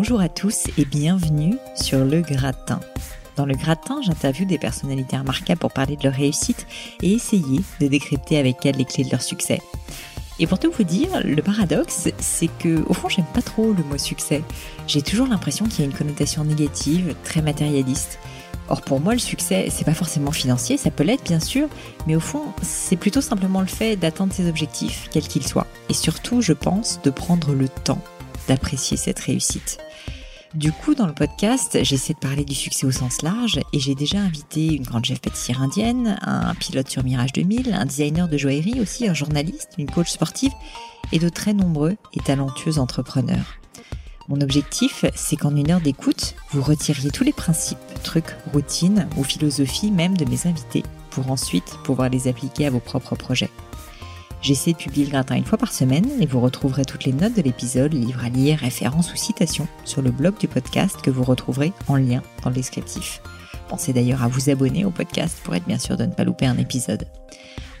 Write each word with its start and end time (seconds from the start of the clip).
Bonjour 0.00 0.20
à 0.20 0.28
tous 0.28 0.68
et 0.78 0.84
bienvenue 0.84 1.56
sur 1.74 2.04
Le 2.04 2.20
Gratin. 2.20 2.78
Dans 3.34 3.44
Le 3.44 3.56
Gratin, 3.56 4.00
j'interviewe 4.00 4.46
des 4.46 4.56
personnalités 4.56 5.16
remarquables 5.16 5.58
pour 5.58 5.72
parler 5.72 5.96
de 5.96 6.04
leur 6.04 6.12
réussite 6.12 6.68
et 7.02 7.14
essayer 7.14 7.62
de 7.80 7.88
décrypter 7.88 8.38
avec 8.38 8.64
elles 8.64 8.76
les 8.76 8.84
clés 8.84 9.02
de 9.02 9.10
leur 9.10 9.22
succès. 9.22 9.60
Et 10.38 10.46
pour 10.46 10.60
tout 10.60 10.70
vous 10.70 10.84
dire, 10.84 11.08
le 11.24 11.42
paradoxe, 11.42 12.10
c'est 12.20 12.46
que 12.46 12.84
au 12.88 12.94
fond, 12.94 13.08
j'aime 13.08 13.26
pas 13.34 13.42
trop 13.42 13.72
le 13.72 13.82
mot 13.82 13.98
succès. 13.98 14.44
J'ai 14.86 15.02
toujours 15.02 15.26
l'impression 15.26 15.66
qu'il 15.66 15.80
y 15.80 15.82
a 15.82 15.90
une 15.90 15.96
connotation 15.96 16.44
négative, 16.44 17.16
très 17.24 17.42
matérialiste. 17.42 18.20
Or 18.68 18.82
pour 18.82 19.00
moi, 19.00 19.14
le 19.14 19.18
succès, 19.18 19.66
c'est 19.68 19.84
pas 19.84 19.94
forcément 19.94 20.30
financier, 20.30 20.76
ça 20.76 20.92
peut 20.92 21.02
l'être 21.02 21.24
bien 21.24 21.40
sûr, 21.40 21.66
mais 22.06 22.14
au 22.14 22.20
fond, 22.20 22.44
c'est 22.62 22.94
plutôt 22.94 23.20
simplement 23.20 23.62
le 23.62 23.66
fait 23.66 23.96
d'atteindre 23.96 24.32
ses 24.32 24.48
objectifs, 24.48 25.08
quels 25.10 25.26
qu'ils 25.26 25.48
soient. 25.48 25.66
Et 25.88 25.94
surtout, 25.94 26.40
je 26.40 26.52
pense, 26.52 27.02
de 27.02 27.10
prendre 27.10 27.52
le 27.52 27.68
temps 27.68 28.00
d'apprécier 28.48 28.96
cette 28.96 29.20
réussite. 29.20 29.78
Du 30.54 30.72
coup, 30.72 30.94
dans 30.94 31.06
le 31.06 31.12
podcast, 31.12 31.78
j'essaie 31.82 32.14
de 32.14 32.18
parler 32.18 32.44
du 32.44 32.54
succès 32.54 32.86
au 32.86 32.90
sens 32.90 33.20
large 33.20 33.60
et 33.74 33.78
j'ai 33.78 33.94
déjà 33.94 34.18
invité 34.18 34.74
une 34.74 34.82
grande 34.82 35.04
chef 35.04 35.20
pâtissière 35.20 35.60
indienne, 35.60 36.18
un 36.22 36.54
pilote 36.54 36.88
sur 36.88 37.04
Mirage 37.04 37.32
2000, 37.34 37.74
un 37.74 37.84
designer 37.84 38.28
de 38.28 38.38
joaillerie 38.38 38.80
aussi, 38.80 39.06
un 39.06 39.14
journaliste, 39.14 39.72
une 39.76 39.90
coach 39.90 40.10
sportive 40.10 40.52
et 41.12 41.18
de 41.18 41.28
très 41.28 41.52
nombreux 41.52 41.96
et 42.14 42.20
talentueux 42.20 42.78
entrepreneurs. 42.78 43.58
Mon 44.28 44.40
objectif, 44.40 45.04
c'est 45.14 45.36
qu'en 45.36 45.54
une 45.54 45.70
heure 45.70 45.80
d'écoute, 45.80 46.34
vous 46.50 46.62
retiriez 46.62 47.10
tous 47.10 47.24
les 47.24 47.32
principes, 47.32 47.78
trucs, 48.02 48.36
routines 48.52 49.06
ou 49.16 49.24
philosophies 49.24 49.90
même 49.90 50.16
de 50.16 50.24
mes 50.24 50.46
invités 50.46 50.82
pour 51.10 51.30
ensuite 51.30 51.78
pouvoir 51.84 52.08
les 52.08 52.28
appliquer 52.28 52.66
à 52.66 52.70
vos 52.70 52.80
propres 52.80 53.16
projets. 53.16 53.50
J'essaie 54.40 54.72
de 54.72 54.78
publier 54.78 55.04
le 55.06 55.10
gratin 55.10 55.36
une 55.36 55.44
fois 55.44 55.58
par 55.58 55.72
semaine 55.72 56.08
et 56.20 56.26
vous 56.26 56.40
retrouverez 56.40 56.84
toutes 56.84 57.04
les 57.04 57.12
notes 57.12 57.34
de 57.34 57.42
l'épisode, 57.42 57.92
livres 57.92 58.24
à 58.24 58.28
lire, 58.28 58.58
références 58.58 59.12
ou 59.12 59.16
citations 59.16 59.66
sur 59.84 60.00
le 60.00 60.10
blog 60.10 60.38
du 60.38 60.46
podcast 60.46 61.00
que 61.02 61.10
vous 61.10 61.24
retrouverez 61.24 61.72
en 61.88 61.96
lien 61.96 62.22
dans 62.42 62.50
le 62.50 62.54
descriptif. 62.54 63.20
Pensez 63.68 63.92
d'ailleurs 63.92 64.22
à 64.22 64.28
vous 64.28 64.48
abonner 64.48 64.84
au 64.84 64.90
podcast 64.90 65.38
pour 65.42 65.54
être 65.54 65.66
bien 65.66 65.78
sûr 65.78 65.96
de 65.96 66.06
ne 66.06 66.12
pas 66.12 66.24
louper 66.24 66.46
un 66.46 66.56
épisode. 66.56 67.06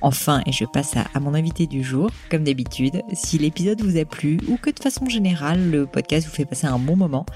Enfin, 0.00 0.42
et 0.46 0.52
je 0.52 0.64
passe 0.64 0.94
à, 0.96 1.20
mon 1.20 1.34
invité 1.34 1.66
du 1.66 1.82
jour, 1.82 2.10
comme 2.30 2.44
d'habitude, 2.44 3.02
si 3.12 3.38
l'épisode 3.38 3.82
vous 3.82 3.96
a 3.96 4.04
plu 4.04 4.38
ou 4.48 4.56
que 4.56 4.70
de 4.70 4.78
façon 4.78 5.06
générale 5.08 5.70
le 5.70 5.86
podcast 5.86 6.26
vous 6.26 6.34
fait 6.34 6.44
passer 6.44 6.66
un 6.66 6.78
bon 6.78 6.96
moment, 6.96 7.26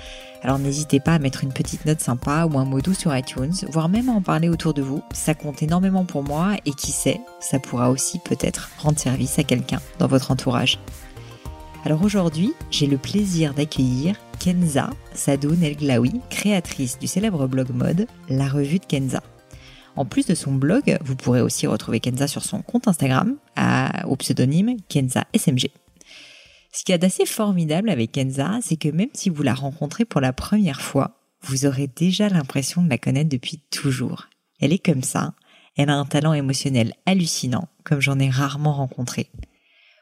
alors 0.43 0.59
n'hésitez 0.59 1.00
pas 1.00 1.15
à 1.15 1.19
mettre 1.19 1.45
une 1.45 1.53
petite 1.53 1.84
note 1.87 2.00
sympa 2.00 2.47
ou 2.50 2.59
un 2.59 2.65
mot 2.65 2.81
doux 2.81 2.95
sur 2.95 3.17
iTunes, 3.17 3.55
voire 3.69 3.89
même 3.89 4.09
à 4.09 4.12
en 4.12 4.23
parler 4.23 4.49
autour 4.49 4.75
de 4.75 4.83
vous. 4.83 5.03
Ça 5.12 5.34
compte 5.34 5.62
énormément 5.62 6.05
pour 6.05 6.23
moi 6.23 6.56
et 6.65 6.73
qui 6.73 6.93
sait, 6.93 7.21
ça 7.41 7.59
pourra 7.59 7.91
aussi 7.91 8.19
peut-être 8.19 8.71
rendre 8.79 8.99
service 8.99 9.39
à 9.39 9.44
quelqu'un 9.44 9.81
dans 9.99 10.06
votre 10.06 10.31
entourage. 10.31 10.79
Alors 11.84 12.05
aujourd'hui, 12.05 12.53
j'ai 12.71 12.87
le 12.87 12.97
plaisir 12.97 13.55
d'accueillir 13.55 14.17
Kenza 14.39 14.91
Sadoun 15.15 15.62
El 15.62 15.77
Glaoui, 15.77 16.21
créatrice 16.31 16.99
du 16.99 17.06
célèbre 17.06 17.47
blog 17.49 17.71
mode 17.71 18.06
La 18.29 18.49
Revue 18.49 18.79
de 18.79 18.84
Kenza. 18.84 19.23
En 19.94 20.04
plus 20.04 20.26
de 20.26 20.34
son 20.34 20.53
blog, 20.53 20.97
vous 21.03 21.16
pourrez 21.16 21.41
aussi 21.41 21.66
retrouver 21.66 22.00
Kenza 22.00 22.26
sur 22.26 22.44
son 22.44 22.62
compte 22.62 22.88
Instagram 22.88 23.36
au 24.06 24.16
pseudonyme 24.16 24.76
Kenza 24.88 25.26
SMG. 25.34 25.70
Ce 26.72 26.84
qui 26.84 26.92
est 26.92 26.98
d'assez 26.98 27.26
formidable 27.26 27.91
avec 27.91 28.12
Kenza, 28.12 28.58
c'est 28.62 28.76
que 28.76 28.88
même 28.88 29.10
si 29.12 29.28
vous 29.28 29.42
la 29.42 29.52
rencontrez 29.52 30.06
pour 30.06 30.22
la 30.22 30.32
première 30.32 30.81
fois, 30.81 31.19
vous 31.42 31.66
aurez 31.66 31.88
déjà 31.88 32.28
l'impression 32.28 32.82
de 32.82 32.88
la 32.88 32.98
connaître 32.98 33.28
depuis 33.28 33.58
toujours. 33.70 34.28
Elle 34.60 34.72
est 34.72 34.84
comme 34.84 35.02
ça, 35.02 35.34
elle 35.76 35.91
a 35.91 35.97
un 35.97 36.06
talent 36.06 36.32
émotionnel 36.32 36.94
hallucinant, 37.04 37.69
comme 37.84 38.00
j'en 38.00 38.19
ai 38.19 38.31
rarement 38.31 38.72
rencontré. 38.75 39.28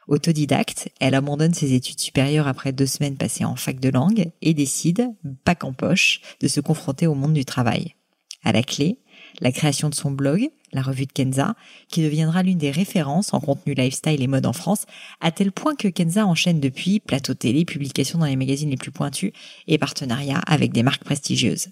Autodidacte, 0.07 0.89
elle 0.99 1.15
abandonne 1.15 1.53
ses 1.53 1.73
études 1.73 1.99
supérieures 1.99 2.47
après 2.47 2.71
deux 2.71 2.85
semaines 2.85 3.17
passées 3.17 3.45
en 3.45 3.55
fac 3.55 3.79
de 3.79 3.89
langue 3.89 4.31
et 4.41 4.53
décide, 4.53 5.09
bac 5.45 5.63
en 5.63 5.73
poche, 5.73 6.21
de 6.39 6.47
se 6.47 6.59
confronter 6.59 7.07
au 7.07 7.15
monde 7.15 7.33
du 7.33 7.45
travail. 7.45 7.95
À 8.43 8.51
la 8.51 8.63
clé, 8.63 8.99
la 9.39 9.51
création 9.51 9.89
de 9.89 9.95
son 9.95 10.11
blog, 10.11 10.49
la 10.73 10.81
revue 10.81 11.05
de 11.05 11.11
Kenza, 11.11 11.55
qui 11.89 12.03
deviendra 12.03 12.43
l'une 12.43 12.57
des 12.57 12.71
références 12.71 13.33
en 13.33 13.39
contenu 13.39 13.73
lifestyle 13.73 14.21
et 14.21 14.27
mode 14.27 14.45
en 14.45 14.53
France, 14.53 14.85
à 15.19 15.31
tel 15.31 15.51
point 15.51 15.75
que 15.75 15.87
Kenza 15.87 16.25
enchaîne 16.25 16.59
depuis 16.59 16.99
plateau 16.99 17.33
télé, 17.33 17.65
publications 17.65 18.19
dans 18.19 18.25
les 18.25 18.35
magazines 18.35 18.69
les 18.69 18.77
plus 18.77 18.91
pointus 18.91 19.31
et 19.67 19.77
partenariats 19.77 20.41
avec 20.47 20.71
des 20.71 20.83
marques 20.83 21.03
prestigieuses. 21.03 21.69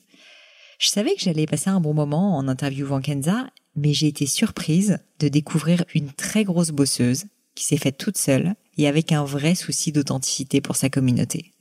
Je 0.80 0.88
savais 0.88 1.14
que 1.14 1.22
j'allais 1.22 1.46
passer 1.46 1.70
un 1.70 1.82
bon 1.82 1.94
moment 1.94 2.38
en 2.38 2.48
interviewant 2.48 3.02
Kenza, 3.02 3.48
mais 3.76 3.94
j'ai 3.94 4.08
été 4.08 4.26
surprise 4.26 5.00
de 5.20 5.28
découvrir 5.28 5.84
une 5.94 6.12
très 6.12 6.44
grosse 6.44 6.72
bosseuse 6.72 7.26
qui 7.56 7.66
s'est 7.66 7.78
faite 7.78 7.98
toute 7.98 8.18
seule 8.18 8.56
et 8.78 8.88
avec 8.88 9.12
un 9.12 9.26
vrai 9.26 9.56
souci 9.56 9.92
d'authenticité 9.92 10.62
pour 10.62 10.78
sa 10.78 10.90
communauté. 10.90 11.54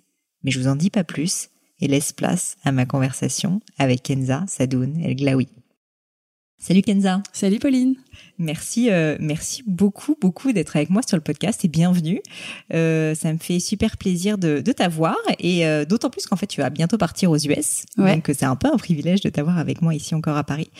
Mais 0.44 0.52
je 0.52 0.60
vous 0.60 0.68
en 0.68 0.76
dis 0.76 0.90
pas 0.90 1.02
plus 1.04 1.48
et 1.80 1.88
laisse 1.88 2.12
place 2.12 2.56
à 2.64 2.72
ma 2.72 2.86
conversation 2.86 3.60
avec 3.78 4.04
Kenza 4.04 4.44
Sadoun 4.46 5.00
El 5.02 5.16
Glaoui. 5.16 5.48
Salut 6.58 6.82
Kenza. 6.84 7.22
Salut 7.32 7.60
Pauline. 7.60 7.96
Merci, 8.38 8.88
euh, 8.90 9.16
merci 9.18 9.64
beaucoup, 9.66 10.16
beaucoup 10.20 10.52
d'être 10.52 10.76
avec 10.76 10.90
moi 10.90 11.02
sur 11.04 11.16
le 11.16 11.22
podcast 11.22 11.64
et 11.64 11.68
bienvenue. 11.68 12.20
Euh, 12.72 13.16
ça 13.16 13.32
me 13.32 13.38
fait 13.38 13.58
super 13.58 13.96
plaisir 13.96 14.38
de, 14.38 14.60
de 14.60 14.72
t'avoir 14.72 15.16
et 15.40 15.66
euh, 15.66 15.84
d'autant 15.84 16.08
plus 16.08 16.24
qu'en 16.26 16.36
fait 16.36 16.46
tu 16.46 16.60
vas 16.60 16.70
bientôt 16.70 16.98
partir 16.98 17.32
aux 17.32 17.36
US, 17.36 17.84
donc 17.96 18.30
c'est 18.32 18.44
un 18.44 18.54
peu 18.54 18.68
un 18.72 18.76
privilège 18.76 19.22
de 19.22 19.28
t'avoir 19.28 19.58
avec 19.58 19.82
moi 19.82 19.92
ici 19.92 20.14
encore 20.14 20.36
à 20.36 20.44
Paris. 20.44 20.70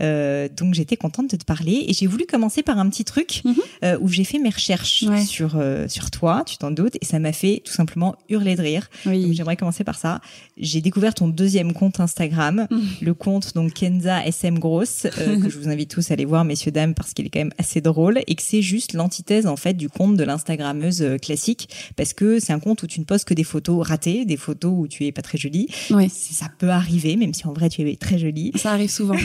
donc 0.00 0.74
j'étais 0.74 0.96
contente 0.96 1.30
de 1.30 1.36
te 1.36 1.44
parler 1.44 1.84
et 1.86 1.92
j'ai 1.92 2.08
voulu 2.08 2.26
commencer 2.26 2.64
par 2.64 2.78
un 2.78 2.88
petit 2.90 3.04
truc 3.04 3.42
mhm. 3.44 3.98
où 4.00 4.08
j'ai 4.08 4.24
fait 4.24 4.38
mes 4.38 4.50
recherches 4.50 5.04
sur 5.24 5.62
sur 5.88 6.10
toi, 6.10 6.42
tu 6.44 6.56
t'en 6.56 6.72
doutes, 6.72 6.96
et 7.00 7.04
ça 7.04 7.20
m'a 7.20 7.32
fait 7.32 7.62
tout 7.64 7.72
simplement 7.72 8.16
hurler 8.28 8.56
de 8.56 8.62
rire. 8.62 8.90
Donc 9.04 9.32
j'aimerais 9.32 9.56
commencer 9.56 9.84
par 9.84 9.96
ça. 9.96 10.20
J'ai 10.56 10.80
découvert 10.80 11.14
ton 11.14 11.28
deuxième 11.28 11.72
compte 11.74 12.00
Instagram, 12.00 12.66
mhm. 12.70 12.82
le 13.02 13.14
compte 13.14 13.54
donc 13.54 13.74
Kenza 13.74 14.26
SM 14.26 14.58
Gross 14.58 15.06
que 15.42 15.48
je 15.48 15.58
vous 15.58 15.68
invite 15.68 15.90
tous 15.90 16.10
à 16.10 16.14
aller 16.14 16.24
voir, 16.24 16.44
messieurs 16.44 16.72
dames 16.72 16.94
parce 17.04 17.12
qu'il 17.12 17.26
est 17.26 17.30
quand 17.30 17.40
même 17.40 17.52
assez 17.58 17.82
drôle 17.82 18.20
et 18.26 18.34
que 18.34 18.42
c'est 18.42 18.62
juste 18.62 18.94
l'antithèse 18.94 19.46
en 19.46 19.56
fait 19.56 19.74
du 19.74 19.90
compte 19.90 20.16
de 20.16 20.24
l'instagrammeuse 20.24 21.02
euh, 21.02 21.18
classique 21.18 21.68
parce 21.96 22.14
que 22.14 22.40
c'est 22.40 22.54
un 22.54 22.60
compte 22.60 22.82
où 22.82 22.86
tu 22.86 22.98
ne 22.98 23.04
poses 23.04 23.24
que 23.24 23.34
des 23.34 23.44
photos 23.44 23.86
ratées, 23.86 24.24
des 24.24 24.38
photos 24.38 24.72
où 24.74 24.88
tu 24.88 25.04
es 25.04 25.12
pas 25.12 25.20
très 25.20 25.36
jolie. 25.36 25.68
Oui. 25.90 26.08
Ça 26.08 26.46
peut 26.58 26.70
arriver, 26.70 27.16
même 27.16 27.34
si 27.34 27.46
en 27.46 27.52
vrai 27.52 27.68
tu 27.68 27.88
es 27.88 27.96
très 27.96 28.18
jolie. 28.18 28.52
Ça 28.56 28.72
arrive 28.72 28.90
souvent. 28.90 29.16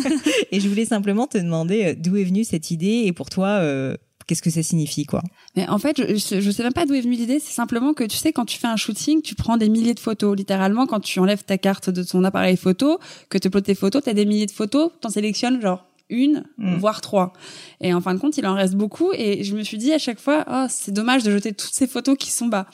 et 0.50 0.58
je 0.58 0.68
voulais 0.68 0.84
simplement 0.84 1.28
te 1.28 1.38
demander 1.38 1.84
euh, 1.84 1.94
d'où 1.96 2.16
est 2.16 2.24
venue 2.24 2.42
cette 2.42 2.70
idée 2.72 3.04
et 3.06 3.12
pour 3.12 3.30
toi. 3.30 3.48
Euh, 3.48 3.96
qu'est-ce 4.26 4.42
que 4.42 4.50
ça 4.50 4.62
signifie 4.62 5.06
quoi? 5.06 5.22
Mais 5.56 5.66
en 5.68 5.78
fait, 5.78 5.96
je, 5.96 6.40
je 6.40 6.50
sais 6.50 6.62
même 6.62 6.72
pas 6.72 6.86
d'où 6.86 6.94
est 6.94 7.00
venue 7.00 7.16
l'idée. 7.16 7.40
C'est 7.40 7.54
simplement 7.54 7.94
que 7.94 8.04
tu 8.04 8.16
sais, 8.16 8.32
quand 8.32 8.44
tu 8.44 8.58
fais 8.58 8.66
un 8.66 8.76
shooting, 8.76 9.22
tu 9.22 9.34
prends 9.34 9.56
des 9.56 9.68
milliers 9.68 9.94
de 9.94 10.00
photos. 10.00 10.36
Littéralement, 10.36 10.86
quand 10.86 11.00
tu 11.00 11.18
enlèves 11.18 11.44
ta 11.44 11.56
carte 11.56 11.88
de 11.88 12.02
ton 12.02 12.22
appareil 12.24 12.56
photo, 12.56 12.98
que 13.30 13.38
tu 13.38 13.48
uploades 13.48 13.64
tes 13.64 13.74
photos, 13.74 14.02
tu 14.02 14.10
as 14.10 14.14
des 14.14 14.26
milliers 14.26 14.46
de 14.46 14.52
photos, 14.52 14.90
t'en 15.00 15.08
sélectionnes 15.08 15.62
genre 15.62 15.87
une, 16.10 16.44
mm. 16.58 16.76
voire 16.76 17.00
trois. 17.00 17.32
Et 17.80 17.92
en 17.94 18.00
fin 18.00 18.14
de 18.14 18.18
compte, 18.18 18.36
il 18.38 18.46
en 18.46 18.54
reste 18.54 18.74
beaucoup. 18.74 19.12
Et 19.14 19.44
je 19.44 19.56
me 19.56 19.62
suis 19.62 19.78
dit 19.78 19.92
à 19.92 19.98
chaque 19.98 20.20
fois, 20.20 20.44
oh, 20.50 20.66
c'est 20.68 20.92
dommage 20.92 21.22
de 21.22 21.30
jeter 21.30 21.52
toutes 21.52 21.74
ces 21.74 21.86
photos 21.86 22.16
qui 22.18 22.30
sont 22.30 22.46
bah, 22.46 22.66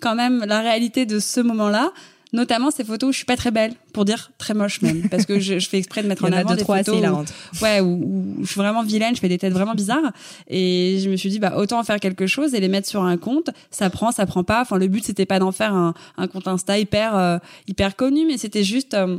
quand 0.00 0.14
même 0.14 0.44
la 0.46 0.60
réalité 0.60 1.06
de 1.06 1.18
ce 1.18 1.40
moment-là. 1.40 1.92
notamment 2.32 2.70
ces 2.70 2.84
photos 2.84 3.08
où 3.08 3.12
je 3.12 3.16
suis 3.16 3.26
pas 3.26 3.36
très 3.36 3.50
belle, 3.50 3.74
pour 3.92 4.04
dire 4.04 4.30
très 4.38 4.54
moche 4.54 4.82
même, 4.82 5.08
parce 5.08 5.26
que 5.26 5.40
je, 5.40 5.58
je 5.58 5.68
fais 5.68 5.78
exprès 5.78 6.02
de 6.02 6.08
mettre 6.08 6.22
Il 6.26 6.28
y 6.28 6.30
en 6.30 6.34
en 6.34 6.36
a 6.36 6.40
avant 6.40 6.50
deux, 6.50 6.56
des 6.56 6.62
trois 6.62 6.78
photos 6.78 7.02
assez 7.02 7.10
où, 7.10 7.64
ouais, 7.64 7.80
où, 7.80 8.36
où 8.38 8.44
je 8.44 8.46
suis 8.46 8.60
vraiment 8.60 8.82
vilaine, 8.82 9.14
je 9.14 9.20
fais 9.20 9.28
des 9.28 9.38
têtes 9.38 9.52
vraiment 9.52 9.74
bizarres, 9.74 10.12
et 10.48 11.00
je 11.02 11.10
me 11.10 11.16
suis 11.16 11.28
dit 11.28 11.38
bah 11.38 11.54
autant 11.56 11.80
en 11.80 11.82
faire 11.82 11.98
quelque 11.98 12.26
chose 12.26 12.54
et 12.54 12.60
les 12.60 12.68
mettre 12.68 12.88
sur 12.88 13.02
un 13.02 13.16
compte, 13.16 13.50
ça 13.70 13.90
prend, 13.90 14.12
ça 14.12 14.26
prend 14.26 14.44
pas. 14.44 14.62
Enfin 14.62 14.78
le 14.78 14.86
but 14.86 15.04
c'était 15.04 15.26
pas 15.26 15.38
d'en 15.38 15.52
faire 15.52 15.74
un, 15.74 15.94
un 16.16 16.28
compte 16.28 16.46
Insta 16.46 16.78
hyper 16.78 17.16
euh, 17.16 17.38
hyper 17.66 17.96
connu, 17.96 18.26
mais 18.26 18.38
c'était 18.38 18.64
juste, 18.64 18.94
euh, 18.94 19.18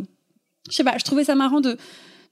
je 0.69 0.75
sais 0.75 0.83
pas, 0.83 0.98
je 0.98 1.03
trouvais 1.03 1.25
ça 1.25 1.36
marrant 1.36 1.59
de 1.59 1.77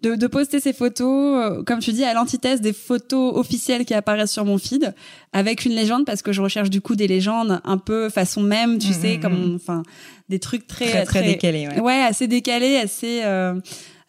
de, 0.01 0.15
de 0.15 0.27
poster 0.27 0.59
ces 0.59 0.73
photos, 0.73 1.59
euh, 1.59 1.63
comme 1.63 1.79
tu 1.79 1.91
dis, 1.91 2.03
à 2.03 2.13
l'antithèse 2.13 2.61
des 2.61 2.73
photos 2.73 3.35
officielles 3.35 3.85
qui 3.85 3.93
apparaissent 3.93 4.31
sur 4.31 4.45
mon 4.45 4.57
feed, 4.57 4.93
avec 5.33 5.65
une 5.65 5.73
légende, 5.73 6.05
parce 6.05 6.21
que 6.21 6.31
je 6.31 6.41
recherche 6.41 6.69
du 6.69 6.81
coup 6.81 6.95
des 6.95 7.07
légendes 7.07 7.59
un 7.63 7.77
peu 7.77 8.09
façon 8.09 8.41
même, 8.41 8.77
tu 8.77 8.93
sais, 8.93 9.15
mhm. 9.15 9.21
comme, 9.21 9.55
enfin, 9.55 9.83
des 10.29 10.39
trucs 10.39 10.67
très, 10.67 10.89
Très, 10.89 11.05
très 11.05 11.23
décalé, 11.23 11.67
ouais. 11.67 11.79
ouais, 11.81 12.01
assez 12.01 12.27
décalés, 12.27 12.77
assez, 12.77 13.21
euh, 13.23 13.59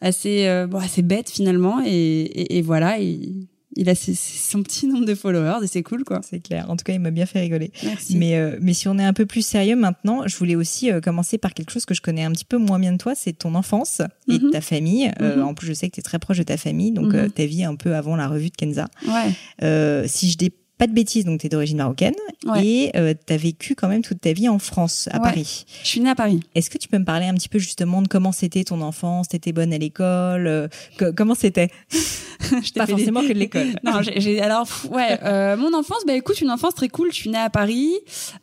assez, 0.01 0.47
euh, 0.47 0.67
bon, 0.67 0.79
assez 0.79 1.03
bêtes 1.03 1.31
finalement, 1.31 1.83
et, 1.85 1.91
et, 1.91 2.59
et 2.59 2.63
voilà, 2.63 2.99
il, 2.99 3.47
il 3.77 3.89
a 3.89 3.95
ses- 3.95 4.15
son 4.15 4.63
petit 4.63 4.87
nombre 4.87 5.05
de 5.07 5.15
followers 5.15 5.65
et 5.65 5.67
c'est 5.67 5.83
cool 5.83 6.05
quoi. 6.05 6.21
C'est 6.29 6.41
clair. 6.41 6.69
En 6.71 6.77
tout 6.77 6.83
cas, 6.85 6.93
il 6.93 6.99
m'a 7.01 7.11
bien 7.11 7.27
fait 7.27 7.41
rigoler. 7.41 7.71
Merci. 7.85 8.17
Mais, 8.17 8.37
euh, 8.37 8.57
mais 8.61 8.73
si 8.75 8.89
on 8.89 8.99
est 8.99 9.05
un 9.05 9.13
peu 9.13 9.27
plus 9.27 9.45
sérieux 9.47 9.77
maintenant, 9.77 10.27
je 10.27 10.37
voulais 10.37 10.57
aussi 10.57 10.91
euh, 10.91 11.01
commencer 11.01 11.39
par 11.39 11.55
quelque 11.55 11.71
chose 11.71 11.85
que 11.85 11.95
je 11.95 12.01
connais 12.01 12.25
un 12.25 12.33
petit 12.33 12.45
peu 12.45 12.57
moins 12.59 12.79
bien 12.79 12.93
de 12.93 12.99
toi, 12.99 13.15
c'est 13.15 13.33
ton 13.33 13.55
enfance 13.55 14.03
et 14.29 14.39
Mhm. 14.39 14.51
ta 14.51 14.61
famille. 14.61 15.11
Euh, 15.21 15.37
Mhm. 15.37 15.43
en 15.45 15.55
plus, 15.55 15.67
je 15.69 15.73
sais 15.73 15.89
que 15.89 15.95
tu 15.95 16.01
es 16.01 16.03
très 16.03 16.19
proche 16.19 16.39
de 16.39 16.43
ta 16.43 16.57
famille, 16.57 16.91
donc 16.93 17.13
Mhm. 17.15 17.31
ta 17.31 17.47
vie 17.47 17.65
un 17.65 17.77
peu 17.77 17.95
avant 17.95 18.17
la 18.17 18.27
revue 18.29 18.51
de 18.51 18.57
Kenza. 18.57 18.89
Ouais. 19.07 20.07
Si 20.09 20.31
je 20.31 20.37
pas 20.81 20.87
de 20.89 20.93
bêtises, 20.93 21.25
donc 21.27 21.39
tu 21.41 21.47
es 21.47 21.49
d'origine 21.49 21.77
marocaine 21.77 22.15
Ouais. 22.47 22.65
et 22.67 22.97
euh, 22.97 23.13
tu 23.27 23.33
as 23.33 23.37
vécu 23.37 23.75
quand 23.75 23.87
même 23.87 24.01
toute 24.03 24.21
ta 24.23 24.33
vie 24.33 24.49
en 24.49 24.59
France, 24.59 25.09
à 25.13 25.19
Ouais. 25.19 25.23
Paris. 25.25 25.67
Je 25.83 25.89
suis 25.89 26.01
née 26.01 26.09
à 26.11 26.15
Paris. 26.15 26.41
Est-ce 26.55 26.71
que 26.71 26.79
tu 26.79 26.89
peux 26.89 26.99
me 26.99 27.05
parler 27.05 27.27
un 27.27 27.35
petit 27.35 27.51
peu 27.51 27.59
justement 27.59 28.01
de 28.03 28.09
comment 28.09 28.33
c'était 28.33 28.65
ton 28.65 28.81
enfance? 28.81 29.29
T'étais 29.29 29.53
bonne 29.53 29.73
à 29.75 29.79
l'école 29.79 30.47
euh, 30.47 30.69
Comment 31.17 31.35
c'était? 31.35 31.69
Pas 32.75 32.87
fait 32.87 32.87
des- 32.87 32.93
forcément 32.93 33.21
que 33.21 33.29
de 33.29 33.39
l'école. 33.39 33.69
non, 33.85 34.01
j'ai- 34.03 34.41
alors 34.41 34.67
ouais, 34.91 35.19
euh, 35.23 35.57
mon 35.59 35.75
enfance, 35.75 36.03
bah 36.07 36.15
écoute, 36.15 36.41
une 36.41 36.51
enfance 36.51 36.75
très 36.75 36.89
cool. 36.89 37.11
Je 37.13 37.17
suis 37.17 37.31
née 37.31 37.37
à 37.39 37.51
Paris, 37.51 37.93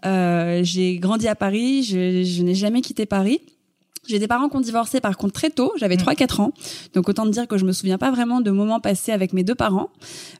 euh, 0.05 0.61
j'ai 0.63 0.97
grandi 0.99 1.27
à 1.27 1.35
Paris, 1.35 1.83
je, 1.83 2.23
je 2.23 2.43
n'ai 2.43 2.53
jamais 2.55 2.81
quitté 2.81 3.05
Paris. 3.07 3.41
J'ai 4.07 4.19
des 4.19 4.27
parents 4.27 4.49
qui 4.49 4.55
ont 4.55 4.61
divorcé 4.61 5.01
par 5.01 5.17
contre 5.17 5.33
très 5.33 5.49
tôt, 5.49 5.73
j'avais 5.77 5.95
Mm. 5.95 5.99
3-4 6.01 6.39
ans. 6.41 6.51
Donc 6.93 7.09
autant 7.09 7.25
te 7.25 7.29
dire 7.31 7.47
que 7.47 7.57
je 7.57 7.65
me 7.65 7.71
souviens 7.73 7.97
pas 7.97 8.11
vraiment 8.11 8.41
de 8.41 8.51
moments 8.51 8.79
passés 8.79 9.11
avec 9.11 9.33
mes 9.33 9.43
deux 9.43 9.55
parents. 9.55 9.89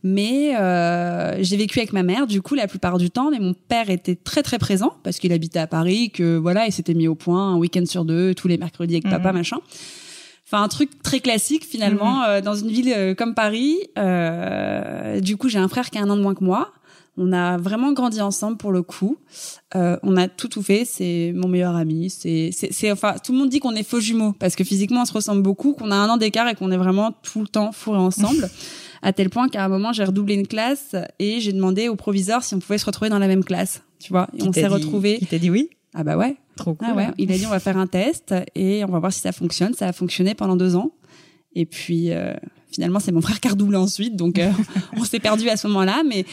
Mais 0.04 0.56
euh, 0.58 1.38
j'ai 1.42 1.58
vécu 1.58 1.80
avec 1.80 1.94
ma 1.94 2.04
mère 2.04 2.28
du 2.28 2.42
coup 2.42 2.56
la 2.56 2.68
plupart 2.68 2.98
du 2.98 3.10
temps. 3.10 3.30
Mais 3.32 3.40
mon 3.40 3.54
père 3.54 3.90
était 3.90 4.16
très 4.16 4.44
très 4.44 4.58
présent 4.60 4.94
parce 5.04 5.18
qu'il 5.20 5.32
habitait 5.34 5.60
à 5.60 5.68
Paris, 5.68 6.12
que 6.12 6.38
voilà, 6.38 6.66
il 6.66 6.72
s'était 6.72 6.94
mis 6.94 7.08
au 7.08 7.16
point 7.16 7.54
un 7.54 7.58
week-end 7.58 7.86
sur 7.86 8.06
deux, 8.06 8.34
tous 8.34 8.48
les 8.48 8.58
mercredis 8.58 8.96
avec 8.96 9.10
papa, 9.10 9.30
Mhm. 9.32 9.38
machin. 9.38 9.58
Enfin, 10.50 10.64
un 10.64 10.70
truc 10.70 11.02
très 11.04 11.20
classique 11.20 11.66
finalement 11.66 12.24
euh, 12.24 12.40
dans 12.40 12.56
une 12.56 12.70
ville 12.70 12.94
euh, 12.96 13.14
comme 13.14 13.34
Paris. 13.36 13.76
Euh, 13.98 15.20
du 15.20 15.36
coup, 15.38 15.50
j'ai 15.50 15.60
un 15.60 15.68
frère 15.68 15.90
qui 15.90 15.98
a 15.98 16.02
un 16.04 16.10
an 16.10 16.16
de 16.16 16.22
moins 16.22 16.36
que 16.36 16.44
moi. 16.44 16.72
On 17.20 17.34
a 17.34 17.58
vraiment 17.58 17.94
grandi 17.94 18.22
ensemble 18.22 18.58
pour 18.58 18.72
le 18.72 18.84
coup. 18.84 19.18
Euh, 19.76 19.98
on 20.04 20.16
a 20.18 20.28
tout 20.28 20.48
tout 20.48 20.62
fait. 20.62 20.86
C'est 20.86 21.34
mon 21.36 21.48
meilleur 21.48 21.76
ami. 21.76 22.10
C'est, 22.10 22.52
c'est, 22.54 22.72
c'est- 22.72 22.92
enfin, 22.92 23.16
tout 23.24 23.32
le 23.32 23.40
monde 23.40 23.50
dit 23.50 23.60
qu'on 23.60 23.74
est 23.76 23.84
faux 23.84 24.00
jumeaux 24.00 24.34
parce 24.34 24.56
que 24.56 24.64
physiquement 24.64 25.02
on 25.02 25.06
se 25.06 25.14
ressemble 25.14 25.42
beaucoup, 25.42 25.74
qu'on 25.74 25.90
a 25.92 25.96
un 25.96 26.10
an 26.10 26.18
d'écart 26.18 26.48
et 26.48 26.56
qu'on 26.56 26.72
est 26.72 26.78
vraiment 26.78 27.12
tout 27.24 27.42
le 27.42 27.48
temps 27.48 27.72
fourrés 27.72 27.98
ensemble. 27.98 28.50
à 29.02 29.14
tel 29.14 29.30
point 29.30 29.48
qu'à 29.50 29.64
un 29.66 29.68
moment 29.70 29.94
j'ai 29.94 30.04
redoublé 30.04 30.36
une 30.36 30.48
classe 30.48 30.96
et 31.20 31.40
j'ai 31.40 31.54
demandé 31.54 31.88
au 31.90 31.96
proviseur 31.96 32.44
si 32.44 32.54
on 32.56 32.60
pouvait 32.60 32.78
se 32.78 32.86
retrouver 32.86 33.10
dans 33.10 33.20
la 33.20 33.28
même 33.28 33.44
classe. 33.44 33.82
Tu 34.00 34.10
vois, 34.14 34.28
et 34.36 34.38
Qui 34.40 34.48
on 34.50 34.54
s'est 34.54 34.68
retrouvés. 34.68 35.18
Qui 35.18 35.26
t'a 35.26 35.40
dit 35.40 35.50
oui? 35.50 35.70
Ah 35.96 36.04
bah 36.04 36.18
ouais. 36.18 36.36
Trop 36.56 36.76
cool. 36.76 36.88
Ah 36.92 36.96
ouais, 36.96 37.08
il 37.18 37.32
a 37.32 37.38
dit 37.38 37.46
on 37.46 37.50
va 37.52 37.60
faire 37.60 37.78
un 37.78 37.88
test 37.88 38.34
et 38.56 38.84
on 38.84 38.88
va 38.92 39.00
voir 39.00 39.12
si 39.14 39.22
ça 39.22 39.32
fonctionne. 39.32 39.74
Ça 39.74 39.88
a 39.88 39.94
fonctionné 39.94 40.36
pendant 40.36 40.56
deux 40.56 40.76
ans. 40.76 40.92
Et 41.56 41.66
puis 41.66 42.12
euh, 42.12 42.34
finalement 42.72 43.00
c'est 43.00 43.12
mon 43.12 43.22
frère 43.22 43.40
qui 43.40 43.48
a 43.48 43.52
redoublé 43.52 43.78
ensuite, 43.78 44.16
donc 44.16 44.38
euh, 44.38 44.52
on 44.98 45.04
s'est 45.04 45.20
perdu 45.20 45.50
à 45.50 45.58
ce 45.58 45.66
moment-là. 45.68 46.04
Mais 46.08 46.26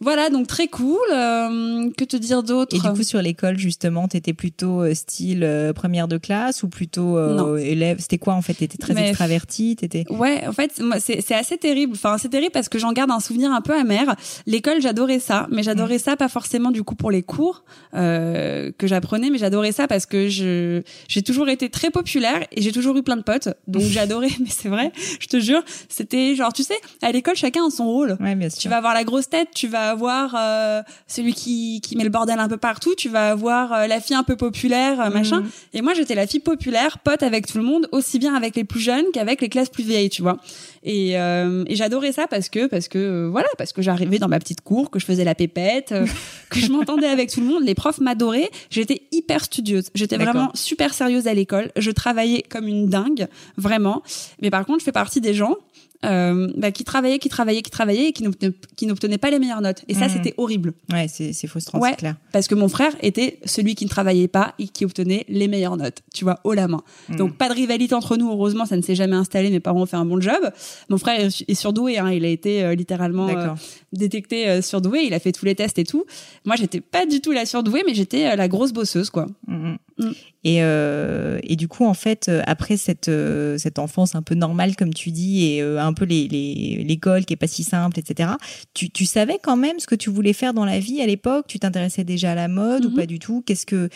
voilà, 0.00 0.30
donc 0.30 0.46
très 0.46 0.68
cool. 0.68 0.98
Euh, 1.12 1.90
que 1.96 2.04
te 2.04 2.16
dire 2.16 2.42
d'autre 2.42 2.76
Et 2.76 2.78
du 2.80 2.88
coup, 2.90 3.02
sur 3.02 3.20
l'école, 3.20 3.58
justement, 3.58 4.06
t'étais 4.08 4.32
plutôt 4.32 4.82
euh, 4.82 4.94
style 4.94 5.42
euh, 5.44 5.72
première 5.72 6.08
de 6.08 6.18
classe 6.18 6.62
ou 6.62 6.68
plutôt 6.68 7.16
euh, 7.18 7.56
élève? 7.56 7.98
C'était 8.00 8.18
quoi 8.18 8.34
en 8.34 8.42
fait? 8.42 8.54
T'étais 8.54 8.78
très 8.78 8.94
Mais- 8.94 9.08
extravertie 9.10 9.76
T'étais 9.76 10.04
Ouais, 10.10 10.46
en 10.46 10.52
fait, 10.52 10.80
moi, 10.80 10.96
c'est 11.00 11.32
assez 11.34 11.58
terrible. 11.58 11.92
Enfin, 11.94 12.16
c'est 12.18 12.28
terrible 12.28 12.52
parce 12.52 12.68
que 12.68 12.78
j'en 12.78 12.92
garde 12.92 13.10
un 13.10 13.20
souvenir 13.20 13.50
un 13.52 13.60
peu 13.60 13.74
amer. 13.74 14.14
L'école, 14.46 14.80
j'adorais 14.80 15.18
ça, 15.20 15.46
mais 15.50 15.62
j'adorais 15.62 15.96
Mm. 15.96 16.00
ça 16.00 16.16
pas 16.16 16.28
forcément 16.28 16.70
du 16.70 16.82
coup 16.84 16.94
pour 16.94 17.10
les 17.10 17.22
cours 17.22 17.64
que 17.92 18.72
j'apprenais, 18.86 19.30
mais 19.30 19.38
j'adorais 19.38 19.72
ça 19.72 19.86
parce 19.88 20.06
que 20.06 20.28
je 20.28 20.82
j'ai 21.08 21.22
toujours 21.22 21.48
été 21.48 21.68
très 21.70 21.90
populaire 21.90 22.46
et 22.52 22.62
j'ai 22.62 22.72
toujours 22.72 22.96
eu 22.96 23.02
plein 23.02 23.16
de 23.16 23.22
potes. 23.22 23.48
Donc 23.66 23.82
j'adorais, 23.90 24.30
mais 24.40 24.46
c'est 24.50 24.68
vrai, 24.68 24.92
je 25.20 25.26
te 25.26 25.40
jure, 25.40 25.62
c'était 25.88 26.34
genre, 26.34 26.52
tu 26.52 26.62
sais, 26.62 26.76
à 27.02 27.12
l'école, 27.12 27.36
chacun 27.36 27.66
a 27.66 27.70
son 27.70 27.86
rôle. 27.86 28.16
Ouais, 28.20 28.34
bien 28.34 28.48
sûr. 28.50 28.60
Tu 28.60 28.68
vas 28.68 28.76
avoir 28.78 28.94
la 28.94 29.04
grosse 29.04 29.28
tête, 29.28 29.48
tu 29.54 29.66
vas 29.68 29.87
avoir 29.90 30.34
euh, 30.36 30.82
celui 31.06 31.34
qui, 31.34 31.80
qui 31.80 31.96
met 31.96 32.04
le 32.04 32.10
bordel 32.10 32.38
un 32.38 32.48
peu 32.48 32.56
partout, 32.56 32.94
tu 32.96 33.08
vas 33.08 33.30
avoir 33.30 33.72
euh, 33.72 33.86
la 33.86 34.00
fille 34.00 34.16
un 34.16 34.22
peu 34.22 34.36
populaire, 34.36 35.00
euh, 35.00 35.10
machin. 35.10 35.40
Mhm. 35.40 35.50
Et 35.74 35.82
moi, 35.82 35.94
j'étais 35.94 36.14
la 36.14 36.26
fille 36.26 36.40
populaire, 36.40 36.98
pote 36.98 37.22
avec 37.22 37.46
tout 37.46 37.58
le 37.58 37.64
monde, 37.64 37.88
aussi 37.92 38.18
bien 38.18 38.34
avec 38.34 38.56
les 38.56 38.64
plus 38.64 38.80
jeunes 38.80 39.04
qu'avec 39.12 39.40
les 39.40 39.48
classes 39.48 39.68
plus 39.68 39.84
vieilles, 39.84 40.10
tu 40.10 40.22
vois. 40.22 40.38
Et, 40.82 41.18
euh, 41.18 41.64
et 41.66 41.76
j'adorais 41.76 42.12
ça 42.12 42.26
parce 42.28 42.48
que 42.48 42.66
parce 42.66 42.88
que 42.88 42.98
euh, 42.98 43.28
voilà, 43.30 43.48
parce 43.58 43.72
que 43.72 43.82
j'arrivais 43.82 44.18
dans 44.18 44.28
ma 44.28 44.38
petite 44.38 44.60
cour, 44.60 44.90
que 44.90 44.98
je 44.98 45.04
faisais 45.04 45.24
la 45.24 45.34
pépette, 45.34 45.94
que 46.50 46.60
je 46.60 46.70
m'entendais 46.70 47.08
avec 47.08 47.30
tout 47.30 47.40
le 47.40 47.46
monde. 47.46 47.64
Les 47.64 47.74
profs 47.74 48.00
m'adoraient. 48.00 48.50
J'étais 48.70 49.02
hyper 49.12 49.44
studieuse. 49.44 49.90
J'étais 49.94 50.16
vraiment 50.16 50.50
super 50.54 50.94
sérieuse 50.94 51.26
à 51.26 51.34
l'école. 51.34 51.70
Je 51.76 51.90
travaillais 51.90 52.42
comme 52.48 52.68
une 52.68 52.86
dingue, 52.86 53.26
vraiment. 53.56 54.02
Mais 54.40 54.50
par 54.50 54.64
contre, 54.66 54.80
je 54.80 54.84
fais 54.84 54.92
partie 54.92 55.20
des 55.20 55.34
gens 55.34 55.56
euh, 56.04 56.48
bah, 56.56 56.70
qui 56.70 56.84
travaillaient, 56.84 57.18
qui 57.18 57.28
travaillaient, 57.28 57.62
qui 57.62 57.70
travaillaient 57.72 58.08
et 58.08 58.12
qui 58.12 58.86
n'obtenaient 58.86 59.18
pas 59.18 59.30
les 59.30 59.38
meilleures 59.40 59.60
notes. 59.60 59.82
Et 59.88 59.94
ça, 59.94 60.06
Mhm. 60.06 60.10
c'était 60.12 60.34
horrible. 60.36 60.72
Ouais, 60.92 61.06
c'est 61.08 61.32
c'est 61.32 61.46
frustrant, 61.48 61.80
Ouais. 61.80 61.90
c'est 61.90 61.96
clair. 61.96 62.14
Parce 62.32 62.46
que 62.46 62.54
mon 62.54 62.68
frère 62.68 62.92
était 63.02 63.40
celui 63.44 63.74
qui 63.74 63.84
ne 63.84 63.90
travaillait 63.90 64.28
pas 64.28 64.54
et 64.60 64.68
qui 64.68 64.84
obtenait 64.84 65.24
les 65.28 65.48
meilleures 65.48 65.76
notes, 65.76 66.02
tu 66.14 66.22
vois, 66.24 66.38
haut 66.44 66.52
la 66.54 66.68
main. 66.68 66.82
Mhm. 67.08 67.16
Donc 67.16 67.36
pas 67.36 67.48
de 67.48 67.54
rivalité 67.54 67.94
entre 67.96 68.16
nous, 68.16 68.30
heureusement, 68.30 68.64
ça 68.64 68.76
ne 68.76 68.82
s'est 68.82 68.94
jamais 68.94 69.16
installé, 69.16 69.50
mes 69.50 69.60
parents 69.60 69.82
ont 69.82 69.86
fait 69.86 69.96
un 69.96 70.04
bon 70.04 70.20
job. 70.20 70.50
Mon 70.88 70.98
frère 70.98 71.20
est, 71.20 71.54
surdoué, 71.54 71.98
hein, 71.98 72.10
il 72.12 72.24
a 72.24 72.28
été 72.28 72.62
euh, 72.62 72.74
littéralement 72.76 73.28
euh, 73.28 73.48
détecté 73.92 74.48
euh, 74.48 74.62
surdoué, 74.62 75.00
il 75.04 75.14
a 75.14 75.18
fait 75.18 75.32
tous 75.32 75.44
les 75.46 75.54
tests 75.56 75.78
et 75.78 75.84
tout. 75.84 76.04
Moi, 76.44 76.54
j'étais 76.56 76.80
pas 76.80 77.06
du 77.06 77.20
tout 77.20 77.32
la 77.32 77.44
surdouée, 77.46 77.82
mais 77.86 77.94
j'étais 77.94 78.36
la 78.36 78.46
grosse 78.48 78.72
bosseuse, 78.72 79.10
quoi. 79.10 79.26
Mhm. 79.48 79.78
Mm. 79.98 80.10
Et, 80.44 80.58
euh, 80.62 81.40
et 81.42 81.56
du 81.56 81.66
coup, 81.66 81.84
en 81.84 81.94
fait, 81.94 82.30
après 82.46 82.76
cette, 82.76 83.10
cette 83.56 83.78
enfance 83.80 84.14
un 84.14 84.22
peu 84.22 84.36
normale, 84.36 84.76
comme 84.76 84.94
tu 84.94 85.10
dis, 85.10 85.44
et 85.56 85.62
un 85.88 85.92
peu 85.94 86.04
les- 86.04 86.28
les- 86.28 86.84
l'école 86.86 87.24
qui 87.24 87.32
est 87.32 87.36
pas 87.36 87.46
si 87.48 87.64
simple, 87.64 87.98
etc., 87.98 88.30
tu, 88.74 88.90
tu 88.90 89.04
savais 89.06 89.38
quand 89.42 89.56
même 89.56 89.78
ce 89.80 89.86
que 89.86 89.94
tu 89.94 90.10
voulais 90.10 90.32
faire 90.32 90.54
dans 90.54 90.64
la 90.64 90.78
vie 90.78 91.00
à 91.00 91.06
l'époque? 91.06 91.46
Tu 91.48 91.58
t'intéressais 91.58 92.04
déjà 92.04 92.32
à 92.32 92.34
la 92.34 92.48
mode 92.48 92.84
ou 92.86 92.90
Mhm. 92.90 92.96
pas 92.96 93.06
du 93.06 93.18
tout? 93.18 93.42
Qu'est-ce 93.46 93.66
que 93.66 93.88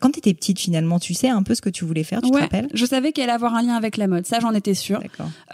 Quand 0.00 0.10
tu 0.12 0.18
étais 0.18 0.34
petite, 0.34 0.58
finalement, 0.58 0.98
tu 0.98 1.14
sais 1.14 1.28
un 1.28 1.42
peu 1.42 1.54
ce 1.54 1.60
que 1.62 1.70
tu 1.70 1.84
voulais 1.84 2.04
faire, 2.04 2.20
tu 2.22 2.30
te 2.30 2.36
rappelles? 2.38 2.68
je 2.72 2.84
savais 2.86 3.12
qu'elle 3.12 3.24
allait 3.24 3.32
avoir 3.32 3.54
un 3.54 3.62
lien 3.62 3.74
avec 3.74 3.96
la 3.96 4.06
mode, 4.06 4.26
ça 4.26 4.38
j'en 4.40 4.52
étais 4.54 4.74
sûre. 4.74 5.00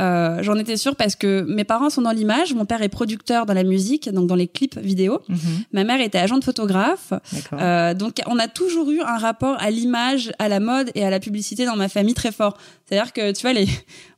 Euh, 0.01 0.43
j'en 0.43 0.57
étais 0.57 0.77
sûre 0.77 0.97
parce 0.97 1.17
que 1.17 1.43
mes 1.49 1.65
parents 1.65 1.91
sont 1.91 2.03
dans 2.03 2.11
l'image, 2.13 2.55
mon 2.55 2.65
père 2.67 2.83
est 2.83 2.89
producteur 2.89 3.47
dans 3.47 3.55
la 3.55 3.63
musique, 3.65 4.09
donc 4.11 4.27
dans 4.27 4.35
les 4.35 4.49
clips 4.49 4.79
vidéo. 4.79 5.21
Mhm. 5.29 5.39
Ma 5.73 5.85
mère 5.85 6.01
était 6.01 6.19
agent 6.19 6.39
de 6.39 6.45
photographe. 6.45 7.13
Euh, 7.53 7.95
donc 7.95 8.21
on 8.27 8.39
a 8.39 8.49
toujours 8.49 8.91
eu 8.91 9.01
un 9.01 9.19
rapport 9.19 9.57
à 9.61 9.71
l'image, 9.71 10.33
à 10.39 10.49
la 10.49 10.61
mode 10.61 10.91
et 10.95 11.05
à 11.05 11.11
la 11.11 11.21
publicité 11.21 11.65
dans 11.65 11.77
ma 11.77 11.89
famille 11.89 12.15
très 12.15 12.33
fort. 12.33 12.57
C'est-à-dire 12.89 13.13
que 13.13 13.33
tu 13.33 13.43
vois, 13.43 13.53
les... 13.53 13.67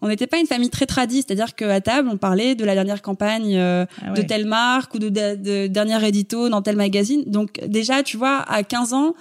on 0.02 0.08
n'était 0.08 0.26
pas 0.26 0.38
une 0.38 0.46
famille 0.46 0.70
très 0.70 0.87
tradie. 0.87 1.16
C'est-à-dire 1.26 1.54
qu'à 1.58 1.80
table, 1.80 2.08
on 2.10 2.16
parlait 2.16 2.54
de 2.54 2.64
la 2.64 2.74
dernière 2.74 3.02
campagne 3.02 3.56
euh, 3.56 3.84
Ah 4.02 4.12
de 4.12 4.22
telle 4.22 4.46
marque 4.46 4.94
ou 4.94 4.98
de, 4.98 5.08
de, 5.10 5.34
de 5.36 5.66
dernier 5.66 6.02
édito 6.08 6.48
dans 6.48 6.62
tel 6.62 6.76
magazine. 6.76 7.24
Donc 7.26 7.60
déjà, 7.66 8.02
tu 8.02 8.16
vois, 8.16 8.38
à 8.48 8.62
15 8.62 8.92
ans. 8.94 9.14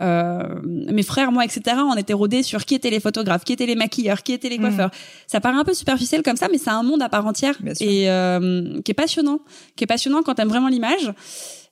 Euh, 0.00 0.44
mes 0.64 1.02
frères, 1.02 1.32
moi, 1.32 1.44
etc., 1.44 1.78
on 1.84 1.96
était 1.96 2.12
rodés 2.12 2.44
sur 2.44 2.64
qui 2.64 2.76
étaient 2.76 2.90
les 2.90 3.00
photographes, 3.00 3.42
qui 3.42 3.52
étaient 3.52 3.66
les 3.66 3.74
maquilleurs, 3.74 4.22
qui 4.22 4.32
étaient 4.32 4.48
les 4.48 4.58
Mhm. 4.58 4.64
coiffeurs. 4.68 4.90
Ça 5.26 5.40
paraît 5.40 5.58
un 5.58 5.64
peu 5.64 5.74
superficiel 5.74 6.22
comme 6.22 6.36
ça, 6.36 6.46
mais 6.52 6.58
c'est 6.58 6.70
un 6.70 6.84
monde 6.84 7.02
à 7.02 7.08
part 7.08 7.26
entière 7.26 7.56
et 7.80 8.08
euh, 8.08 8.80
qui 8.84 8.92
est 8.92 8.94
passionnant, 8.94 9.40
qui 9.74 9.82
est 9.82 9.88
passionnant 9.88 10.22
quand 10.22 10.34
t'aimes 10.34 10.50
vraiment 10.50 10.68
l'image. 10.68 11.12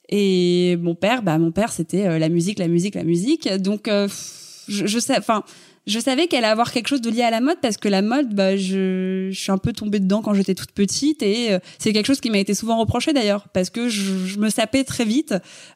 Et 0.09 0.77
mon 0.83 0.97
père, 0.97 1.23
bah 1.23 1.39
mon 1.39 1.53
père, 1.53 1.71
c'était 1.73 2.19
la 2.19 2.29
musique, 2.29 2.59
la 2.59 2.67
musique, 2.67 2.97
la 2.97 3.05
musique. 3.05 3.49
Donc 3.59 3.89
je, 3.89 4.87
je 4.87 4.99
sais, 4.99 5.17
enfin, 5.19 5.45
je 5.87 5.99
savais 6.01 6.27
qu'elle 6.27 6.45
allait 6.45 6.51
avoir 6.53 6.73
quelque 6.73 6.89
chose 6.89 7.01
de 7.01 7.11
lié 7.11 7.23
à 7.23 7.31
la 7.31 7.41
mode 7.41 7.59
parce 7.63 7.77
que 7.77 7.89
la 7.89 8.03
mode, 8.03 8.35
bah 8.35 8.57
je, 8.57 9.29
je 9.31 9.39
suis 9.39 9.53
un 9.53 9.59
peu 9.59 9.73
tombée 9.73 10.01
dedans 10.01 10.21
quand 10.23 10.35
j'étais 10.35 10.55
toute 10.55 10.73
petite 10.73 11.23
et 11.23 11.53
euh, 11.53 11.59
c'est 11.79 11.93
quelque 11.93 12.07
chose 12.07 12.21
qui 12.21 12.31
m'a 12.31 12.39
été 12.39 12.55
souvent 12.55 12.77
reproché 12.79 13.13
d'ailleurs 13.13 13.47
parce 13.53 13.71
que 13.71 13.89
je, 13.89 14.27
je 14.27 14.39
me 14.39 14.49
sapais 14.51 14.83
très 14.85 15.05
vite, 15.05 15.35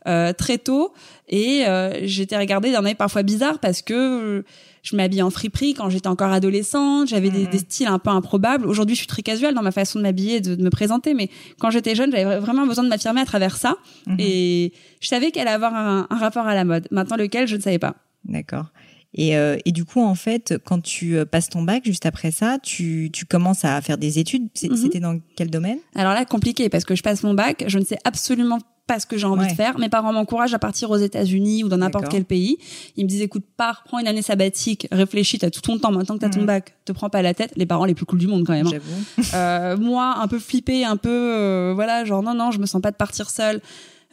euh, 0.08 0.32
très 0.32 0.58
tôt 0.58 0.92
et 1.28 1.64
euh, 1.66 1.92
j'étais 2.06 2.36
regardée 2.36 2.72
d'un 2.72 2.84
œil 2.84 2.96
parfois 2.96 3.22
bizarre 3.22 3.60
parce 3.60 3.82
que 3.82 3.94
euh, 3.94 4.42
je 4.82 4.96
m'habillais 4.96 5.22
en 5.22 5.30
friperie 5.30 5.74
quand 5.74 5.90
j'étais 5.90 6.08
encore 6.08 6.32
adolescente, 6.32 7.06
j'avais 7.06 7.30
des, 7.30 7.44
Mhm. 7.44 7.50
des 7.50 7.58
styles 7.58 7.86
un 7.86 7.98
peu 7.98 8.10
improbables. 8.10 8.66
Aujourd'hui, 8.66 8.94
je 8.96 9.00
suis 9.00 9.06
très 9.06 9.22
casual 9.22 9.54
dans 9.54 9.62
ma 9.62 9.72
façon 9.72 9.98
de 9.98 10.02
m'habiller 10.04 10.36
et 10.36 10.40
de, 10.40 10.54
de 10.54 10.62
me 10.64 10.70
présenter, 10.70 11.12
mais 11.14 11.28
quand 11.60 11.70
j'étais 11.70 11.94
jeune, 11.94 12.10
j'avais 12.10 12.38
vraiment 12.40 12.66
besoin 12.66 12.82
de 12.82 12.88
m'affirmer 12.88 13.20
à 13.20 13.26
travers 13.26 13.56
ça. 13.56 13.76
Mhm. 14.06 14.16
Et 14.18 14.72
je 15.00 15.06
savais 15.08 15.30
qu'elle 15.30 15.42
allait 15.46 15.54
avoir 15.54 15.74
un, 15.74 16.06
un 16.10 16.16
rapport 16.18 16.46
à 16.46 16.54
la 16.54 16.64
mode. 16.64 16.88
Maintenant, 16.90 17.16
lequel, 17.16 17.46
je 17.46 17.56
ne 17.56 17.60
savais 17.60 17.78
pas. 17.78 17.94
D'accord. 18.24 18.66
Et, 19.14 19.36
euh, 19.36 19.56
et, 19.64 19.72
du 19.72 19.84
coup, 19.84 20.00
en 20.02 20.14
fait, 20.14 20.54
quand 20.64 20.80
tu 20.80 21.16
euh, 21.16 21.24
passes 21.24 21.48
ton 21.48 21.62
bac, 21.62 21.82
juste 21.84 22.06
après 22.06 22.30
ça, 22.30 22.58
tu, 22.62 23.10
tu 23.12 23.26
commences 23.26 23.64
à 23.64 23.80
faire 23.80 23.98
des 23.98 24.18
études. 24.20 24.44
Mhm. 24.62 24.76
C'était 24.76 25.00
dans 25.00 25.18
quel 25.36 25.50
domaine? 25.50 25.78
Alors 25.96 26.12
là, 26.14 26.24
compliqué, 26.24 26.68
parce 26.68 26.84
que 26.84 26.94
je 26.94 27.02
passe 27.02 27.22
mon 27.24 27.34
bac, 27.34 27.64
je 27.66 27.78
ne 27.78 27.84
sais 27.84 27.98
absolument 28.04 28.58
pas 28.86 28.98
ce 29.00 29.06
que 29.06 29.16
j'ai 29.18 29.26
envie 29.26 29.42
Ouais. 29.44 29.50
de 29.50 29.54
faire. 29.56 29.78
Mes 29.78 29.88
parents 29.88 30.12
m'encouragent 30.12 30.54
à 30.54 30.58
partir 30.58 30.90
aux 30.90 30.96
États-Unis 30.96 31.62
ou 31.64 31.68
dans 31.68 31.76
n'importe 31.76 32.08
quel 32.08 32.24
pays. 32.24 32.58
Ils 32.96 33.04
me 33.04 33.08
disent, 33.08 33.20
écoute, 33.22 33.44
pars, 33.56 33.82
prends 33.84 33.98
une 34.00 34.08
année 34.08 34.22
sabbatique, 34.22 34.88
réfléchis, 34.90 35.38
t'as 35.38 35.50
tout 35.50 35.60
ton 35.60 35.78
temps, 35.78 35.92
maintenant 35.92 36.16
que 36.16 36.20
t'as 36.20 36.28
ton 36.30 36.40
Mhm. 36.40 36.46
bac, 36.46 36.74
te 36.84 36.90
prends 36.92 37.08
pas 37.10 37.22
la 37.22 37.32
tête. 37.34 37.52
Les 37.56 37.66
parents 37.66 37.84
les 37.84 37.94
plus 37.94 38.06
cool 38.06 38.18
du 38.18 38.26
monde, 38.28 38.44
quand 38.46 38.52
même. 38.52 38.66
hein. 38.66 38.70
J'avoue. 38.72 39.30
Euh, 39.34 39.76
moi, 39.76 40.16
un 40.20 40.26
peu 40.28 40.38
flippée, 40.40 40.84
un 40.84 40.96
peu, 40.96 41.08
euh, 41.10 41.72
voilà, 41.74 42.04
genre 42.04 42.22
non, 42.22 42.34
non, 42.34 42.50
je 42.52 42.58
me 42.58 42.66
sens 42.66 42.80
pas 42.82 42.90
de 42.90 42.96
partir 42.96 43.30
seule. 43.30 43.60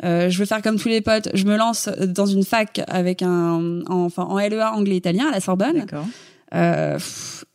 Euh, 0.04 0.30
je 0.30 0.38
veux 0.38 0.46
faire 0.46 0.62
comme 0.62 0.78
tous 0.78 0.90
les 0.90 1.02
potes. 1.02 1.30
Je 1.34 1.46
me 1.46 1.58
lance 1.58 1.90
dans 1.90 2.26
une 2.26 2.44
fac 2.44 2.82
avec 2.88 3.22
un, 3.22 3.82
en, 3.88 4.06
enfin, 4.06 4.24
en 4.24 4.38
LEA 4.38 4.72
anglais-italien 4.74 5.28
à 5.28 5.32
la 5.32 5.40
Sorbonne. 5.40 5.80
D'accord. 5.80 6.06
Euh, 6.54 6.94
pff, 6.96 7.46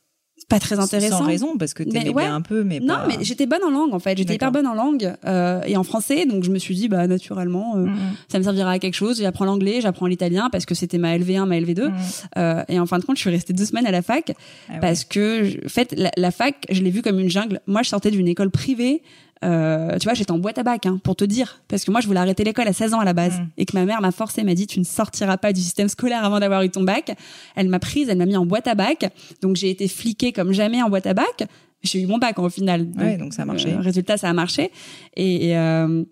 pas 0.53 0.61
très 0.61 0.79
intéressant. 0.79 1.19
Sans 1.19 1.25
raison, 1.25 1.57
parce 1.57 1.73
que 1.73 1.83
t'aimais 1.83 2.05
Mais 2.05 2.11
ouais. 2.11 2.25
bien 2.25 2.35
un 2.35 2.43
peu, 2.43 2.63
mais 2.63 2.79
Non, 2.79 2.97
pas... 2.97 3.07
mais 3.09 3.17
j'étais 3.23 3.47
bonne 3.47 3.65
en 3.65 3.71
langue 3.71 3.95
en 3.95 3.99
fait. 3.99 4.19
J'étais 4.19 4.35
hyper 4.35 4.53
bonne 4.53 4.67
en 4.67 4.75
langue 4.75 5.15
euh, 5.25 5.63
et 5.67 5.79
en 5.79 5.83
français, 5.83 6.27
donc 6.27 6.45
je 6.45 6.51
me 6.51 6.59
suis 6.59 6.75
dit 6.75 6.89
bah 6.89 7.07
naturellement 7.07 7.77
euh, 7.77 7.87
Mm, 7.87 7.91
mm. 7.95 7.99
ça 8.29 8.39
me 8.39 8.45
servira 8.45 8.71
à 8.73 8.79
quelque 8.79 8.95
chose. 8.95 9.19
J'apprends 9.19 9.47
l'anglais, 9.47 9.81
j'apprends 9.81 10.07
l'italien 10.07 10.51
parce 10.51 10.67
que 10.67 10.75
c'était 10.75 10.99
ma 10.99 11.17
LV1, 11.17 11.47
ma 11.47 11.59
LV2. 11.59 11.89
Mm. 11.89 11.95
Euh, 12.37 12.65
et 12.69 12.79
en 12.79 12.85
fin 12.85 12.99
de 12.99 13.05
compte, 13.05 13.17
je 13.17 13.23
suis 13.23 13.31
restée 13.31 13.55
deux 13.55 13.65
semaines 13.65 13.87
à 13.87 13.91
la 13.93 14.03
fac 14.03 14.33
Ah 14.69 14.75
ouais. 14.75 14.81
parce 14.81 15.05
que 15.05 15.65
en 15.65 15.69
fait 15.71 15.95
la, 15.97 16.11
la 16.19 16.31
fac, 16.31 16.57
je 16.71 16.83
l'ai 16.83 16.91
vue 16.91 17.01
comme 17.01 17.19
une 17.19 17.31
jungle. 17.31 17.61
Moi, 17.67 17.83
je 17.83 17.89
sortais 17.89 18.11
d'une 18.11 18.29
école 18.29 18.51
privée. 18.51 19.03
Euh, 19.45 19.99
tu 19.99 20.05
vois, 20.05 20.15
j'étais 20.15 20.31
en 20.31 20.39
boîte 20.39 20.59
à 20.59 20.63
bac, 20.63 20.87
hein, 20.87 21.01
pour 21.03 21.17
te 21.17 21.25
dire, 21.25 21.61
parce 21.69 21.85
que 21.85 21.91
moi, 21.91 22.01
je 22.01 22.07
voulais 22.07 22.21
arrêter 22.21 22.45
l'école 22.45 22.69
à 22.69 22.73
16 22.73 22.95
ans 22.95 23.01
à 23.01 23.05
la 23.05 23.13
base, 23.13 23.39
Mm. 23.41 23.47
et 23.59 23.65
que 23.67 23.77
ma 23.77 23.85
mère 23.85 24.01
m'a 24.01 24.13
forcé, 24.13 24.45
m'a 24.45 24.55
dit, 24.55 24.67
tu 24.67 24.79
ne 24.79 24.85
sortiras 24.85 25.37
pas 25.37 25.53
du 25.53 25.61
système 25.61 25.89
scolaire 25.89 26.25
avant 26.25 26.39
d'avoir 26.41 26.63
eu 26.63 26.71
ton 26.71 26.83
bac. 26.83 27.17
Elle 27.57 27.69
m'a 27.69 27.79
prise, 27.81 28.09
elle 28.09 28.19
m'a 28.19 28.27
mis 28.27 28.37
en 28.37 28.47
boîte 28.47 28.67
à 28.69 28.75
bac, 28.75 29.11
donc 29.41 29.57
j'ai 29.57 29.71
été 29.71 29.89
fliquée 29.89 30.33
comme 30.33 30.53
jamais 30.53 30.83
en 30.83 30.89
boîte 30.91 31.07
à 31.07 31.15
bac. 31.15 31.45
J'ai 31.83 32.01
eu 32.01 32.07
mon 32.07 32.19
bac 32.19 32.39
hein, 32.39 32.43
au 32.45 32.49
final. 32.49 32.87
Ouais, 32.97 33.17
donc 33.17 33.35
ça 33.35 33.43
a 33.43 33.45
marché. 33.45 33.73
euh, 33.73 33.81
résultat, 33.81 34.17
ça 34.17 34.29
a 34.29 34.33
marché. 34.33 34.71
Et, 35.17 35.49
et, 35.49 35.59
euh, 35.59 36.05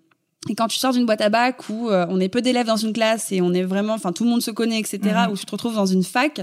et 0.48 0.54
quand 0.56 0.66
tu 0.66 0.78
sors 0.78 0.92
d'une 0.92 1.06
boîte 1.06 1.20
à 1.20 1.28
bac 1.28 1.68
où 1.68 1.88
euh, 1.90 2.06
on 2.08 2.18
est 2.18 2.28
peu 2.28 2.40
d'élèves 2.42 2.66
dans 2.66 2.76
une 2.76 2.92
classe 2.92 3.30
et 3.30 3.40
on 3.40 3.52
est 3.52 3.62
vraiment, 3.62 3.92
enfin 3.94 4.10
tout 4.12 4.24
le 4.24 4.30
monde 4.30 4.42
se 4.42 4.50
connaît, 4.50 4.80
etc., 4.80 4.98
Mhm. 5.04 5.32
où 5.32 5.36
tu 5.36 5.44
te 5.44 5.50
retrouves 5.52 5.76
dans 5.76 5.86
une 5.86 6.02
fac, 6.02 6.40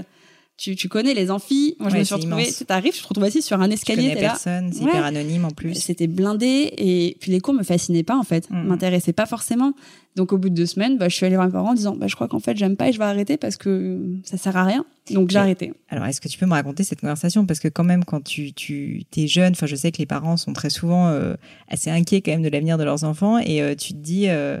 tu, 0.58 0.76
tu 0.76 0.88
connais 0.88 1.14
les 1.14 1.30
amphis. 1.30 1.76
Moi, 1.78 1.88
je 1.88 1.94
Ouais, 1.94 2.00
me 2.00 2.04
suis 2.04 2.14
retrouvée, 2.16 2.52
tu 2.52 2.64
arrives, 2.68 2.92
tu 2.92 3.00
te 3.02 3.08
retrouves 3.08 3.24
assis 3.24 3.40
sur 3.42 3.58
un 3.60 3.68
Tu 3.68 3.74
escalier, 3.74 4.02
connais 4.02 4.14
t'es 4.16 4.20
là. 4.22 4.28
personne, 4.30 4.72
c'est 4.72 4.82
Ouais. 4.82 4.90
hyper 4.90 5.04
anonyme 5.04 5.44
en 5.46 5.50
plus. 5.50 5.74
C'était 5.74 6.08
blindé 6.08 6.72
et 6.76 7.16
puis 7.20 7.30
les 7.32 7.40
cours 7.40 7.54
me 7.54 7.62
fascinaient 7.62 8.02
pas 8.02 8.16
en 8.16 8.24
fait, 8.24 8.50
Mhm. 8.50 8.64
m'intéressaient 8.66 9.12
pas 9.14 9.26
forcément. 9.26 9.72
Donc 10.16 10.32
au 10.32 10.38
bout 10.38 10.48
de 10.48 10.54
deux 10.56 10.66
semaines, 10.66 10.98
bah, 10.98 11.08
je 11.08 11.14
suis 11.14 11.24
allée 11.26 11.36
voir 11.36 11.46
mes 11.46 11.52
parents 11.52 11.70
en 11.70 11.74
disant 11.74 11.94
bah, 11.94 12.08
je 12.08 12.16
crois 12.16 12.26
qu'en 12.26 12.40
fait 12.40 12.56
j'aime 12.56 12.76
pas 12.76 12.88
et 12.88 12.92
je 12.92 12.98
vais 12.98 13.04
arrêter 13.04 13.36
parce 13.36 13.56
que 13.56 14.00
ça 14.24 14.36
sert 14.36 14.56
à 14.56 14.64
rien. 14.64 14.84
Donc 15.12 15.30
j'ai 15.30 15.38
arrêté. 15.38 15.72
Alors, 15.88 16.04
est-ce 16.06 16.20
que 16.20 16.28
tu 16.28 16.36
peux 16.38 16.44
me 16.44 16.50
raconter 16.52 16.82
cette 16.84 17.00
conversation? 17.00 17.46
Parce 17.46 17.60
que 17.60 17.68
quand 17.68 17.84
même, 17.84 18.04
quand 18.04 18.22
tu, 18.22 18.52
tu 18.52 19.04
es 19.16 19.26
jeune, 19.26 19.52
enfin, 19.52 19.64
je 19.66 19.74
sais 19.76 19.90
que 19.92 19.96
les 19.98 20.06
parents 20.06 20.36
sont 20.36 20.52
très 20.52 20.68
souvent 20.68 21.06
euh, 21.08 21.34
assez 21.68 21.88
inquiets 21.88 22.20
quand 22.20 22.32
même 22.32 22.42
de 22.42 22.48
l'avenir 22.50 22.76
de 22.76 22.84
leurs 22.84 23.04
enfants, 23.04 23.38
et 23.38 23.62
euh, 23.62 23.74
tu 23.74 23.94
te 23.94 23.98
dis, 23.98 24.28
euh, 24.28 24.60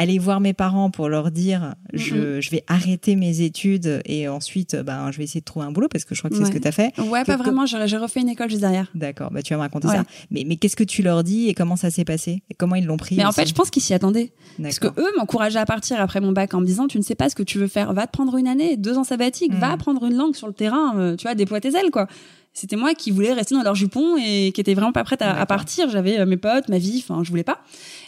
aller 0.00 0.18
voir 0.18 0.40
mes 0.40 0.52
parents 0.54 0.90
pour 0.90 1.08
leur 1.08 1.30
dire, 1.30 1.74
je, 1.92 2.40
je 2.40 2.50
vais 2.50 2.64
arrêter 2.68 3.16
mes 3.16 3.42
études 3.42 4.00
et 4.06 4.28
ensuite, 4.28 4.74
ben, 4.76 5.10
je 5.12 5.18
vais 5.18 5.24
essayer 5.24 5.40
de 5.40 5.44
trouver 5.44 5.66
un 5.66 5.72
boulot 5.72 5.88
parce 5.88 6.04
que 6.04 6.14
je 6.14 6.20
crois 6.20 6.30
que 6.30 6.36
c'est 6.36 6.44
ce 6.46 6.50
que 6.50 6.58
tu 6.58 6.66
as 6.68 6.72
fait. 6.72 6.98
Ouais, 6.98 7.20
Que- 7.22 7.26
pas 7.26 7.36
que- 7.36 7.42
vraiment. 7.42 7.66
J'ai 7.66 7.96
refait 7.96 8.20
une 8.20 8.28
école 8.30 8.48
juste 8.48 8.62
derrière. 8.62 8.86
D'accord, 8.94 9.30
bah, 9.30 9.42
tu 9.42 9.52
vas 9.52 9.58
me 9.58 9.62
raconter 9.62 9.88
Ouais. 9.88 9.96
ça. 9.96 10.04
Mais, 10.30 10.44
mais 10.46 10.56
qu'est-ce 10.56 10.76
que 10.76 10.84
tu 10.84 11.02
leur 11.02 11.22
dis 11.22 11.48
et 11.48 11.54
comment 11.54 11.76
ça 11.76 11.90
s'est 11.90 12.04
passé 12.04 12.42
Et 12.50 12.54
comment 12.54 12.76
ils 12.76 12.86
l'ont 12.86 12.96
pris 12.96 13.16
Mais 13.16 13.24
en 13.26 13.32
fait, 13.32 13.46
je 13.46 13.52
pense 13.54 13.68
qu'ils 13.70 13.82
s'y 13.82 13.92
attendaient. 13.94 14.32
Parce 14.62 14.78
que 14.78 14.88
eux 14.88 15.12
m'encourageaient 15.18 15.58
à 15.58 15.66
partir 15.66 16.00
après 16.00 16.20
mon 16.20 16.32
bac 16.32 16.54
en 16.54 16.60
me 16.60 16.66
disant 16.66 16.86
tu 16.88 16.96
ne 16.98 17.02
sais 17.02 17.14
pas 17.14 17.28
ce 17.28 17.34
que 17.34 17.42
tu 17.42 17.58
veux 17.58 17.68
faire, 17.68 17.92
va 17.92 18.06
te 18.06 18.12
prendre 18.12 18.36
une 18.36 18.48
année, 18.48 18.76
deux 18.76 18.96
ans 18.98 19.04
sabbatique, 19.04 19.52
Mm. 19.52 19.58
va 19.58 19.70
apprendre 19.72 20.04
une 20.06 20.16
langue 20.16 20.34
sur 20.34 20.46
le 20.46 20.52
terrain, 20.54 20.94
euh, 20.96 21.16
tu 21.16 21.22
vois, 21.24 21.34
déploie 21.34 21.60
tes 21.60 21.68
ailes 21.76 21.90
quoi. 21.92 22.06
C'était 22.52 22.76
moi 22.76 22.94
qui 22.94 23.10
voulais 23.10 23.32
rester 23.32 23.54
dans 23.54 23.62
leur 23.62 23.74
jupon 23.76 24.16
et 24.16 24.50
qui 24.52 24.60
était 24.60 24.74
vraiment 24.74 24.92
pas 24.92 25.04
prête 25.04 25.22
à, 25.22 25.46
partir. 25.46 25.88
J'avais 25.88 26.18
euh, 26.18 26.26
mes 26.26 26.36
potes, 26.36 26.68
ma 26.68 26.78
vie, 26.78 27.04
enfin 27.08 27.22
je 27.24 27.30
voulais 27.30 27.44
pas. 27.44 27.60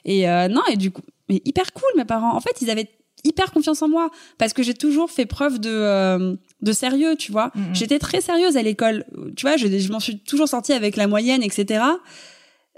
Et 0.04 0.28
euh, 0.28 0.48
non 0.48 0.62
et 0.70 0.76
du 0.76 0.90
coup, 0.90 1.02
mais 1.28 1.40
hyper 1.44 1.72
cool 1.72 1.88
mes 1.96 2.04
parents. 2.04 2.34
En 2.36 2.40
fait, 2.40 2.60
ils 2.60 2.68
avaient 2.70 2.88
hyper 3.24 3.52
confiance 3.52 3.80
en 3.82 3.88
moi 3.88 4.10
parce 4.38 4.52
que 4.52 4.64
j'ai 4.64 4.74
toujours 4.74 5.10
fait 5.10 5.26
preuve 5.26 5.60
de 5.60 5.70
euh, 5.70 6.34
de 6.60 6.72
sérieux, 6.72 7.14
tu 7.16 7.30
vois. 7.30 7.52
Mhm. 7.54 7.74
J'étais 7.74 7.98
très 8.00 8.20
sérieuse 8.20 8.56
à 8.56 8.62
l'école, 8.62 9.04
tu 9.36 9.46
vois. 9.46 9.56
Je, 9.56 9.66
je 9.78 9.92
m'en 9.92 10.00
suis 10.00 10.18
toujours 10.18 10.48
sortie 10.48 10.72
avec 10.72 10.96
la 10.96 11.06
moyenne, 11.06 11.42
etc. 11.42 11.84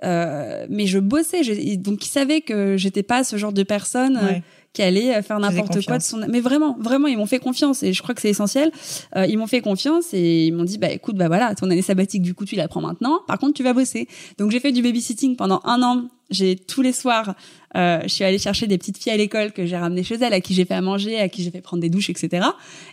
Euh, 0.02 0.66
mais 0.68 0.86
je 0.86 0.98
bossais, 0.98 1.42
je- 1.44 1.76
donc 1.76 2.04
ils 2.04 2.10
savaient 2.10 2.40
que 2.42 2.76
j'étais 2.76 3.02
pas 3.02 3.24
ce 3.24 3.36
genre 3.36 3.52
de 3.52 3.62
personne 3.62 4.16
euh, 4.18 4.26
Ouais. 4.26 4.42
Qui 4.74 4.82
allait 4.82 5.14
euh, 5.14 5.22
faire 5.22 5.38
n'importe 5.38 5.82
quoi 5.86 5.96
de 5.96 6.02
son. 6.02 6.20
Mais 6.28 6.40
vraiment, 6.40 6.76
vraiment, 6.78 7.06
ils 7.06 7.16
m'ont 7.16 7.24
fait 7.24 7.38
confiance 7.38 7.82
et 7.82 7.94
je 7.94 8.02
crois 8.02 8.14
que 8.14 8.20
c'est 8.20 8.28
essentiel. 8.28 8.70
Euh, 9.16 9.24
ils 9.24 9.38
m'ont 9.38 9.46
fait 9.46 9.62
confiance 9.62 10.12
et 10.12 10.46
ils 10.46 10.52
m'ont 10.52 10.64
dit 10.64 10.76
bah 10.76 10.90
écoute 10.90 11.16
bah 11.16 11.28
voilà 11.28 11.54
ton 11.54 11.70
année 11.70 11.80
sabbatique 11.80 12.20
du 12.20 12.34
coup 12.34 12.44
tu 12.44 12.56
la 12.56 12.68
prends 12.68 12.82
maintenant. 12.82 13.20
Par 13.26 13.38
contre 13.38 13.54
tu 13.54 13.62
vas 13.62 13.72
bosser. 13.72 14.08
Donc 14.36 14.50
j'ai 14.50 14.60
fait 14.60 14.72
du 14.72 14.82
babysitting 14.82 15.36
pendant 15.36 15.62
un 15.64 15.82
an. 15.82 16.08
J'ai 16.30 16.56
tous 16.56 16.82
les 16.82 16.92
soirs, 16.92 17.34
euh, 17.76 18.00
je 18.02 18.08
suis 18.08 18.24
allée 18.24 18.38
chercher 18.38 18.66
des 18.66 18.78
petites 18.78 18.98
filles 18.98 19.12
à 19.12 19.16
l'école 19.16 19.52
que 19.52 19.66
j'ai 19.66 19.76
ramenées 19.76 20.02
chez 20.02 20.16
elles, 20.16 20.32
à 20.32 20.40
qui 20.40 20.54
j'ai 20.54 20.64
fait 20.64 20.74
à 20.74 20.80
manger, 20.80 21.20
à 21.20 21.28
qui 21.28 21.42
j'ai 21.42 21.50
fait 21.50 21.60
prendre 21.60 21.82
des 21.82 21.90
douches, 21.90 22.10
etc. 22.10 22.46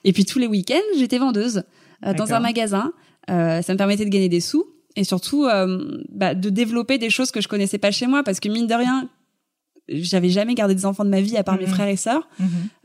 Et 0.03 0.13
puis 0.13 0.25
tous 0.25 0.37
les 0.37 0.47
week-ends 0.47 0.97
j'étais 0.97 1.17
vendeuse 1.17 1.63
euh, 2.05 2.13
dans 2.13 2.33
un 2.33 2.39
magasin. 2.39 2.93
Euh, 3.29 3.61
ça 3.61 3.73
me 3.73 3.77
permettait 3.77 4.05
de 4.05 4.09
gagner 4.09 4.29
des 4.29 4.41
sous 4.41 4.65
et 4.95 5.03
surtout 5.03 5.45
euh, 5.45 6.01
bah, 6.09 6.35
de 6.35 6.49
développer 6.49 6.97
des 6.97 7.09
choses 7.09 7.31
que 7.31 7.39
je 7.41 7.47
connaissais 7.47 7.77
pas 7.77 7.91
chez 7.91 8.07
moi 8.07 8.23
parce 8.23 8.39
que 8.39 8.49
mine 8.49 8.67
de 8.67 8.73
rien 8.73 9.09
j'avais 9.91 10.29
jamais 10.29 10.53
gardé 10.55 10.75
des 10.75 10.85
enfants 10.85 11.05
de 11.05 11.09
ma 11.09 11.21
vie 11.21 11.37
à 11.37 11.43
part 11.43 11.55
mes 11.57 11.65
Mhm. 11.65 11.73
frères 11.73 11.87
et 11.87 11.95
sœurs 11.95 12.27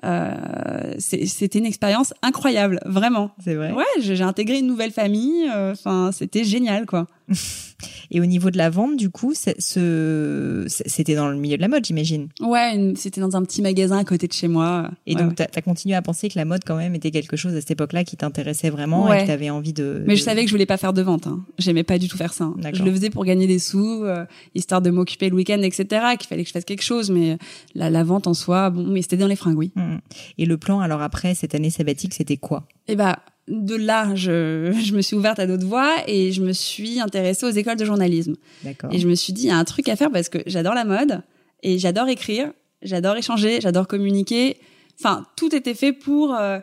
euh, 0.04 0.94
c'est- 0.98 1.26
c'était 1.26 1.58
une 1.58 1.66
expérience 1.66 2.12
incroyable 2.22 2.80
vraiment 2.86 3.30
C'est 3.42 3.54
vrai. 3.54 3.72
ouais 3.72 3.84
j'ai 4.00 4.16
j'ai 4.16 4.24
intégré 4.24 4.58
une 4.58 4.66
nouvelle 4.66 4.92
famille 4.92 5.48
euh, 5.54 5.72
enfin 5.72 6.10
c'était 6.12 6.44
génial 6.44 6.86
quoi 6.86 7.06
Et 8.10 8.20
au 8.20 8.26
niveau 8.26 8.50
de 8.50 8.56
la 8.58 8.70
vente, 8.70 8.96
du 8.96 9.10
coup, 9.10 9.32
c'était 9.34 11.14
dans 11.14 11.28
le 11.28 11.36
milieu 11.36 11.56
de 11.56 11.62
la 11.62 11.68
mode, 11.68 11.84
j'imagine. 11.84 12.28
ouais 12.40 12.92
c'était 12.96 13.20
dans 13.20 13.36
un 13.36 13.42
petit 13.42 13.62
magasin 13.62 13.98
à 13.98 14.04
côté 14.04 14.26
de 14.26 14.32
chez 14.32 14.48
moi 14.48 14.90
Et 15.06 15.14
Ouais, 15.14 15.20
donc, 15.22 15.38
ouais. 15.38 15.46
tu 15.52 15.58
as, 15.58 15.62
continué 15.62 15.94
à 15.94 16.02
penser 16.02 16.28
que 16.28 16.38
la 16.38 16.44
mode, 16.44 16.62
quand 16.64 16.76
même, 16.76 16.94
était 16.94 17.10
quelque 17.10 17.36
chose 17.36 17.54
à 17.54 17.60
cette 17.60 17.70
époque-là 17.72 18.04
qui 18.04 18.16
t'intéressait 18.16 18.70
vraiment 18.70 19.12
et 19.12 19.20
que 19.20 19.24
tu 19.26 19.30
avais 19.30 19.50
envie 19.50 19.72
de. 19.72 20.02
mais 20.06 20.14
de- 20.14 20.18
je 20.18 20.22
savais 20.22 20.42
que 20.42 20.48
je 20.48 20.54
voulais 20.54 20.66
pas 20.66 20.76
faire 20.76 20.92
de 20.92 21.02
vente 21.02 21.26
hein. 21.26 21.44
j'aimais 21.58 21.82
pas 21.84 21.98
du 21.98 22.08
tout 22.08 22.16
faire 22.16 22.32
ça 22.32 22.44
hein. 22.44 22.56
Je 22.72 22.82
le 22.82 22.90
faisais 22.92 23.10
pour 23.10 23.24
gagner 23.24 23.46
des 23.46 23.58
sous 23.58 24.02
euh, 24.04 24.24
histoire 24.54 24.80
de 24.82 24.90
m'occuper 24.90 25.28
le 25.28 25.36
week-end 25.36 25.60
etc 25.62 25.84
qu'il 26.18 26.28
fallait 26.28 26.42
que 26.42 26.48
je 26.48 26.52
fasse 26.52 26.64
quelque 26.64 26.82
chose 26.82 27.10
mais 27.10 27.38
la, 27.74 27.90
la 27.90 28.04
vente 28.04 28.26
en 28.26 28.34
soi 28.34 28.70
bon 28.70 28.86
mais 28.86 29.02
c'était 29.02 29.16
dans 29.16 29.26
les 29.26 29.36
fringues 29.36 29.58
oui 29.58 29.72
Mhm. 29.76 30.00
Et 30.38 30.46
le 30.46 30.56
plan, 30.56 30.80
alors 30.80 31.02
après 31.02 31.34
cette 31.34 31.54
année 31.54 31.70
sabbatique, 31.70 32.14
c'était 32.14 32.36
quoi? 32.38 32.66
Et 32.88 32.96
bah 32.96 33.18
de 33.48 33.74
là, 33.76 34.14
je, 34.14 34.72
je 34.84 34.94
me 34.94 35.02
suis 35.02 35.14
ouverte 35.16 35.38
à 35.38 35.46
d'autres 35.46 35.66
voies 35.66 35.94
et 36.06 36.32
je 36.32 36.42
me 36.42 36.52
suis 36.52 37.00
intéressée 37.00 37.46
aux 37.46 37.50
écoles 37.50 37.76
de 37.76 37.84
journalisme. 37.84 38.34
D'accord. 38.64 38.92
Et 38.92 38.98
je 38.98 39.08
me 39.08 39.14
suis 39.14 39.32
dit, 39.32 39.42
il 39.44 39.48
y 39.48 39.50
a 39.50 39.56
un 39.56 39.64
truc 39.64 39.88
à 39.88 39.96
faire 39.96 40.10
parce 40.10 40.28
que 40.28 40.38
j'adore 40.46 40.74
la 40.74 40.84
mode 40.84 41.22
et 41.62 41.78
j'adore 41.78 42.08
écrire, 42.08 42.52
j'adore 42.82 43.16
échanger, 43.16 43.60
j'adore 43.60 43.86
communiquer. 43.86 44.56
Enfin, 44.98 45.24
tout 45.36 45.54
était 45.54 45.74
fait 45.74 45.92
pour 45.92 46.34
euh, 46.34 46.58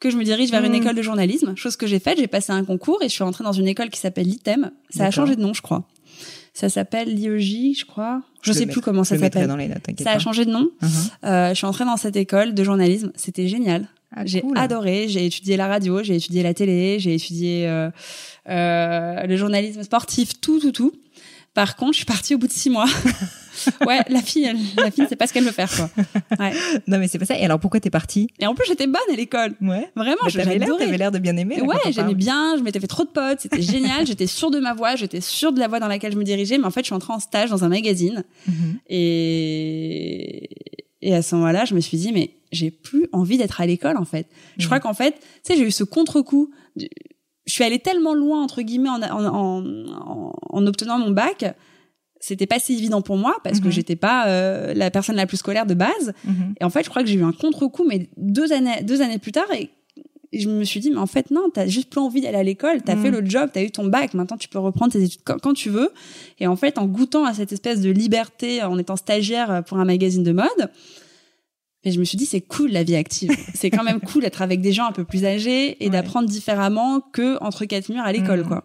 que 0.00 0.10
je 0.10 0.16
me 0.16 0.24
dirige 0.24 0.50
vers 0.50 0.64
une 0.64 0.72
Mhm. 0.72 0.82
école 0.82 0.94
de 0.96 1.02
journalisme, 1.02 1.54
chose 1.56 1.76
que 1.76 1.86
j'ai 1.86 1.98
faite. 2.00 2.18
J'ai 2.18 2.26
passé 2.26 2.52
un 2.52 2.64
concours 2.64 2.98
et 3.02 3.08
je 3.08 3.12
suis 3.14 3.24
rentrée 3.24 3.44
dans 3.44 3.52
une 3.52 3.68
école 3.68 3.90
qui 3.90 4.00
s'appelle 4.00 4.26
l'ITEM. 4.26 4.70
Ça 4.90 5.04
a 5.06 5.10
changé 5.10 5.36
de 5.36 5.40
nom, 5.40 5.54
je 5.54 5.62
crois. 5.62 5.86
Ça 6.54 6.68
s'appelle 6.70 7.14
l'IEJ, 7.14 7.80
je 7.80 7.84
crois. 7.84 8.22
Je, 8.42 8.50
le 8.50 8.56
sais 8.56 8.66
plus 8.66 8.80
comment 8.80 9.02
je 9.04 9.10
ça 9.10 9.18
s'appelle. 9.18 9.46
Ça 10.02 10.10
a 10.12 10.18
changé 10.18 10.44
de 10.46 10.50
nom. 10.50 10.70
Mhm. 10.80 10.88
Euh, 11.24 11.48
je 11.50 11.54
suis 11.54 11.66
entrée 11.66 11.84
dans 11.84 11.96
cette 11.98 12.16
école 12.16 12.54
de 12.54 12.64
journalisme. 12.64 13.12
C'était 13.14 13.46
génial. 13.46 13.88
Ah, 14.16 14.22
J'ai 14.24 14.40
cool. 14.40 14.56
adoré. 14.58 15.06
J'ai 15.08 15.26
étudié 15.26 15.56
la 15.56 15.66
radio, 15.68 16.02
j'ai 16.02 16.16
étudié 16.16 16.42
la 16.42 16.54
télé, 16.54 16.98
j'ai 16.98 17.14
étudié 17.14 17.68
euh, 17.68 17.90
euh, 18.48 19.22
le 19.26 19.36
journalisme 19.36 19.82
sportif, 19.82 20.40
tout, 20.40 20.58
tout, 20.58 20.72
tout. 20.72 20.92
Par 21.54 21.76
contre, 21.76 21.92
je 21.92 21.98
suis 21.98 22.04
partie 22.06 22.34
au 22.34 22.38
bout 22.38 22.46
de 22.48 22.52
six 22.52 22.68
mois. 22.68 22.84
ouais, 23.86 24.00
la 24.10 24.20
fille, 24.20 24.44
elle, 24.44 24.58
la 24.76 24.90
fille, 24.90 25.06
c'est 25.08 25.16
pas 25.16 25.26
ce 25.26 25.32
qu'elle 25.32 25.44
veut 25.44 25.52
faire, 25.52 25.70
quoi. 25.74 25.88
Ouais. 26.38 26.52
Non, 26.86 26.98
mais 26.98 27.08
c'est 27.08 27.18
pas 27.18 27.24
ça. 27.24 27.38
Et 27.38 27.44
alors, 27.46 27.58
pourquoi 27.58 27.80
t'es 27.80 27.88
partie? 27.88 28.28
Et 28.38 28.46
en 28.46 28.54
plus, 28.54 28.66
j'étais 28.68 28.86
bonne 28.86 29.00
à 29.10 29.16
l'école. 29.16 29.54
Ouais. 29.62 29.88
Vraiment, 29.96 30.16
Bah, 30.22 30.28
je 30.28 30.36
t'avais 30.38 30.58
l'air, 30.58 30.68
t'avais 30.76 30.98
l'air 30.98 31.10
de 31.12 31.18
bien 31.18 31.34
aimer. 31.38 31.56
là, 31.56 31.62
Ouais, 31.64 31.76
j'aimais 31.92 32.14
bien, 32.14 32.56
je 32.58 32.62
m'étais 32.62 32.78
fait 32.78 32.86
trop 32.86 33.04
de 33.04 33.08
potes, 33.08 33.40
c'était 33.40 33.62
génial, 33.62 34.06
j'étais 34.06 34.26
sûre 34.26 34.50
de 34.50 34.60
ma 34.60 34.74
voix, 34.74 34.96
j'étais 34.96 35.22
sûre 35.22 35.52
de 35.52 35.58
la 35.60 35.66
voie 35.68 35.80
dans 35.80 35.88
laquelle 35.88 36.12
je 36.12 36.18
me 36.18 36.24
dirigeais, 36.24 36.58
mais 36.58 36.66
en 36.66 36.70
fait, 36.70 36.80
je 36.80 36.86
suis 36.86 36.94
entrée 36.94 37.14
en 37.14 37.20
stage 37.20 37.48
dans 37.48 37.64
un 37.64 37.68
magazine 37.70 38.22
Mhm. 38.46 38.76
et, 38.90 40.48
et 41.06 41.14
à 41.14 41.22
ce 41.22 41.34
moment-là, 41.36 41.64
je 41.64 41.74
me 41.74 41.80
suis 41.80 41.96
dit, 41.98 42.12
mais 42.12 42.30
j'ai 42.52 42.70
plus 42.70 43.06
envie 43.12 43.38
d'être 43.38 43.60
à 43.60 43.66
l'école, 43.66 43.96
en 43.96 44.04
fait. 44.04 44.26
Je 44.58 44.64
Mhm. 44.64 44.66
crois 44.66 44.80
qu'en 44.80 44.94
fait, 44.94 45.12
tu 45.12 45.20
sais, 45.44 45.56
j'ai 45.56 45.64
eu 45.64 45.70
ce 45.70 45.84
contre-coup. 45.84 46.50
Je 46.76 47.52
suis 47.54 47.62
allée 47.64 47.78
tellement 47.78 48.14
loin, 48.14 48.42
entre 48.42 48.60
guillemets, 48.62 48.88
en, 48.88 49.00
en, 49.02 49.24
en, 49.24 49.64
en- 49.64 50.32
en 50.50 50.66
obtenant 50.66 50.98
mon 50.98 51.10
bac. 51.12 51.44
C'était 52.18 52.46
pas 52.46 52.58
si 52.58 52.72
évident 52.74 53.02
pour 53.02 53.16
moi 53.18 53.36
parce 53.44 53.60
que 53.60 53.66
Mhm. 53.66 53.72
j'étais 53.72 53.94
pas 53.96 54.26
euh, 54.26 54.74
la 54.74 54.90
personne 54.90 55.16
la 55.16 55.26
plus 55.26 55.36
scolaire 55.36 55.66
de 55.66 55.74
base. 55.74 56.12
Mhm. 56.24 56.54
Et 56.60 56.64
en 56.64 56.70
fait, 56.70 56.82
je 56.82 56.90
crois 56.90 57.02
que 57.02 57.08
j'ai 57.08 57.14
eu 57.18 57.22
un 57.22 57.32
contre-coup, 57.32 57.84
mais 57.86 58.08
deux 58.16 58.52
années, 58.52 58.82
deux 58.82 59.00
années 59.00 59.18
plus 59.18 59.32
tard, 59.32 59.46
et, 59.52 59.70
je 60.32 60.48
me 60.50 60.64
suis 60.64 60.80
dit, 60.80 60.90
mais 60.90 60.96
en 60.98 61.06
fait, 61.06 61.30
non, 61.30 61.48
t'as 61.54 61.66
juste 61.68 61.88
plus 61.88 62.00
envie 62.00 62.20
d'aller 62.20 62.36
à 62.36 62.42
l'école, 62.42 62.82
t'as 62.82 62.96
Mm. 62.96 63.02
fait 63.02 63.10
le 63.12 63.24
job, 63.24 63.48
t'as 63.54 63.62
eu 63.62 63.70
ton 63.70 63.86
bac, 63.86 64.12
maintenant 64.12 64.36
tu 64.36 64.48
peux 64.48 64.58
reprendre 64.58 64.92
tes 64.92 65.02
études 65.02 65.20
quand, 65.24 65.38
quand 65.40 65.54
tu 65.54 65.70
veux. 65.70 65.90
Et 66.40 66.46
en 66.48 66.56
fait, 66.56 66.78
en 66.78 66.86
goûtant 66.86 67.24
à 67.24 67.32
cette 67.32 67.52
espèce 67.52 67.80
de 67.80 67.90
liberté, 67.90 68.62
en 68.62 68.76
étant 68.76 68.96
stagiaire 68.96 69.62
pour 69.64 69.78
un 69.78 69.84
magazine 69.84 70.24
de 70.24 70.32
mode, 70.32 70.70
Et 71.86 71.92
je 71.92 71.98
me 72.00 72.04
suis 72.04 72.18
dit, 72.18 72.26
c'est 72.26 72.40
cool 72.42 72.70
la 72.72 72.82
vie 72.82 72.96
active. 72.96 73.30
c'est 73.54 73.70
quand 73.70 73.84
même 73.84 74.00
cool 74.00 74.22
d'être 74.22 74.42
avec 74.42 74.60
des 74.60 74.72
gens 74.72 74.86
un 74.86 74.92
peu 74.92 75.04
plus 75.04 75.24
âgés 75.24 75.82
et 75.84 75.88
d'apprendre 75.88 76.28
différemment 76.28 77.00
que 77.00 77.42
entre 77.42 77.64
quatre 77.64 77.88
murs 77.88 78.02
à 78.04 78.12
l'école, 78.12 78.40
Mhm. 78.40 78.48
quoi. 78.48 78.64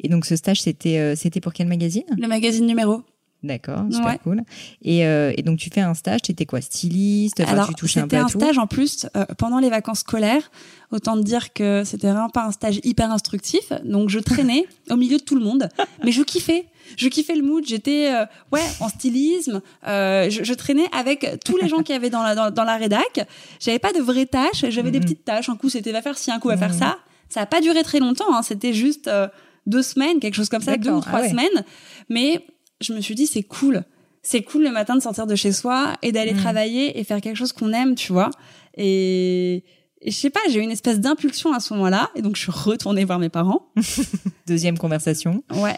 Et 0.00 0.08
donc 0.08 0.24
ce 0.24 0.34
stage, 0.34 0.62
c'était 0.62 0.98
euh, 0.98 1.14
c'était 1.14 1.40
pour 1.40 1.52
quel 1.52 1.66
magazine? 1.68 2.04
Le 2.18 2.26
magazine 2.26 2.66
numéro. 2.66 3.02
D'accord, 3.42 3.84
super 3.90 4.06
Ouais. 4.06 4.18
cool. 4.24 4.40
Et, 4.80 5.04
euh, 5.06 5.30
et 5.36 5.42
donc 5.42 5.58
tu 5.58 5.68
fais 5.68 5.82
un 5.82 5.92
stage, 5.92 6.22
tu 6.22 6.32
étais 6.32 6.46
quoi 6.46 6.62
Styliste? 6.62 7.40
Enfin, 7.40 7.52
Alors, 7.52 7.68
tu 7.68 7.74
touchais 7.74 8.00
un 8.00 8.04
peu 8.04 8.08
c'était 8.08 8.16
à 8.16 8.24
un 8.24 8.28
tout 8.28 8.38
stage 8.40 8.56
en 8.56 8.66
plus 8.66 9.06
euh, 9.14 9.26
pendant 9.36 9.58
les 9.58 9.68
vacances 9.68 9.98
scolaires. 10.00 10.50
Autant 10.90 11.18
te 11.18 11.22
dire 11.22 11.52
que 11.52 11.82
c'était 11.84 12.06
vraiment 12.08 12.30
pas 12.30 12.46
un 12.46 12.52
stage 12.52 12.80
hyper 12.84 13.10
instructif. 13.12 13.70
Donc, 13.84 14.08
je 14.08 14.18
traînais 14.18 14.64
au 14.90 14.96
milieu 14.96 15.18
de 15.18 15.22
tout 15.22 15.34
le 15.36 15.44
monde, 15.44 15.68
mais 16.02 16.10
je 16.12 16.22
kiffais. 16.22 16.64
Je 16.96 17.08
kiffais 17.08 17.34
le 17.34 17.42
mood. 17.42 17.64
J'étais 17.66 18.12
euh, 18.12 18.24
ouais 18.52 18.62
en 18.80 18.88
stylisme. 18.88 19.60
Euh, 19.86 20.28
je, 20.30 20.44
je 20.44 20.54
traînais 20.54 20.86
avec 20.92 21.26
tous 21.44 21.56
les 21.56 21.68
gens 21.68 21.82
qui 21.82 21.92
avaient 21.92 22.10
dans 22.10 22.22
la 22.22 22.34
dans, 22.34 22.50
dans 22.50 22.64
la 22.64 22.76
rédac. 22.76 23.26
J'avais 23.60 23.78
pas 23.78 23.92
de 23.92 24.00
vraies 24.00 24.26
tâches. 24.26 24.64
J'avais 24.68 24.90
des 24.90 24.98
Mhm. 24.98 25.04
petites 25.04 25.24
tâches. 25.24 25.48
Un 25.48 25.56
coup 25.56 25.68
c'était 25.68 25.92
va 25.92 26.02
faire 26.02 26.16
ci, 26.18 26.30
un 26.30 26.38
coup 26.38 26.48
va 26.48 26.56
faire 26.56 26.72
Mhm. 26.72 26.78
ça. 26.78 26.98
Ça 27.28 27.40
a 27.40 27.46
pas 27.46 27.60
duré 27.60 27.82
très 27.82 27.98
longtemps. 28.00 28.32
Hein. 28.34 28.42
C'était 28.42 28.72
juste 28.72 29.08
euh, 29.08 29.28
deux 29.66 29.82
semaines, 29.82 30.20
quelque 30.20 30.34
chose 30.34 30.48
comme 30.48 30.62
ça, 30.62 30.76
deux 30.76 30.90
ou 30.90 31.00
trois 31.00 31.18
Ah 31.18 31.22
ouais. 31.22 31.30
semaines. 31.30 31.64
Mais 32.08 32.46
je 32.80 32.92
me 32.92 33.00
suis 33.00 33.14
dit 33.14 33.26
c'est 33.26 33.42
cool. 33.42 33.82
C'est 34.22 34.42
cool 34.42 34.62
le 34.64 34.70
matin 34.70 34.94
de 34.96 35.00
sortir 35.02 35.26
de 35.26 35.34
chez 35.34 35.52
soi 35.52 35.96
et 36.02 36.12
d'aller 36.12 36.32
Mhm. 36.32 36.40
travailler 36.40 36.98
et 36.98 37.04
faire 37.04 37.20
quelque 37.20 37.36
chose 37.36 37.52
qu'on 37.52 37.72
aime, 37.72 37.94
tu 37.94 38.12
vois. 38.12 38.30
Et, 38.76 39.64
et 40.00 40.10
je 40.10 40.16
sais 40.16 40.30
pas, 40.30 40.40
j'ai 40.50 40.58
eu 40.60 40.62
une 40.62 40.70
espèce 40.70 41.00
d'impulsion 41.00 41.52
à 41.52 41.60
ce 41.60 41.72
moment-là, 41.74 42.10
et 42.14 42.22
donc 42.22 42.36
je 42.36 42.42
suis 42.42 42.52
retournée 42.52 43.04
voir 43.04 43.18
mes 43.18 43.28
parents. 43.28 43.70
Deuxième 44.46 44.78
conversation. 44.78 45.42
Ouais. 45.54 45.76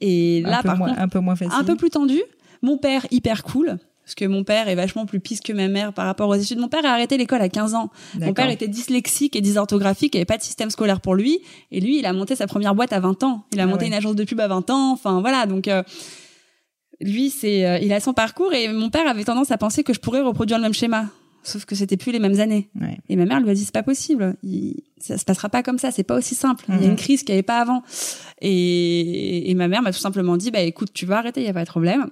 Et 0.00 0.42
là, 0.42 0.58
un 0.58 0.62
peu 0.62 0.68
par 0.68 0.76
moins, 0.78 0.88
contre, 0.88 1.00
un 1.00 1.08
peu 1.08 1.18
moins 1.20 1.36
facile. 1.36 1.54
un 1.58 1.64
peu 1.64 1.76
plus 1.76 1.90
tendu. 1.90 2.20
Mon 2.62 2.78
père, 2.78 3.06
hyper 3.10 3.42
cool. 3.42 3.78
Parce 4.04 4.14
que 4.14 4.24
mon 4.24 4.42
père 4.42 4.68
est 4.68 4.74
vachement 4.74 5.06
plus 5.06 5.20
pisse 5.20 5.40
que 5.40 5.52
ma 5.52 5.68
mère 5.68 5.92
par 5.92 6.04
rapport 6.06 6.28
aux 6.28 6.34
études. 6.34 6.58
Mon 6.58 6.68
père 6.68 6.84
a 6.84 6.88
arrêté 6.88 7.16
l'école 7.16 7.42
à 7.42 7.48
15 7.48 7.74
ans. 7.74 7.90
Mon 8.18 8.32
père 8.32 8.50
était 8.50 8.66
dyslexique 8.66 9.36
et 9.36 9.40
dysorthographique, 9.40 10.14
il 10.14 10.18
n'y 10.18 10.20
avait 10.20 10.24
pas 10.26 10.36
de 10.38 10.42
système 10.42 10.70
scolaire 10.70 11.00
pour 11.00 11.14
lui. 11.14 11.38
Et 11.70 11.80
lui, 11.80 11.98
il 12.00 12.06
a 12.06 12.12
monté 12.12 12.34
sa 12.34 12.48
première 12.48 12.74
boîte 12.74 12.92
à 12.92 12.98
20 12.98 13.22
ans. 13.22 13.44
Il 13.52 13.60
a 13.60 13.64
Ah 13.64 13.66
monté 13.66 13.82
ouais. 13.82 13.86
une 13.88 13.94
agence 13.94 14.16
de 14.16 14.24
pub 14.24 14.40
à 14.40 14.48
20 14.48 14.68
ans. 14.70 14.90
Enfin, 14.92 15.20
voilà. 15.20 15.46
Donc, 15.46 15.68
euh, 15.68 15.84
lui, 17.00 17.30
c'est, 17.30 17.64
euh, 17.66 17.78
il 17.78 17.92
a 17.92 18.00
son 18.00 18.12
parcours 18.12 18.52
et 18.52 18.68
mon 18.72 18.90
père 18.90 19.06
avait 19.06 19.22
tendance 19.24 19.50
à 19.52 19.58
penser 19.58 19.84
que 19.84 19.92
je 19.94 20.00
pourrais 20.00 20.22
reproduire 20.22 20.58
le 20.58 20.62
même 20.62 20.74
schéma. 20.74 21.06
Sauf 21.42 21.64
que 21.64 21.74
c'était 21.74 21.96
plus 21.96 22.12
les 22.12 22.18
mêmes 22.18 22.38
années. 22.40 22.68
Ouais. 22.80 22.98
Et 23.08 23.16
ma 23.16 23.24
mère 23.24 23.40
lui 23.40 23.48
a 23.50 23.54
dit 23.54 23.64
c'est 23.64 23.72
pas 23.72 23.82
possible, 23.82 24.36
il, 24.42 24.82
ça 24.98 25.16
se 25.16 25.24
passera 25.24 25.48
pas 25.48 25.62
comme 25.62 25.78
ça, 25.78 25.90
c'est 25.90 26.02
pas 26.04 26.16
aussi 26.16 26.34
simple. 26.34 26.64
Il 26.68 26.74
y 26.74 26.78
a 26.78 26.80
Mhm. 26.82 26.90
une 26.90 26.96
crise 26.96 27.22
qu'il 27.22 27.32
n'y 27.32 27.38
avait 27.38 27.42
pas 27.42 27.60
avant. 27.60 27.82
Et, 28.42 29.50
et 29.50 29.54
ma 29.54 29.68
mère 29.68 29.82
m'a 29.82 29.92
tout 29.92 29.98
simplement 29.98 30.36
dit 30.36 30.50
bah 30.50 30.60
écoute, 30.60 30.90
tu 30.92 31.06
vas 31.06 31.18
arrêter, 31.18 31.40
il 31.40 31.46
y 31.46 31.50
a 31.50 31.52
pas 31.54 31.64
de 31.64 31.68
problème. 31.70 32.08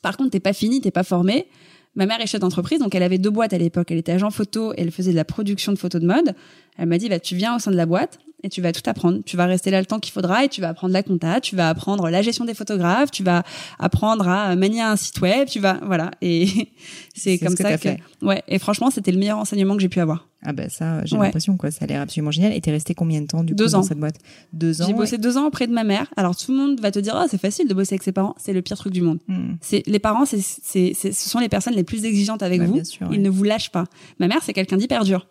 Par 0.00 0.16
contre, 0.16 0.30
t'es 0.30 0.40
pas 0.40 0.52
fini, 0.52 0.80
t'es 0.80 0.90
pas 0.90 1.04
formé. 1.04 1.46
Ma 1.94 2.06
mère 2.06 2.20
est 2.22 2.26
chef 2.26 2.40
d'entreprise, 2.40 2.78
donc 2.78 2.94
elle 2.94 3.02
avait 3.02 3.18
deux 3.18 3.30
boîtes 3.30 3.52
à 3.52 3.58
l'époque. 3.58 3.90
Elle 3.90 3.98
était 3.98 4.12
agent 4.12 4.30
photo 4.30 4.72
et 4.72 4.76
elle 4.78 4.90
faisait 4.90 5.10
de 5.12 5.16
la 5.16 5.26
production 5.26 5.72
de 5.72 5.78
photos 5.78 6.00
de 6.00 6.06
mode. 6.06 6.34
Elle 6.78 6.88
m'a 6.88 6.96
dit 6.98 7.08
bah 7.10 7.20
tu 7.20 7.36
viens 7.36 7.54
au 7.56 7.58
sein 7.58 7.70
de 7.70 7.76
la 7.76 7.84
boîte 7.86 8.18
et 8.44 8.48
tu 8.48 8.60
vas 8.60 8.72
tout 8.72 8.82
apprendre. 8.86 9.20
Tu 9.24 9.36
vas 9.36 9.46
rester 9.46 9.70
là 9.70 9.80
le 9.80 9.86
temps 9.86 9.98
qu'il 10.00 10.12
faudra 10.12 10.44
et 10.44 10.48
tu 10.48 10.60
vas 10.60 10.68
apprendre 10.70 10.92
la 10.92 11.02
compta, 11.02 11.40
tu 11.40 11.54
vas 11.56 11.68
apprendre 11.68 12.08
la 12.10 12.22
gestion 12.22 12.44
des 12.44 12.54
photographes, 12.54 13.10
tu 13.10 13.22
vas 13.22 13.42
apprendre 13.78 14.28
à 14.28 14.54
manier 14.56 14.80
un 14.82 14.96
site 14.96 15.20
web, 15.20 15.48
tu 15.48 15.60
vas 15.60 15.78
voilà. 15.84 16.10
Et 16.20 16.46
c'est 17.14 17.38
comme 17.38 17.50
ce 17.50 17.56
que 17.56 17.62
ça 17.62 17.72
que 17.72 17.78
fait. 17.78 17.98
ouais. 18.22 18.42
Et 18.48 18.58
franchement, 18.58 18.90
c'était 18.90 19.12
le 19.12 19.18
meilleur 19.18 19.38
enseignement 19.38 19.74
que 19.76 19.80
j'ai 19.82 19.88
pu 19.88 20.00
avoir. 20.00 20.28
Ah 20.44 20.52
bah 20.52 20.68
ça, 20.68 21.04
j'ai 21.04 21.16
Ouais. 21.16 21.26
l'impression 21.26 21.56
quoi, 21.56 21.70
ça 21.70 21.84
a 21.84 21.86
l'air 21.86 22.00
absolument 22.00 22.32
génial. 22.32 22.52
Et 22.52 22.60
t'es 22.60 22.72
resté 22.72 22.94
combien 22.94 23.20
de 23.20 23.26
temps 23.28 23.44
du 23.44 23.54
Deux 23.54 23.66
coup 23.66 23.70
dans 23.72 23.78
ans. 23.78 23.82
cette 23.84 23.98
boîte? 24.00 24.16
Deux 24.52 24.82
ans. 24.82 24.86
J'ai 24.88 24.92
bossé 24.94 25.16
deux 25.18 25.36
ans 25.36 25.46
auprès 25.46 25.68
de 25.68 25.72
ma 25.72 25.84
mère. 25.84 26.08
Alors 26.16 26.34
tout 26.36 26.50
le 26.50 26.58
monde 26.58 26.80
va 26.80 26.90
te 26.90 26.98
dire 26.98 27.16
oh 27.16 27.26
c'est 27.30 27.40
facile 27.40 27.68
de 27.68 27.74
bosser 27.74 27.94
avec 27.94 28.02
ses 28.02 28.10
parents, 28.10 28.34
c'est 28.38 28.52
le 28.52 28.60
pire 28.60 28.76
truc 28.76 28.92
du 28.92 29.02
monde. 29.02 29.20
Hmm. 29.28 29.52
C'est 29.60 29.84
les 29.86 30.00
parents, 30.00 30.24
c'est 30.24 30.40
c'est 30.40 30.94
ce 30.94 31.12
sont 31.28 31.38
les 31.38 31.48
personnes 31.48 31.74
les 31.74 31.84
plus 31.84 32.04
exigeantes 32.04 32.42
avec 32.42 32.60
Ouais, 32.60 32.66
vous. 32.66 32.74
bien 32.74 32.84
sûr, 32.84 33.08
ouais. 33.08 33.14
Ils 33.14 33.22
ne 33.22 33.30
vous 33.30 33.44
lâchent 33.44 33.70
pas. 33.70 33.84
Ma 34.18 34.26
mère 34.26 34.40
c'est 34.42 34.52
quelqu'un 34.52 34.76
d'hyper 34.78 35.04
dur. 35.04 35.28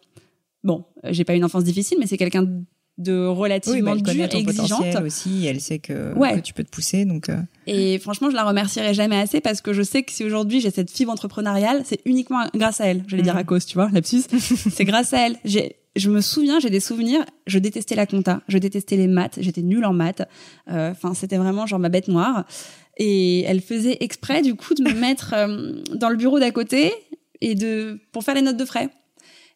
Bon, 0.63 0.85
euh, 1.03 1.09
j'ai 1.11 1.23
pas 1.25 1.33
une 1.33 1.43
enfance 1.43 1.63
difficile, 1.65 1.97
mais 1.99 2.05
c'est 2.07 2.17
quelqu'un 2.17 2.45
de 3.01 3.27
Oui, 3.29 3.35
relativement 3.37 3.95
bah, 3.95 4.01
connaît 4.05 4.29
ton 4.29 4.39
exigeante. 4.39 4.95
aussi. 5.05 5.45
Elle 5.45 5.59
sait 5.59 5.79
que, 5.79 6.13
Ouais. 6.17 6.35
que 6.35 6.39
tu 6.41 6.53
peux 6.53 6.63
te 6.63 6.69
pousser, 6.69 7.05
donc. 7.05 7.29
euh, 7.29 7.37
Et 7.67 7.99
franchement, 7.99 8.29
je 8.29 8.35
la 8.35 8.43
remercierai 8.43 8.93
jamais 8.93 9.17
assez 9.17 9.41
parce 9.41 9.61
que 9.61 9.73
je 9.73 9.81
sais 9.81 10.03
que 10.03 10.11
si 10.11 10.23
aujourd'hui 10.23 10.61
j'ai 10.61 10.71
cette 10.71 10.91
fibre 10.91 11.11
entrepreneuriale, 11.11 11.81
c'est 11.85 11.99
uniquement 12.05 12.45
grâce 12.55 12.81
à 12.81 12.85
elle. 12.85 13.03
J'allais 13.07 13.23
dire 13.23 13.33
Mhm. 13.33 13.39
à 13.39 13.43
cause, 13.43 13.65
tu 13.65 13.73
vois, 13.75 13.89
lapsus. 13.91 14.21
c'est 14.71 14.85
grâce 14.85 15.13
à 15.13 15.27
elle. 15.27 15.37
J'ai, 15.45 15.75
je 15.95 16.09
me 16.09 16.21
souviens, 16.21 16.59
j'ai 16.59 16.69
des 16.69 16.79
souvenirs. 16.79 17.25
Je 17.47 17.59
détestais 17.59 17.95
la 17.95 18.05
compta, 18.05 18.41
je 18.47 18.57
détestais 18.57 18.95
les 18.97 19.07
maths, 19.07 19.37
j'étais 19.41 19.61
nulle 19.61 19.85
en 19.85 19.93
maths. 19.93 20.21
Euh, 20.69 20.91
Enfin, 20.91 21.13
c'était 21.13 21.37
vraiment 21.37 21.65
genre 21.65 21.79
ma 21.79 21.89
bête 21.89 22.07
noire. 22.07 22.45
Et 22.97 23.41
elle 23.43 23.61
faisait 23.61 23.97
exprès 24.01 24.41
du 24.41 24.55
coup 24.55 24.73
de 24.73 24.83
me 24.83 24.93
mettre 24.99 25.33
euh, 25.35 25.81
dans 25.95 26.09
le 26.09 26.15
bureau 26.17 26.39
d'à 26.39 26.51
côté 26.51 26.93
et 27.41 27.55
de 27.55 27.99
pour 28.11 28.23
faire 28.23 28.35
les 28.35 28.41
notes 28.41 28.57
de 28.57 28.65
frais 28.65 28.89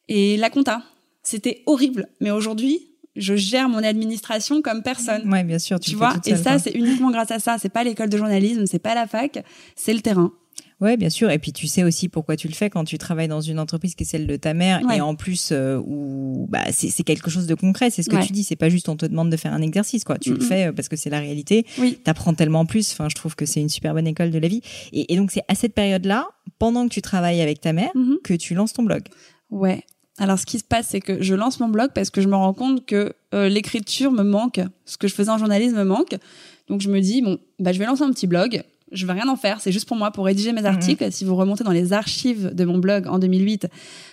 et 0.07 0.37
la 0.37 0.49
compta. 0.49 0.81
C'était 1.23 1.63
horrible. 1.65 2.07
Mais 2.21 2.31
aujourd'hui, 2.31 2.79
je 3.15 3.35
gère 3.35 3.69
mon 3.69 3.83
administration 3.83 4.61
comme 4.61 4.81
personne 4.83 5.31
Ouais, 5.31 5.43
bien 5.43 5.59
sûr, 5.59 5.79
tu, 5.79 5.95
vois 5.95 6.15
et 6.25 6.35
ça 6.35 6.59
c'est 6.59 6.71
uniquement 6.71 7.11
grâce 7.11 7.31
à 7.31 7.39
ça 7.39 7.57
c'est 7.59 7.69
pas 7.69 7.83
l'école 7.83 8.09
de 8.09 8.17
journalisme 8.17 8.65
c'est 8.65 8.79
pas 8.79 8.95
la 8.95 9.07
fac 9.07 9.43
c'est 9.75 9.93
le 9.93 10.01
terrain 10.01 10.31
Ouais, 10.81 10.97
bien 10.97 11.09
sûr. 11.09 11.31
Et 11.31 11.39
puis 11.39 11.53
tu 11.53 11.67
sais 11.67 11.83
aussi 11.85 12.09
pourquoi 12.09 12.35
tu 12.35 12.49
le 12.49 12.53
fais 12.53 12.69
quand 12.69 12.83
tu 12.83 12.97
travailles 12.97 13.29
dans 13.29 13.39
une 13.39 13.59
entreprise 13.59 13.95
qui 13.95 14.03
est 14.03 14.05
celle 14.05 14.27
de 14.27 14.35
ta 14.35 14.53
mère 14.53 14.81
Ouais. 14.83 14.97
et 14.97 15.01
en 15.01 15.15
plus 15.15 15.49
euh, 15.53 15.77
où 15.85 16.47
bah 16.49 16.63
c'est 16.73 17.03
quelque 17.03 17.29
chose 17.29 17.47
de 17.47 17.55
concret. 17.55 17.89
C'est 17.89 18.03
ce 18.03 18.09
que 18.09 18.17
Ouais. 18.17 18.25
tu 18.25 18.33
dis. 18.33 18.43
C'est 18.43 18.57
pas 18.57 18.67
juste 18.67 18.89
on 18.89 18.97
te 18.97 19.05
demande 19.05 19.29
de 19.29 19.37
faire 19.37 19.53
un 19.53 19.61
exercice 19.61 20.03
quoi. 20.03 20.17
Tu 20.17 20.33
le 20.33 20.41
fais 20.41 20.67
euh, 20.67 20.71
parce 20.73 20.89
que 20.89 20.97
c'est 20.97 21.09
la 21.09 21.19
réalité. 21.21 21.65
oui 21.77 21.97
T'apprends 22.03 22.33
tellement 22.33 22.65
plus. 22.65 22.91
Enfin, 22.91 23.07
je 23.09 23.15
trouve 23.15 23.37
que 23.37 23.45
c'est 23.45 23.61
une 23.61 23.69
super 23.69 23.93
bonne 23.93 24.05
école 24.07 24.31
de 24.31 24.37
la 24.37 24.49
vie. 24.49 24.61
Et, 24.91 25.13
et 25.13 25.15
donc 25.15 25.31
c'est 25.31 25.43
à 25.47 25.55
cette 25.55 25.73
période-là, 25.73 26.27
pendant 26.59 26.85
que 26.89 26.93
tu 26.93 27.01
travailles 27.01 27.39
avec 27.41 27.61
ta 27.61 27.71
mère, 27.71 27.91
Mhm. 27.95 28.17
que 28.21 28.33
tu 28.33 28.53
lances 28.53 28.73
ton 28.73 28.83
blog. 28.83 29.03
ouais 29.51 29.81
alors 30.17 30.39
ce 30.39 30.45
qui 30.45 30.59
se 30.59 30.63
passe 30.63 30.87
c'est 30.89 31.01
que 31.01 31.21
je 31.21 31.35
lance 31.35 31.59
mon 31.59 31.67
blog 31.67 31.91
parce 31.93 32.09
que 32.09 32.21
je 32.21 32.27
me 32.27 32.35
rends 32.35 32.53
compte 32.53 32.85
que 32.85 33.13
euh, 33.33 33.49
l'écriture 33.49 34.11
me 34.11 34.23
manque. 34.23 34.61
Ce 34.85 34.97
que 34.97 35.07
je 35.07 35.13
faisais 35.13 35.31
en 35.31 35.37
journalisme 35.37 35.77
me 35.77 35.83
manque. 35.83 36.15
Donc 36.69 36.81
je 36.81 36.89
me 36.89 36.99
dis 36.99 37.21
bon 37.21 37.37
bah 37.59 37.71
je 37.71 37.79
vais 37.79 37.85
lancer 37.85 38.03
un 38.03 38.11
petit 38.11 38.27
blog. 38.27 38.63
Je 38.91 39.05
vais 39.07 39.13
rien 39.13 39.27
en 39.27 39.35
faire, 39.35 39.61
c'est 39.61 39.71
juste 39.71 39.87
pour 39.87 39.97
moi, 39.97 40.11
pour 40.11 40.25
rédiger 40.25 40.53
mes 40.53 40.63
articles. 40.63 41.11
Si 41.11 41.25
vous 41.25 41.35
remontez 41.35 41.63
dans 41.63 41.71
les 41.71 41.91
archives 41.91 42.53
de 42.53 42.65
mon 42.65 42.77
blog 42.77 43.07
en 43.07 43.17
2008, 43.17 43.67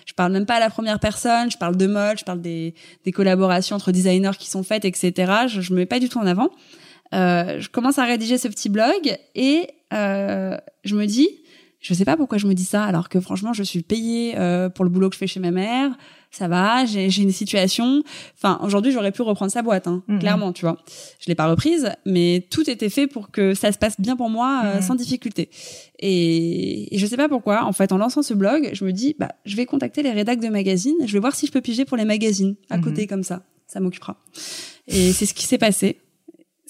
je 0.06 0.14
parle 0.14 0.32
même 0.32 0.46
pas 0.46 0.54
à 0.54 0.60
la 0.60 0.70
première 0.70 0.98
personne, 0.98 1.50
je 1.50 1.58
parle 1.58 1.76
de 1.76 1.86
mode, 1.86 2.18
je 2.18 2.24
parle 2.24 2.40
des, 2.40 2.74
des 3.04 3.12
collaborations 3.12 3.76
entre 3.76 3.92
designers 3.92 4.36
qui 4.38 4.48
sont 4.48 4.62
faites, 4.62 4.86
etc. 4.86 5.32
Je, 5.46 5.60
je 5.60 5.72
me 5.72 5.80
mets 5.80 5.86
pas 5.86 6.00
du 6.00 6.08
tout 6.08 6.18
en 6.18 6.26
avant. 6.26 6.48
Euh, 7.14 7.60
je 7.60 7.68
commence 7.68 7.98
à 7.98 8.04
rédiger 8.04 8.38
ce 8.38 8.48
petit 8.48 8.70
blog 8.70 9.18
et 9.34 9.68
euh, 9.92 10.56
je 10.84 10.96
me 10.96 11.06
dis, 11.06 11.28
je 11.82 11.92
sais 11.94 12.04
pas 12.04 12.16
pourquoi 12.16 12.38
je 12.38 12.46
me 12.46 12.54
dis 12.54 12.64
ça, 12.64 12.84
alors 12.84 13.08
que 13.10 13.20
franchement, 13.20 13.52
je 13.52 13.62
suis 13.64 13.82
payée 13.82 14.34
euh, 14.38 14.68
pour 14.70 14.84
le 14.84 14.90
boulot 14.90 15.08
que 15.10 15.14
je 15.14 15.18
fais 15.18 15.26
chez 15.26 15.40
ma 15.40 15.50
mère. 15.50 15.90
Ça 16.30 16.48
va, 16.48 16.86
j'ai 16.86 17.10
j'ai 17.10 17.22
une 17.24 17.30
situation. 17.32 18.02
Enfin, 18.38 18.58
aujourd'hui, 18.62 18.90
j'aurais 18.92 19.12
pu 19.12 19.20
reprendre 19.20 19.52
sa 19.52 19.60
boîte, 19.60 19.86
hein, 19.86 20.02
Mhm. 20.08 20.18
clairement, 20.20 20.52
tu 20.54 20.62
vois. 20.64 20.78
Je 21.20 21.26
l'ai 21.26 21.34
pas 21.34 21.46
reprise, 21.46 21.90
mais 22.06 22.46
tout 22.50 22.70
était 22.70 22.88
fait 22.88 23.06
pour 23.06 23.30
que 23.30 23.52
ça 23.52 23.70
se 23.72 23.76
passe 23.76 24.00
bien 24.00 24.16
pour 24.16 24.30
moi, 24.30 24.62
euh, 24.64 24.76
Mhm. 24.76 24.82
sans 24.82 24.94
difficulté. 24.94 25.50
Et, 25.98 26.94
et 26.94 26.98
je 26.98 27.06
sais 27.06 27.16
pas 27.18 27.28
pourquoi. 27.28 27.64
En 27.64 27.72
fait, 27.72 27.92
en 27.92 27.98
lançant 27.98 28.22
ce 28.22 28.32
blog, 28.32 28.70
je 28.72 28.84
me 28.84 28.92
dis, 28.92 29.14
bah, 29.18 29.28
je 29.44 29.56
vais 29.56 29.66
contacter 29.66 30.02
les 30.02 30.12
rédacs 30.12 30.40
de 30.40 30.48
magazines. 30.48 30.96
Je 31.04 31.12
vais 31.12 31.18
voir 31.18 31.34
si 31.34 31.46
je 31.46 31.52
peux 31.52 31.60
piger 31.60 31.84
pour 31.84 31.96
les 31.98 32.04
magazines 32.06 32.54
à 32.70 32.78
Mhm. 32.78 32.84
côté 32.84 33.06
comme 33.06 33.24
ça. 33.24 33.42
Ça 33.66 33.80
m'occupera. 33.80 34.16
Et 34.88 35.12
c'est 35.12 35.26
ce 35.26 35.34
qui 35.34 35.46
s'est 35.46 35.58
passé. 35.58 35.98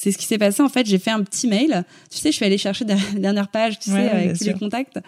C'est 0.03 0.11
ce 0.11 0.19
qui 0.19 0.27
s'est 0.27 0.39
passé. 0.39 0.61
En 0.63 0.69
fait, 0.69 0.85
j'ai 0.85 0.99
fait 0.99 1.13
un 1.13 1.23
petit 1.23 1.47
mail. 1.47 1.85
Tu 2.11 2.19
sais, 2.19 2.33
je 2.33 2.37
suis 2.37 2.45
allée 2.45 2.59
chercher 2.59 2.85
des 2.85 2.97
dernières 3.19 3.47
pages, 3.47 3.79
tu 3.79 3.91
Ouais, 3.93 3.97
sais, 4.09 4.11
avec 4.11 4.33
tous 4.33 4.45
sûr. 4.45 4.53
les 4.55 4.59
contacts. 4.59 4.99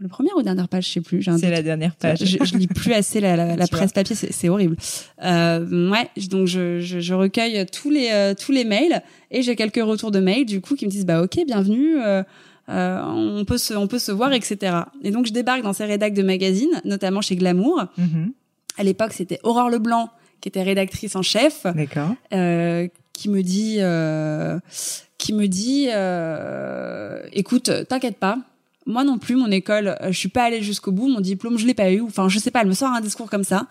Le 0.00 0.06
premier 0.06 0.28
ou 0.36 0.42
dernière 0.42 0.68
page, 0.68 0.86
je 0.86 0.92
sais 0.92 1.00
plus. 1.00 1.22
C'est 1.40 1.50
la 1.50 1.62
dernière 1.62 1.96
page. 1.96 2.18
Je, 2.22 2.36
je 2.44 2.56
lis 2.58 2.66
plus 2.66 2.92
assez 2.92 3.20
la, 3.20 3.36
la, 3.36 3.56
la 3.62 3.66
presse 3.66 3.92
papier, 3.92 4.14
c'est 4.14 4.48
horrible. 4.50 4.76
Euh, 5.24 5.90
ouais, 5.90 6.08
donc 6.28 6.46
je, 6.46 6.78
je, 6.80 7.00
je 7.00 7.14
recueille 7.14 7.64
tous 7.72 7.88
les 7.90 8.10
euh, 8.12 8.34
tous 8.34 8.52
les 8.52 8.64
mails 8.64 9.02
et 9.30 9.40
j'ai 9.40 9.56
quelques 9.56 9.82
retours 9.82 10.10
de 10.10 10.20
mails 10.20 10.44
du 10.44 10.60
coup 10.60 10.76
qui 10.76 10.84
me 10.84 10.90
disent 10.90 11.06
bah 11.06 11.22
ok 11.22 11.38
bienvenue, 11.46 11.96
euh, 12.00 12.22
euh, 12.68 13.02
on 13.06 13.44
peut 13.46 13.58
se 13.58 13.72
on 13.74 13.86
peut 13.88 13.98
se 13.98 14.12
voir 14.12 14.32
etc. 14.34 14.76
Et 15.02 15.10
donc 15.10 15.26
je 15.26 15.32
débarque 15.32 15.62
dans 15.62 15.72
ces 15.72 15.86
rédacs 15.86 16.14
de 16.14 16.22
magazines, 16.22 16.80
notamment 16.84 17.22
chez 17.22 17.34
Glamour. 17.34 17.86
Mhm. 17.96 18.32
À 18.76 18.84
l'époque 18.84 19.14
c'était 19.14 19.40
Aurore 19.42 19.70
Leblanc 19.70 20.10
qui 20.40 20.48
était 20.48 20.62
rédactrice 20.62 21.16
en 21.16 21.22
chef 21.22 21.64
D'accord. 21.74 22.10
euh, 22.32 22.86
qui 23.18 23.28
me 23.28 23.42
dit 23.42 23.78
euh, 23.80 24.60
qui 25.18 25.32
me 25.32 25.48
dit 25.48 25.88
euh, 25.90 27.20
écoute 27.32 27.70
t'inquiète 27.88 28.16
pas. 28.16 28.38
Moi 28.86 29.02
non 29.02 29.18
plus 29.18 29.34
mon 29.34 29.50
école 29.50 29.88
euh, 30.00 30.12
je 30.12 30.18
suis 30.18 30.28
pas 30.28 30.44
allée 30.44 30.62
jusqu'au 30.62 30.92
bout 30.92 31.08
mon 31.08 31.20
diplôme 31.20 31.58
je 31.58 31.66
l'ai 31.66 31.74
pas 31.74 31.90
eu. 31.90 32.00
Enfin 32.00 32.28
je 32.28 32.38
sais 32.38 32.52
pas 32.52 32.60
elle 32.62 32.68
me 32.68 32.74
sort 32.74 32.90
un 32.90 33.00
discours 33.00 33.28
comme 33.28 33.42
ça. 33.42 33.66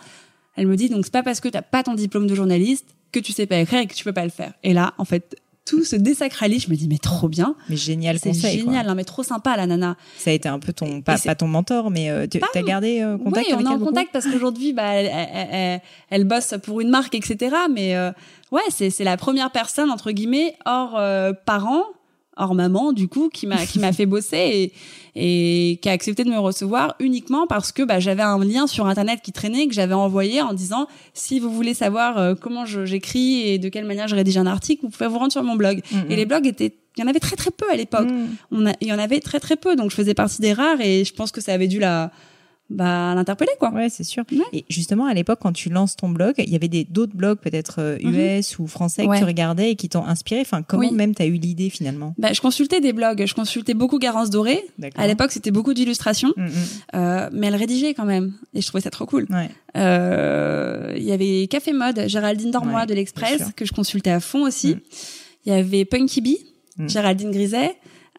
Elle 0.57 0.67
me 0.67 0.75
dit 0.75 0.89
donc 0.89 1.05
c'est 1.05 1.13
pas 1.13 1.23
parce 1.23 1.39
que 1.39 1.47
t'as 1.47 1.61
pas 1.61 1.81
ton 1.81 1.93
diplôme 1.93 2.27
de 2.27 2.35
journaliste 2.35 2.87
que 3.13 3.21
tu 3.21 3.31
sais 3.31 3.45
pas 3.45 3.57
écrire 3.59 3.79
et 3.79 3.87
que 3.87 3.93
tu 3.93 4.03
peux 4.03 4.11
pas 4.11 4.25
le 4.25 4.31
faire. 4.31 4.51
Et 4.63 4.73
là 4.73 4.93
en 4.97 5.05
fait 5.05 5.37
tout 5.67 5.83
se 5.83 5.95
désacralise 5.95 6.63
je 6.63 6.69
me 6.69 6.75
dis 6.75 6.87
mais 6.87 6.97
trop 6.97 7.27
bien 7.29 7.55
Mais 7.69 7.75
génial 7.75 8.17
c'est 8.19 8.29
conseil. 8.29 8.63
quoi. 8.63 8.71
génial 8.73 8.89
hein, 8.89 8.95
mais 8.95 9.03
trop 9.03 9.23
sympa 9.23 9.55
la 9.57 9.65
nana 9.67 9.95
Ça 10.17 10.29
a 10.29 10.33
été 10.33 10.47
un 10.49 10.59
peu 10.59 10.71
ton, 10.73 11.01
pas, 11.01 11.17
pas 11.17 11.35
ton 11.35 11.47
mentor, 11.47 11.91
mais 11.91 12.09
euh, 12.09 12.25
tu 12.25 12.39
as 12.41 12.61
gardé 12.63 13.01
euh, 13.01 13.17
contact 13.17 13.47
oui, 13.47 13.53
on 13.53 13.55
avec 13.57 13.67
est 13.67 13.69
en 13.69 13.79
contact 13.79 14.09
parce 14.13 14.25
qu'aujourd'hui, 14.25 14.73
bah, 14.73 14.93
elle, 14.93 15.11
elle, 15.13 15.47
elle- 15.51 15.81
elle 16.09 16.23
bosse 16.23 16.53
pour 16.63 16.81
une 16.81 16.89
marque, 16.89 17.13
etc. 17.15 17.55
Mais 17.71 17.95
euh, 17.95 18.11
ouais, 18.51 18.61
c'est 18.69 18.89
c'est 18.89 19.03
la 19.03 19.17
première 19.17 19.51
personne 19.51 19.89
entre 19.91 20.11
guillemets 20.11 20.55
hors 20.65 20.95
euh, 20.97 21.33
parents 21.45 21.83
hors 22.37 22.55
maman 22.55 22.91
du 22.93 23.07
coup 23.07 23.29
qui 23.33 23.47
m'a 23.47 23.65
qui 23.65 23.79
m'a 23.79 23.91
fait 23.93 24.05
bosser 24.05 24.71
et, 25.15 25.71
et 25.71 25.77
qui 25.77 25.89
a 25.89 25.91
accepté 25.91 26.23
de 26.23 26.29
me 26.29 26.37
recevoir 26.39 26.95
uniquement 26.99 27.47
parce 27.47 27.71
que 27.71 27.83
bah, 27.83 27.99
j'avais 27.99 28.21
un 28.23 28.37
lien 28.43 28.67
sur 28.67 28.85
internet 28.87 29.19
qui 29.23 29.31
traînait 29.31 29.67
que 29.67 29.73
j'avais 29.73 29.93
envoyé 29.93 30.41
en 30.41 30.53
disant 30.53 30.87
si 31.13 31.39
vous 31.39 31.51
voulez 31.51 31.73
savoir 31.73 32.17
euh, 32.17 32.35
comment 32.39 32.65
j'écris 32.65 33.41
et 33.47 33.57
de 33.57 33.69
quelle 33.69 33.85
manière 33.85 34.07
je 34.07 34.15
rédige 34.15 34.37
un 34.37 34.45
article 34.47 34.83
vous 34.83 34.89
pouvez 34.89 35.07
vous 35.09 35.17
rendre 35.19 35.31
sur 35.31 35.43
mon 35.43 35.55
blog 35.55 35.81
Mhm. 35.91 36.05
et 36.11 36.15
les 36.15 36.25
blogs 36.25 36.45
étaient 36.47 36.75
il 36.97 37.01
y 37.01 37.03
en 37.03 37.07
avait 37.07 37.19
très 37.19 37.35
très 37.35 37.51
peu 37.51 37.65
à 37.71 37.75
l'époque 37.75 38.07
Mm. 38.09 38.25
on 38.51 38.65
a 38.67 38.73
il 38.81 38.87
y 38.87 38.93
en 38.93 38.99
avait 38.99 39.19
très 39.19 39.39
très 39.39 39.55
peu 39.55 39.75
donc 39.75 39.91
je 39.91 39.95
faisais 39.95 40.13
partie 40.13 40.41
des 40.41 40.53
rares 40.53 40.81
et 40.81 41.03
je 41.05 41.13
pense 41.13 41.31
que 41.31 41.41
ça 41.41 41.53
avait 41.53 41.67
dû 41.67 41.79
la 41.79 42.11
bah 42.69 43.13
l'interpeller 43.15 43.51
quoi 43.59 43.71
Ouais, 43.71 43.89
c'est 43.89 44.03
sûr. 44.03 44.23
Ouais. 44.31 44.39
Et 44.51 44.65
justement, 44.69 45.05
à 45.05 45.13
l'époque, 45.13 45.39
quand 45.41 45.53
tu 45.53 45.69
lances 45.69 45.95
ton 45.95 46.09
blog, 46.09 46.33
il 46.37 46.49
y 46.49 46.55
avait 46.55 46.67
des 46.67 46.83
d'autres 46.83 47.15
blogs, 47.15 47.37
peut-être 47.39 47.75
euh, 47.79 47.97
US 48.01 48.59
ou 48.59 48.67
français, 48.67 49.03
que 49.03 49.07
Mhm. 49.07 49.11
Ouais. 49.11 49.19
tu 49.19 49.23
regardais 49.23 49.71
et 49.71 49.75
qui 49.75 49.87
t'ont 49.89 50.03
inspiré. 50.05 50.41
Enfin, 50.41 50.61
comment 50.63 50.81
Oui. 50.87 50.93
même 50.93 51.15
t'as 51.15 51.25
eu 51.25 51.33
l'idée 51.33 51.69
finalement? 51.69 52.13
Bah, 52.17 52.33
je 52.33 52.41
consultais 52.41 52.81
des 52.81 52.91
blogs 52.93 53.25
je 53.25 53.33
consultais 53.33 53.73
beaucoup 53.73 53.99
Garance 53.99 54.29
Doré 54.29 54.63
à 54.95 55.07
l'époque 55.07 55.31
c'était 55.31 55.51
beaucoup 55.51 55.73
d'illustrations 55.73 56.33
Mm, 56.35 56.45
mm. 56.45 56.49
euh, 56.95 57.29
mais 57.31 57.47
elle 57.47 57.55
rédigeait 57.55 57.93
quand 57.93 58.05
même 58.05 58.33
et 58.53 58.61
je 58.61 58.67
trouvais 58.67 58.81
ça 58.81 58.89
trop 58.89 59.05
cool 59.05 59.25
Ouais. 59.29 59.49
Euh, 59.77 60.93
il 60.97 61.03
y 61.03 61.11
avait 61.11 61.47
Café 61.47 61.73
Mode, 61.73 62.03
Géraldine 62.07 62.51
Dormois 62.51 62.85
de 62.85 62.93
l'Express, 62.93 63.43
que 63.55 63.65
je 63.65 63.71
consultais 63.73 64.09
à 64.11 64.19
fond 64.19 64.45
aussi. 64.45 64.75
Mm. 64.75 64.79
Il 65.45 65.53
y 65.53 65.55
avait 65.55 65.85
Punky 65.85 66.21
Bee. 66.21 66.37
Géraldine 66.87 67.31
Griset. 67.31 67.75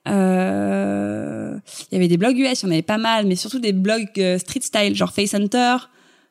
Euh, 0.09 1.59
il 1.91 1.95
y 1.95 1.97
avait 1.97 2.09
des 2.09 2.17
blogs 2.17 2.39
US, 2.39 2.63
il 2.63 2.67
y 2.67 2.69
en 2.69 2.73
avait 2.73 2.83
pas 2.83 2.99
mal, 2.99 3.27
mais 3.27 3.37
surtout 3.37 3.59
des 3.59 3.73
blogs 3.73 4.09
euh, 4.19 4.39
street 4.39 4.61
style, 4.63 4.95
genre 4.95 5.13
Face 5.13 5.35
Hunter, 5.35 5.77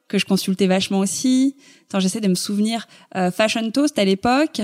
que 0.07 0.17
je 0.17 0.25
consultais 0.25 0.67
vachement 0.67 0.99
aussi. 0.99 1.55
Attends, 1.89 1.99
j'essaie 1.99 2.21
de 2.21 2.27
me 2.27 2.35
souvenir. 2.35 2.87
Euh, 3.15 3.31
Fashion 3.31 3.69
Toast 3.71 3.97
à 3.99 4.05
l'époque. 4.05 4.61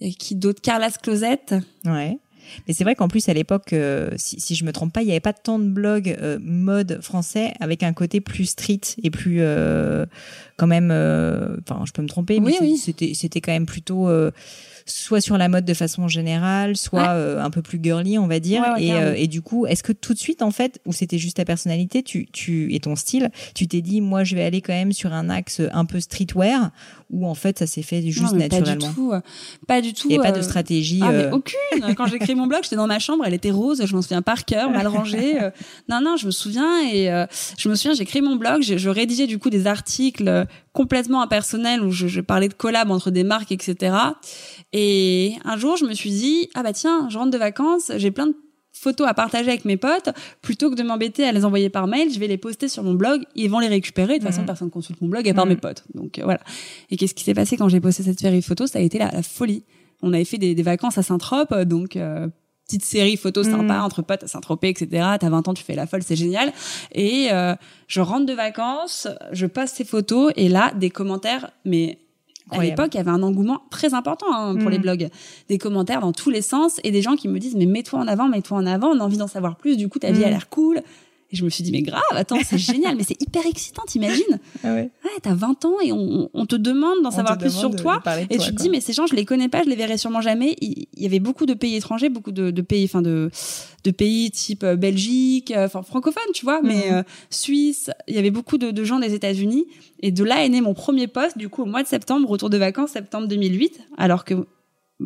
Et 0.00 0.12
qui 0.14 0.34
d'autre? 0.34 0.62
Carla's 0.62 0.96
Closet. 0.98 1.40
Ouais. 1.84 2.18
Mais 2.66 2.74
c'est 2.74 2.82
vrai 2.84 2.94
qu'en 2.96 3.06
plus 3.06 3.28
à 3.28 3.34
l'époque, 3.34 3.72
euh, 3.74 4.10
si, 4.16 4.40
si 4.40 4.54
je 4.56 4.64
me 4.64 4.72
trompe 4.72 4.92
pas, 4.92 5.02
il 5.02 5.04
n'y 5.04 5.10
avait 5.12 5.20
pas 5.20 5.34
tant 5.34 5.58
de 5.58 5.68
blogs 5.68 6.16
euh, 6.20 6.38
mode 6.40 7.00
français 7.02 7.52
avec 7.60 7.82
un 7.84 7.92
côté 7.92 8.20
plus 8.20 8.46
street 8.46 8.80
et 9.02 9.10
plus 9.10 9.36
euh, 9.40 10.04
quand 10.56 10.66
même. 10.66 10.90
euh, 10.90 11.56
Enfin, 11.68 11.84
je 11.86 11.92
peux 11.92 12.02
me 12.02 12.08
tromper, 12.08 12.40
mais 12.40 12.46
Oui, 12.46 12.54
c'est- 12.58 12.64
oui. 12.64 12.76
c'était 12.78 13.14
c'était 13.14 13.40
quand 13.40 13.52
même 13.52 13.66
plutôt 13.66 14.08
euh, 14.08 14.30
soit 14.86 15.20
sur 15.20 15.38
la 15.38 15.48
mode 15.48 15.64
de 15.64 15.74
façon 15.74 16.08
générale, 16.08 16.76
soit 16.76 17.00
Ouais. 17.00 17.06
euh, 17.10 17.42
un 17.42 17.50
peu 17.50 17.62
plus 17.62 17.78
girly, 17.82 18.18
on 18.18 18.26
va 18.26 18.40
dire. 18.40 18.62
Ouais, 18.62 18.70
ouais, 18.72 18.84
et, 18.84 18.92
euh, 18.92 19.14
et 19.16 19.26
du 19.26 19.42
coup, 19.42 19.66
est-ce 19.66 19.82
que 19.82 19.92
tout 19.92 20.14
de 20.14 20.18
suite 20.18 20.42
en 20.42 20.50
fait, 20.50 20.80
ou 20.86 20.92
c'était 20.92 21.18
juste 21.18 21.36
ta 21.36 21.44
personnalité, 21.44 22.02
tu 22.02 22.26
tu 22.32 22.72
et 22.74 22.80
ton 22.80 22.96
style, 22.96 23.30
tu 23.54 23.66
t'es 23.68 23.80
dit 23.80 24.00
moi 24.00 24.24
je 24.24 24.34
vais 24.36 24.42
aller 24.44 24.60
quand 24.60 24.72
même 24.72 24.92
sur 24.92 25.12
un 25.12 25.28
axe 25.30 25.60
un 25.72 25.84
peu 25.84 26.00
streetwear, 26.00 26.70
ou 27.10 27.26
en 27.26 27.34
fait 27.34 27.58
ça 27.58 27.66
s'est 27.66 27.82
fait 27.82 28.02
juste 28.10 28.32
Non, 28.32 28.38
naturellement. 28.38 28.78
Pas 28.80 28.86
du 28.88 28.94
tout. 28.94 29.12
euh, 29.12 29.20
Pas 29.66 29.80
du 29.80 29.92
tout. 29.94 30.08
Il 30.10 30.12
n'y 30.12 30.18
a 30.18 30.22
pas 30.22 30.30
euh, 30.30 30.38
de 30.38 30.42
stratégie. 30.42 31.00
Ah, 31.02 31.12
mais 31.12 31.24
euh, 31.24 31.30
aucune. 31.32 31.94
Quand 31.96 32.06
j'ai 32.06 32.18
créé 32.18 32.34
mon 32.34 32.46
blog, 32.46 32.60
j'étais 32.62 32.76
dans 32.76 32.86
ma 32.86 32.98
chambre, 32.98 33.24
elle 33.26 33.34
était 33.34 33.50
rose, 33.50 33.82
je 33.84 33.94
m'en 33.94 34.02
souviens 34.02 34.22
par 34.22 34.44
cœur, 34.44 34.70
mal 34.70 34.86
rangée. 34.86 35.40
euh. 35.42 35.50
non, 35.88 36.00
non, 36.02 36.16
je 36.16 36.26
me 36.26 36.30
souviens 36.30 36.80
et 36.92 37.10
euh, 37.10 37.26
je 37.58 37.68
me 37.68 37.74
souviens, 37.74 37.94
j'ai 37.94 38.04
créé 38.04 38.22
mon 38.22 38.36
blog, 38.36 38.62
je, 38.62 38.76
je 38.78 38.88
rédigeais 38.88 39.26
du 39.26 39.38
coup 39.38 39.50
des 39.50 39.66
articles 39.66 40.28
euh, 40.28 40.44
complètement 40.72 41.20
impersonnels 41.22 41.82
où 41.82 41.90
je, 41.90 42.06
je 42.06 42.20
parlais 42.20 42.48
de 42.48 42.54
collab 42.54 42.90
entre 42.90 43.10
des 43.10 43.24
marques, 43.24 43.52
etc. 43.52 43.94
Et 44.72 45.34
un 45.44 45.56
jour, 45.56 45.76
je 45.76 45.84
me 45.84 45.94
suis 45.94 46.10
dit, 46.10 46.48
ah 46.54 46.62
bah 46.62 46.72
tiens, 46.72 47.08
je 47.10 47.18
rentre 47.18 47.30
de 47.30 47.38
vacances, 47.38 47.90
j'ai 47.96 48.10
plein 48.10 48.28
de 48.28 48.34
photos 48.72 49.08
à 49.08 49.14
partager 49.14 49.48
avec 49.50 49.64
mes 49.64 49.76
potes, 49.76 50.10
plutôt 50.42 50.70
que 50.70 50.76
de 50.76 50.82
m'embêter 50.82 51.24
à 51.24 51.32
les 51.32 51.44
envoyer 51.44 51.68
par 51.70 51.86
mail, 51.86 52.10
je 52.12 52.18
vais 52.20 52.28
les 52.28 52.38
poster 52.38 52.68
sur 52.68 52.82
mon 52.84 52.94
blog, 52.94 53.22
ils 53.34 53.50
vont 53.50 53.58
les 53.58 53.66
récupérer. 53.68 54.14
De 54.14 54.18
toute 54.20 54.28
façon, 54.28 54.40
Mhm. 54.42 54.46
personne 54.46 54.70
consulte 54.70 55.00
mon 55.00 55.08
blog 55.08 55.28
à 55.28 55.34
part 55.34 55.44
Mhm. 55.44 55.52
mes 55.52 55.56
potes. 55.56 55.82
Donc 55.94 56.18
euh, 56.18 56.24
voilà. 56.24 56.40
Et 56.90 56.96
qu'est-ce 56.96 57.14
qui 57.14 57.24
s'est 57.24 57.34
passé 57.34 57.56
quand 57.56 57.68
j'ai 57.68 57.80
posté 57.80 58.02
cette 58.04 58.20
série 58.20 58.38
de 58.40 58.44
photos? 58.44 58.70
Ça 58.70 58.78
a 58.78 58.82
été 58.82 58.98
la, 58.98 59.10
la 59.10 59.22
folie. 59.22 59.64
On 60.02 60.12
avait 60.14 60.24
fait 60.24 60.38
des, 60.38 60.54
des 60.54 60.62
vacances 60.62 60.96
à 60.98 61.02
Saint-Trope, 61.02 61.54
donc 61.62 61.96
euh, 61.96 62.28
petite 62.70 62.84
série 62.84 63.16
photos 63.16 63.46
Mhm. 63.48 63.52
sympa 63.52 63.80
entre 63.80 64.02
potes 64.02 64.22
à 64.24 64.28
Saint-Tropez, 64.28 64.68
etc. 64.68 64.88
T'as 65.18 65.28
20 65.28 65.48
ans, 65.48 65.54
tu 65.54 65.64
fais 65.64 65.74
la 65.74 65.86
folle, 65.86 66.02
c'est 66.02 66.16
génial. 66.16 66.52
Et 66.92 67.28
euh, 67.32 67.54
je 67.88 68.00
rentre 68.00 68.26
de 68.26 68.32
vacances, 68.32 69.08
je 69.32 69.46
poste 69.46 69.76
ces 69.76 69.84
photos 69.84 70.32
et 70.36 70.48
là, 70.48 70.72
des 70.76 70.90
commentaires, 70.90 71.50
mais 71.64 71.98
à 72.52 72.56
l'époque, 72.70 72.88
il 72.94 72.96
y 72.96 73.00
avait 73.00 73.10
un 73.10 73.22
engouement 73.22 73.60
très 73.70 73.94
important 73.94 74.26
hein, 74.32 74.56
pour 74.56 74.70
les 74.70 74.78
blogs. 74.78 75.08
Des 75.48 75.58
commentaires 75.58 76.00
dans 76.00 76.12
tous 76.12 76.30
les 76.30 76.42
sens 76.42 76.80
et 76.82 76.90
des 76.90 77.00
gens 77.02 77.14
qui 77.16 77.28
me 77.28 77.38
disent 77.38 77.54
mais 77.56 77.66
mets-toi 77.66 77.98
en 78.00 78.08
avant, 78.08 78.28
mets-toi 78.28 78.56
en 78.58 78.66
avant, 78.66 78.88
on 78.88 78.98
a 79.00 79.04
envie 79.04 79.18
d'en 79.18 79.28
savoir 79.28 79.56
plus, 79.56 79.76
du 79.76 79.88
coup 79.88 79.98
ta 80.00 80.10
vie 80.12 80.24
a 80.24 80.30
l'air 80.30 80.48
cool. 80.48 80.82
Et 81.32 81.36
je 81.36 81.44
me 81.44 81.48
suis 81.50 81.62
dit 81.62 81.70
mais 81.70 81.82
grave, 81.82 82.02
attends, 82.10 82.38
c'est 82.44 82.58
génial, 82.58 82.96
mais 82.96 83.04
c'est 83.04 83.20
hyper 83.22 83.46
excitant, 83.46 83.82
t'imagines 83.86 84.40
ah 84.64 84.74
ouais. 84.74 84.90
Ouais, 85.04 85.10
t'as 85.22 85.34
20 85.34 85.64
ans 85.64 85.76
et 85.80 85.92
on, 85.92 86.28
on 86.34 86.44
te 86.46 86.56
demande 86.56 87.02
d'en 87.02 87.10
savoir 87.12 87.38
plus 87.38 87.54
sur 87.56 87.70
de- 87.70 87.76
toi. 87.76 88.02
de 88.04 88.34
Et 88.34 88.36
toi, 88.36 88.44
tu 88.46 88.50
te 88.54 88.60
dis, 88.62 88.68
mais 88.68 88.80
ces 88.80 88.92
gens, 88.92 89.06
je 89.06 89.14
les 89.14 89.24
connais 89.24 89.48
pas, 89.48 89.62
je 89.62 89.68
les 89.68 89.76
verrai 89.76 89.96
sûrement 89.96 90.20
jamais. 90.20 90.56
Il 90.60 90.86
il 90.96 91.04
y 91.04 91.06
avait 91.06 91.20
beaucoup 91.20 91.46
de 91.46 91.54
pays 91.54 91.76
étrangers, 91.76 92.08
beaucoup 92.08 92.32
de, 92.32 92.50
de 92.50 92.62
pays, 92.62 92.84
enfin 92.84 93.00
de, 93.00 93.30
de 93.84 93.90
pays 93.92 94.30
type 94.32 94.64
euh, 94.64 94.74
Belgique, 94.76 95.50
euh, 95.52 95.66
enfin 95.66 95.82
francophone, 95.82 96.22
tu 96.34 96.44
vois, 96.44 96.60
mais 96.62 96.90
Mhm. 96.90 96.94
euh, 96.96 97.02
Suisse. 97.30 97.90
Il 98.08 98.14
y 98.16 98.18
avait 98.18 98.30
beaucoup 98.32 98.58
de, 98.58 98.70
de 98.72 98.84
gens 98.84 98.98
des 98.98 99.14
États-Unis. 99.14 99.66
Et 100.00 100.10
de 100.10 100.24
là 100.24 100.44
est 100.44 100.48
né 100.48 100.60
mon 100.60 100.74
premier 100.74 101.06
poste, 101.06 101.38
du 101.38 101.48
coup, 101.48 101.62
au 101.62 101.66
mois 101.66 101.82
de 101.82 101.88
septembre, 101.88 102.28
retour 102.28 102.50
de 102.50 102.56
vacances, 102.58 102.90
septembre 102.90 103.28
2008, 103.28 103.80
alors 103.96 104.24
que 104.24 104.34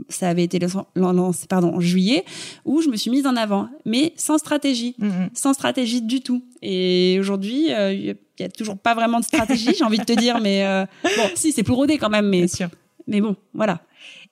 ça 0.09 0.28
avait 0.28 0.44
été 0.44 0.59
lancé, 0.96 1.46
pardon, 1.48 1.74
en 1.74 1.80
juillet, 1.80 2.24
où 2.64 2.80
je 2.83 2.88
me 2.88 2.96
suis 2.96 3.11
mise 3.11 3.26
en 3.26 3.37
avant, 3.37 3.68
mais 3.85 4.12
sans 4.16 4.38
stratégie 4.38 4.94
Mm, 4.98 5.07
mm. 5.07 5.30
sans 5.35 5.54
stratégie 5.54 6.02
du 6.02 6.20
tout. 6.20 6.44
Et 6.62 7.16
aujourd'hui, 7.20 7.72
euh, 7.72 7.92
il 7.92 8.16
y 8.40 8.42
a 8.44 8.48
toujours 8.48 8.76
pas 8.78 8.94
vraiment 8.94 9.20
de 9.20 9.24
stratégie, 9.24 9.74
j'ai 9.78 9.85
envie 9.85 9.98
de 9.98 10.04
te 10.04 10.12
dire, 10.18 10.40
mais 10.40 10.64
euh, 10.64 10.85
bon, 11.04 11.28
si 11.35 11.52
c'est 11.52 11.62
plus 11.62 11.74
rodé 11.74 11.98
quand 11.98 12.11
même, 12.11 12.28
mais 12.28 12.38
Bien 12.38 12.48
sûr. 12.48 12.68
mais 13.07 13.20
bon, 13.20 13.37
voilà. 13.54 13.80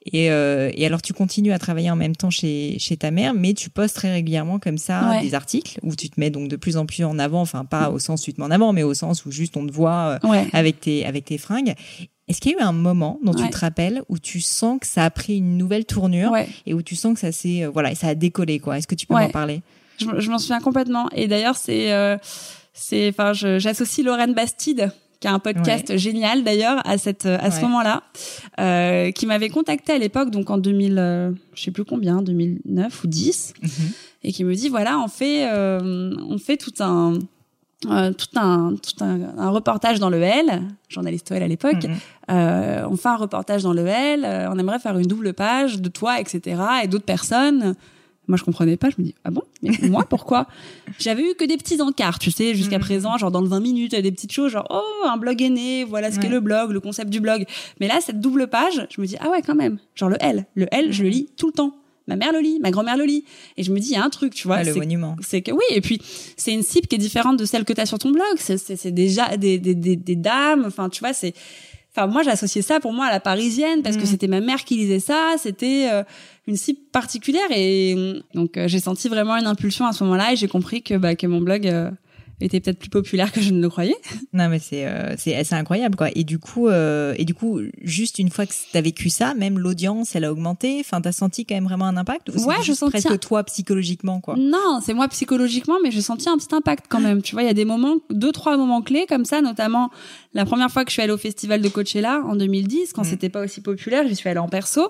Et, 0.05 0.33
euh, 0.33 0.69
et 0.75 0.85
alors, 0.85 1.01
tu 1.01 1.13
continues 1.13 1.53
à 1.53 1.61
travailler 1.61 1.89
en 1.89 1.95
même 1.95 2.17
temps 2.17 2.29
chez, 2.31 2.77
chez 2.81 2.97
ta 2.97 3.13
mère, 3.13 3.35
mais 3.35 3.55
tu 3.55 3.71
postes 3.71 3.95
très 3.95 4.13
régulièrement 4.13 4.59
comme 4.59 4.77
ça 4.77 5.11
Ouais. 5.11 5.21
des 5.23 5.35
articles 5.35 5.79
où 5.85 5.95
tu 5.95 6.11
te 6.11 6.19
mets 6.19 6.29
donc 6.31 6.49
de 6.49 6.57
plus 6.57 6.77
en 6.77 6.87
plus 6.87 7.05
en 7.05 7.21
avant, 7.21 7.41
enfin 7.41 7.65
pas 7.65 7.89
au 7.91 8.01
sens 8.01 8.23
où 8.23 8.25
tu 8.25 8.35
te 8.35 8.41
mets 8.41 8.47
en 8.47 8.51
avant, 8.51 8.73
mais 8.73 8.83
au 8.83 8.95
sens 8.95 9.25
où 9.25 9.31
juste 9.31 9.57
on 9.57 9.65
te 9.65 9.73
voit 9.73 10.19
euh, 10.25 10.29
Ouais. 10.29 10.49
avec 10.53 10.81
tes 10.81 11.07
avec 11.07 11.27
tes 11.27 11.39
fringues. 11.39 11.75
Est-ce 12.33 12.41
qu'il 12.41 12.53
y 12.53 12.55
a 12.55 12.59
eu 12.61 12.63
un 12.63 12.73
moment 12.73 13.19
dont 13.23 13.35
tu 13.35 13.47
te 13.51 13.59
rappelles 13.59 14.01
où 14.09 14.19
tu 14.19 14.41
sens 14.41 14.81
que 14.81 14.87
ça 14.87 15.05
a 15.05 15.11
pris 15.11 15.37
une 15.37 15.59
nouvelle 15.59 15.85
tournure 15.85 16.31
Ouais. 16.31 16.49
et 16.65 16.73
où 16.73 16.81
tu 16.81 16.97
sens 16.97 17.13
que 17.13 17.21
ça 17.21 17.31
s'est 17.31 17.65
euh, 17.65 17.69
voilà, 17.69 17.95
ça 17.95 18.09
a 18.09 18.15
décollé 18.15 18.59
quoi? 18.59 18.79
Est-ce 18.79 18.87
que 18.87 18.95
tu 18.95 19.07
peux 19.07 19.13
m'en 19.13 19.29
parler? 19.29 19.61
Je, 19.99 20.07
je 20.19 20.31
m'en 20.31 20.39
souviens 20.39 20.61
complètement. 20.61 21.11
Et 21.15 21.29
d'ailleurs, 21.29 21.57
c'est, 21.57 21.93
euh, 21.93 22.17
c'est, 22.73 23.11
enfin, 23.11 23.35
j'associe 23.35 24.03
Lorraine 24.07 24.33
Bastide, 24.33 24.91
qui 25.21 25.29
a 25.29 25.33
un 25.35 25.39
podcast 25.41 25.95
génial 25.99 26.43
d'ailleurs 26.43 26.81
à 26.87 26.97
cette, 26.97 27.27
à 27.27 27.51
ce 27.51 27.57
Ouais. 27.57 27.63
moment-là, 27.65 28.03
euh, 28.61 29.11
qui 29.11 29.27
m'avait 29.27 29.51
contacté 29.51 29.93
à 29.93 29.99
l'époque, 29.99 30.31
donc 30.31 30.49
en 30.49 30.57
2000, 30.57 30.97
euh, 30.99 31.33
je 31.55 31.63
sais 31.65 31.71
plus 31.71 31.85
combien, 31.85 32.23
2009 32.23 33.05
ou 33.05 33.07
10, 33.09 33.53
Mhm. 33.63 33.69
et 34.25 34.33
qui 34.33 34.43
me 34.45 34.55
dit 34.55 34.71
voilà, 34.71 34.99
on 34.99 35.09
fait, 35.09 35.47
euh, 35.53 36.15
on 36.29 36.39
fait 36.39 36.57
tout 36.57 36.73
un, 36.81 37.19
euh, 37.91 38.13
tout 38.13 38.39
un, 38.39 38.75
tout 38.77 39.05
un, 39.05 39.37
un 39.39 39.51
reportage 39.51 39.99
dans 39.99 40.11
le 40.11 40.21
L, 40.23 40.63
journaliste 40.89 41.31
OL 41.33 41.43
à 41.43 41.49
l'époque. 41.49 41.85
Mhm. 41.85 41.97
Euh, 42.31 42.87
on 42.91 42.97
fait 42.97 43.09
un 43.09 43.17
reportage 43.17 43.63
dans 43.63 43.73
le 43.73 43.87
L, 43.87 44.25
euh, 44.25 44.49
on 44.51 44.59
aimerait 44.59 44.79
faire 44.79 44.97
une 44.99 45.07
double 45.07 45.33
page 45.33 45.81
de 45.81 45.89
toi, 45.89 46.21
etc. 46.21 46.61
et 46.85 46.89
d'autres 46.89 47.05
personnes. 47.05 47.75
Moi, 48.29 48.39
je 48.39 48.45
comprenais 48.45 48.77
pas. 48.77 48.89
Je 48.89 48.95
me 48.99 49.07
dis 49.07 49.15
ah 49.25 49.31
bon, 49.33 49.43
mais 49.63 49.71
moi 49.91 50.05
pourquoi? 50.09 50.47
J'avais 51.01 51.23
eu 51.23 51.35
que 51.35 51.45
des 51.45 51.57
petits 51.57 51.83
encarts, 51.83 52.21
tu 52.21 52.31
sais, 52.31 52.55
jusqu'à 52.55 52.79
Mhm. 52.79 52.85
présent, 52.85 53.19
genre 53.19 53.33
dans 53.33 53.41
le 53.41 53.49
20 53.49 53.59
minutes, 53.61 53.95
des 53.97 54.13
petites 54.13 54.33
choses, 54.33 54.53
genre 54.53 54.67
oh 54.71 55.07
un 55.09 55.17
blog 55.17 55.43
est 55.43 55.51
né, 55.51 55.85
voilà 55.85 56.13
ce 56.13 56.21
qu'est 56.21 56.29
le 56.29 56.39
blog, 56.41 56.71
le 56.71 56.79
concept 56.81 57.11
du 57.11 57.21
blog. 57.21 57.45
Mais 57.81 57.89
là, 57.89 57.99
cette 58.01 58.21
double 58.21 58.47
page, 58.47 58.87
je 58.91 59.01
me 59.01 59.07
dis 59.07 59.17
ah 59.21 59.29
ouais 59.29 59.43
quand 59.43 59.57
même, 59.57 59.79
genre 59.97 60.09
le 60.09 60.17
L, 60.21 60.47
le 60.55 60.67
L, 60.71 60.93
je 60.93 61.03
le 61.03 61.09
lis 61.09 61.29
tout 61.37 61.49
le 61.49 61.53
temps. 61.53 61.75
Ma 62.09 62.17
mère 62.17 62.33
le 62.33 62.41
lit, 62.41 62.59
ma 62.61 62.71
grand-mère 62.71 62.97
le 62.97 63.05
lit, 63.05 63.25
et 63.57 63.63
je 63.63 63.71
me 63.73 63.79
dis 63.79 63.89
il 63.91 63.93
y 63.93 63.97
a 63.97 64.05
un 64.05 64.11
truc, 64.11 64.35
tu 64.35 64.47
vois, 64.49 64.57
Ah, 64.57 64.65
le 64.65 64.75
monument. 64.75 65.17
c'est 65.21 65.41
que 65.43 65.53
oui 65.53 65.63
et 65.71 65.81
puis 65.81 66.01
c'est 66.37 66.53
une 66.53 66.63
cible 66.63 66.87
qui 66.89 66.97
est 66.97 66.99
différente 66.99 67.39
de 67.39 67.45
celle 67.45 67.65
que 67.65 67.73
tu 67.73 67.81
as 67.81 67.87
sur 67.87 67.99
ton 67.99 68.11
blog 68.11 68.37
c'est 68.39 68.91
déjà 68.91 69.37
des, 69.37 69.59
des 69.59 69.75
des 69.75 69.97
des 69.97 70.17
dames 70.17 70.65
enfin 70.67 70.89
tu 70.89 71.01
vois 71.01 71.13
c'est 71.13 71.33
enfin 71.95 72.07
moi 72.07 72.23
j'associais 72.23 72.63
ça 72.63 72.81
pour 72.81 72.93
moi 72.93 73.07
à 73.07 73.11
la 73.13 73.21
parisienne 73.21 73.83
parce 73.83 73.97
que 73.97 74.03
Mhm. 74.03 74.09
c'était 74.09 74.27
ma 74.27 74.41
mère 74.41 74.65
qui 74.65 74.77
lisait 74.77 74.99
ça 75.01 75.35
c'était 75.39 75.89
euh, 75.93 76.03
une 76.47 76.57
cible 76.57 76.81
particulière 76.91 77.47
et 77.55 77.95
donc 78.35 78.57
euh, 78.57 78.67
j'ai 78.67 78.81
senti 78.81 79.09
vraiment 79.09 79.37
une 79.37 79.47
impulsion 79.47 79.87
à 79.87 79.93
ce 79.93 80.03
moment-là 80.05 80.33
et 80.33 80.37
j'ai 80.37 80.49
compris 80.49 80.83
que 80.83 80.95
bah 80.95 81.15
que 81.15 81.27
mon 81.27 81.41
blog 81.41 81.67
euh, 81.67 81.91
était 82.45 82.61
peut-être 82.61 82.79
plus 82.79 82.89
populaire 82.91 83.31
que 83.33 83.41
je 83.41 83.51
ne 83.53 83.61
le 83.61 83.69
croyais 83.69 83.97
Non 84.33 84.49
mais 84.49 84.59
c'est 84.59 84.87
euh, 84.87 85.15
c'est 85.19 85.43
c'est 85.45 85.55
incroyable 85.55 85.97
quoi. 85.97 86.09
Et 86.15 86.25
du 86.25 86.39
coup 86.39 86.69
euh, 86.69 87.15
et 87.19 87.25
du 87.25 87.35
coup 87.35 87.61
juste 87.83 88.19
une 88.19 88.31
fois 88.31 88.47
que 88.47 88.53
t'as 88.73 88.81
vécu 88.81 89.09
ça, 89.11 89.35
même 89.35 89.59
l'audience 89.59 90.15
elle 90.17 90.25
a 90.25 90.33
augmenté. 90.33 90.79
Enfin 90.81 91.01
t'as 91.01 91.13
senti 91.13 91.45
quand 91.47 91.55
même 91.55 91.65
vraiment 91.65 91.87
un 91.87 91.97
impact. 91.97 92.31
Ou 92.31 92.43
Ouais, 92.45 92.57
je 92.63 92.73
sentis 92.73 92.91
presque 92.93 93.11
un- 93.11 93.17
toi 93.19 93.45
psychologiquement 93.45 94.21
quoi? 94.21 94.35
Non, 94.39 94.81
c'est 94.85 94.95
moi 94.95 95.09
psychologiquement, 95.09 95.77
mais 95.83 95.91
j'ai 95.91 96.03
senti 96.03 96.29
un 96.29 96.37
petit 96.37 96.55
impact 96.55 96.87
quand 96.89 97.01
même. 97.01 97.23
Tu 97.23 97.35
vois, 97.35 97.43
il 97.43 97.47
y 97.47 97.51
a 97.51 97.55
des 97.55 97.65
moments, 97.65 97.97
deux, 98.11 98.33
trois 98.33 98.57
moments 98.57 98.83
clés 98.83 99.07
comme 99.09 99.25
ça, 99.25 99.41
notamment 99.41 99.91
la 100.35 100.45
première 100.45 100.71
fois 100.71 100.85
que 100.85 100.91
je 100.91 100.95
suis 100.95 101.03
allée 101.03 101.13
au 101.13 101.19
festival 101.19 101.61
de 101.61 101.69
Coachella 101.69 102.23
en 102.27 102.37
2010, 102.37 102.93
quand 102.93 103.03
Mm. 103.03 103.05
c'était 103.05 103.29
pas 103.29 103.43
aussi 103.45 103.61
populaire, 103.61 104.07
j'y 104.09 104.17
suis 104.17 104.29
allée 104.29 104.39
en 104.39 104.49
perso. 104.49 104.89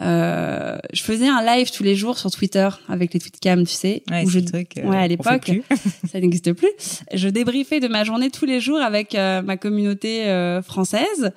Euh, 0.00 0.78
je 0.92 1.02
faisais 1.02 1.28
un 1.28 1.44
live 1.44 1.70
tous 1.70 1.82
les 1.82 1.94
jours 1.94 2.18
sur 2.18 2.30
Twitter 2.30 2.68
avec 2.88 3.12
les 3.12 3.20
tweetcams, 3.20 3.66
tu 3.66 3.74
sais, 3.74 4.02
Ouais, 4.10 4.24
où 4.24 4.30
je 4.30 4.40
truc. 4.40 4.78
euh, 4.78 4.88
ouais, 4.88 4.96
à 4.96 5.06
l'époque. 5.08 5.50
ça 6.10 6.20
n'existe 6.20 6.52
plus. 6.54 6.70
Je 7.12 7.28
débriefais 7.28 7.80
de 7.80 7.88
ma 7.88 8.04
journée 8.04 8.30
tous 8.30 8.46
les 8.46 8.60
jours 8.60 8.80
avec 8.80 9.14
euh, 9.14 9.42
ma 9.42 9.56
communauté 9.56 10.24
française. 10.64 11.32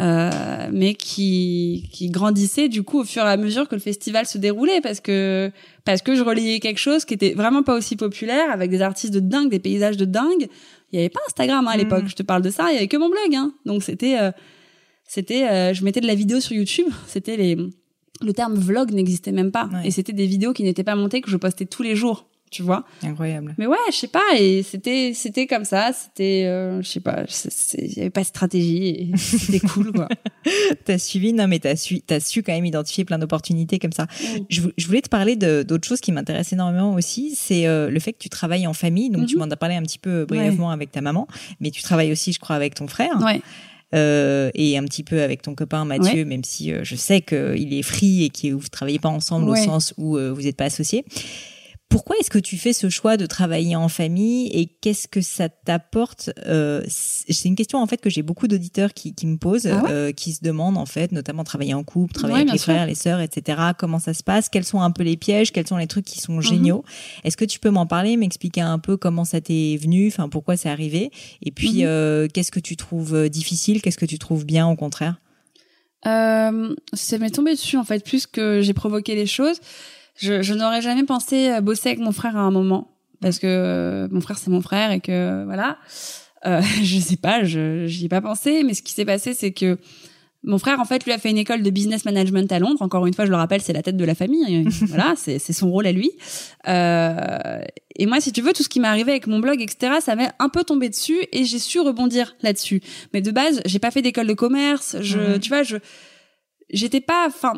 euh, 0.00 0.30
mais 0.72 0.94
qui 0.94 1.88
qui 1.92 2.10
grandissait 2.10 2.68
du 2.68 2.82
coup 2.82 3.00
au 3.00 3.04
fur 3.04 3.22
et 3.22 3.28
à 3.28 3.36
mesure 3.36 3.68
que 3.68 3.76
le 3.76 3.80
festival 3.80 4.26
se 4.26 4.38
déroulait 4.38 4.80
parce 4.80 4.98
que 4.98 5.52
parce 5.84 6.02
que 6.02 6.16
je 6.16 6.22
relayais 6.22 6.58
quelque 6.58 6.80
chose 6.80 7.04
qui 7.04 7.14
était 7.14 7.34
vraiment 7.34 7.62
pas 7.62 7.76
aussi 7.76 7.94
populaire 7.94 8.50
avec 8.50 8.70
des 8.70 8.82
artistes 8.82 9.14
de 9.14 9.20
dingue, 9.20 9.50
des 9.50 9.60
paysages 9.60 9.96
de 9.96 10.04
dingue. 10.04 10.48
Il 10.92 10.96
y 10.96 10.98
avait 10.98 11.10
pas 11.10 11.20
Instagram 11.28 11.68
hein, 11.68 11.72
à 11.72 11.76
l'époque, 11.76 12.04
mm. 12.04 12.08
je 12.08 12.14
te 12.16 12.22
parle 12.24 12.42
de 12.42 12.50
ça, 12.50 12.70
il 12.70 12.74
y 12.74 12.78
avait 12.78 12.88
que 12.88 12.96
mon 12.96 13.08
blog 13.08 13.34
hein. 13.36 13.52
Donc 13.66 13.84
c'était 13.84 14.18
euh, 14.18 14.32
c'était 15.06 15.44
euh, 15.48 15.72
je 15.72 15.84
mettais 15.84 16.00
de 16.00 16.08
la 16.08 16.16
vidéo 16.16 16.40
sur 16.40 16.56
YouTube, 16.56 16.88
c'était 17.06 17.36
les 17.36 17.56
le 18.20 18.32
terme 18.32 18.54
vlog 18.54 18.92
n'existait 18.92 19.32
même 19.32 19.50
pas 19.50 19.68
et 19.84 19.90
c'était 19.90 20.12
des 20.12 20.26
vidéos 20.26 20.52
qui 20.52 20.62
n'étaient 20.62 20.84
pas 20.84 20.96
montées 20.96 21.20
que 21.20 21.30
je 21.30 21.36
postais 21.36 21.66
tous 21.66 21.82
les 21.82 21.96
jours 21.96 22.26
tu 22.54 22.62
vois. 22.62 22.84
Incroyable. 23.02 23.54
Mais 23.58 23.66
ouais, 23.66 23.76
je 23.90 23.96
sais 23.96 24.06
pas, 24.06 24.22
et 24.38 24.62
c'était 24.62 25.10
c'était 25.12 25.48
comme 25.48 25.64
ça, 25.64 25.90
c'était 25.92 26.44
euh, 26.46 26.80
je 26.82 26.88
sais 26.88 27.00
pas, 27.00 27.24
il 27.76 27.92
y 27.94 28.00
avait 28.00 28.10
pas 28.10 28.20
de 28.20 28.26
stratégie, 28.26 29.10
c'était 29.16 29.58
cool 29.58 29.90
quoi. 29.92 30.08
t'as 30.84 30.98
suivi, 30.98 31.32
non 31.32 31.48
mais 31.48 31.58
t'as 31.58 31.74
su, 31.74 32.00
t'as 32.00 32.20
su 32.20 32.44
quand 32.44 32.52
même 32.52 32.64
identifier 32.64 33.04
plein 33.04 33.18
d'opportunités 33.18 33.80
comme 33.80 33.92
ça. 33.92 34.06
Je, 34.48 34.62
je, 34.76 34.86
voulais 34.86 35.02
te 35.02 35.08
parler 35.08 35.34
d'autre 35.34 35.86
chose 35.86 36.00
qui 36.00 36.12
m'intéresse 36.12 36.52
énormément 36.52 36.94
aussi, 36.94 37.34
c'est 37.34 37.66
euh, 37.66 37.90
le 37.90 37.98
fait 37.98 38.12
que 38.12 38.18
tu 38.18 38.28
travailles 38.28 38.68
en 38.68 38.74
famille. 38.74 39.10
Donc 39.10 39.26
tu 39.26 39.34
mhm. 39.34 39.46
m'en 39.46 39.50
as 39.50 39.56
parlé 39.56 39.74
un 39.74 39.82
petit 39.82 39.98
peu 39.98 40.24
brièvement 40.24 40.70
avec 40.70 40.92
ta 40.92 41.00
maman, 41.00 41.26
mais 41.58 41.72
tu 41.72 41.82
travailles 41.82 42.12
aussi, 42.12 42.32
je 42.32 42.38
crois, 42.38 42.54
avec 42.54 42.76
ton 42.76 42.86
frère. 42.86 43.20
Ouais. 43.20 43.42
Euh, 43.94 44.50
et 44.54 44.76
un 44.76 44.84
petit 44.84 45.04
peu 45.04 45.22
avec 45.22 45.42
ton 45.42 45.54
copain 45.54 45.84
Mathieu, 45.84 46.24
même 46.24 46.44
si 46.44 46.72
euh, 46.72 46.80
je 46.82 46.96
sais 46.96 47.20
qu'il 47.20 47.72
est 47.72 47.82
free 47.82 48.24
et 48.24 48.30
que 48.30 48.52
vous 48.52 48.68
travaillez 48.68 48.98
pas 48.98 49.08
ensemble 49.08 49.48
au 49.50 49.56
sens 49.56 49.94
où 49.96 50.18
vous 50.18 50.42
n'êtes 50.42 50.56
pas 50.56 50.64
associés. 50.64 51.04
Pourquoi 51.94 52.16
est-ce 52.18 52.28
que 52.28 52.40
tu 52.40 52.58
fais 52.58 52.72
ce 52.72 52.88
choix 52.88 53.16
de 53.16 53.24
travailler 53.24 53.76
en 53.76 53.88
famille 53.88 54.48
et 54.48 54.66
qu'est-ce 54.66 55.06
que 55.06 55.20
ça 55.20 55.48
t'apporte 55.48 56.28
euh, 56.44 56.82
C'est 56.88 57.44
une 57.44 57.54
question 57.54 57.78
en 57.78 57.86
fait 57.86 57.98
que 57.98 58.10
j'ai 58.10 58.22
beaucoup 58.22 58.48
d'auditeurs 58.48 58.92
qui, 58.94 59.14
qui, 59.14 59.28
me 59.28 59.36
posent, 59.36 59.68
ah 59.68 59.84
euh, 59.88 60.10
qui 60.10 60.32
se 60.32 60.42
demandent 60.42 60.76
en 60.76 60.86
fait, 60.86 61.12
notamment 61.12 61.44
travailler 61.44 61.72
en 61.72 61.84
couple, 61.84 62.12
travailler 62.12 62.40
avec 62.40 62.52
les 62.52 62.58
frères, 62.58 62.86
les 62.86 62.96
sœurs, 62.96 63.20
etc. 63.20 63.58
Comment 63.78 64.00
ça 64.00 64.12
se 64.12 64.24
passe 64.24 64.48
Quels 64.48 64.64
sont 64.64 64.80
un 64.80 64.90
peu 64.90 65.04
les 65.04 65.16
pièges 65.16 65.52
Quels 65.52 65.68
sont 65.68 65.76
les 65.76 65.86
trucs 65.86 66.04
qui 66.04 66.18
sont 66.18 66.32
mhm. 66.32 66.42
géniaux 66.42 66.84
Est-ce 67.22 67.36
que 67.36 67.44
tu 67.44 67.60
peux 67.60 67.70
m'en 67.70 67.86
parler, 67.86 68.16
m'expliquer 68.16 68.62
un 68.62 68.80
peu 68.80 68.96
comment 68.96 69.24
ça 69.24 69.40
t'est 69.40 69.78
venu, 69.80 70.08
enfin 70.08 70.28
pourquoi 70.28 70.56
c'est 70.56 70.70
arrivé 70.70 71.12
Et 71.42 71.52
puis 71.52 71.82
mhm. 71.82 71.86
euh, 71.86 72.26
qu'est-ce 72.26 72.50
que 72.50 72.58
tu 72.58 72.74
trouves 72.74 73.28
difficile 73.28 73.80
Qu'est-ce 73.80 73.98
que 73.98 74.06
tu 74.06 74.18
trouves 74.18 74.44
bien 74.44 74.66
au 74.66 74.74
contraire? 74.74 75.20
Euh, 76.08 76.74
Ça 76.92 77.18
m'est 77.18 77.30
tombé 77.30 77.52
dessus 77.52 77.76
en 77.76 77.84
fait, 77.84 78.04
plus 78.04 78.26
que 78.26 78.62
j'ai 78.62 78.74
provoqué 78.74 79.14
les 79.14 79.26
choses 79.26 79.60
je, 80.16 80.42
je 80.42 80.54
n'aurais 80.54 80.82
jamais 80.82 81.04
pensé 81.04 81.60
bosser 81.60 81.90
avec 81.90 82.00
mon 82.00 82.12
frère 82.12 82.36
à 82.36 82.40
un 82.40 82.50
moment 82.50 82.94
parce 83.24 83.38
que 83.38 83.46
euh, 83.46 84.08
mon 84.10 84.20
frère 84.20 84.38
c'est 84.38 84.50
mon 84.50 84.60
frère 84.60 84.90
et 84.90 85.00
que 85.00 85.44
voilà. 85.44 85.78
Euh, 86.46 86.60
je 86.82 86.98
sais 86.98 87.16
pas, 87.16 87.42
je 87.42 87.86
j'y 87.86 88.06
ai 88.06 88.08
pas 88.08 88.20
pensé, 88.20 88.62
mais 88.64 88.74
ce 88.74 88.82
qui 88.82 88.92
s'est 88.92 89.06
passé 89.06 89.34
c'est 89.34 89.52
que 89.52 89.78
mon 90.46 90.58
frère, 90.58 90.78
en 90.78 90.84
fait, 90.84 91.06
lui 91.06 91.12
a 91.12 91.16
fait 91.16 91.30
une 91.30 91.38
école 91.38 91.62
de 91.62 91.70
business 91.70 92.04
management 92.04 92.52
à 92.52 92.58
Londres. 92.58 92.82
Encore 92.82 93.06
une 93.06 93.14
fois, 93.14 93.24
je 93.24 93.30
le 93.30 93.36
rappelle, 93.36 93.62
c'est 93.62 93.72
la 93.72 93.80
tête 93.80 93.96
de 93.96 94.04
la 94.04 94.14
famille. 94.14 94.68
voilà, 94.88 95.14
c'est 95.16 95.38
son 95.38 95.70
rôle 95.70 95.86
à 95.86 95.92
lui. 95.92 96.10
Euh, 96.68 97.62
et 97.96 98.04
moi, 98.04 98.20
si 98.20 98.30
tu 98.30 98.42
veux, 98.42 98.52
tout 98.52 98.62
ce 98.62 98.68
qui 98.68 98.78
m'est 98.78 98.88
arrivé 98.88 99.12
avec 99.12 99.26
mon 99.26 99.38
blog, 99.38 99.62
etc., 99.62 100.00
ça 100.02 100.14
m'est 100.16 100.32
un 100.38 100.50
peu 100.50 100.62
tombé 100.62 100.90
dessus 100.90 101.16
et 101.32 101.44
j'ai 101.44 101.58
su 101.58 101.80
rebondir 101.80 102.36
là-dessus. 102.42 102.82
Mais 103.14 103.22
de 103.22 103.30
base, 103.30 103.62
j'ai 103.64 103.78
pas 103.78 103.90
fait 103.90 104.02
d'école 104.02 104.26
de 104.26 104.34
commerce. 104.34 104.96
Je, 105.00 105.38
tu 105.38 105.48
vois, 105.48 105.62
je, 105.62 105.78
j'étais 106.68 107.00
pas, 107.00 107.24
enfin, 107.26 107.54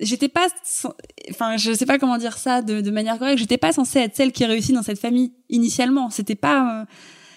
j'étais 0.00 0.28
pas 0.28 0.48
enfin 1.30 1.56
je 1.56 1.72
sais 1.72 1.86
pas 1.86 1.98
comment 1.98 2.16
dire 2.18 2.38
ça 2.38 2.62
de, 2.62 2.90
manière 2.90 3.18
correcte 3.18 3.38
j'étais 3.38 3.58
pas 3.58 3.72
censée 3.72 3.98
être 4.00 4.16
celle 4.16 4.32
qui 4.32 4.44
réussit 4.44 4.74
dans 4.74 4.82
cette 4.82 4.98
famille 4.98 5.32
initialement. 5.50 6.10
C'était 6.10 6.34
pas 6.34 6.80
euh, 6.80 6.84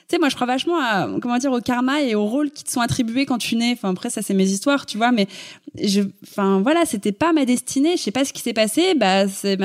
tu 0.07 0.15
sais 0.15 0.19
moi 0.19 0.29
je 0.29 0.35
crois 0.35 0.47
vachement 0.47 0.79
à 0.79 1.07
comment 1.21 1.37
dire 1.37 1.51
au 1.51 1.59
karma 1.59 2.01
et 2.01 2.15
au 2.15 2.25
rôle 2.25 2.51
qui 2.51 2.63
te 2.63 2.71
sont 2.71 2.81
attribués 2.81 3.25
quand 3.25 3.37
tu 3.37 3.55
nais. 3.55 3.73
Enfin 3.73 3.91
après 3.91 4.09
ça 4.09 4.21
c'est 4.21 4.33
mes 4.33 4.49
histoires 4.49 4.85
tu 4.85 4.97
vois 4.97 5.11
mais 5.11 5.27
je 5.81 6.01
enfin 6.23 6.61
voilà 6.61 6.85
c'était 6.85 7.11
pas 7.11 7.33
ma 7.33 7.45
destinée. 7.45 7.97
Je 7.97 8.03
sais 8.03 8.11
pas 8.11 8.25
ce 8.25 8.33
qui 8.33 8.41
s'est 8.41 8.53
passé. 8.53 8.95
Bah 8.95 9.27
c'est 9.27 9.57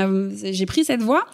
j'ai 0.53 0.66
pris 0.66 0.85
cette 0.85 1.03
voie. 1.03 1.26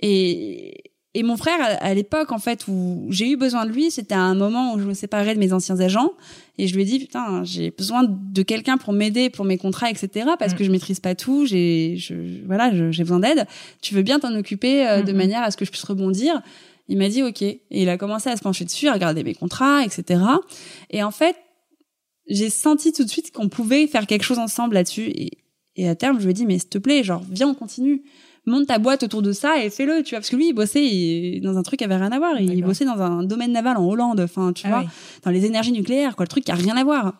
Et 0.00 0.82
et 1.14 1.22
mon 1.24 1.36
frère, 1.36 1.58
à 1.80 1.94
l'époque, 1.94 2.30
en 2.30 2.38
fait, 2.38 2.68
où 2.68 3.06
j'ai 3.08 3.30
eu 3.30 3.36
besoin 3.36 3.66
de 3.66 3.72
lui, 3.72 3.90
c'était 3.90 4.14
à 4.14 4.20
un 4.20 4.36
moment 4.36 4.74
où 4.74 4.78
je 4.78 4.84
me 4.84 4.94
séparais 4.94 5.34
de 5.34 5.40
mes 5.40 5.52
anciens 5.52 5.80
agents. 5.80 6.12
Et 6.58 6.66
je 6.66 6.74
lui 6.74 6.82
ai 6.82 6.84
dit, 6.84 6.98
putain, 6.98 7.44
j'ai 7.44 7.70
besoin 7.70 8.02
de 8.04 8.42
quelqu'un 8.42 8.78
pour 8.78 8.92
m'aider 8.92 9.30
pour 9.30 9.44
mes 9.44 9.58
contrats, 9.58 9.90
etc. 9.90 10.30
Parce 10.38 10.54
que 10.54 10.62
mm. 10.62 10.66
je 10.66 10.70
maîtrise 10.72 11.00
pas 11.00 11.14
tout. 11.14 11.46
J'ai, 11.46 11.96
je, 11.96 12.14
voilà, 12.46 12.72
j'ai 12.90 13.02
besoin 13.04 13.20
d'aide. 13.20 13.46
Tu 13.80 13.94
veux 13.94 14.02
bien 14.02 14.18
t'en 14.18 14.34
occuper 14.34 14.86
euh, 14.86 15.02
de 15.02 15.12
manière 15.12 15.42
à 15.42 15.52
ce 15.52 15.56
que 15.56 15.64
je 15.64 15.70
puisse 15.70 15.84
rebondir? 15.84 16.42
Il 16.88 16.98
m'a 16.98 17.08
dit, 17.08 17.22
OK. 17.22 17.42
Et 17.42 17.60
il 17.70 17.88
a 17.88 17.96
commencé 17.96 18.28
à 18.28 18.36
se 18.36 18.42
pencher 18.42 18.64
dessus, 18.64 18.88
à 18.88 18.92
regarder 18.92 19.22
mes 19.22 19.34
contrats, 19.34 19.84
etc. 19.84 20.20
Et 20.90 21.02
en 21.04 21.12
fait, 21.12 21.36
j'ai 22.28 22.50
senti 22.50 22.92
tout 22.92 23.04
de 23.04 23.10
suite 23.10 23.30
qu'on 23.32 23.48
pouvait 23.48 23.86
faire 23.86 24.06
quelque 24.06 24.24
chose 24.24 24.38
ensemble 24.38 24.74
là-dessus. 24.74 25.10
Et, 25.14 25.38
et 25.76 25.88
à 25.88 25.94
terme, 25.94 26.18
je 26.18 26.24
lui 26.24 26.32
ai 26.32 26.34
dit, 26.34 26.44
mais 26.44 26.58
s'il 26.58 26.70
te 26.70 26.78
plaît, 26.78 27.04
genre, 27.04 27.22
viens, 27.30 27.48
on 27.48 27.54
continue 27.54 28.02
monte 28.48 28.66
ta 28.66 28.78
boîte 28.78 29.02
autour 29.02 29.22
de 29.22 29.32
ça 29.32 29.62
et 29.62 29.70
fais-le, 29.70 30.02
tu 30.02 30.10
vois. 30.10 30.20
Parce 30.20 30.30
que 30.30 30.36
lui, 30.36 30.48
il 30.48 30.52
bossait 30.52 31.40
dans 31.42 31.56
un 31.56 31.62
truc 31.62 31.78
qui 31.78 31.84
avait 31.84 31.96
rien 31.96 32.12
à 32.12 32.18
voir. 32.18 32.40
Il 32.40 32.62
bossait 32.62 32.84
dans 32.84 33.00
un 33.00 33.22
domaine 33.22 33.52
naval 33.52 33.76
en 33.76 33.86
Hollande, 33.86 34.20
enfin, 34.20 34.52
tu 34.52 34.66
ah 34.66 34.70
vois, 34.70 34.84
dans 35.24 35.30
les 35.30 35.44
énergies 35.44 35.72
nucléaires, 35.72 36.16
quoi, 36.16 36.24
le 36.24 36.28
truc 36.28 36.44
qui 36.44 36.52
a 36.52 36.54
rien 36.54 36.76
à 36.76 36.84
voir. 36.84 37.14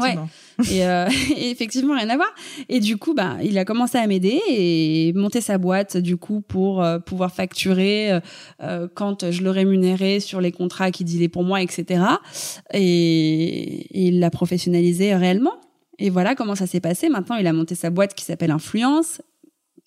Ouais. 0.00 0.16
et, 0.70 0.86
euh, 0.86 1.08
et, 1.36 1.50
effectivement, 1.50 1.94
rien 1.94 2.08
à 2.08 2.16
voir. 2.16 2.28
Et 2.68 2.80
du 2.80 2.96
coup, 2.96 3.14
bah, 3.14 3.36
il 3.42 3.58
a 3.58 3.64
commencé 3.64 3.98
à 3.98 4.06
m'aider 4.06 4.40
et 4.48 5.12
monter 5.14 5.40
sa 5.40 5.58
boîte, 5.58 5.96
du 5.96 6.16
coup, 6.16 6.40
pour 6.40 6.82
euh, 6.82 6.98
pouvoir 6.98 7.32
facturer 7.32 8.20
euh, 8.62 8.88
quand 8.94 9.30
je 9.30 9.42
le 9.42 9.50
rémunérais 9.50 10.20
sur 10.20 10.40
les 10.40 10.52
contrats 10.52 10.90
qu'il 10.90 11.06
disait 11.06 11.28
pour 11.28 11.44
moi, 11.44 11.62
etc. 11.62 12.02
Et, 12.72 12.80
et 12.80 14.06
il 14.08 14.20
l'a 14.20 14.30
professionnalisé 14.30 15.14
réellement. 15.14 15.54
Et 15.98 16.10
voilà 16.10 16.34
comment 16.34 16.54
ça 16.54 16.66
s'est 16.66 16.80
passé. 16.80 17.08
Maintenant, 17.08 17.36
il 17.36 17.46
a 17.46 17.52
monté 17.52 17.74
sa 17.74 17.90
boîte 17.90 18.14
qui 18.14 18.24
s'appelle 18.24 18.50
Influence 18.50 19.22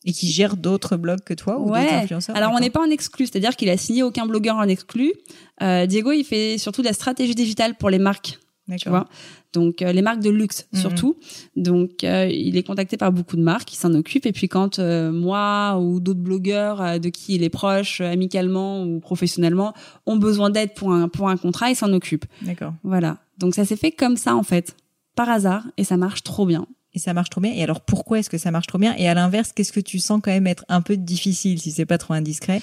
et 0.06 0.14
qui 0.14 0.30
gère 0.30 0.56
d'autres 0.56 0.96
blogs 0.96 1.24
que 1.26 1.34
toi 1.34 1.60
ou 1.60 1.72
ouais. 1.72 1.90
influenceurs 1.90 2.36
Alors 2.36 2.54
on 2.54 2.60
n'est 2.60 2.70
pas 2.70 2.82
en 2.82 2.90
exclu, 2.90 3.26
c'est-à-dire 3.26 3.56
qu'il 3.56 3.70
a 3.70 3.78
signé 3.78 4.04
aucun 4.04 4.26
blogueur 4.26 4.56
en 4.56 4.64
exclu. 4.64 5.14
Euh, 5.62 5.86
Diego, 5.86 6.12
il 6.12 6.24
fait 6.24 6.58
surtout 6.58 6.82
de 6.82 6.88
la 6.88 6.94
stratégie 6.94 7.36
digitale 7.36 7.76
pour 7.76 7.90
les 7.90 8.00
marques. 8.00 8.40
Tu 8.78 8.88
vois 8.88 9.08
donc 9.54 9.82
euh, 9.82 9.92
les 9.92 10.02
marques 10.02 10.22
de 10.22 10.30
luxe 10.30 10.68
mhm. 10.74 10.80
surtout. 10.80 11.18
Donc 11.56 12.04
euh, 12.04 12.28
il 12.28 12.58
est 12.58 12.64
contacté 12.64 12.98
par 12.98 13.12
beaucoup 13.12 13.36
de 13.36 13.42
marques, 13.42 13.74
il 13.74 13.78
s'en 13.78 13.94
occupe 13.94 14.26
et 14.26 14.32
puis 14.32 14.48
quand 14.48 14.80
euh, 14.80 15.12
moi 15.12 15.80
ou 15.80 16.00
d'autres 16.00 16.20
blogueurs 16.20 17.00
de 17.00 17.10
qui 17.10 17.36
il 17.36 17.44
est 17.44 17.50
proche 17.50 18.02
amicalement 18.02 18.84
ou 18.84 19.00
professionnellement 19.00 19.74
ont 20.06 20.18
besoin 20.18 20.50
d'aide 20.50 20.74
pour 20.74 20.92
un 20.92 21.08
pour 21.08 21.30
un 21.30 21.38
contrat, 21.38 21.70
il 21.70 21.76
s'en 21.76 21.92
occupe. 21.94 22.26
D'accord. 22.42 22.74
Voilà. 22.84 23.18
Donc 23.38 23.56
ça 23.56 23.66
s'est 23.66 23.76
fait 23.76 23.92
comme 23.92 24.18
ça 24.18 24.36
en 24.36 24.44
fait, 24.44 24.76
par 25.16 25.30
hasard 25.30 25.64
et 25.78 25.84
ça 25.84 25.98
marche 25.98 26.24
trop 26.24 26.46
bien 26.46 26.68
et 26.94 27.00
ça 27.00 27.14
marche 27.14 27.30
trop 27.30 27.42
bien. 27.42 27.54
Et 27.54 27.64
alors 27.64 27.82
pourquoi 27.82 28.20
est-ce 28.20 28.30
que 28.30 28.38
ça 28.38 28.52
marche 28.52 28.68
trop 28.68 28.78
bien? 28.78 28.96
Et 28.98 29.08
à 29.08 29.14
l'inverse, 29.14 29.52
qu'est-ce 29.54 29.72
que 29.72 29.80
tu 29.80 30.00
sens 30.00 30.20
quand 30.24 30.32
même 30.32 30.48
être 30.48 30.66
un 30.70 30.82
peu 30.82 30.98
difficile 30.98 31.60
si 31.60 31.72
c'est 31.72 31.86
pas 31.86 31.98
trop 31.98 32.14
indiscret? 32.14 32.62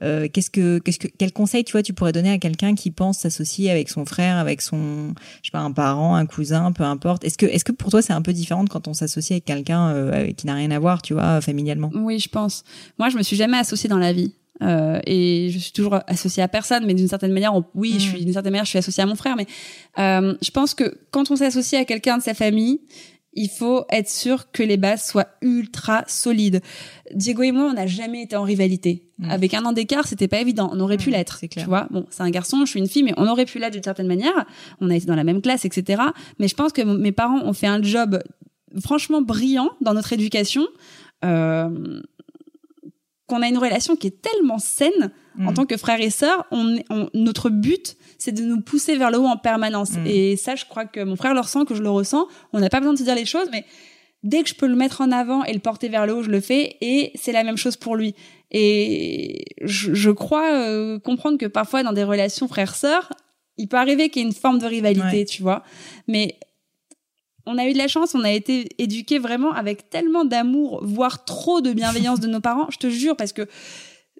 Euh, 0.00 0.28
qu'est-ce 0.32 0.50
que, 0.50 0.78
qu'est-ce 0.78 1.00
que, 1.00 1.08
quel 1.08 1.32
conseil 1.32 1.64
tu 1.64 1.72
vois 1.72 1.82
tu 1.82 1.92
pourrais 1.92 2.12
donner 2.12 2.30
à 2.30 2.38
quelqu'un 2.38 2.76
qui 2.76 2.92
pense 2.92 3.18
s'associer 3.18 3.68
avec 3.68 3.88
son 3.88 4.04
frère, 4.04 4.36
avec 4.36 4.62
son, 4.62 5.12
je 5.42 5.48
sais 5.48 5.52
pas, 5.52 5.58
un 5.58 5.72
parent, 5.72 6.14
un 6.14 6.26
cousin, 6.26 6.70
peu 6.70 6.84
importe? 6.84 7.24
Est-ce 7.24 7.36
que, 7.36 7.46
est-ce 7.46 7.64
que 7.64 7.72
pour 7.72 7.90
toi 7.90 8.00
c'est 8.00 8.12
un 8.12 8.22
peu 8.22 8.32
différent 8.32 8.64
quand 8.66 8.86
on 8.86 8.94
s'associe 8.94 9.32
avec 9.32 9.44
quelqu'un 9.44 9.88
euh, 9.88 10.32
qui 10.32 10.46
n'a 10.46 10.54
rien 10.54 10.70
à 10.70 10.78
voir, 10.78 11.02
tu 11.02 11.14
vois, 11.14 11.40
familialement? 11.40 11.90
Oui, 11.94 12.20
je 12.20 12.28
pense. 12.28 12.62
Moi, 12.98 13.08
je 13.08 13.16
me 13.16 13.22
suis 13.22 13.36
jamais 13.36 13.58
associée 13.58 13.88
dans 13.88 13.98
la 13.98 14.12
vie. 14.12 14.34
Euh, 14.60 14.98
et 15.06 15.50
je 15.52 15.58
suis 15.58 15.72
toujours 15.72 16.00
associée 16.06 16.42
à 16.42 16.48
personne, 16.48 16.84
mais 16.84 16.94
d'une 16.94 17.08
certaine 17.08 17.32
manière, 17.32 17.52
oui, 17.74 17.92
je 17.92 17.96
mm. 17.96 18.00
suis 18.10 18.24
d'une 18.24 18.32
certaine 18.32 18.52
manière, 18.52 18.64
je 18.64 18.70
suis 18.70 18.78
associée 18.78 19.02
à 19.02 19.06
mon 19.06 19.14
frère. 19.14 19.36
Mais 19.36 19.46
euh, 19.98 20.34
je 20.42 20.50
pense 20.50 20.74
que 20.74 20.98
quand 21.10 21.30
on 21.30 21.36
s'associe 21.36 21.80
à 21.80 21.84
quelqu'un 21.84 22.18
de 22.18 22.22
sa 22.22 22.34
famille, 22.34 22.80
il 23.38 23.48
faut 23.48 23.84
être 23.90 24.08
sûr 24.08 24.50
que 24.50 24.62
les 24.62 24.76
bases 24.76 25.06
soient 25.06 25.28
ultra 25.42 26.04
solides. 26.08 26.60
Diego 27.14 27.42
et 27.42 27.52
moi, 27.52 27.68
on 27.70 27.74
n'a 27.74 27.86
jamais 27.86 28.22
été 28.22 28.34
en 28.34 28.42
rivalité. 28.42 29.04
Mm. 29.18 29.30
Avec 29.30 29.54
un 29.54 29.64
an 29.64 29.72
d'écart, 29.72 30.06
c'était 30.06 30.26
pas 30.26 30.40
évident. 30.40 30.68
On 30.72 30.80
aurait 30.80 30.96
pu 30.96 31.10
mm, 31.10 31.12
l'être, 31.12 31.40
tu 31.48 31.60
vois. 31.60 31.86
Bon, 31.90 32.04
c'est 32.10 32.22
un 32.22 32.30
garçon, 32.30 32.64
je 32.64 32.70
suis 32.70 32.80
une 32.80 32.88
fille, 32.88 33.04
mais 33.04 33.14
on 33.16 33.28
aurait 33.28 33.44
pu 33.44 33.58
l'être 33.58 33.72
d'une 33.72 33.82
certaine 33.82 34.08
manière. 34.08 34.44
On 34.80 34.90
a 34.90 34.96
été 34.96 35.06
dans 35.06 35.14
la 35.14 35.24
même 35.24 35.40
classe, 35.40 35.64
etc. 35.64 36.02
Mais 36.40 36.48
je 36.48 36.54
pense 36.54 36.72
que 36.72 36.82
mes 36.82 37.12
parents 37.12 37.40
ont 37.44 37.52
fait 37.52 37.68
un 37.68 37.82
job 37.82 38.20
franchement 38.82 39.22
brillant 39.22 39.70
dans 39.80 39.94
notre 39.94 40.12
éducation. 40.12 40.66
Euh, 41.24 42.00
qu'on 43.28 43.42
a 43.42 43.48
une 43.48 43.58
relation 43.58 43.94
qui 43.94 44.06
est 44.06 44.22
tellement 44.22 44.58
saine 44.58 45.12
en 45.38 45.52
mm. 45.52 45.54
tant 45.54 45.66
que 45.66 45.76
frères 45.76 46.00
et 46.00 46.10
sœurs. 46.10 46.44
On, 46.50 46.78
notre 47.14 47.50
but, 47.50 47.96
c'est 48.18 48.32
de 48.32 48.42
nous 48.42 48.60
pousser 48.60 48.96
vers 48.96 49.10
le 49.10 49.18
haut 49.18 49.26
en 49.26 49.36
permanence. 49.36 49.92
Mm. 49.92 50.06
Et 50.06 50.36
ça, 50.36 50.56
je 50.56 50.64
crois 50.64 50.84
que 50.84 51.00
mon 51.00 51.16
frère 51.16 51.34
le 51.34 51.40
ressent, 51.40 51.64
que 51.64 51.74
je 51.74 51.82
le 51.82 51.90
ressens. 51.90 52.26
On 52.52 52.58
n'a 52.58 52.68
pas 52.68 52.80
besoin 52.80 52.92
de 52.92 52.98
se 52.98 53.04
dire 53.04 53.14
les 53.14 53.24
choses, 53.24 53.48
mais 53.52 53.64
dès 54.24 54.42
que 54.42 54.48
je 54.48 54.54
peux 54.54 54.66
le 54.66 54.74
mettre 54.74 55.00
en 55.00 55.12
avant 55.12 55.44
et 55.44 55.52
le 55.52 55.60
porter 55.60 55.88
vers 55.88 56.06
le 56.06 56.14
haut, 56.14 56.22
je 56.22 56.30
le 56.30 56.40
fais. 56.40 56.76
Et 56.80 57.12
c'est 57.14 57.32
la 57.32 57.44
même 57.44 57.56
chose 57.56 57.76
pour 57.76 57.96
lui. 57.96 58.14
Et 58.50 59.44
je, 59.62 60.10
crois 60.10 60.52
euh, 60.52 60.98
comprendre 60.98 61.38
que 61.38 61.46
parfois, 61.46 61.82
dans 61.84 61.92
des 61.92 62.04
relations 62.04 62.48
frères-sœurs, 62.48 63.12
il 63.56 63.68
peut 63.68 63.76
arriver 63.76 64.08
qu'il 64.08 64.22
y 64.22 64.24
ait 64.24 64.28
une 64.28 64.34
forme 64.34 64.58
de 64.58 64.66
rivalité, 64.66 65.24
tu 65.24 65.42
vois. 65.42 65.62
Mais 66.08 66.38
on 67.46 67.56
a 67.56 67.66
eu 67.66 67.72
de 67.72 67.78
la 67.78 67.88
chance, 67.88 68.14
on 68.14 68.24
a 68.24 68.30
été 68.30 68.68
éduqués 68.78 69.18
vraiment 69.18 69.52
avec 69.52 69.90
tellement 69.90 70.24
d'amour, 70.24 70.80
voire 70.82 71.24
trop 71.24 71.60
de 71.60 71.72
bienveillance 71.72 72.20
de 72.20 72.28
nos 72.28 72.40
parents. 72.40 72.66
Je 72.70 72.78
te 72.78 72.90
jure, 72.90 73.16
parce 73.16 73.32
que 73.32 73.48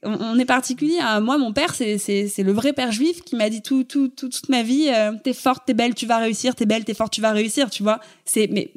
on, 0.02 0.38
est 0.38 0.44
particulier. 0.44 0.98
Hein. 1.00 1.20
Moi, 1.20 1.38
mon 1.38 1.52
père, 1.52 1.74
c'est 1.74 1.98
c'est 1.98 2.42
le 2.42 2.52
vrai 2.52 2.72
père 2.72 2.92
juif 2.92 3.22
qui 3.22 3.36
m'a 3.36 3.50
dit 3.50 3.62
tout, 3.62 3.84
tout, 3.84 4.08
toute 4.08 4.48
ma 4.48 4.62
vie, 4.62 4.88
euh, 4.88 5.12
t'es 5.22 5.32
forte, 5.32 5.64
t'es 5.66 5.74
belle, 5.74 5.94
tu 5.94 6.06
vas 6.06 6.18
réussir, 6.18 6.54
t'es 6.54 6.66
belle, 6.66 6.84
t'es 6.84 6.94
forte, 6.94 7.12
tu 7.12 7.20
vas 7.20 7.32
réussir, 7.32 7.70
tu 7.70 7.82
vois. 7.82 8.00
C'est 8.24 8.48
mais 8.52 8.72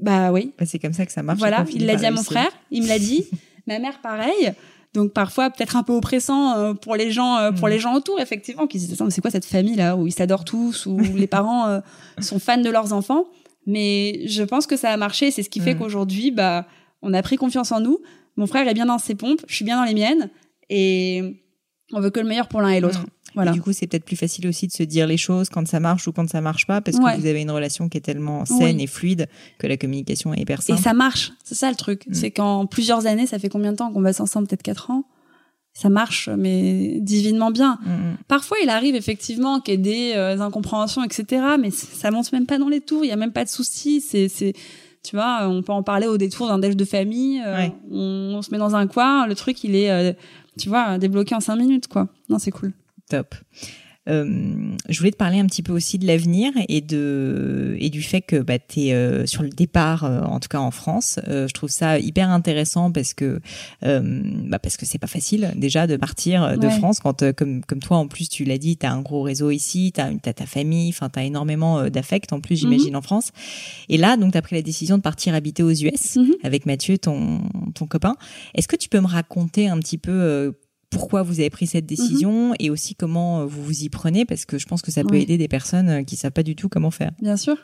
bah 0.00 0.32
oui. 0.32 0.52
Bah, 0.58 0.66
c'est 0.66 0.78
comme 0.78 0.92
ça 0.92 1.06
que 1.06 1.12
ça 1.12 1.22
marche. 1.22 1.38
Voilà, 1.38 1.64
il 1.72 1.86
l'a 1.86 1.96
dit 1.96 2.06
à 2.06 2.10
mon 2.10 2.22
frère, 2.22 2.50
il 2.70 2.82
me 2.82 2.88
l'a 2.88 2.98
dit. 2.98 3.24
ma 3.66 3.78
mère, 3.78 4.00
pareil. 4.00 4.52
Donc 4.94 5.12
parfois 5.12 5.50
peut-être 5.50 5.76
un 5.76 5.82
peu 5.82 5.92
oppressant 5.92 6.56
euh, 6.56 6.74
pour 6.74 6.96
les 6.96 7.10
gens, 7.10 7.36
euh, 7.36 7.52
pour 7.52 7.68
mm. 7.68 7.70
les 7.70 7.78
gens 7.78 7.94
autour, 7.94 8.20
effectivement, 8.20 8.66
qui 8.66 8.80
se 8.80 8.86
disent 8.86 9.02
c'est 9.10 9.20
quoi 9.20 9.30
cette 9.30 9.44
famille 9.44 9.76
là 9.76 9.96
où 9.96 10.06
ils 10.06 10.12
s'adorent 10.12 10.44
tous, 10.44 10.86
où 10.86 10.98
les 11.14 11.26
parents 11.26 11.80
sont 12.18 12.38
fans 12.38 12.60
de 12.60 12.70
leurs 12.70 12.92
enfants. 12.92 13.24
Mais 13.66 14.26
je 14.26 14.42
pense 14.42 14.66
que 14.66 14.76
ça 14.76 14.90
a 14.90 14.96
marché. 14.96 15.30
C'est 15.30 15.42
ce 15.42 15.50
qui 15.50 15.60
fait 15.60 15.74
mm. 15.74 15.78
qu'aujourd'hui, 15.78 16.30
bah, 16.30 16.66
on 17.02 17.14
a 17.14 17.22
pris 17.22 17.36
confiance 17.36 17.72
en 17.72 17.80
nous. 17.80 17.98
Mon 18.36 18.46
frère 18.46 18.68
est 18.68 18.74
bien 18.74 18.86
dans 18.86 18.98
ses 18.98 19.14
pompes, 19.14 19.40
je 19.46 19.54
suis 19.54 19.64
bien 19.64 19.78
dans 19.78 19.84
les 19.84 19.94
miennes 19.94 20.28
et 20.68 21.42
on 21.92 22.00
veut 22.00 22.10
que 22.10 22.20
le 22.20 22.26
meilleur 22.26 22.48
pour 22.48 22.60
l'un 22.60 22.70
et 22.70 22.80
l'autre. 22.80 23.02
Mm. 23.02 23.06
Voilà. 23.34 23.52
du 23.52 23.60
coup, 23.60 23.74
c'est 23.74 23.86
peut-être 23.86 24.06
plus 24.06 24.16
facile 24.16 24.46
aussi 24.46 24.66
de 24.66 24.72
se 24.72 24.82
dire 24.82 25.06
les 25.06 25.18
choses 25.18 25.50
quand 25.50 25.68
ça 25.68 25.78
marche 25.78 26.08
ou 26.08 26.12
quand 26.12 26.26
ça 26.26 26.40
marche 26.40 26.66
pas, 26.66 26.80
parce 26.80 26.96
que 26.96 27.20
vous 27.20 27.26
avez 27.26 27.42
une 27.42 27.50
relation 27.50 27.90
qui 27.90 27.98
est 27.98 28.02
tellement 28.02 28.46
saine 28.46 28.80
et 28.80 28.86
fluide 28.86 29.28
que 29.58 29.66
la 29.66 29.76
communication 29.76 30.32
est 30.32 30.40
hyper 30.40 30.62
simple. 30.62 30.80
Et 30.80 30.82
ça 30.82 30.94
marche, 30.94 31.32
c'est 31.44 31.54
ça 31.54 31.68
le 31.68 31.76
truc. 31.76 32.06
Mm. 32.06 32.14
C'est 32.14 32.30
qu'en 32.30 32.66
plusieurs 32.66 33.06
années, 33.06 33.26
ça 33.26 33.38
fait 33.38 33.50
combien 33.50 33.72
de 33.72 33.76
temps 33.76 33.92
qu'on 33.92 34.00
va 34.00 34.10
ensemble? 34.18 34.48
Peut-être 34.48 34.62
quatre 34.62 34.90
ans? 34.90 35.04
Ça 35.74 35.90
marche, 35.90 36.30
mais 36.30 37.00
divinement 37.00 37.50
bien. 37.50 37.78
Mm, 37.84 38.16
Parfois, 38.28 38.56
il 38.62 38.70
arrive 38.70 38.94
effectivement 38.94 39.60
qu'il 39.60 39.74
y 39.74 39.76
ait 39.76 39.78
des 39.78 40.12
euh, 40.16 40.40
incompréhensions, 40.40 41.04
etc. 41.04 41.42
Mais 41.60 41.70
ça 41.70 42.10
monte 42.10 42.32
même 42.32 42.46
pas 42.46 42.56
dans 42.56 42.70
les 42.70 42.80
tours. 42.80 43.04
Il 43.04 43.08
y 43.08 43.12
a 43.12 43.16
même 43.16 43.32
pas 43.32 43.44
de 43.44 43.50
soucis. 43.50 44.00
C'est, 44.00 44.28
c'est, 44.28 44.54
tu 45.04 45.16
vois, 45.16 45.46
on 45.46 45.62
peut 45.62 45.72
en 45.72 45.82
parler 45.82 46.06
au 46.06 46.16
détour 46.16 46.48
d'un 46.48 46.58
déj 46.58 46.76
de 46.76 46.84
famille. 46.86 47.42
Euh, 47.44 47.68
on, 47.90 48.40
se 48.40 48.50
met 48.50 48.56
dans 48.56 48.74
un 48.74 48.86
coin, 48.86 49.26
le 49.26 49.34
truc, 49.34 49.62
il 49.64 49.76
est, 49.76 49.90
euh, 49.90 50.14
tu 50.58 50.68
vois, 50.68 50.98
débloqué 50.98 51.34
en 51.34 51.40
cinq 51.40 51.56
minutes, 51.56 51.88
quoi. 51.88 52.08
Non, 52.28 52.38
c'est 52.38 52.50
cool. 52.50 52.72
Top. 53.08 53.34
Euh, 54.08 54.76
je 54.88 54.98
voulais 54.98 55.10
te 55.10 55.16
parler 55.16 55.40
un 55.40 55.46
petit 55.46 55.62
peu 55.62 55.72
aussi 55.72 55.98
de 55.98 56.06
l'avenir 56.06 56.52
et 56.68 56.80
de 56.80 57.76
et 57.78 57.90
du 57.90 58.02
fait 58.02 58.20
que 58.20 58.36
bah, 58.36 58.58
tu 58.58 58.82
es 58.82 58.94
euh, 58.94 59.26
sur 59.26 59.42
le 59.42 59.48
départ, 59.48 60.04
euh, 60.04 60.20
en 60.22 60.38
tout 60.38 60.48
cas 60.48 60.58
en 60.58 60.70
France. 60.70 61.18
je 61.26 61.52
trouve 61.52 61.70
ça 61.70 61.98
hyper 61.98 62.30
intéressant 62.30 62.92
parce 62.92 63.14
que 63.14 63.40
bah, 63.82 64.58
parce 64.58 64.76
que 64.76 64.86
c'est 64.86 64.98
pas 64.98 65.06
facile 65.06 65.52
déjà 65.56 65.86
de 65.86 65.96
partir 65.96 66.58
de 66.58 66.68
France 66.68 67.00
quand 67.00 67.32
comme 67.32 67.64
comme 67.64 67.80
toi 67.80 67.96
en 67.96 68.06
plus 68.06 68.28
tu 68.28 68.44
l'as 68.44 68.58
dit, 68.58 68.76
tu 68.76 68.86
as 68.86 68.92
un 68.92 69.02
gros 69.02 69.22
réseau 69.22 69.50
ici, 69.50 69.92
tu 69.94 70.00
as, 70.00 70.10
as, 70.24 70.32
ta 70.32 70.46
famille, 70.46 70.90
enfin 70.90 71.08
tu 71.08 71.18
as 71.18 71.24
énormément 71.24 71.88
d'affect 71.88 72.32
en 72.32 72.40
plus 72.40 72.56
j'imagine 72.56 72.90
mhm. 72.90 72.96
en 72.96 73.02
France. 73.02 73.32
Et 73.88 73.96
là 73.96 74.16
donc 74.16 74.32
tu 74.32 74.38
as 74.38 74.42
pris 74.42 74.56
la 74.56 74.62
décision 74.62 74.96
de 74.96 75.02
partir 75.02 75.34
habiter 75.34 75.62
aux 75.62 75.72
US 75.72 76.16
mhm. 76.16 76.34
avec 76.42 76.66
Mathieu 76.66 76.98
ton 76.98 77.42
ton 77.74 77.86
copain. 77.86 78.16
Est-ce 78.54 78.68
que 78.68 78.76
tu 78.76 78.88
peux 78.88 79.00
me 79.00 79.06
raconter 79.06 79.68
un 79.68 79.78
petit 79.78 79.98
peu 79.98 80.54
pourquoi 80.96 81.22
vous 81.22 81.40
avez 81.40 81.50
pris 81.50 81.66
cette 81.66 81.86
décision 81.86 82.54
et 82.58 82.70
aussi 82.70 82.94
comment 82.94 83.40
euh, 83.40 83.44
vous 83.44 83.62
vous 83.62 83.82
y 83.82 83.88
prenez 83.90 84.24
parce 84.24 84.46
que 84.46 84.56
je 84.58 84.66
pense 84.66 84.80
que 84.80 84.90
ça 84.90 85.04
peut 85.04 85.16
aider 85.16 85.36
des 85.36 85.48
personnes 85.48 85.88
euh, 85.90 86.02
qui 86.02 86.16
savent 86.16 86.32
pas 86.32 86.42
du 86.42 86.56
tout 86.56 86.68
comment 86.68 86.90
faire. 86.90 87.10
Bien 87.20 87.36
sûr. 87.36 87.56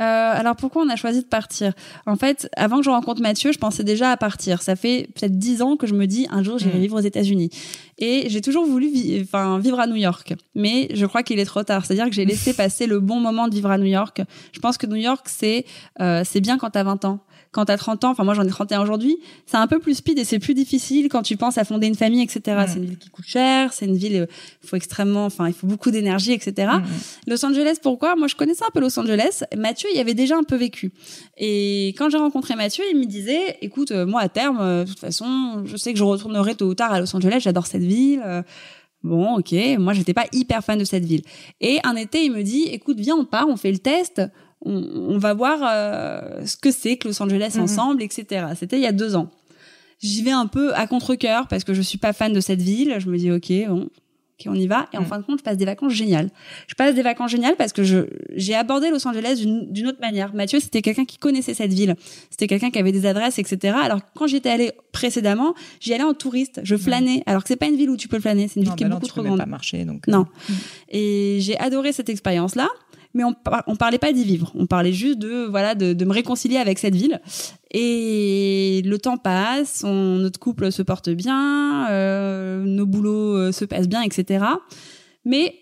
Euh, 0.00 0.04
alors 0.04 0.56
pourquoi 0.56 0.82
on 0.82 0.88
a 0.88 0.96
choisi 0.96 1.20
de 1.20 1.26
partir? 1.26 1.74
En 2.06 2.16
fait, 2.16 2.48
avant 2.56 2.78
que 2.78 2.84
je 2.84 2.90
rencontre 2.90 3.20
Mathieu, 3.20 3.52
je 3.52 3.58
pensais 3.58 3.84
déjà 3.84 4.10
à 4.10 4.16
partir. 4.16 4.62
Ça 4.62 4.74
fait 4.74 5.08
peut-être 5.14 5.38
dix 5.38 5.62
ans 5.62 5.76
que 5.76 5.86
je 5.86 5.94
me 5.94 6.06
dis 6.06 6.26
un 6.30 6.42
jour 6.42 6.58
j'irai 6.58 6.78
mm. 6.78 6.80
vivre 6.80 6.98
aux 6.98 7.02
États-Unis. 7.02 7.50
Et 7.98 8.24
j'ai 8.28 8.40
toujours 8.40 8.64
voulu 8.64 8.90
vivre 8.90 9.78
à 9.78 9.86
New 9.86 9.96
York, 9.96 10.34
mais 10.54 10.88
je 10.94 11.06
crois 11.06 11.22
qu'il 11.22 11.38
est 11.38 11.44
trop 11.44 11.62
tard. 11.62 11.84
C'est-à-dire 11.84 12.06
que 12.06 12.14
j'ai 12.14 12.24
laissé 12.24 12.52
passer 12.56 12.86
le 12.86 13.00
bon 13.00 13.20
moment 13.20 13.48
de 13.48 13.54
vivre 13.54 13.70
à 13.70 13.78
New 13.78 13.86
York. 13.86 14.22
Je 14.52 14.60
pense 14.60 14.76
que 14.78 14.86
New 14.86 14.96
York 14.96 15.26
c'est 15.28 15.66
euh, 16.00 16.22
c'est 16.24 16.40
bien 16.40 16.58
quand 16.58 16.70
t'as 16.70 16.84
20 16.84 17.04
ans 17.04 17.20
quand 17.52 17.66
t'as 17.66 17.76
30 17.76 18.04
ans, 18.04 18.10
enfin 18.10 18.24
moi 18.24 18.32
j'en 18.32 18.44
ai 18.44 18.48
31 18.48 18.82
aujourd'hui, 18.82 19.18
c'est 19.44 19.58
un 19.58 19.66
peu 19.66 19.78
plus 19.78 19.96
speed 19.96 20.18
et 20.18 20.24
c'est 20.24 20.38
plus 20.38 20.54
difficile 20.54 21.08
quand 21.10 21.22
tu 21.22 21.36
penses 21.36 21.58
à 21.58 21.64
fonder 21.64 21.86
une 21.86 21.94
famille, 21.94 22.22
etc. 22.22 22.64
C'est 22.66 22.78
une 22.78 22.86
ville 22.86 22.98
qui 22.98 23.10
coûte 23.10 23.26
cher, 23.26 23.74
c'est 23.74 23.84
une 23.84 23.96
ville, 23.96 24.12
il 24.12 24.20
euh, 24.20 24.26
faut 24.64 24.76
extrêmement, 24.76 25.26
enfin 25.26 25.48
il 25.48 25.52
faut 25.52 25.66
beaucoup 25.66 25.90
d'énergie, 25.90 26.32
etc. 26.32 26.72
Los 27.26 27.44
Angeles, 27.44 27.76
pourquoi? 27.82 28.16
Moi 28.16 28.26
je 28.26 28.36
connaissais 28.36 28.64
un 28.64 28.70
peu 28.72 28.80
Los 28.80 28.98
Angeles. 28.98 29.42
Mathieu, 29.54 29.90
il 29.92 29.96
y 29.98 30.00
avait 30.00 30.14
déjà 30.14 30.36
un 30.36 30.44
peu 30.44 30.56
vécu. 30.56 30.92
Et 31.36 31.88
quand 31.98 32.08
j'ai 32.08 32.16
rencontré 32.16 32.56
Mathieu, 32.56 32.84
il 32.90 32.98
me 32.98 33.04
disait, 33.04 33.58
écoute, 33.60 33.90
euh, 33.90 34.06
moi 34.06 34.22
à 34.22 34.30
terme, 34.30 34.58
euh, 34.60 34.84
de 34.84 34.88
toute 34.88 35.00
façon, 35.00 35.62
je 35.66 35.76
sais 35.76 35.92
que 35.92 35.98
je 35.98 36.04
retournerai 36.04 36.54
tôt 36.54 36.66
ou 36.66 36.74
tard 36.74 36.92
à 36.92 37.00
Los 37.00 37.14
Angeles, 37.14 37.40
j'adore 37.40 37.66
cette 37.66 37.82
ville. 37.82 38.22
Bon, 39.02 39.36
ok, 39.36 39.52
moi 39.78 39.92
j'étais 39.92 40.14
pas 40.14 40.26
hyper 40.32 40.64
fan 40.64 40.78
de 40.78 40.84
cette 40.84 41.04
ville. 41.04 41.22
Et 41.60 41.80
un 41.84 41.96
été, 41.96 42.24
il 42.24 42.32
me 42.32 42.42
dit, 42.42 42.62
écoute, 42.62 42.98
viens, 42.98 43.16
on 43.16 43.24
part, 43.24 43.48
on 43.48 43.56
fait 43.56 43.72
le 43.72 43.78
test 43.78 44.22
on, 44.64 45.18
va 45.18 45.34
voir 45.34 45.60
euh, 45.62 46.44
ce 46.46 46.56
que 46.56 46.70
c'est 46.70 46.96
que 46.96 47.08
Los 47.08 47.22
Angeles 47.22 47.52
mhm. 47.56 47.62
ensemble, 47.62 48.02
etc. 48.02 48.46
C'était 48.56 48.76
il 48.76 48.82
y 48.82 48.86
a 48.86 48.92
deux 48.92 49.16
ans. 49.16 49.28
J'y 50.00 50.22
vais 50.22 50.32
un 50.32 50.46
peu 50.46 50.74
à 50.74 50.86
contre-cœur 50.86 51.46
parce 51.46 51.64
que 51.64 51.74
je 51.74 51.82
suis 51.82 51.98
pas 51.98 52.12
fan 52.12 52.32
de 52.32 52.40
cette 52.40 52.60
ville. 52.60 52.96
Je 52.98 53.08
me 53.08 53.16
dis 53.16 53.30
ok, 53.30 53.52
bon, 53.68 53.82
ok, 53.82 54.46
on 54.46 54.54
y 54.54 54.66
va. 54.66 54.88
Et 54.92 54.98
en 54.98 55.02
mhm. 55.02 55.06
fin 55.06 55.18
de 55.18 55.24
compte, 55.24 55.38
je 55.38 55.44
passe 55.44 55.56
des 55.56 55.64
vacances 55.64 55.92
géniales. 55.92 56.30
Je 56.66 56.74
passe 56.74 56.94
des 56.94 57.02
vacances 57.02 57.30
géniales 57.30 57.54
parce 57.56 57.72
que 57.72 57.84
je 57.84 58.06
j'ai 58.34 58.54
abordé 58.54 58.90
Los 58.90 59.06
Angeles 59.06 59.44
d'une 59.44 59.86
autre 59.86 60.00
manière. 60.00 60.34
Mathieu, 60.34 60.58
c'était 60.60 60.82
quelqu'un 60.82 61.04
qui 61.04 61.18
connaissait 61.18 61.54
cette 61.54 61.72
ville. 61.72 61.94
C'était 62.30 62.48
quelqu'un 62.48 62.70
qui 62.70 62.78
avait 62.78 62.92
des 62.92 63.06
adresses, 63.06 63.38
etc. 63.38 63.76
Alors 63.80 64.00
quand 64.14 64.26
j'étais 64.26 64.50
allée 64.50 64.72
précédemment, 64.90 65.54
j'y 65.80 65.94
allais 65.94 66.02
en 66.02 66.14
touriste. 66.14 66.60
Je 66.64 66.76
flânais. 66.76 67.22
Alors 67.26 67.42
que 67.42 67.48
c'est 67.48 67.56
pas 67.56 67.66
une 67.66 67.76
ville 67.76 67.90
où 67.90 67.96
tu 67.96 68.08
peux 68.08 68.20
flâner. 68.20 68.48
C'est 68.48 68.60
une 68.60 68.66
ville 68.66 68.74
qui 68.74 68.84
est 68.84 68.88
bah 68.88 68.96
beaucoup 68.96 69.08
trop 69.08 69.22
grande. 69.22 69.38
Pas 69.38 69.46
marcher, 69.46 69.84
donc. 69.84 70.06
Non. 70.08 70.26
Euh. 70.50 70.54
Et 70.88 71.38
j'ai 71.40 71.58
adoré 71.58 71.92
cette 71.92 72.08
expérience-là 72.08 72.68
mais 73.14 73.24
on, 73.24 73.34
on 73.66 73.76
parlait 73.76 73.98
pas 73.98 74.12
d'y 74.12 74.24
vivre. 74.24 74.52
On 74.54 74.66
parlait 74.66 74.92
juste 74.92 75.18
de 75.18 75.44
voilà 75.44 75.74
de, 75.74 75.92
de, 75.92 76.04
me 76.04 76.12
réconcilier 76.12 76.56
avec 76.56 76.78
cette 76.78 76.94
ville. 76.94 77.20
Et 77.70 78.82
le 78.84 78.98
temps 78.98 79.16
passe, 79.16 79.82
on, 79.84 80.16
notre 80.16 80.38
couple 80.38 80.72
se 80.72 80.82
porte 80.82 81.10
bien, 81.10 81.88
euh, 81.90 82.62
nos 82.64 82.86
boulots 82.86 83.36
euh, 83.36 83.52
se 83.52 83.64
passent 83.64 83.88
bien, 83.88 84.02
etc. 84.02 84.44
Mais 85.24 85.56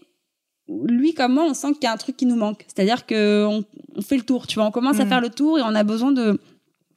lui 0.68 1.14
comme 1.14 1.34
moi, 1.34 1.44
on 1.48 1.54
sent 1.54 1.72
qu'il 1.74 1.84
y 1.84 1.86
a 1.86 1.92
un 1.92 1.96
truc 1.96 2.16
qui 2.16 2.26
nous 2.26 2.36
manque. 2.36 2.64
C'est-à-dire 2.66 3.06
que 3.06 3.46
on, 3.46 3.64
on, 3.96 4.02
fait 4.02 4.16
le 4.16 4.22
tour, 4.22 4.46
tu 4.46 4.56
vois, 4.56 4.66
on 4.66 4.70
commence 4.70 5.00
à 5.00 5.04
mm. 5.04 5.08
faire 5.08 5.20
le 5.20 5.30
tour 5.30 5.58
et 5.58 5.62
on 5.62 5.74
a 5.74 5.84
besoin 5.84 6.12
de 6.12 6.38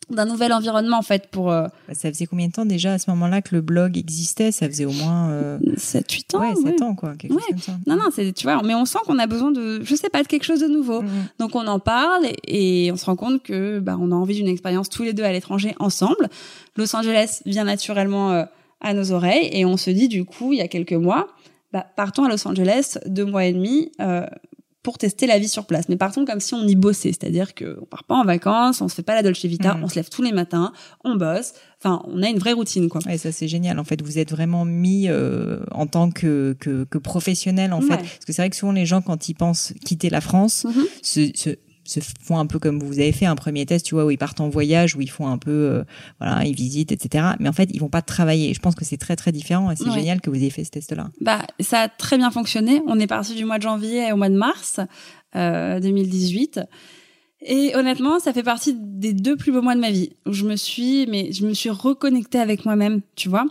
d'un 0.09 0.25
nouvel 0.25 0.53
environnement 0.53 0.97
en 0.97 1.01
fait 1.01 1.27
pour 1.27 1.51
euh... 1.51 1.67
Bah, 1.87 1.93
ça 1.93 2.09
faisait 2.09 2.25
combien 2.25 2.47
de 2.47 2.51
temps 2.51 2.65
déjà 2.65 2.93
à 2.93 2.99
ce 2.99 3.09
moment-là 3.11 3.41
que 3.41 3.55
le 3.55 3.61
blog 3.61 3.97
existait? 3.97 4.51
Ça 4.51 4.67
faisait 4.67 4.85
au 4.85 4.91
moins 4.91 5.29
euh... 5.29 5.59
7 5.77 6.11
8 6.11 6.35
ans 6.35 6.41
ouais, 6.41 6.55
7 6.55 6.81
ans 6.81 6.95
quoi 6.95 7.15
quelque 7.15 7.33
chose 7.33 7.43
comme 7.49 7.57
ça. 7.59 7.77
non 7.87 7.95
non 7.95 8.09
c'est 8.13 8.31
tu 8.33 8.43
vois 8.45 8.61
mais 8.63 8.75
on 8.75 8.85
sent 8.85 8.99
qu'on 9.05 9.19
a 9.19 9.27
besoin 9.27 9.51
de 9.51 9.81
je 9.83 9.95
sais 9.95 10.09
pas 10.09 10.23
de 10.23 10.27
quelque 10.27 10.45
chose 10.45 10.61
de 10.61 10.67
nouveau. 10.67 11.01
Mm 11.01 11.05
-hmm. 11.05 11.39
donc 11.39 11.55
on 11.55 11.67
en 11.67 11.79
parle 11.79 12.25
et, 12.25 12.85
et, 12.85 12.91
on 12.91 12.97
se 12.97 13.05
rend 13.05 13.15
compte 13.15 13.41
que 13.43 13.79
bah 13.79 13.97
on 13.99 14.11
a 14.11 14.15
envie 14.15 14.35
d'une 14.35 14.47
expérience 14.47 14.89
tous 14.89 15.03
les 15.03 15.13
deux 15.13 15.23
à 15.23 15.31
l'étranger 15.31 15.75
ensemble. 15.79 16.29
Los 16.77 16.95
Angeles 16.95 17.41
vient 17.45 17.65
naturellement 17.65 18.31
euh, 18.31 18.45
à 18.81 18.93
nos 18.93 19.11
oreilles 19.11 19.49
et 19.51 19.65
on 19.65 19.77
se 19.77 19.89
dit 19.89 20.07
du 20.07 20.25
coup 20.25 20.53
il 20.53 20.59
y 20.59 20.61
a 20.61 20.67
quelques 20.67 20.99
mois 21.07 21.27
bah, 21.73 21.85
partons 21.95 22.23
à 22.25 22.29
Los 22.29 22.47
Angeles 22.47 22.99
deux 23.07 23.25
mois 23.25 23.45
et 23.45 23.53
demi 23.53 23.91
euh, 23.99 24.25
pour 24.83 24.97
tester 24.97 25.25
la 25.27 25.39
vie 25.39 25.47
sur 25.47 25.65
place. 25.65 25.87
Mais 25.87 25.95
partons 25.95 26.25
comme 26.25 26.41
si 26.41 26.53
on 26.53 26.67
y 26.67 26.75
bossait, 26.75 27.13
c'est-à-dire 27.13 27.55
que 27.55 27.77
on 27.81 27.85
part 27.85 28.03
pas 28.03 28.15
en 28.15 28.25
vacances, 28.25 28.81
on 28.81 28.89
se 28.89 28.95
fait 28.95 29.03
pas 29.03 29.15
la 29.15 29.23
Dolce 29.23 29.45
Vita, 29.45 29.75
mmh. 29.75 29.83
on 29.83 29.87
se 29.87 29.95
lève 29.95 30.09
tous 30.09 30.21
les 30.21 30.33
matins, 30.33 30.73
on 31.05 31.15
bosse. 31.15 31.53
Enfin, 31.79 32.03
on 32.07 32.21
a 32.21 32.29
une 32.29 32.37
vraie 32.37 32.53
routine, 32.53 32.89
quoi. 32.89 33.01
Et 33.09 33.17
ça 33.17 33.31
c'est 33.31 33.47
génial. 33.47 33.79
En 33.79 33.85
fait, 33.85 34.01
vous 34.01 34.19
êtes 34.19 34.31
vraiment 34.31 34.65
mis 34.65 35.07
euh, 35.07 35.59
en 35.71 35.87
tant 35.87 36.11
que, 36.11 36.55
que, 36.59 36.83
que 36.83 36.97
professionnel, 36.97 37.73
en 37.73 37.81
fait. 37.81 37.97
Parce 37.97 38.25
que 38.25 38.33
c'est 38.33 38.41
vrai 38.41 38.49
que 38.49 38.55
souvent 38.55 38.73
les 38.73 38.85
gens 38.85 39.01
quand 39.01 39.29
ils 39.29 39.33
pensent 39.33 39.73
quitter 39.85 40.09
la 40.09 40.21
France, 40.21 40.65
mmh. 40.65 40.81
se, 41.01 41.31
se 41.33 41.49
se 42.01 42.11
font 42.21 42.37
un 42.37 42.45
peu 42.45 42.59
comme 42.59 42.79
vous 42.79 42.99
avez 42.99 43.11
fait 43.11 43.25
un 43.25 43.35
premier 43.35 43.65
test, 43.65 43.85
tu 43.85 43.95
vois, 43.95 44.05
où 44.05 44.11
ils 44.11 44.17
partent 44.17 44.41
en 44.41 44.49
voyage, 44.49 44.95
où 44.95 45.01
ils 45.01 45.09
font 45.09 45.27
un 45.27 45.37
peu, 45.37 45.51
euh, 45.51 45.83
voilà, 46.19 46.45
ils 46.45 46.55
visitent, 46.55 46.91
etc. 46.91 47.25
Mais 47.39 47.49
en 47.49 47.53
fait, 47.53 47.69
ils 47.73 47.79
vont 47.79 47.89
pas 47.89 48.01
travailler. 48.01 48.53
Je 48.53 48.59
pense 48.59 48.75
que 48.75 48.85
c'est 48.85 48.97
très 48.97 49.15
très 49.15 49.31
différent 49.31 49.71
et 49.71 49.75
c'est 49.75 49.91
génial 49.91 50.21
que 50.21 50.29
vous 50.29 50.35
ayez 50.35 50.49
fait 50.49 50.63
ce 50.63 50.71
test-là. 50.71 51.09
Bah, 51.21 51.45
ça 51.59 51.81
a 51.81 51.89
très 51.89 52.17
bien 52.17 52.31
fonctionné. 52.31 52.81
On 52.87 52.99
est 52.99 53.07
parti 53.07 53.35
du 53.35 53.45
mois 53.45 53.57
de 53.57 53.63
janvier 53.63 54.11
au 54.11 54.17
mois 54.17 54.29
de 54.29 54.37
mars 54.37 54.79
euh, 55.35 55.79
2018. 55.79 56.61
Et 57.45 57.75
honnêtement, 57.75 58.19
ça 58.19 58.31
fait 58.31 58.43
partie 58.43 58.73
des 58.73 59.13
deux 59.13 59.35
plus 59.35 59.51
beaux 59.51 59.61
mois 59.61 59.75
de 59.75 59.81
ma 59.81 59.91
vie 59.91 60.11
où 60.25 60.31
je 60.31 60.45
me 60.45 60.55
suis, 60.55 61.05
mais 61.07 61.33
je 61.33 61.45
me 61.45 61.53
suis 61.53 61.69
reconnectée 61.69 62.39
avec 62.39 62.63
moi-même, 62.63 63.01
tu 63.15 63.27
vois 63.27 63.45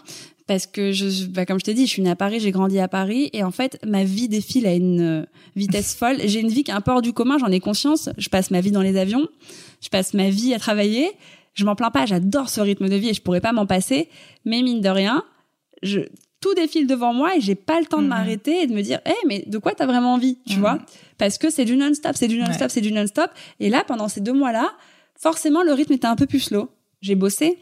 parce 0.46 0.66
que 0.66 0.92
je, 0.92 1.26
bah, 1.26 1.46
comme 1.46 1.58
je 1.58 1.64
t'ai 1.64 1.74
dit, 1.74 1.86
je 1.86 1.90
suis 1.90 2.02
née 2.02 2.10
à 2.10 2.16
Paris, 2.16 2.40
j'ai 2.40 2.50
grandi 2.50 2.78
à 2.78 2.88
Paris, 2.88 3.30
et 3.32 3.44
en 3.44 3.50
fait, 3.50 3.78
ma 3.86 4.04
vie 4.04 4.28
défile 4.28 4.66
à 4.66 4.74
une 4.74 5.00
euh, 5.00 5.26
vitesse 5.56 5.94
folle. 5.98 6.16
J'ai 6.24 6.40
une 6.40 6.48
vie 6.48 6.64
qui 6.64 6.70
est 6.70 6.74
un 6.74 6.80
peu 6.80 6.90
hors 6.90 7.02
du 7.02 7.12
commun, 7.12 7.38
j'en 7.38 7.48
ai 7.48 7.60
conscience. 7.60 8.10
Je 8.18 8.28
passe 8.28 8.50
ma 8.50 8.60
vie 8.60 8.70
dans 8.70 8.82
les 8.82 8.96
avions, 8.96 9.28
je 9.80 9.88
passe 9.88 10.14
ma 10.14 10.30
vie 10.30 10.54
à 10.54 10.58
travailler. 10.58 11.10
Je 11.54 11.64
m'en 11.66 11.74
plains 11.74 11.90
pas, 11.90 12.06
j'adore 12.06 12.48
ce 12.48 12.60
rythme 12.62 12.88
de 12.88 12.96
vie 12.96 13.10
et 13.10 13.14
je 13.14 13.20
pourrais 13.20 13.42
pas 13.42 13.52
m'en 13.52 13.66
passer. 13.66 14.08
Mais 14.46 14.62
mine 14.62 14.80
de 14.80 14.88
rien, 14.88 15.22
je, 15.82 16.00
tout 16.42 16.54
défile 16.54 16.86
devant 16.86 17.14
moi 17.14 17.36
et 17.36 17.40
j'ai 17.40 17.54
pas 17.54 17.80
le 17.80 17.86
temps 17.86 17.98
de 17.98 18.02
mhm. 18.02 18.08
m'arrêter 18.08 18.62
et 18.62 18.66
de 18.66 18.74
me 18.74 18.82
dire, 18.82 19.00
hé, 19.06 19.14
mais 19.26 19.44
de 19.46 19.58
quoi 19.58 19.72
t'as 19.72 19.86
vraiment 19.86 20.14
envie, 20.14 20.38
tu 20.46 20.54
mhm. 20.54 20.60
vois? 20.60 20.78
Parce 21.16 21.38
que 21.38 21.48
c'est 21.48 21.64
du 21.64 21.76
non-stop, 21.76 22.12
c'est 22.16 22.28
du 22.28 22.38
non-stop, 22.38 22.70
c'est 22.70 22.80
du 22.80 22.92
non-stop. 22.92 23.30
Et 23.60 23.70
là, 23.70 23.84
pendant 23.86 24.08
ces 24.08 24.20
deux 24.20 24.32
mois-là, 24.32 24.72
forcément, 25.14 25.62
le 25.62 25.72
rythme 25.72 25.92
était 25.92 26.06
un 26.06 26.16
peu 26.16 26.26
plus 26.26 26.40
slow. 26.40 26.68
J'ai 27.00 27.14
bossé, 27.14 27.58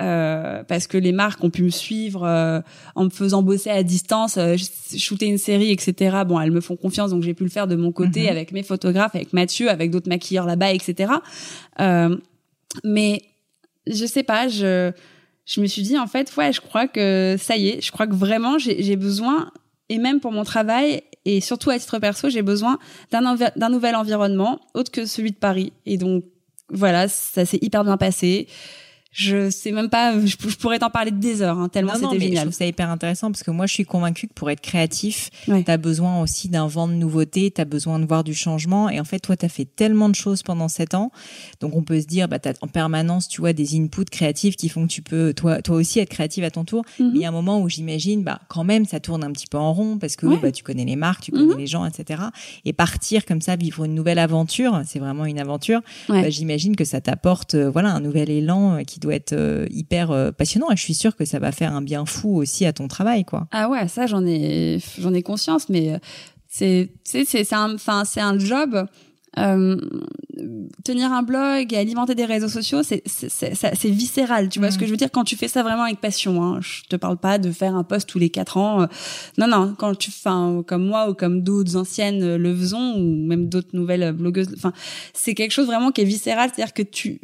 euh, 0.00 0.62
parce 0.64 0.86
que 0.86 0.98
les 0.98 1.12
marques 1.12 1.42
ont 1.44 1.50
pu 1.50 1.62
me 1.62 1.70
suivre 1.70 2.24
euh, 2.24 2.60
en 2.94 3.04
me 3.04 3.10
faisant 3.10 3.42
bosser 3.42 3.70
à 3.70 3.82
distance, 3.82 4.36
euh, 4.38 4.56
shooter 4.96 5.26
une 5.26 5.38
série, 5.38 5.70
etc. 5.70 6.16
Bon, 6.26 6.40
elles 6.40 6.50
me 6.50 6.60
font 6.60 6.76
confiance, 6.76 7.10
donc 7.10 7.22
j'ai 7.22 7.34
pu 7.34 7.44
le 7.44 7.50
faire 7.50 7.66
de 7.66 7.76
mon 7.76 7.92
côté 7.92 8.22
mhm. 8.24 8.28
avec 8.28 8.52
mes 8.52 8.62
photographes, 8.62 9.14
avec 9.14 9.32
Mathieu, 9.32 9.70
avec 9.70 9.90
d'autres 9.90 10.08
maquilleurs 10.08 10.46
là-bas, 10.46 10.72
etc. 10.72 11.12
Euh, 11.80 12.16
mais 12.82 13.22
je 13.86 14.04
sais 14.06 14.22
pas, 14.22 14.48
je 14.48 14.92
je 15.46 15.60
me 15.60 15.66
suis 15.66 15.82
dit 15.82 15.98
en 15.98 16.06
fait 16.06 16.34
ouais 16.36 16.52
je 16.52 16.60
crois 16.60 16.88
que 16.88 17.36
ça 17.38 17.56
y 17.56 17.68
est 17.68 17.80
je 17.82 17.92
crois 17.92 18.06
que 18.06 18.14
vraiment 18.14 18.58
j'ai 18.58 18.96
besoin 18.96 19.50
et 19.88 19.98
même 19.98 20.20
pour 20.20 20.32
mon 20.32 20.44
travail 20.44 21.02
et 21.24 21.40
surtout 21.40 21.70
à 21.70 21.78
titre 21.78 21.98
perso 21.98 22.30
j'ai 22.30 22.42
besoin 22.42 22.78
d'un 23.10 23.36
d'un 23.56 23.68
nouvel 23.68 23.94
environnement 23.94 24.60
autre 24.72 24.90
que 24.90 25.04
celui 25.04 25.32
de 25.32 25.36
Paris 25.36 25.72
et 25.84 25.98
donc 25.98 26.24
voilà 26.70 27.08
ça 27.08 27.44
s'est 27.44 27.58
hyper 27.60 27.84
bien 27.84 27.98
passé 27.98 28.48
je 29.14 29.48
sais 29.48 29.70
même 29.70 29.88
pas, 29.88 30.12
je, 30.26 30.36
pourrais 30.56 30.80
t'en 30.80 30.90
parler 30.90 31.12
de 31.12 31.18
des 31.18 31.40
heures, 31.40 31.56
hein, 31.56 31.68
tellement 31.68 31.94
c'était 31.94 32.18
génial. 32.18 32.36
Je 32.36 32.40
trouve 32.42 32.52
ça 32.52 32.66
hyper 32.66 32.90
intéressant 32.90 33.30
parce 33.30 33.44
que 33.44 33.52
moi, 33.52 33.66
je 33.66 33.72
suis 33.72 33.84
convaincue 33.84 34.26
que 34.26 34.32
pour 34.34 34.50
être 34.50 34.60
créatif, 34.60 35.30
ouais. 35.46 35.62
tu 35.62 35.70
as 35.70 35.76
besoin 35.76 36.20
aussi 36.20 36.48
d'un 36.48 36.66
vent 36.66 36.88
de 36.88 36.94
nouveauté, 36.94 37.52
tu 37.52 37.60
as 37.60 37.64
besoin 37.64 38.00
de 38.00 38.06
voir 38.06 38.24
du 38.24 38.34
changement. 38.34 38.90
Et 38.90 38.98
en 38.98 39.04
fait, 39.04 39.20
toi, 39.20 39.36
tu 39.36 39.46
as 39.46 39.48
fait 39.48 39.66
tellement 39.66 40.08
de 40.08 40.16
choses 40.16 40.42
pendant 40.42 40.66
sept 40.66 40.94
ans. 40.94 41.12
Donc, 41.60 41.76
on 41.76 41.82
peut 41.84 42.00
se 42.00 42.06
dire, 42.06 42.26
bah, 42.26 42.40
tu 42.40 42.48
as 42.48 42.54
en 42.60 42.66
permanence, 42.66 43.28
tu 43.28 43.40
vois, 43.40 43.52
des 43.52 43.76
inputs 43.76 44.04
créatifs 44.10 44.56
qui 44.56 44.68
font 44.68 44.82
que 44.82 44.92
tu 44.92 45.00
peux, 45.00 45.32
toi, 45.32 45.62
toi 45.62 45.76
aussi, 45.76 46.00
être 46.00 46.10
créative 46.10 46.42
à 46.42 46.50
ton 46.50 46.64
tour. 46.64 46.84
Mhm. 46.98 47.10
Mais 47.12 47.18
il 47.20 47.22
y 47.22 47.24
a 47.24 47.28
un 47.28 47.32
moment 47.32 47.60
où 47.60 47.68
j'imagine, 47.68 48.24
bah, 48.24 48.40
quand 48.48 48.64
même, 48.64 48.84
ça 48.84 48.98
tourne 48.98 49.22
un 49.22 49.30
petit 49.30 49.46
peu 49.46 49.58
en 49.58 49.72
rond 49.72 49.96
parce 49.96 50.16
que 50.16 50.26
bah, 50.42 50.50
tu 50.50 50.64
connais 50.64 50.84
les 50.84 50.96
marques, 50.96 51.22
tu 51.22 51.30
connais 51.30 51.54
mhm. 51.54 51.58
les 51.58 51.68
gens, 51.68 51.86
etc. 51.86 52.20
Et 52.64 52.72
partir 52.72 53.24
comme 53.26 53.40
ça, 53.40 53.54
vivre 53.54 53.84
une 53.84 53.94
nouvelle 53.94 54.18
aventure, 54.18 54.82
c'est 54.84 54.98
vraiment 54.98 55.24
une 55.24 55.38
aventure. 55.38 55.82
Bah, 56.08 56.30
j'imagine 56.30 56.74
que 56.74 56.84
ça 56.84 57.00
t'apporte, 57.00 57.54
euh, 57.54 57.70
voilà, 57.70 57.92
un 57.92 58.00
nouvel 58.00 58.28
élan 58.28 58.78
euh, 58.78 58.82
qui 58.82 58.98
doit 59.04 59.14
être 59.14 59.32
euh, 59.32 59.66
hyper 59.70 60.10
euh, 60.10 60.32
passionnant 60.32 60.70
et 60.70 60.76
je 60.76 60.82
suis 60.82 60.94
sûre 60.94 61.16
que 61.16 61.24
ça 61.24 61.38
va 61.38 61.52
faire 61.52 61.74
un 61.74 61.82
bien 61.82 62.04
fou 62.06 62.36
aussi 62.36 62.66
à 62.66 62.72
ton 62.72 62.88
travail 62.88 63.24
quoi. 63.24 63.46
Ah 63.52 63.68
ouais, 63.68 63.88
ça 63.88 64.06
j'en 64.06 64.24
ai 64.26 64.78
j'en 64.98 65.14
ai 65.14 65.22
conscience 65.22 65.68
mais 65.68 65.98
c'est 66.48 66.90
c'est 67.04 67.24
c'est 67.24 67.52
un 67.52 67.74
enfin 67.74 68.04
c'est 68.04 68.20
un 68.20 68.38
job 68.38 68.86
euh, 69.36 69.76
tenir 70.84 71.12
un 71.12 71.22
blog 71.22 71.72
et 71.72 71.76
alimenter 71.76 72.14
des 72.14 72.24
réseaux 72.24 72.48
sociaux, 72.48 72.82
c'est 72.84 73.02
c'est 73.06 73.90
viscéral. 73.90 74.48
Tu 74.48 74.60
vois 74.60 74.70
ce 74.70 74.78
que 74.78 74.84
mm. 74.84 74.86
je 74.86 74.90
veux 74.92 74.96
dire? 74.96 75.10
Quand 75.10 75.24
tu 75.24 75.36
fais 75.36 75.48
ça 75.48 75.62
vraiment 75.62 75.82
avec 75.82 76.00
passion. 76.00 76.42
Hein. 76.42 76.60
Je 76.60 76.82
te 76.88 76.96
parle 76.96 77.16
pas 77.16 77.38
de 77.38 77.50
faire 77.50 77.74
un 77.74 77.82
post 77.82 78.08
tous 78.08 78.18
les 78.18 78.30
quatre 78.30 78.56
ans. 78.56 78.86
Non 79.38 79.48
non, 79.48 79.74
quand 79.76 79.94
tu 79.96 80.10
fais 80.10 80.30
comme 80.66 80.86
moi 80.86 81.10
ou 81.10 81.14
comme 81.14 81.42
d'autres 81.42 81.76
anciennes 81.76 82.36
le 82.36 82.56
faisons 82.56 82.94
ou 82.96 83.26
même 83.26 83.48
d'autres 83.48 83.70
nouvelles 83.72 84.12
blogueuses. 84.12 84.54
Enfin, 84.56 84.72
c'est 85.12 85.34
quelque 85.34 85.52
chose 85.52 85.66
vraiment 85.66 85.90
qui 85.90 86.02
est 86.02 86.04
viscéral, 86.04 86.50
c'est-à-dire 86.54 86.74
que 86.74 86.82
tu 86.82 87.20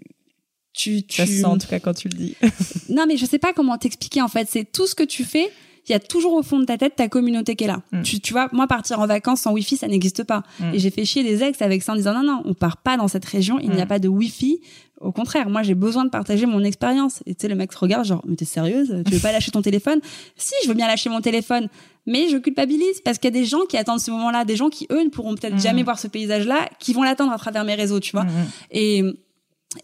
tu, 0.73 1.03
tu... 1.03 1.17
Ça 1.17 1.27
se 1.27 1.33
sent 1.33 1.45
en 1.45 1.59
tout 1.59 1.67
cas 1.67 1.81
quand 1.81 1.95
tu 1.95 2.09
le 2.09 2.17
dis. 2.17 2.37
non, 2.89 3.07
mais 3.07 3.17
je 3.17 3.27
sais 3.27 3.39
pas 3.39 3.53
comment 3.53 3.77
t'expliquer 3.79 4.23
en 4.23 4.29
fait. 4.29 4.49
C'est 4.49 4.71
tout 4.71 4.87
ce 4.87 4.95
que 4.95 5.03
tu 5.03 5.25
fais. 5.25 5.51
Il 5.89 5.93
y 5.93 5.95
a 5.95 5.99
toujours 5.99 6.35
au 6.35 6.43
fond 6.43 6.61
de 6.61 6.67
ta 6.67 6.79
tête 6.79 6.95
ta 6.95 7.09
communauté 7.09 7.57
qui 7.57 7.65
est 7.65 7.67
là. 7.67 7.83
Mm. 7.91 8.03
Tu, 8.03 8.21
tu 8.21 8.33
vois, 8.33 8.49
moi 8.53 8.67
partir 8.67 9.01
en 9.01 9.07
vacances 9.07 9.41
sans 9.41 9.53
wifi, 9.53 9.77
ça 9.77 9.89
n'existe 9.89 10.25
pas. 10.25 10.43
Mm. 10.61 10.75
Et 10.75 10.79
j'ai 10.79 10.91
fait 10.91 11.05
chier 11.05 11.25
des 11.25 11.43
ex 11.43 11.61
avec 11.63 11.83
ça 11.83 11.93
en 11.93 11.97
disant 11.97 12.15
non 12.15 12.23
non, 12.23 12.43
on 12.45 12.55
part 12.55 12.77
pas 12.77 12.97
dans 12.97 13.09
cette 13.09 13.25
région. 13.25 13.59
Il 13.59 13.71
n'y 13.71 13.81
a 13.81 13.87
mm. 13.87 13.89
pas 13.89 13.99
de 13.99 14.09
wifi. 14.09 14.61
Au 15.01 15.13
contraire, 15.13 15.49
moi 15.49 15.63
j'ai 15.63 15.75
besoin 15.75 16.05
de 16.05 16.11
partager 16.11 16.47
mon 16.47 16.63
expérience. 16.63 17.23
Et 17.27 17.35
tu 17.35 17.43
sais, 17.43 17.49
le 17.49 17.55
mec 17.55 17.73
se 17.73 17.79
regarde 17.79 18.05
genre 18.05 18.23
mais 18.27 18.37
t'es 18.37 18.45
sérieuse? 18.45 19.03
Tu 19.07 19.15
veux 19.15 19.21
pas 19.21 19.33
lâcher 19.33 19.51
ton 19.51 19.63
téléphone? 19.63 20.01
Si, 20.37 20.55
je 20.63 20.69
veux 20.69 20.75
bien 20.75 20.87
lâcher 20.87 21.11
mon 21.11 21.21
téléphone, 21.21 21.69
mais 22.07 22.29
je 22.29 22.37
culpabilise 22.37 23.01
parce 23.05 23.19
qu'il 23.19 23.35
y 23.35 23.37
a 23.37 23.41
des 23.41 23.47
gens 23.47 23.65
qui 23.69 23.77
attendent 23.77 24.01
ce 24.01 24.11
moment-là, 24.11 24.45
des 24.45 24.57
gens 24.57 24.69
qui 24.69 24.87
eux 24.91 25.03
ne 25.03 25.09
pourront 25.09 25.35
peut-être 25.35 25.59
jamais 25.59 25.83
voir 25.83 25.99
ce 25.99 26.09
paysage-là, 26.09 26.69
qui 26.79 26.93
vont 26.93 27.03
l'attendre 27.03 27.33
à 27.33 27.39
travers 27.39 27.65
mes 27.65 27.75
réseaux, 27.75 28.01
tu 28.01 28.13
vois. 28.13 28.27
Et 28.71 29.03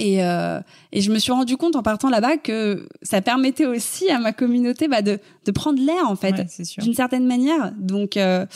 et, 0.00 0.24
euh, 0.24 0.60
et 0.90 1.00
je 1.00 1.12
me 1.12 1.18
suis 1.18 1.30
rendu 1.30 1.56
compte 1.56 1.76
en 1.76 1.82
partant 1.82 2.10
là-bas 2.10 2.38
que 2.38 2.88
ça 3.02 3.22
permettait 3.22 3.66
aussi 3.66 4.10
à 4.10 4.18
ma 4.18 4.32
communauté 4.32 4.88
bah, 4.88 5.00
de, 5.00 5.20
de 5.44 5.50
prendre 5.52 5.80
l'air 5.80 6.10
en 6.10 6.16
fait, 6.16 6.34
d'une 6.78 6.94
certaine 6.94 7.26
manière. 7.26 7.72
Donc 7.78 8.16
euh, 8.16 8.46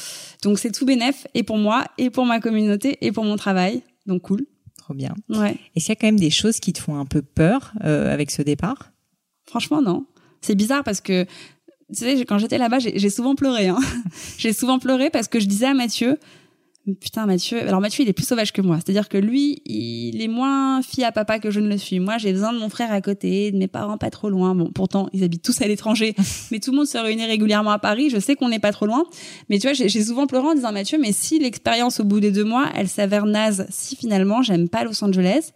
donc 0.42 0.58
c'est 0.58 0.72
tout 0.72 0.84
bénef 0.84 1.28
et 1.34 1.44
pour 1.44 1.56
moi 1.56 1.84
et 1.98 2.10
pour 2.10 2.26
ma 2.26 2.40
communauté 2.40 2.98
et 3.00 3.12
pour 3.12 3.24
mon 3.24 3.36
travail. 3.36 3.82
Donc 4.06 4.22
cool. 4.22 4.44
Trop 4.76 4.94
bien. 4.94 5.14
Ouais. 5.28 5.56
Est-ce 5.76 5.86
qu'il 5.86 5.90
y 5.90 5.92
a 5.92 5.96
quand 5.96 6.08
même 6.08 6.18
des 6.18 6.30
choses 6.30 6.58
qui 6.58 6.72
te 6.72 6.80
font 6.80 6.98
un 6.98 7.06
peu 7.06 7.22
peur 7.22 7.74
euh, 7.84 8.12
avec 8.12 8.32
ce 8.32 8.42
départ? 8.42 8.90
Franchement 9.46 9.82
non. 9.82 10.06
C'est 10.40 10.56
bizarre 10.56 10.82
parce 10.82 11.00
que 11.00 11.24
tu 11.94 12.04
sais 12.04 12.24
quand 12.24 12.38
j'étais 12.38 12.58
là-bas 12.58 12.80
j'ai 12.80 13.10
souvent 13.10 13.36
pleuré. 13.36 13.68
Hein. 13.68 13.78
j'ai 14.36 14.52
souvent 14.52 14.80
pleuré 14.80 15.10
parce 15.10 15.28
que 15.28 15.38
je 15.38 15.46
disais 15.46 15.66
à 15.66 15.74
Mathieu 15.74 16.18
Putain, 17.00 17.26
Mathieu. 17.26 17.60
Alors 17.60 17.80
Mathieu, 17.80 18.04
il 18.04 18.08
est 18.08 18.14
plus 18.14 18.26
sauvage 18.26 18.52
que 18.52 18.62
moi. 18.62 18.76
C'est-à-dire 18.76 19.08
que 19.08 19.18
lui, 19.18 19.60
il 19.66 20.22
est 20.22 20.28
moins 20.28 20.80
fille 20.82 21.04
à 21.04 21.12
papa 21.12 21.38
que 21.38 21.50
je 21.50 21.60
ne 21.60 21.68
le 21.68 21.76
suis. 21.76 22.00
Moi, 22.00 22.16
j'ai 22.16 22.32
besoin 22.32 22.54
de 22.54 22.58
mon 22.58 22.70
frère 22.70 22.90
à 22.90 23.02
côté, 23.02 23.52
de 23.52 23.58
mes 23.58 23.68
parents 23.68 23.98
pas 23.98 24.08
trop 24.08 24.30
loin. 24.30 24.54
Bon, 24.54 24.70
pourtant, 24.72 25.08
ils 25.12 25.22
habitent 25.22 25.42
tous 25.42 25.60
à 25.60 25.68
l'étranger, 25.68 26.14
mais 26.50 26.58
tout 26.58 26.70
le 26.70 26.78
monde 26.78 26.86
se 26.86 26.96
réunit 26.96 27.26
régulièrement 27.26 27.72
à 27.72 27.78
Paris. 27.78 28.08
Je 28.08 28.18
sais 28.18 28.34
qu'on 28.34 28.48
n'est 28.48 28.58
pas 28.58 28.72
trop 28.72 28.86
loin, 28.86 29.04
mais 29.50 29.58
tu 29.58 29.66
vois, 29.66 29.74
j'ai 29.74 30.02
souvent 30.02 30.26
pleuré 30.26 30.46
en 30.48 30.54
disant 30.54 30.72
Mathieu, 30.72 30.98
mais 30.98 31.12
si 31.12 31.38
l'expérience 31.38 32.00
au 32.00 32.04
bout 32.04 32.18
des 32.18 32.32
deux 32.32 32.44
mois, 32.44 32.70
elle 32.74 32.88
s'avère 32.88 33.26
naze, 33.26 33.66
si 33.68 33.94
finalement 33.94 34.42
j'aime 34.42 34.68
pas 34.68 34.84
Los 34.84 35.04
Angeles, 35.04 35.52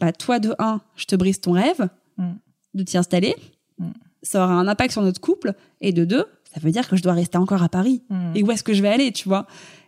bah 0.00 0.12
toi 0.12 0.40
de 0.40 0.54
un, 0.58 0.80
je 0.96 1.04
te 1.04 1.14
brise 1.14 1.40
ton 1.40 1.52
rêve 1.52 1.88
mm. 2.18 2.32
de 2.74 2.82
t'y 2.82 2.98
installer. 2.98 3.36
Mm. 3.78 3.90
Ça 4.22 4.44
aura 4.44 4.54
un 4.54 4.66
impact 4.66 4.92
sur 4.92 5.02
notre 5.02 5.20
couple, 5.20 5.52
et 5.80 5.92
de 5.92 6.04
deux, 6.04 6.24
ça 6.52 6.60
veut 6.60 6.72
dire 6.72 6.88
que 6.88 6.96
je 6.96 7.02
dois 7.02 7.12
rester 7.12 7.38
encore 7.38 7.62
à 7.62 7.68
Paris. 7.68 8.02
Mm. 8.10 8.32
Et 8.34 8.42
où 8.42 8.50
est-ce 8.50 8.64
que 8.64 8.74
je 8.74 8.82
vais 8.82 8.88
aller, 8.88 9.12
tu 9.12 9.28
vois? 9.28 9.46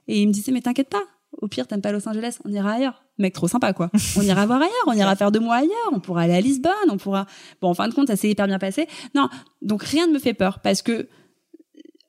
Et 0.08 0.20
il 0.20 0.28
me 0.28 0.32
disait, 0.32 0.52
mais 0.52 0.60
t'inquiète 0.60 0.88
pas. 0.88 1.02
Au 1.42 1.48
pire, 1.48 1.66
t'aimes 1.66 1.82
pas 1.82 1.92
Los 1.92 2.08
Angeles, 2.08 2.38
on 2.44 2.52
ira 2.52 2.72
ailleurs. 2.72 3.04
Mec, 3.18 3.34
trop 3.34 3.48
sympa, 3.48 3.72
quoi. 3.72 3.90
On 4.16 4.22
ira 4.22 4.46
voir 4.46 4.60
ailleurs, 4.60 4.72
on 4.86 4.92
ira 4.92 5.16
faire 5.16 5.32
deux 5.32 5.40
mois 5.40 5.56
ailleurs, 5.56 5.90
on 5.92 6.00
pourra 6.00 6.22
aller 6.22 6.34
à 6.34 6.40
Lisbonne, 6.40 6.72
on 6.90 6.96
pourra. 6.96 7.26
Bon, 7.60 7.68
en 7.68 7.74
fin 7.74 7.88
de 7.88 7.94
compte, 7.94 8.08
ça 8.08 8.16
s'est 8.16 8.30
hyper 8.30 8.46
bien 8.46 8.58
passé. 8.58 8.86
Non, 9.14 9.28
donc 9.62 9.82
rien 9.82 10.06
ne 10.06 10.12
me 10.12 10.18
fait 10.18 10.34
peur 10.34 10.60
parce 10.60 10.82
que 10.82 11.08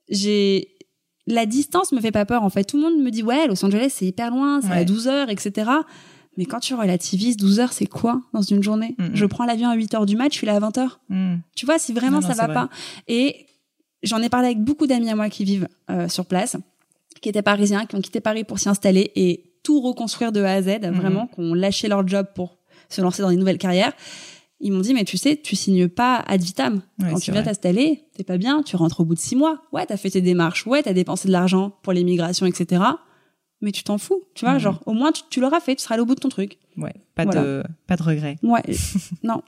j'ai 0.09 0.77
la 1.25 1.45
distance 1.45 1.91
me 1.91 1.99
fait 1.99 2.11
pas 2.11 2.25
peur 2.25 2.43
en 2.43 2.49
fait. 2.49 2.63
Tout 2.63 2.77
le 2.77 2.83
monde 2.83 3.03
me 3.03 3.11
dit 3.11 3.21
ouais, 3.21 3.47
Los 3.47 3.63
Angeles 3.65 3.91
c'est 3.93 4.05
hyper 4.05 4.31
loin, 4.31 4.61
c'est 4.61 4.71
à 4.71 4.85
12 4.85 5.07
heures, 5.07 5.29
etc. 5.29 5.69
Mais 6.37 6.45
quand 6.45 6.59
tu 6.59 6.73
relativises, 6.73 7.35
12 7.35 7.59
heures 7.59 7.73
c'est 7.73 7.85
quoi 7.85 8.21
dans 8.33 8.41
une 8.41 8.63
journée? 8.63 8.95
Mm, 8.97 9.03
mm. 9.03 9.11
Je 9.13 9.25
prends 9.25 9.45
l'avion 9.45 9.69
à 9.69 9.75
8 9.75 9.93
heures 9.95 10.05
du 10.05 10.15
match, 10.15 10.33
je 10.33 10.37
suis 10.37 10.47
là 10.47 10.55
à 10.55 10.59
20 10.59 10.77
heures. 10.77 10.99
Mm. 11.09 11.35
Tu 11.55 11.65
vois, 11.65 11.79
si 11.79 11.93
vraiment 11.93 12.21
ça 12.21 12.33
va 12.33 12.47
pas. 12.47 12.69
Et 13.07 13.45
j'en 14.03 14.21
ai 14.21 14.29
parlé 14.29 14.47
avec 14.47 14.63
beaucoup 14.63 14.87
d'amis 14.87 15.09
à 15.09 15.15
moi 15.15 15.29
qui 15.29 15.43
vivent 15.43 15.67
euh, 15.89 16.07
sur 16.07 16.25
place 16.25 16.55
qui 17.21 17.29
étaient 17.29 17.41
parisiens, 17.41 17.85
qui 17.85 17.95
ont 17.95 18.01
quitté 18.01 18.21
Paris 18.21 18.43
pour 18.43 18.59
s'y 18.59 18.69
installer 18.69 19.11
et 19.15 19.53
tout 19.63 19.81
reconstruire 19.81 20.31
de 20.31 20.41
A 20.41 20.53
à 20.53 20.61
Z, 20.61 20.79
mhm. 20.81 20.91
vraiment, 20.91 21.27
qui 21.27 21.39
ont 21.39 21.53
lâché 21.53 21.87
leur 21.87 22.07
job 22.07 22.27
pour 22.35 22.57
se 22.89 23.01
lancer 23.01 23.21
dans 23.21 23.29
des 23.29 23.35
nouvelles 23.35 23.57
carrières. 23.57 23.93
Ils 24.59 24.71
m'ont 24.71 24.79
dit, 24.79 24.93
mais 24.93 25.03
tu 25.03 25.17
sais, 25.17 25.35
tu 25.35 25.55
signes 25.55 25.87
pas 25.87 26.23
ad 26.25 26.41
vitam. 26.41 26.81
Quand 26.99 27.19
tu 27.19 27.31
viens 27.31 27.43
t'installer, 27.43 28.05
t'es 28.15 28.23
pas 28.23 28.37
bien, 28.37 28.63
tu 28.63 28.75
rentres 28.75 29.01
au 29.01 29.05
bout 29.05 29.13
de 29.13 29.19
six 29.19 29.35
mois. 29.35 29.61
Ouais, 29.71 29.85
t'as 29.85 29.97
fait 29.97 30.09
tes 30.09 30.21
démarches. 30.21 30.65
Ouais, 30.65 30.81
t'as 30.81 30.93
dépensé 30.93 31.27
de 31.27 31.33
l'argent 31.33 31.73
pour 31.83 31.93
l'immigration, 31.93 32.47
etc. 32.47 32.81
Mais 33.61 33.71
tu 33.71 33.83
t'en 33.83 33.97
fous, 33.97 34.23
tu 34.33 34.45
vois, 34.45 34.55
mhm. 34.55 34.59
genre, 34.59 34.83
au 34.85 34.93
moins, 34.93 35.11
tu, 35.11 35.21
tu 35.29 35.41
l'auras 35.41 35.59
fait, 35.59 35.75
tu 35.75 35.83
seras 35.83 35.95
allé 35.95 36.01
au 36.01 36.05
bout 36.05 36.15
de 36.15 36.19
ton 36.19 36.29
truc. 36.29 36.57
Ouais, 36.77 36.93
pas 37.15 37.25
de 37.25 37.63
pas 37.87 37.95
de 37.95 38.03
regret. 38.03 38.37
Ouais, 38.43 38.61
non. 39.23 39.41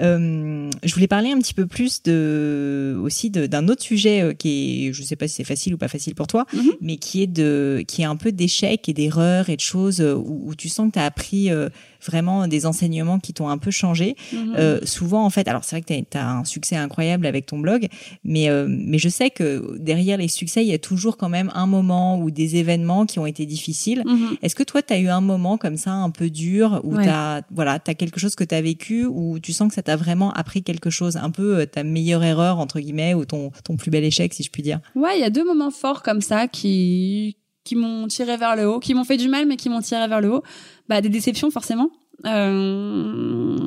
euh, 0.00 0.70
je 0.82 0.94
voulais 0.94 1.06
parler 1.06 1.30
un 1.30 1.38
petit 1.38 1.54
peu 1.54 1.66
plus 1.66 2.02
de 2.02 2.98
aussi 3.02 3.30
d'un 3.30 3.68
autre 3.68 3.82
sujet 3.82 4.22
euh, 4.22 4.32
qui 4.32 4.88
est, 4.88 4.92
je 4.92 5.02
sais 5.02 5.16
pas 5.16 5.28
si 5.28 5.34
c'est 5.34 5.44
facile 5.44 5.74
ou 5.74 5.78
pas 5.78 5.88
facile 5.88 6.14
pour 6.14 6.26
toi, 6.26 6.46
mhm. 6.54 6.72
mais 6.80 6.96
qui 6.96 7.22
est 7.22 7.26
de 7.26 7.84
qui 7.86 8.02
est 8.02 8.06
un 8.06 8.16
peu 8.16 8.32
d'échecs 8.32 8.88
et 8.88 8.94
d'erreurs 8.94 9.50
et 9.50 9.56
de 9.56 9.60
choses 9.60 10.00
euh, 10.00 10.14
où, 10.14 10.48
où, 10.48 10.54
tu 10.54 10.68
sens 10.68 10.88
que 10.88 10.94
tu 10.94 10.98
as 10.98 11.04
appris 11.04 11.50
euh, 11.50 11.68
vraiment 12.04 12.48
des 12.48 12.66
enseignements 12.66 13.18
qui 13.18 13.34
t'ont 13.34 13.48
un 13.48 13.58
peu 13.58 13.70
changé. 13.70 14.16
Mhm. 14.32 14.54
euh, 14.56 14.80
souvent 14.84 15.24
en 15.24 15.30
fait, 15.30 15.46
alors 15.48 15.64
c'est 15.64 15.76
vrai 15.76 15.82
que 15.82 16.08
tu 16.10 16.18
as, 16.18 16.28
un 16.28 16.44
succès 16.44 16.76
incroyable 16.76 17.26
avec 17.26 17.46
ton 17.46 17.58
blog, 17.58 17.88
mais 18.24 18.48
mais 18.66 18.98
je 18.98 19.08
sais 19.08 19.30
que 19.30 19.76
derrière 19.78 20.16
les 20.16 20.28
succès, 20.28 20.64
il 20.64 20.68
y 20.68 20.74
a 20.74 20.78
toujours 20.78 21.16
quand 21.16 21.28
même 21.28 21.50
un 21.54 21.66
moment 21.66 22.18
ou 22.18 22.30
des 22.30 22.56
événements 22.56 23.06
qui 23.06 23.18
ont 23.18 23.26
été 23.26 23.44
difficiles. 23.44 24.02
Mhm. 24.06 24.36
Est-ce 24.42 24.54
que 24.54 24.62
toi 24.62 24.82
tu 24.82 24.92
as 24.94 24.98
eu 24.98 25.08
un 25.08 25.20
moment 25.20 25.58
comme 25.58 25.76
ça 25.76 25.92
un 25.92 26.10
peu 26.10 26.21
dur 26.28 26.80
ou 26.84 26.96
tu 26.96 27.04
t'as 27.04 27.42
voilà 27.50 27.78
t'as 27.78 27.94
quelque 27.94 28.20
chose 28.20 28.34
que 28.34 28.44
t'as 28.44 28.60
vécu 28.60 29.04
ou 29.04 29.38
tu 29.38 29.52
sens 29.52 29.68
que 29.68 29.74
ça 29.74 29.82
t'a 29.82 29.96
vraiment 29.96 30.32
appris 30.32 30.62
quelque 30.62 30.90
chose 30.90 31.16
un 31.16 31.30
peu 31.30 31.60
euh, 31.60 31.66
ta 31.66 31.82
meilleure 31.82 32.24
erreur 32.24 32.58
entre 32.58 32.80
guillemets 32.80 33.14
ou 33.14 33.24
ton 33.24 33.50
ton 33.64 33.76
plus 33.76 33.90
bel 33.90 34.04
échec 34.04 34.32
si 34.34 34.42
je 34.42 34.50
puis 34.50 34.62
dire? 34.62 34.80
Ouais 34.94 35.16
il 35.16 35.20
y 35.20 35.24
a 35.24 35.30
deux 35.30 35.44
moments 35.44 35.70
forts 35.70 36.02
comme 36.02 36.20
ça 36.20 36.48
qui 36.48 37.36
qui 37.64 37.76
m'ont 37.76 38.06
tiré 38.08 38.36
vers 38.36 38.56
le 38.56 38.66
haut 38.66 38.80
qui 38.80 38.94
m'ont 38.94 39.04
fait 39.04 39.16
du 39.16 39.28
mal 39.28 39.46
mais 39.46 39.56
qui 39.56 39.68
m'ont 39.68 39.80
tiré 39.80 40.06
vers 40.08 40.20
le 40.20 40.32
haut. 40.32 40.42
Bah 40.88 41.00
des 41.00 41.08
déceptions 41.08 41.50
forcément. 41.50 41.90
Euh 42.26 43.62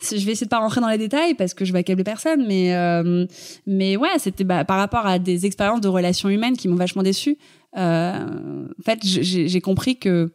je 0.00 0.24
vais 0.24 0.32
essayer 0.32 0.46
de 0.46 0.50
pas 0.50 0.58
rentrer 0.58 0.80
dans 0.80 0.88
les 0.88 0.98
détails 0.98 1.34
parce 1.34 1.54
que 1.54 1.64
je 1.64 1.72
vais 1.72 1.80
accabler 1.80 2.04
personne, 2.04 2.46
mais 2.46 2.74
euh, 2.74 3.26
mais 3.66 3.96
ouais, 3.96 4.18
c'était 4.18 4.44
bah, 4.44 4.64
par 4.64 4.78
rapport 4.78 5.06
à 5.06 5.18
des 5.18 5.46
expériences 5.46 5.80
de 5.80 5.88
relations 5.88 6.28
humaines 6.28 6.56
qui 6.56 6.68
m'ont 6.68 6.76
vachement 6.76 7.02
déçu. 7.02 7.36
Euh, 7.76 8.66
en 8.78 8.82
fait, 8.82 9.00
j'ai 9.02 9.60
compris 9.60 9.98
que 9.98 10.30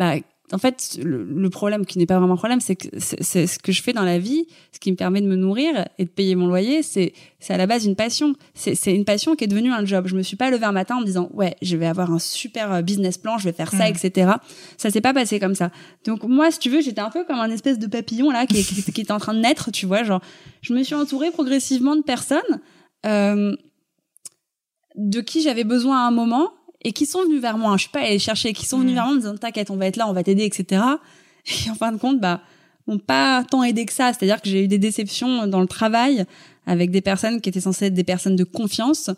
bah, 0.00 0.14
en 0.52 0.58
fait, 0.58 0.98
le, 1.04 1.50
problème 1.50 1.84
qui 1.84 1.98
n'est 1.98 2.06
pas 2.06 2.18
vraiment 2.18 2.34
un 2.34 2.38
problème, 2.38 2.60
c'est 2.60 2.74
que 2.74 2.88
c'est 2.98 3.46
ce 3.46 3.58
que 3.58 3.70
je 3.70 3.82
fais 3.82 3.92
dans 3.92 4.02
la 4.02 4.18
vie, 4.18 4.46
ce 4.72 4.80
qui 4.80 4.90
me 4.90 4.96
permet 4.96 5.20
de 5.20 5.26
me 5.26 5.36
nourrir 5.36 5.86
et 5.98 6.06
de 6.06 6.08
payer 6.08 6.34
mon 6.34 6.46
loyer, 6.46 6.82
c'est 6.82 7.12
c'est 7.38 7.52
à 7.52 7.58
la 7.58 7.66
base 7.66 7.84
une 7.84 7.96
passion. 7.96 8.34
C'est 8.54 8.94
une 8.94 9.04
passion 9.04 9.36
qui 9.36 9.44
est 9.44 9.46
devenue 9.46 9.70
un 9.70 9.84
job. 9.84 10.06
Je 10.06 10.16
me 10.16 10.22
suis 10.22 10.36
pas 10.36 10.50
levée 10.50 10.64
un 10.64 10.72
matin 10.72 10.96
en 10.96 11.00
me 11.00 11.04
disant 11.04 11.28
ouais, 11.34 11.54
je 11.60 11.76
vais 11.76 11.86
avoir 11.86 12.10
un 12.10 12.18
super 12.18 12.72
euh, 12.72 12.82
business 12.82 13.18
plan, 13.18 13.36
je 13.36 13.44
vais 13.44 13.52
faire 13.52 13.70
ça, 13.70 13.90
mm. 13.90 13.94
etc. 13.94 14.32
Ça 14.78 14.90
s'est 14.90 15.02
pas 15.02 15.12
passé 15.12 15.38
comme 15.38 15.54
ça. 15.54 15.70
Donc 16.06 16.24
moi, 16.24 16.50
si 16.50 16.58
tu 16.58 16.70
veux, 16.70 16.80
j'étais 16.80 17.02
un 17.02 17.10
peu 17.10 17.24
comme 17.24 17.38
un 17.38 17.50
espèce 17.50 17.78
de 17.78 17.86
papillon 17.86 18.30
là 18.30 18.46
qui, 18.46 18.64
qui, 18.64 18.82
qui 18.82 19.00
était 19.02 19.12
en 19.12 19.20
train 19.20 19.34
de 19.34 19.40
naître, 19.40 19.70
tu 19.70 19.84
vois. 19.84 20.02
Genre, 20.02 20.22
je 20.62 20.72
me 20.72 20.82
suis 20.82 20.94
entourée 20.94 21.30
progressivement 21.30 21.94
de 21.94 22.02
personnes 22.02 22.40
euh, 23.04 23.54
de 24.96 25.20
qui 25.20 25.42
j'avais 25.42 25.64
besoin 25.64 25.98
à 25.98 26.08
un 26.08 26.10
moment 26.10 26.50
et 26.82 26.92
qui 26.92 27.06
sont 27.06 27.22
venus 27.24 27.40
vers 27.40 27.58
moi. 27.58 27.76
Je 27.76 27.82
suis 27.82 27.90
pas 27.90 28.00
allée 28.00 28.18
chercher, 28.18 28.52
qui 28.52 28.66
sont 28.66 28.78
venus 28.78 28.92
mm. 28.92 28.94
vers 28.94 29.04
moi 29.04 29.12
en 29.12 29.16
me 29.16 29.20
disant 29.20 29.36
t'inquiète, 29.36 29.70
on 29.70 29.76
va 29.76 29.86
être 29.86 29.96
là, 29.96 30.08
on 30.08 30.12
va 30.12 30.22
t'aider, 30.22 30.44
etc. 30.44 30.82
Et 31.66 31.70
en 31.70 31.74
fin 31.74 31.92
de 31.92 31.98
compte, 31.98 32.20
bah 32.20 32.40
m'ont 32.86 32.98
pas 32.98 33.44
tant 33.44 33.62
aidé 33.62 33.86
que 33.86 33.92
ça. 33.92 34.12
C'est-à-dire 34.12 34.40
que 34.42 34.48
j'ai 34.48 34.64
eu 34.64 34.68
des 34.68 34.78
déceptions 34.78 35.46
dans 35.46 35.60
le 35.60 35.66
travail 35.66 36.24
avec 36.66 36.90
des 36.90 37.00
personnes 37.00 37.40
qui 37.40 37.48
étaient 37.48 37.60
censées 37.60 37.86
être 37.86 37.94
des 37.94 38.04
personnes 38.04 38.36
de 38.36 38.44
confiance, 38.44 39.10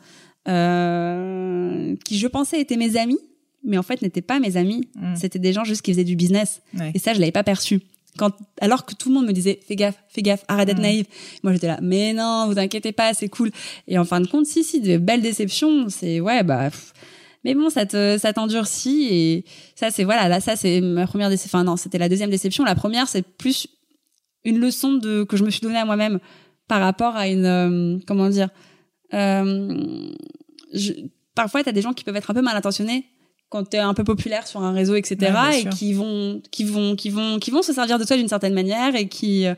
euh, 0.48 1.94
qui 2.04 2.18
je 2.18 2.26
pensais 2.26 2.60
étaient 2.60 2.76
mes 2.76 2.96
amis, 2.96 3.18
mais 3.64 3.78
en 3.78 3.82
fait 3.82 4.02
n'étaient 4.02 4.22
pas 4.22 4.40
mes 4.40 4.56
amis. 4.56 4.88
Mm. 4.96 5.16
C'était 5.16 5.38
des 5.38 5.52
gens 5.52 5.64
juste 5.64 5.82
qui 5.82 5.92
faisaient 5.92 6.04
du 6.04 6.16
business. 6.16 6.62
Ouais. 6.78 6.92
Et 6.94 6.98
ça, 6.98 7.14
je 7.14 7.20
l'avais 7.20 7.32
pas 7.32 7.44
perçu. 7.44 7.80
Quand, 8.18 8.32
alors 8.60 8.84
que 8.84 8.94
tout 8.94 9.08
le 9.08 9.14
monde 9.14 9.26
me 9.26 9.32
disait, 9.32 9.58
fais 9.66 9.74
gaffe, 9.74 9.96
fais 10.08 10.20
gaffe, 10.20 10.44
arrête 10.46 10.66
d'être 10.66 10.78
Mm. 10.78 10.82
naïve. 10.82 11.06
Moi, 11.42 11.52
j'étais 11.54 11.68
là, 11.68 11.78
mais 11.82 12.12
non, 12.12 12.46
vous 12.46 12.58
inquiétez 12.58 12.92
pas, 12.92 13.14
c'est 13.14 13.28
cool. 13.28 13.50
Et 13.88 13.98
en 13.98 14.04
fin 14.04 14.20
de 14.20 14.26
compte, 14.26 14.44
si, 14.44 14.64
si, 14.64 14.80
de 14.80 14.98
belles 14.98 15.22
déceptions, 15.22 15.88
c'est, 15.88 16.20
ouais, 16.20 16.42
bah, 16.42 16.70
pff. 16.70 16.92
Mais 17.44 17.54
bon, 17.54 17.70
ça 17.70 17.86
te, 17.86 18.18
ça 18.18 18.32
t'endurcit 18.32 19.08
et 19.10 19.44
ça, 19.74 19.90
c'est, 19.90 20.04
voilà, 20.04 20.28
là, 20.28 20.40
ça, 20.40 20.56
c'est 20.56 20.80
ma 20.80 21.06
première 21.06 21.28
déception. 21.28 21.58
Enfin, 21.58 21.64
non, 21.64 21.76
c'était 21.76 21.98
la 21.98 22.08
deuxième 22.08 22.30
déception. 22.30 22.64
La 22.64 22.74
première, 22.74 23.08
c'est 23.08 23.22
plus 23.22 23.66
une 24.44 24.58
leçon 24.58 24.94
de, 24.94 25.24
que 25.24 25.36
je 25.36 25.44
me 25.44 25.50
suis 25.50 25.60
donnée 25.60 25.78
à 25.78 25.84
moi-même 25.84 26.20
par 26.68 26.80
rapport 26.80 27.16
à 27.16 27.28
une, 27.28 27.44
euh, 27.44 27.98
comment 28.06 28.28
dire, 28.28 28.48
euh, 29.14 30.12
je, 30.72 30.92
parfois, 31.34 31.62
t'as 31.62 31.72
des 31.72 31.82
gens 31.82 31.92
qui 31.92 32.04
peuvent 32.04 32.16
être 32.16 32.30
un 32.30 32.34
peu 32.34 32.42
mal 32.42 32.56
intentionnés 32.56 33.06
quand 33.48 33.64
t'es 33.64 33.78
un 33.78 33.92
peu 33.92 34.04
populaire 34.04 34.46
sur 34.46 34.62
un 34.62 34.72
réseau, 34.72 34.94
etc., 34.94 35.32
Ouais, 35.34 35.60
et 35.60 35.68
qui 35.68 35.92
vont, 35.92 36.40
qui 36.50 36.64
vont, 36.64 36.96
qui 36.96 37.10
vont, 37.10 37.38
qui 37.38 37.50
vont 37.50 37.62
se 37.62 37.74
servir 37.74 37.98
de 37.98 38.04
toi 38.04 38.16
d'une 38.16 38.28
certaine 38.28 38.54
manière 38.54 38.94
et 38.96 39.08
qui, 39.08 39.46
euh, 39.46 39.54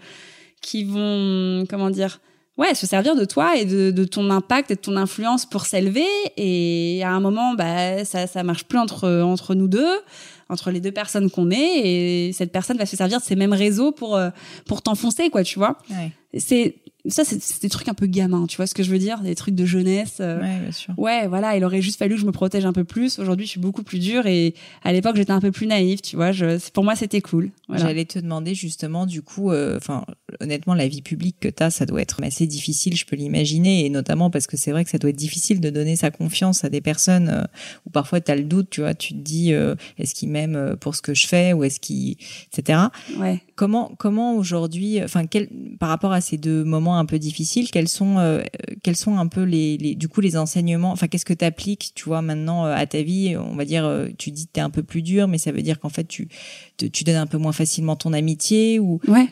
qui 0.61 0.83
vont, 0.83 1.65
comment 1.71 1.91
dire, 1.91 2.21
ouais, 2.59 2.75
se 2.75 2.87
servir 2.87 3.17
de 3.17 3.25
toi 3.25 3.57
et 3.57 3.65
de, 3.65 4.05
ton 4.05 4.31
impact 4.31 4.71
et 4.71 4.75
de 4.75 4.81
ton 4.81 4.97
influence 4.97 5.47
pour 5.47 5.67
s'élever. 5.67 6.07
Et 6.37 7.03
à 7.05 7.11
un 7.11 7.21
moment, 7.21 7.55
bah, 7.55 8.05
ça, 8.05 8.27
ça 8.27 8.43
marche 8.43 8.65
plus 8.65 8.79
entre, 8.79 9.09
entre 9.23 9.55
nous 9.55 9.69
deux, 9.69 10.01
entre 10.49 10.71
les 10.71 10.81
deux 10.81 10.93
personnes 10.93 11.31
qu'on 11.31 11.51
est, 11.51 12.29
et 12.29 12.33
cette 12.33 12.53
personne 12.53 12.77
va 12.77 12.87
se 12.87 12.97
servir 12.97 13.19
de 13.21 13.25
ces 13.25 13.37
mêmes 13.37 13.53
réseaux 13.53 13.93
pour, 13.93 14.17
euh, 14.17 14.31
pour 14.67 14.83
t'enfoncer, 14.83 15.31
quoi, 15.31 15.43
tu 15.45 15.59
vois. 15.59 15.79
Ouais, 15.91 16.11
C'est, 16.39 16.77
ça, 17.07 17.23
c'est 17.23 17.61
des 17.61 17.69
trucs 17.69 17.89
un 17.89 17.95
peu 17.95 18.07
gamins, 18.07 18.47
tu 18.47 18.57
vois 18.57 18.67
ce 18.67 18.73
que 18.75 18.83
je 18.83 18.91
veux 18.91 18.99
dire? 18.99 19.21
Des 19.21 19.35
trucs 19.35 19.55
de 19.55 19.67
jeunesse. 19.67 20.17
euh, 20.21 20.41
ouais, 20.41 20.59
bien 20.61 20.73
sûr. 20.73 20.95
Ouais, 20.97 21.27
voilà, 21.29 21.55
il 21.55 21.63
aurait 21.63 21.83
juste 21.83 21.99
fallu 21.99 22.15
que 22.15 22.21
je 22.23 22.25
me 22.27 22.33
protège 22.33 22.65
un 22.65 22.73
peu 22.73 22.85
plus. 22.85 23.19
Aujourd'hui, 23.19 23.45
je 23.45 23.51
suis 23.51 23.61
beaucoup 23.61 23.83
plus 23.83 23.99
dure 23.99 24.27
et 24.27 24.55
à 24.83 24.93
l'époque, 24.93 25.17
j'étais 25.17 25.31
un 25.33 25.41
peu 25.41 25.53
plus 25.53 25.67
naïve, 25.67 26.01
tu 26.01 26.17
vois. 26.17 26.33
Je, 26.33 26.59
pour 26.71 26.83
moi, 26.83 26.97
c'était 26.97 27.21
cool. 27.21 27.51
Voilà. 27.69 27.85
J'allais 27.85 28.07
te 28.07 28.19
demander 28.19 28.55
justement, 28.55 29.05
du 29.05 29.21
coup, 29.21 29.51
euh, 29.51 29.77
enfin, 29.77 30.07
honnêtement, 30.41 30.73
la 30.75 30.89
vie 30.89 31.03
publique 31.03 31.37
que 31.41 31.49
t'as, 31.49 31.69
ça 31.69 31.85
doit 31.85 32.01
être 32.01 32.23
assez 32.23 32.47
difficile, 32.47 32.97
je 32.97 33.05
peux 33.05 33.17
l'imaginer, 33.17 33.85
et 33.85 33.91
notamment 33.91 34.31
parce 34.31 34.47
que 34.47 34.57
c'est 34.57 34.71
vrai 34.71 34.83
que 34.85 34.91
ça 34.91 34.97
doit 34.97 35.11
être 35.11 35.17
difficile 35.17 35.61
de 35.61 35.69
donner 35.69 35.97
sa 35.97 36.11
confiance 36.11 36.65
à 36.65 36.71
des 36.71 36.81
personnes 36.81 37.29
euh, 37.29 37.45
où 37.87 37.91
parfois 37.91 38.23
t'as 38.23 38.35
le 38.35 38.45
doute, 38.45 38.71
tu 38.71 38.81
vois, 38.81 38.95
tu 38.95 39.13
te 39.13 39.19
dis, 39.19 39.53
est-ce 39.99 40.15
qu'ils 40.15 40.31
m'aiment 40.35 40.57
euh, 40.57 40.77
pour 40.77 40.95
ce 40.95 41.03
que 41.03 41.15
je 41.15 41.27
fais 41.27 41.53
ou 41.53 41.65
est-ce 41.65 41.81
qu'ils, 41.81 42.17
etc. 42.53 42.81
Ouais. 43.19 43.41
Comment, 43.57 43.93
comment 43.99 44.37
aujourd'hui, 44.37 45.03
enfin, 45.03 45.27
quel, 45.27 45.49
par 45.79 45.89
rapport 45.89 46.13
à 46.13 46.21
ces 46.21 46.37
deux 46.39 46.65
moments 46.65 46.99
un 46.99 47.05
peu 47.07 47.19
difficiles, 47.19 47.71
quels 47.71 47.89
sont, 47.89 48.19
euh, 48.19 48.43
quels 48.83 48.97
sont 48.97 49.17
un 49.17 49.27
peu 49.29 49.43
les, 49.45 49.77
les, 49.79 49.95
du 49.95 50.09
coup, 50.09 50.21
les 50.21 50.37
enseignements, 50.37 50.91
enfin, 50.91 51.07
qu'est-ce 51.09 51.25
que 51.25 51.35
t'appliques, 51.35 51.93
tu 51.95 52.05
vois, 52.05 52.21
maintenant 52.23 52.67
euh, 52.67 52.75
à 52.75 52.87
ta 52.87 53.03
vie, 53.03 53.37
on 53.37 53.55
va 53.57 53.65
dire, 53.65 53.89
tu 54.19 54.31
dis 54.33 54.47
que 54.47 54.53
t'es 54.53 54.61
un 54.61 54.71
peu 54.71 54.83
plus 54.83 55.03
dur, 55.03 55.29
mais 55.29 55.39
ça 55.39 55.53
veut 55.53 55.63
dire 55.63 55.79
qu'en 55.79 55.89
fait, 55.89 56.05
tu, 56.09 56.29
te- 56.77 56.87
tu 56.87 57.05
donnes 57.05 57.15
un 57.17 57.27
peu 57.29 57.39
moins 57.39 57.53
facilement 57.53 57.97
ton 57.97 58.13
amitié 58.13 58.79
ou, 58.81 59.01
Ouais. 59.09 59.29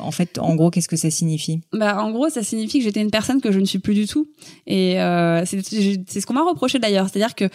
en 0.00 0.10
fait, 0.12 0.38
en 0.38 0.54
gros, 0.54 0.70
qu'est-ce 0.70 0.88
que 0.88 0.96
ça 0.96 1.10
signifie? 1.10 1.60
Bah, 1.72 2.00
en 2.02 2.12
gros, 2.12 2.28
ça 2.28 2.42
signifie 2.44 2.78
que 2.78 2.84
j'étais 2.84 3.00
une 3.00 3.10
personne 3.10 3.40
que 3.40 3.50
je 3.52 3.58
ne 3.58 3.64
suis 3.64 3.80
plus 3.80 3.94
du 3.94 4.06
tout. 4.06 4.28
Et 4.66 5.00
euh, 5.00 5.44
c'est 5.44 5.60
c'est 5.64 6.20
ce 6.20 6.26
qu'on 6.26 6.34
m'a 6.34 6.44
reproché 6.48 6.78
d'ailleurs. 6.78 7.08
C'est-à-dire 7.08 7.34
que 7.34 7.48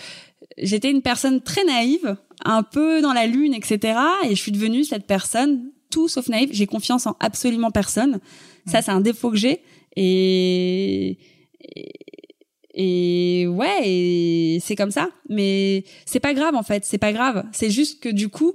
j'étais 0.58 0.92
une 0.92 1.02
personne 1.02 1.42
très 1.42 1.64
naïve, 1.64 2.16
un 2.44 2.64
peu 2.64 3.02
dans 3.02 3.14
la 3.14 3.28
lune, 3.28 3.54
etc. 3.54 3.98
Et 4.28 4.36
je 4.36 4.42
suis 4.42 4.52
devenue 4.52 4.84
cette 4.84 5.06
personne 5.06 5.72
tout 5.90 6.08
sauf 6.08 6.28
naïve. 6.28 6.50
J'ai 6.52 6.68
confiance 6.68 7.06
en 7.06 7.16
absolument 7.20 7.72
personne. 7.72 8.20
Ça, 8.66 8.82
c'est 8.82 8.92
un 8.92 9.02
défaut 9.02 9.32
que 9.32 9.38
j'ai. 9.38 9.62
Et, 9.96 11.18
et 11.60 11.92
et 12.74 13.48
ouais, 13.48 13.80
et 13.84 14.60
c'est 14.62 14.76
comme 14.76 14.92
ça. 14.92 15.10
Mais 15.30 15.84
c'est 16.06 16.20
pas 16.20 16.34
grave 16.34 16.56
en 16.56 16.64
fait. 16.64 16.86
C'est 16.86 16.98
pas 16.98 17.12
grave. 17.12 17.44
C'est 17.52 17.70
juste 17.70 18.02
que 18.02 18.10
du 18.10 18.30
coup, 18.30 18.54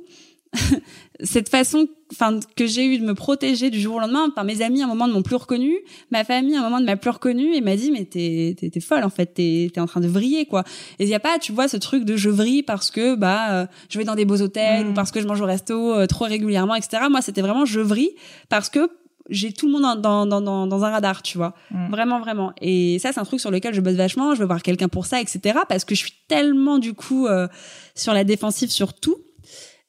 cette 1.22 1.48
façon, 1.48 1.88
enfin, 2.12 2.40
que 2.56 2.66
j'ai 2.66 2.86
eu 2.86 2.98
de 2.98 3.04
me 3.04 3.14
protéger 3.14 3.70
du 3.70 3.80
jour 3.80 3.96
au 3.96 4.00
lendemain. 4.00 4.28
Enfin, 4.30 4.44
mes 4.44 4.62
amis 4.62 4.82
à 4.82 4.84
un 4.84 4.88
moment 4.88 5.08
ne 5.08 5.12
m'ont 5.12 5.22
plus 5.22 5.36
reconnu, 5.36 5.74
ma 6.10 6.24
famille 6.24 6.56
à 6.56 6.60
un 6.60 6.62
moment 6.62 6.80
ne 6.80 6.86
m'a 6.86 6.96
plus 6.96 7.10
reconnu 7.10 7.54
et 7.54 7.60
m'a 7.60 7.76
dit 7.76 7.90
mais 7.90 8.04
t'es 8.04 8.54
t'es 8.58 8.70
t'es 8.70 8.80
folle 8.80 9.04
en 9.04 9.10
fait, 9.10 9.26
t'es 9.26 9.70
t'es 9.72 9.80
en 9.80 9.86
train 9.86 10.00
de 10.00 10.08
vriller 10.08 10.46
quoi. 10.46 10.64
Et 10.98 11.04
il 11.04 11.08
y 11.08 11.14
a 11.14 11.20
pas, 11.20 11.38
tu 11.38 11.52
vois, 11.52 11.68
ce 11.68 11.76
truc 11.76 12.04
de 12.04 12.16
je 12.16 12.30
vrille 12.30 12.62
parce 12.62 12.90
que 12.90 13.14
bah 13.14 13.52
euh, 13.52 13.66
je 13.88 13.98
vais 13.98 14.04
dans 14.04 14.14
des 14.14 14.24
beaux 14.24 14.40
hôtels 14.40 14.86
Mm. 14.86 14.90
ou 14.90 14.92
parce 14.94 15.10
que 15.10 15.20
je 15.20 15.26
mange 15.26 15.40
au 15.40 15.46
resto 15.46 15.94
euh, 15.94 16.06
trop 16.06 16.24
régulièrement, 16.24 16.74
etc. 16.74 17.04
Moi, 17.10 17.22
c'était 17.22 17.42
vraiment 17.42 17.64
je 17.64 17.80
vrille 17.80 18.14
parce 18.48 18.68
que 18.68 18.90
j'ai 19.28 19.52
tout 19.52 19.66
le 19.66 19.72
monde 19.72 20.00
dans, 20.00 20.24
dans, 20.24 20.40
dans, 20.40 20.66
dans 20.66 20.84
un 20.84 20.90
radar, 20.90 21.22
tu 21.22 21.36
vois. 21.36 21.54
Mm. 21.70 21.90
Vraiment, 21.90 22.20
vraiment. 22.20 22.52
Et 22.60 22.98
ça, 23.00 23.12
c'est 23.12 23.20
un 23.20 23.24
truc 23.24 23.40
sur 23.40 23.50
lequel 23.50 23.74
je 23.74 23.80
bosse 23.80 23.94
vachement. 23.94 24.34
Je 24.34 24.40
veux 24.40 24.46
voir 24.46 24.62
quelqu'un 24.62 24.88
pour 24.88 25.06
ça, 25.06 25.20
etc. 25.20 25.58
Parce 25.68 25.84
que 25.84 25.94
je 25.94 26.00
suis 26.00 26.14
tellement, 26.28 26.78
du 26.78 26.94
coup, 26.94 27.26
euh, 27.26 27.48
sur 27.94 28.12
la 28.12 28.24
défensive 28.24 28.70
sur 28.70 28.94
tout. 28.94 29.16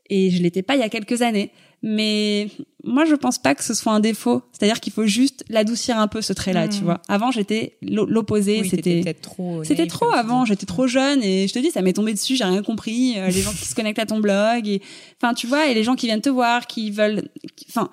Et 0.09 0.29
je 0.31 0.41
l'étais 0.41 0.61
pas 0.61 0.75
il 0.75 0.79
y 0.79 0.83
a 0.83 0.89
quelques 0.89 1.21
années. 1.21 1.51
Mais 1.83 2.49
moi, 2.83 3.05
je 3.05 3.13
pense 3.13 3.37
pas 3.37 3.53
que 3.53 3.63
ce 3.63 3.75
soit 3.75 3.91
un 3.93 3.99
défaut. 3.99 4.41
C'est-à-dire 4.51 4.79
qu'il 4.79 4.91
faut 4.91 5.05
juste 5.05 5.43
l'adoucir 5.47 5.99
un 5.99 6.07
peu, 6.07 6.21
ce 6.23 6.33
trait-là, 6.33 6.65
Mm. 6.65 6.69
tu 6.69 6.83
vois. 6.83 7.01
Avant, 7.07 7.29
j'étais 7.29 7.77
l'o- 7.83 8.07
l'opposé. 8.07 8.61
Oui, 8.61 8.67
c'était 8.69 9.01
peut-être 9.03 9.21
trop. 9.21 9.63
c'était 9.63 9.85
trop 9.85 10.09
avant, 10.11 10.43
j'étais 10.43 10.65
trop 10.65 10.87
jeune 10.87 11.21
et 11.21 11.47
je 11.47 11.53
te 11.53 11.59
dis 11.59 11.69
ça 11.69 11.83
m'est 11.83 11.93
tombé 11.93 12.13
dessus, 12.13 12.35
j'ai 12.35 12.45
rien 12.45 12.63
compris, 12.63 13.13
euh, 13.19 13.27
les 13.27 13.41
gens 13.41 13.51
qui 13.51 13.65
se 13.65 13.75
connectent 13.75 13.99
à 13.99 14.07
ton 14.07 14.19
blog 14.19 14.67
et 14.67 14.81
enfin 15.21 15.35
tu 15.35 15.45
vois 15.45 15.67
et 15.67 15.75
les 15.75 15.83
gens 15.83 15.95
qui 15.95 16.07
viennent 16.07 16.21
te 16.21 16.29
voir, 16.29 16.65
qui 16.65 16.89
veulent 16.89 17.29
enfin 17.69 17.89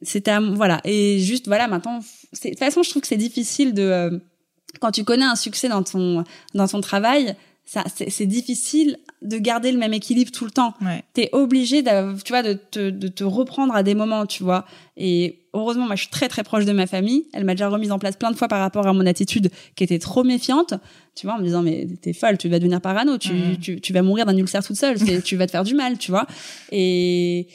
c'était 0.00 0.38
voilà 0.38 0.80
et 0.84 1.18
juste 1.18 1.48
voilà 1.48 1.66
maintenant 1.68 2.00
c'est 2.32 2.50
de 2.50 2.54
toute 2.54 2.60
façon 2.60 2.82
je 2.82 2.90
trouve 2.90 3.02
que 3.02 3.08
c'est 3.08 3.16
difficile 3.16 3.74
de 3.74 3.82
euh, 3.82 4.18
quand 4.80 4.92
tu 4.92 5.02
connais 5.04 5.24
un 5.24 5.34
succès 5.36 5.68
dans 5.68 5.82
ton 5.82 6.24
dans 6.54 6.68
ton 6.68 6.80
travail, 6.80 7.34
ça 7.70 7.84
c'est 7.94 8.24
difficile 8.24 8.96
de 9.20 9.36
garder 9.36 9.70
le 9.72 9.78
même 9.78 9.92
équilibre 9.92 10.30
tout 10.32 10.46
le 10.46 10.50
temps. 10.50 10.72
Ouais. 10.80 11.02
t'es 11.12 11.28
obligé 11.32 11.82
tu 11.84 12.32
vois 12.32 12.42
de 12.42 12.54
te, 12.54 12.88
de 12.88 13.08
te 13.08 13.24
reprendre 13.24 13.74
à 13.74 13.82
des 13.82 13.94
moments 13.94 14.24
tu 14.24 14.42
vois. 14.42 14.64
Et 14.96 15.40
heureusement 15.52 15.84
moi 15.86 15.94
je 15.94 16.02
suis 16.04 16.10
très 16.10 16.28
très 16.28 16.42
proche 16.44 16.64
de 16.64 16.72
ma 16.72 16.86
famille. 16.86 17.26
Elle 17.34 17.44
m'a 17.44 17.52
déjà 17.54 17.68
remise 17.68 17.92
en 17.92 17.98
place 17.98 18.16
plein 18.16 18.30
de 18.30 18.36
fois 18.36 18.48
par 18.48 18.60
rapport 18.60 18.86
à 18.86 18.94
mon 18.94 19.04
attitude 19.04 19.50
qui 19.76 19.84
était 19.84 19.98
trop 19.98 20.24
méfiante. 20.24 20.72
Tu 21.14 21.26
vois 21.26 21.34
en 21.34 21.38
me 21.40 21.44
disant 21.44 21.62
mais 21.62 21.86
t'es 22.00 22.14
folle 22.14 22.38
tu 22.38 22.48
vas 22.48 22.58
devenir 22.58 22.80
parano. 22.80 23.18
Tu, 23.18 23.58
tu, 23.60 23.80
tu 23.82 23.92
vas 23.92 24.00
mourir 24.00 24.24
d'un 24.24 24.36
ulcère 24.38 24.64
toute 24.64 24.76
seule. 24.76 24.96
Tu 25.22 25.36
vas 25.36 25.44
te 25.46 25.50
faire 25.50 25.64
du 25.64 25.74
mal 25.74 25.98
tu 25.98 26.10
vois. 26.10 26.26
Et 26.72 27.48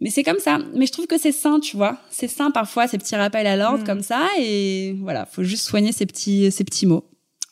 mais 0.00 0.10
c'est 0.10 0.24
comme 0.24 0.40
ça. 0.40 0.58
Mais 0.74 0.86
je 0.86 0.92
trouve 0.92 1.06
que 1.06 1.18
c'est 1.18 1.30
sain 1.32 1.60
tu 1.60 1.76
vois. 1.76 1.98
C'est 2.10 2.28
sain 2.28 2.50
parfois 2.50 2.88
ces 2.88 2.98
petits 2.98 3.14
rappels 3.16 3.46
à 3.46 3.56
l'ordre 3.56 3.78
Mhm. 3.78 3.86
comme 3.86 4.02
ça. 4.02 4.26
Et 4.40 4.94
voilà 5.00 5.24
faut 5.26 5.44
juste 5.44 5.64
soigner 5.66 5.92
ces 5.92 6.04
petits 6.06 6.50
ces 6.50 6.64
petits 6.64 6.86
mots 6.86 7.04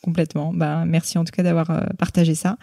Complètement. 0.04 0.52
Ben, 0.52 0.84
merci 0.84 1.16
en 1.16 1.24
tout 1.24 1.32
cas 1.32 1.42
d'avoir 1.42 1.70
euh, 1.70 1.80
partagé 1.96 2.34
ça. 2.34 2.58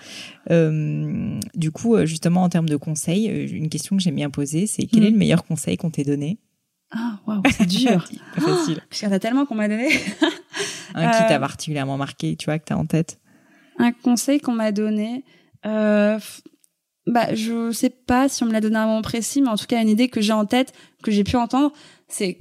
Euh, 0.52 1.40
du 1.56 1.72
coup, 1.72 1.96
euh, 1.96 2.06
justement, 2.06 2.44
en 2.44 2.50
termes 2.50 2.70
de 2.70 2.76
conseils, 2.76 3.26
une 3.26 3.68
question 3.68 3.98
que 3.98 4.04
j'aime 4.04 4.14
bien 4.14 4.30
poser, 4.30 4.68
c'est 4.68 4.86
quel 4.86 5.06
est 5.06 5.10
le 5.10 5.18
meilleur 5.18 5.44
conseil 5.44 5.76
qu'on 5.76 5.90
t'ait 5.90 6.04
donné? 6.04 6.38
Ah 6.92 7.20
waouh 7.26 7.42
c'est 7.50 7.66
dur 7.66 8.08
Pas 8.36 8.42
facile. 8.42 8.80
il 8.92 9.06
y 9.06 9.08
en 9.08 9.12
a 9.12 9.18
tellement 9.18 9.48
qu'on 9.48 9.56
m'a 9.56 9.68
donné 9.68 9.88
Un 10.94 11.10
qui 11.10 11.28
t'a 11.28 11.40
particulièrement 11.40 11.98
marqué, 11.98 12.36
tu 12.36 12.46
vois, 12.46 12.60
que 12.60 12.66
t'as 12.66 12.76
en 12.76 12.86
tête? 12.86 13.20
Un 13.80 13.92
conseil 13.92 14.40
qu'on 14.40 14.54
m'a 14.54 14.72
donné, 14.72 15.24
euh, 15.66 16.20
bah 17.08 17.34
je 17.34 17.72
sais 17.72 17.90
pas 17.90 18.30
si 18.30 18.44
on 18.44 18.46
me 18.46 18.52
l'a 18.52 18.62
donné 18.62 18.76
à 18.76 18.84
un 18.84 18.86
moment 18.86 19.02
précis, 19.02 19.42
mais 19.42 19.50
en 19.50 19.58
tout 19.58 19.66
cas 19.66 19.82
une 19.82 19.90
idée 19.90 20.10
que 20.10 20.22
j'ai 20.22 20.34
en 20.34 20.46
tête, 20.46 20.74
que 21.02 21.10
j'ai 21.10 21.24
pu 21.24 21.38
entendre, 21.38 21.74
c'est 22.08 22.38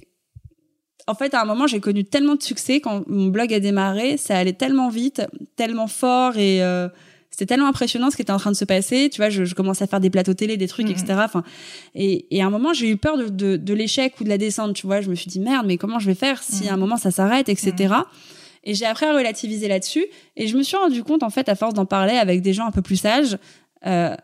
en 1.11 1.15
fait 1.15 1.35
à 1.35 1.43
un 1.43 1.45
moment 1.45 1.67
j'ai 1.67 1.81
connu 1.81 2.05
tellement 2.05 2.35
de 2.37 2.43
succès 2.43 2.81
quand 2.81 3.03
mon 3.09 3.27
blog 3.29 3.53
a 3.53 3.61
démarré, 3.61 4.17
ça 4.17 4.37
allait 4.39 4.53
tellement 4.55 4.89
vite, 4.89 5.23
tellement 5.57 5.87
fort 5.89 6.37
et 6.39 6.63
euh, 6.63 6.89
c'était 7.31 7.47
tellement 7.47 7.69
impressionnant 7.69 8.11
ce 8.11 8.17
qui 8.17 8.23
était 8.23 8.33
en 8.33 8.39
train 8.39 8.51
de 8.51 8.57
se 8.57 8.65
passer. 8.65 9.09
Tu 9.11 9.19
vois, 9.21 9.31
je, 9.31 9.45
je 9.45 9.55
commençais 9.55 9.85
à 9.85 9.87
faire 9.87 10.01
des 10.01 10.11
plateaux 10.11 10.35
télé, 10.35 10.57
des 10.57 10.67
trucs, 10.69 10.87
Mhm. 10.87 10.93
etc. 10.93 11.15
Enfin, 11.25 11.43
et, 11.95 12.27
et 12.37 12.43
à 12.43 12.47
un 12.47 12.51
moment 12.51 12.73
j'ai 12.73 12.89
eu 12.89 12.97
peur 12.97 13.17
de, 13.17 13.29
de, 13.29 13.57
de 13.57 13.75
l'échec 13.75 14.15
ou 14.21 14.25
de 14.25 14.29
la 14.29 14.37
descente. 14.39 14.75
Tu 14.75 14.87
vois, 14.87 15.01
je 15.01 15.09
me 15.11 15.15
suis 15.15 15.29
dit 15.29 15.41
merde, 15.41 15.67
mais 15.67 15.77
comment 15.77 15.99
je 15.99 16.07
vais 16.07 16.15
faire 16.15 16.43
si 16.43 16.69
à 16.69 16.75
un 16.75 16.77
moment 16.77 16.97
ça 16.97 17.11
s'arrête, 17.11 17.49
etc. 17.49 17.95
Et 18.65 18.75
j'ai 18.75 18.85
appris 18.85 19.07
à 19.07 19.15
relativiser 19.17 19.69
là-dessus. 19.69 20.05
Et 20.37 20.47
je 20.49 20.57
me 20.57 20.63
suis 20.63 20.77
rendu 20.77 21.03
compte, 21.03 21.23
en 21.23 21.31
fait, 21.31 21.49
à 21.49 21.55
force 21.55 21.73
d'en 21.73 21.87
parler 21.87 22.13
avec 22.15 22.43
des 22.43 22.53
gens 22.53 22.67
un 22.67 22.73
peu 22.73 22.83
plus 22.83 22.97
sages, 22.97 23.39
euh, 23.87 24.15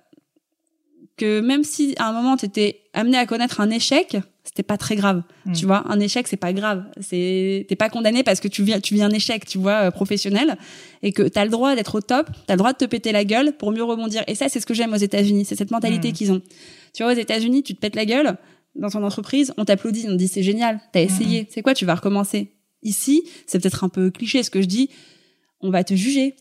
que 1.16 1.40
même 1.40 1.64
si 1.64 1.94
à 1.98 2.08
un 2.08 2.12
moment 2.12 2.36
tu 2.36 2.46
étais 2.46 2.80
amené 2.92 3.16
à 3.16 3.26
connaître 3.26 3.60
un 3.60 3.70
échec, 3.70 4.16
c'était 4.44 4.62
pas 4.62 4.76
très 4.76 4.96
grave. 4.96 5.22
Mm. 5.44 5.52
Tu 5.52 5.66
vois, 5.66 5.84
un 5.90 5.98
échec 6.00 6.28
c'est 6.28 6.36
pas 6.36 6.52
grave. 6.52 6.84
C'est 7.00 7.66
t'es 7.68 7.76
pas 7.76 7.88
condamné 7.88 8.22
parce 8.22 8.40
que 8.40 8.48
tu 8.48 8.62
viens 8.62 8.80
tu 8.80 8.94
vis 8.94 9.02
un 9.02 9.10
échec, 9.10 9.44
tu 9.46 9.58
vois, 9.58 9.86
euh, 9.86 9.90
professionnel 9.90 10.56
et 11.02 11.12
que 11.12 11.22
tu 11.22 11.38
as 11.38 11.44
le 11.44 11.50
droit 11.50 11.74
d'être 11.74 11.94
au 11.96 12.00
top, 12.00 12.28
tu 12.46 12.52
as 12.52 12.54
le 12.54 12.58
droit 12.58 12.72
de 12.72 12.78
te 12.78 12.84
péter 12.84 13.12
la 13.12 13.24
gueule 13.24 13.56
pour 13.56 13.72
mieux 13.72 13.82
rebondir. 13.84 14.22
Et 14.26 14.34
ça 14.34 14.48
c'est 14.48 14.60
ce 14.60 14.66
que 14.66 14.74
j'aime 14.74 14.92
aux 14.92 14.96
États-Unis, 14.98 15.44
c'est 15.44 15.56
cette 15.56 15.70
mentalité 15.70 16.10
Mm. 16.10 16.12
qu'ils 16.12 16.32
ont. 16.32 16.42
Tu 16.94 17.02
vois, 17.02 17.12
aux 17.12 17.16
États-Unis, 17.16 17.62
tu 17.62 17.74
te 17.74 17.80
pètes 17.80 17.96
la 17.96 18.04
gueule 18.06 18.36
dans 18.74 18.90
ton 18.90 19.02
entreprise, 19.04 19.52
on 19.56 19.64
t'applaudit, 19.64 20.04
on 20.08 20.12
te 20.12 20.16
dit 20.16 20.28
c'est 20.28 20.42
génial, 20.42 20.80
t'as 20.92 21.00
essayé. 21.02 21.46
C'est 21.50 21.62
quoi, 21.62 21.74
tu 21.74 21.84
vas 21.86 21.94
recommencer? 21.94 22.52
Ici, 22.82 23.24
c'est 23.46 23.58
peut-être 23.58 23.84
un 23.84 23.88
peu 23.88 24.10
cliché 24.10 24.42
ce 24.42 24.50
que 24.50 24.60
je 24.62 24.66
dis, 24.66 24.90
on 25.60 25.70
va 25.70 25.82
te 25.82 25.94
juger. 25.94 26.36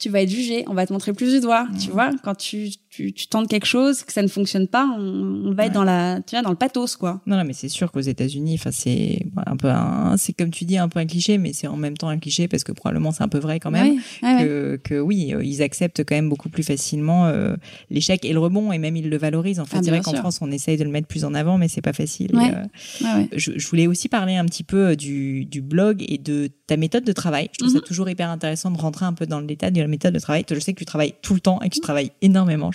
Tu 0.00 0.08
vas 0.08 0.22
être 0.22 0.30
jugé, 0.30 0.64
on 0.68 0.74
va 0.74 0.86
te 0.86 0.92
montrer 0.92 1.12
plus 1.12 1.30
du 1.32 1.40
doigt, 1.40 1.68
tu 1.80 1.90
vois? 1.90 2.10
Quand 2.24 2.34
tu, 2.34 2.70
tu, 2.94 3.12
tu 3.12 3.26
tentes 3.26 3.48
quelque 3.48 3.66
chose, 3.66 4.04
que 4.04 4.12
ça 4.12 4.22
ne 4.22 4.28
fonctionne 4.28 4.68
pas, 4.68 4.86
on, 4.86 5.52
va 5.52 5.66
être 5.66 5.72
dans 5.72 5.82
la, 5.82 6.20
tu 6.24 6.36
vois, 6.36 6.42
dans 6.42 6.50
le 6.50 6.56
pathos, 6.56 6.96
quoi. 6.96 7.20
Non, 7.26 7.36
non 7.36 7.44
mais 7.44 7.52
c'est 7.52 7.68
sûr 7.68 7.90
qu'aux 7.90 8.00
États-Unis, 8.00 8.54
enfin, 8.54 8.70
c'est 8.70 9.26
un 9.46 9.56
peu 9.56 9.68
un, 9.68 10.16
c'est 10.16 10.32
comme 10.32 10.50
tu 10.50 10.64
dis, 10.64 10.78
un 10.78 10.88
peu 10.88 11.00
un 11.00 11.06
cliché, 11.06 11.38
mais 11.38 11.52
c'est 11.52 11.66
en 11.66 11.76
même 11.76 11.96
temps 11.96 12.08
un 12.08 12.18
cliché 12.18 12.46
parce 12.46 12.62
que 12.62 12.70
probablement 12.70 13.10
c'est 13.10 13.24
un 13.24 13.28
peu 13.28 13.38
vrai 13.38 13.58
quand 13.58 13.72
même. 13.72 13.96
que, 14.22 14.76
que 14.76 15.00
oui, 15.00 15.34
euh, 15.34 15.42
ils 15.42 15.60
acceptent 15.60 16.04
quand 16.04 16.14
même 16.14 16.28
beaucoup 16.28 16.48
plus 16.48 16.62
facilement 16.62 17.26
euh, 17.26 17.56
l'échec 17.90 18.24
et 18.24 18.32
le 18.32 18.38
rebond 18.38 18.70
et 18.70 18.78
même 18.78 18.96
ils 18.96 19.08
le 19.08 19.18
valorisent. 19.18 19.58
En 19.58 19.64
fait, 19.64 19.78
ah, 19.78 19.82
c'est 19.82 19.90
vrai 19.90 20.00
qu'en 20.00 20.14
France, 20.14 20.38
on 20.40 20.52
essaye 20.52 20.76
de 20.76 20.84
le 20.84 20.90
mettre 20.90 21.08
plus 21.08 21.24
en 21.24 21.34
avant, 21.34 21.58
mais 21.58 21.66
c'est 21.66 21.82
pas 21.82 21.92
facile. 21.92 22.30
Euh, 22.36 23.24
je, 23.36 23.52
je, 23.56 23.68
voulais 23.68 23.88
aussi 23.88 24.08
parler 24.08 24.36
un 24.36 24.44
petit 24.44 24.64
peu 24.64 24.94
du, 24.94 25.46
du 25.46 25.62
blog 25.62 26.04
et 26.06 26.18
de 26.18 26.48
ta 26.66 26.76
méthode 26.76 27.04
de 27.04 27.12
travail. 27.12 27.48
Je 27.52 27.58
trouve 27.58 27.72
ça 27.72 27.78
mhm. 27.78 27.84
toujours 27.84 28.08
hyper 28.08 28.30
intéressant 28.30 28.70
de 28.70 28.78
rentrer 28.78 29.04
un 29.04 29.12
peu 29.12 29.26
dans 29.26 29.40
le 29.40 29.46
détail 29.46 29.72
de 29.72 29.80
la 29.80 29.88
méthode 29.88 30.14
de 30.14 30.18
travail. 30.18 30.44
Je 30.48 30.58
sais 30.60 30.72
que 30.72 30.78
tu 30.78 30.84
travailles 30.84 31.14
tout 31.22 31.34
le 31.34 31.40
temps 31.40 31.60
et 31.60 31.68
que 31.68 31.74
tu 31.74 31.80
travailles 31.80 32.12
énormément. 32.22 32.70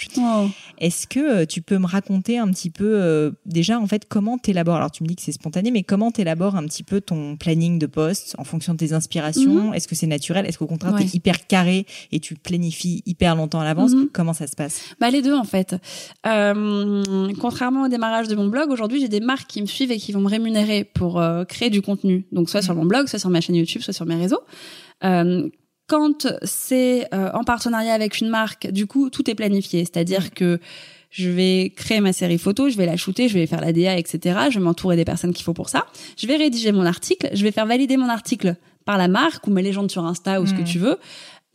Est-ce 0.77 1.07
que 1.07 1.19
euh, 1.19 1.45
tu 1.45 1.61
peux 1.61 1.77
me 1.77 1.85
raconter 1.85 2.37
un 2.37 2.47
petit 2.49 2.69
peu 2.69 2.85
euh, 2.85 3.31
déjà 3.45 3.79
en 3.79 3.87
fait 3.87 4.07
comment 4.07 4.37
t'élabores? 4.37 4.75
Alors 4.75 4.91
tu 4.91 5.03
me 5.03 5.07
dis 5.07 5.15
que 5.15 5.21
c'est 5.21 5.31
spontané, 5.31 5.71
mais 5.71 5.83
comment 5.83 6.11
t'élabores 6.11 6.55
un 6.55 6.65
petit 6.65 6.83
peu 6.83 7.01
ton 7.01 7.35
planning 7.37 7.79
de 7.79 7.85
poste 7.85 8.35
en 8.37 8.43
fonction 8.43 8.73
de 8.73 8.77
tes 8.77 8.93
inspirations? 8.93 9.69
Mhm. 9.69 9.73
Est-ce 9.73 9.87
que 9.87 9.95
c'est 9.95 10.07
naturel? 10.07 10.45
Est-ce 10.45 10.57
qu'au 10.57 10.67
contraire 10.67 10.95
tu 10.95 11.03
es 11.03 11.09
hyper 11.13 11.47
carré 11.47 11.85
et 12.11 12.19
tu 12.19 12.35
planifies 12.35 13.03
hyper 13.05 13.35
longtemps 13.35 13.59
à 13.59 13.65
l'avance? 13.65 13.91
Mhm. 13.91 14.09
Comment 14.13 14.33
ça 14.33 14.47
se 14.47 14.55
passe? 14.55 14.81
Bah 14.99 15.09
les 15.09 15.21
deux 15.21 15.35
en 15.35 15.43
fait. 15.43 15.75
Euh, 16.25 17.33
contrairement 17.39 17.83
au 17.83 17.87
démarrage 17.87 18.27
de 18.27 18.35
mon 18.35 18.47
blog, 18.47 18.71
aujourd'hui 18.71 18.99
j'ai 19.01 19.09
des 19.09 19.19
marques 19.19 19.49
qui 19.49 19.61
me 19.61 19.67
suivent 19.67 19.91
et 19.91 19.97
qui 19.97 20.11
vont 20.11 20.21
me 20.21 20.29
rémunérer 20.29 20.83
pour 20.83 21.21
créer 21.47 21.69
du 21.69 21.81
contenu. 21.81 22.25
Donc 22.31 22.49
soit 22.49 22.61
sur 22.61 22.75
mon 22.75 22.85
blog, 22.85 23.07
soit 23.07 23.19
sur 23.19 23.29
ma 23.29 23.41
chaîne 23.41 23.55
YouTube, 23.55 23.81
soit 23.81 23.93
sur 23.93 24.05
mes 24.05 24.15
réseaux. 24.15 24.41
Quand 25.89 26.27
c'est 26.43 27.07
euh, 27.13 27.31
en 27.33 27.43
partenariat 27.43 27.93
avec 27.93 28.19
une 28.19 28.29
marque, 28.29 28.67
du 28.71 28.85
coup, 28.85 29.09
tout 29.09 29.29
est 29.29 29.35
planifié. 29.35 29.79
C'est-à-dire 29.79 30.31
que 30.31 30.59
je 31.09 31.29
vais 31.29 31.73
créer 31.75 31.99
ma 31.99 32.13
série 32.13 32.37
photo, 32.37 32.69
je 32.69 32.77
vais 32.77 32.85
la 32.85 32.95
shooter, 32.95 33.27
je 33.27 33.33
vais 33.33 33.47
faire 33.47 33.61
la 33.61 33.73
DA, 33.73 33.97
etc. 33.97 34.39
Je 34.49 34.59
vais 34.59 34.63
m'entourer 34.63 34.95
des 34.95 35.05
personnes 35.05 35.33
qu'il 35.33 35.43
faut 35.43 35.53
pour 35.53 35.67
ça. 35.67 35.87
Je 36.15 36.27
vais 36.27 36.35
rédiger 36.35 36.71
mon 36.71 36.85
article, 36.85 37.29
je 37.33 37.43
vais 37.43 37.51
faire 37.51 37.65
valider 37.65 37.97
mon 37.97 38.07
article 38.07 38.55
par 38.85 38.97
la 38.97 39.07
marque 39.07 39.47
ou 39.47 39.51
mes 39.51 39.63
légendes 39.63 39.89
sur 39.89 40.05
Insta 40.05 40.39
ou 40.41 40.45
ce 40.45 40.53
que 40.53 40.61
tu 40.61 40.77
veux. 40.77 40.97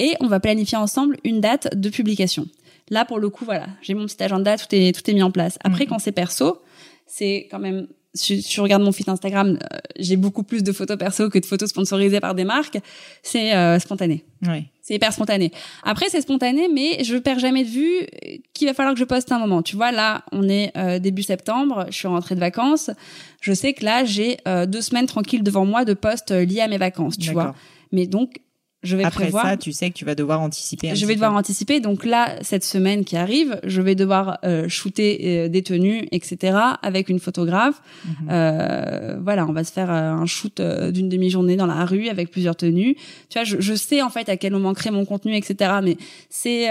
Et 0.00 0.14
on 0.20 0.26
va 0.26 0.40
planifier 0.40 0.76
ensemble 0.76 1.16
une 1.22 1.40
date 1.40 1.78
de 1.78 1.88
publication. 1.88 2.48
Là, 2.90 3.04
pour 3.04 3.18
le 3.20 3.30
coup, 3.30 3.44
voilà, 3.44 3.68
j'ai 3.80 3.94
mon 3.94 4.06
petit 4.06 4.22
agenda, 4.22 4.56
tout 4.58 4.66
est, 4.72 4.92
tout 4.94 5.08
est 5.08 5.14
mis 5.14 5.22
en 5.22 5.30
place. 5.30 5.58
Après, 5.62 5.86
quand 5.86 5.98
c'est 5.98 6.12
perso, 6.12 6.60
c'est 7.06 7.46
quand 7.50 7.60
même 7.60 7.86
si 8.14 8.42
tu 8.42 8.60
regardes 8.60 8.82
mon 8.82 8.92
feed 8.92 9.08
Instagram, 9.08 9.58
euh, 9.60 9.78
j'ai 9.98 10.16
beaucoup 10.16 10.44
plus 10.44 10.62
de 10.62 10.72
photos 10.72 10.96
perso 10.96 11.28
que 11.28 11.38
de 11.38 11.46
photos 11.46 11.70
sponsorisées 11.70 12.20
par 12.20 12.34
des 12.34 12.44
marques. 12.44 12.78
C'est 13.22 13.54
euh, 13.54 13.78
spontané. 13.80 14.24
Oui. 14.42 14.66
C'est 14.82 14.94
hyper 14.94 15.12
spontané. 15.12 15.50
Après, 15.82 16.06
c'est 16.08 16.20
spontané, 16.20 16.68
mais 16.72 17.02
je 17.02 17.16
perds 17.16 17.40
jamais 17.40 17.64
de 17.64 17.70
vue 17.70 18.06
qu'il 18.52 18.68
va 18.68 18.74
falloir 18.74 18.94
que 18.94 19.00
je 19.00 19.04
poste 19.04 19.32
un 19.32 19.38
moment. 19.38 19.62
Tu 19.62 19.76
vois, 19.76 19.90
là, 19.90 20.24
on 20.30 20.48
est 20.48 20.72
euh, 20.76 20.98
début 20.98 21.22
septembre, 21.22 21.86
je 21.88 21.96
suis 21.96 22.08
rentrée 22.08 22.34
de 22.34 22.40
vacances. 22.40 22.90
Je 23.40 23.52
sais 23.52 23.72
que 23.72 23.84
là, 23.84 24.04
j'ai 24.04 24.36
deux 24.66 24.80
semaines 24.80 25.06
tranquilles 25.06 25.42
devant 25.42 25.64
moi 25.64 25.84
de 25.84 25.94
posts 25.94 26.30
liés 26.30 26.60
à 26.60 26.68
mes 26.68 26.78
vacances, 26.78 27.18
tu 27.18 27.32
vois. 27.32 27.54
Mais 27.92 28.06
donc, 28.06 28.40
je 28.84 28.96
vais 28.96 29.04
Après 29.04 29.30
ça, 29.30 29.56
tu 29.56 29.72
sais 29.72 29.90
que 29.90 29.94
tu 29.94 30.04
vas 30.04 30.14
devoir 30.14 30.40
anticiper. 30.40 30.94
je 30.94 31.06
vais 31.06 31.14
devoir 31.14 31.34
anticiper. 31.34 31.80
Donc 31.80 32.04
là, 32.04 32.36
cette 32.42 32.64
semaine 32.64 33.04
qui 33.04 33.16
arrive, 33.16 33.58
je 33.64 33.82
vais 33.82 33.94
devoir 33.94 34.38
euh, 34.44 34.68
shooter 34.68 35.44
euh, 35.44 35.48
des 35.48 35.62
tenues, 35.62 36.06
etc. 36.12 36.56
avec 36.82 37.08
une 37.08 37.18
photographe. 37.18 37.80
Mhm. 38.04 38.28
euh, 38.30 39.16
voilà, 39.22 39.46
on 39.46 39.52
va 39.52 39.64
se 39.64 39.72
faire 39.72 39.90
euh, 39.90 40.12
un 40.12 40.26
shoot 40.26 40.60
euh, 40.60 40.90
d'une 40.90 41.08
demi-journée 41.08 41.56
dans 41.56 41.66
la 41.66 41.84
rue 41.84 42.08
avec 42.08 42.30
plusieurs 42.30 42.56
tenues. 42.56 42.94
Tu 43.30 43.38
vois, 43.38 43.44
je, 43.44 43.56
je, 43.58 43.74
sais 43.74 44.02
en 44.02 44.10
fait 44.10 44.28
à 44.28 44.36
quel 44.36 44.52
moment 44.52 44.74
créer 44.74 44.92
mon 44.92 45.04
contenu, 45.04 45.34
etc. 45.34 45.72
Mais 45.82 45.96
c'est 46.28 46.68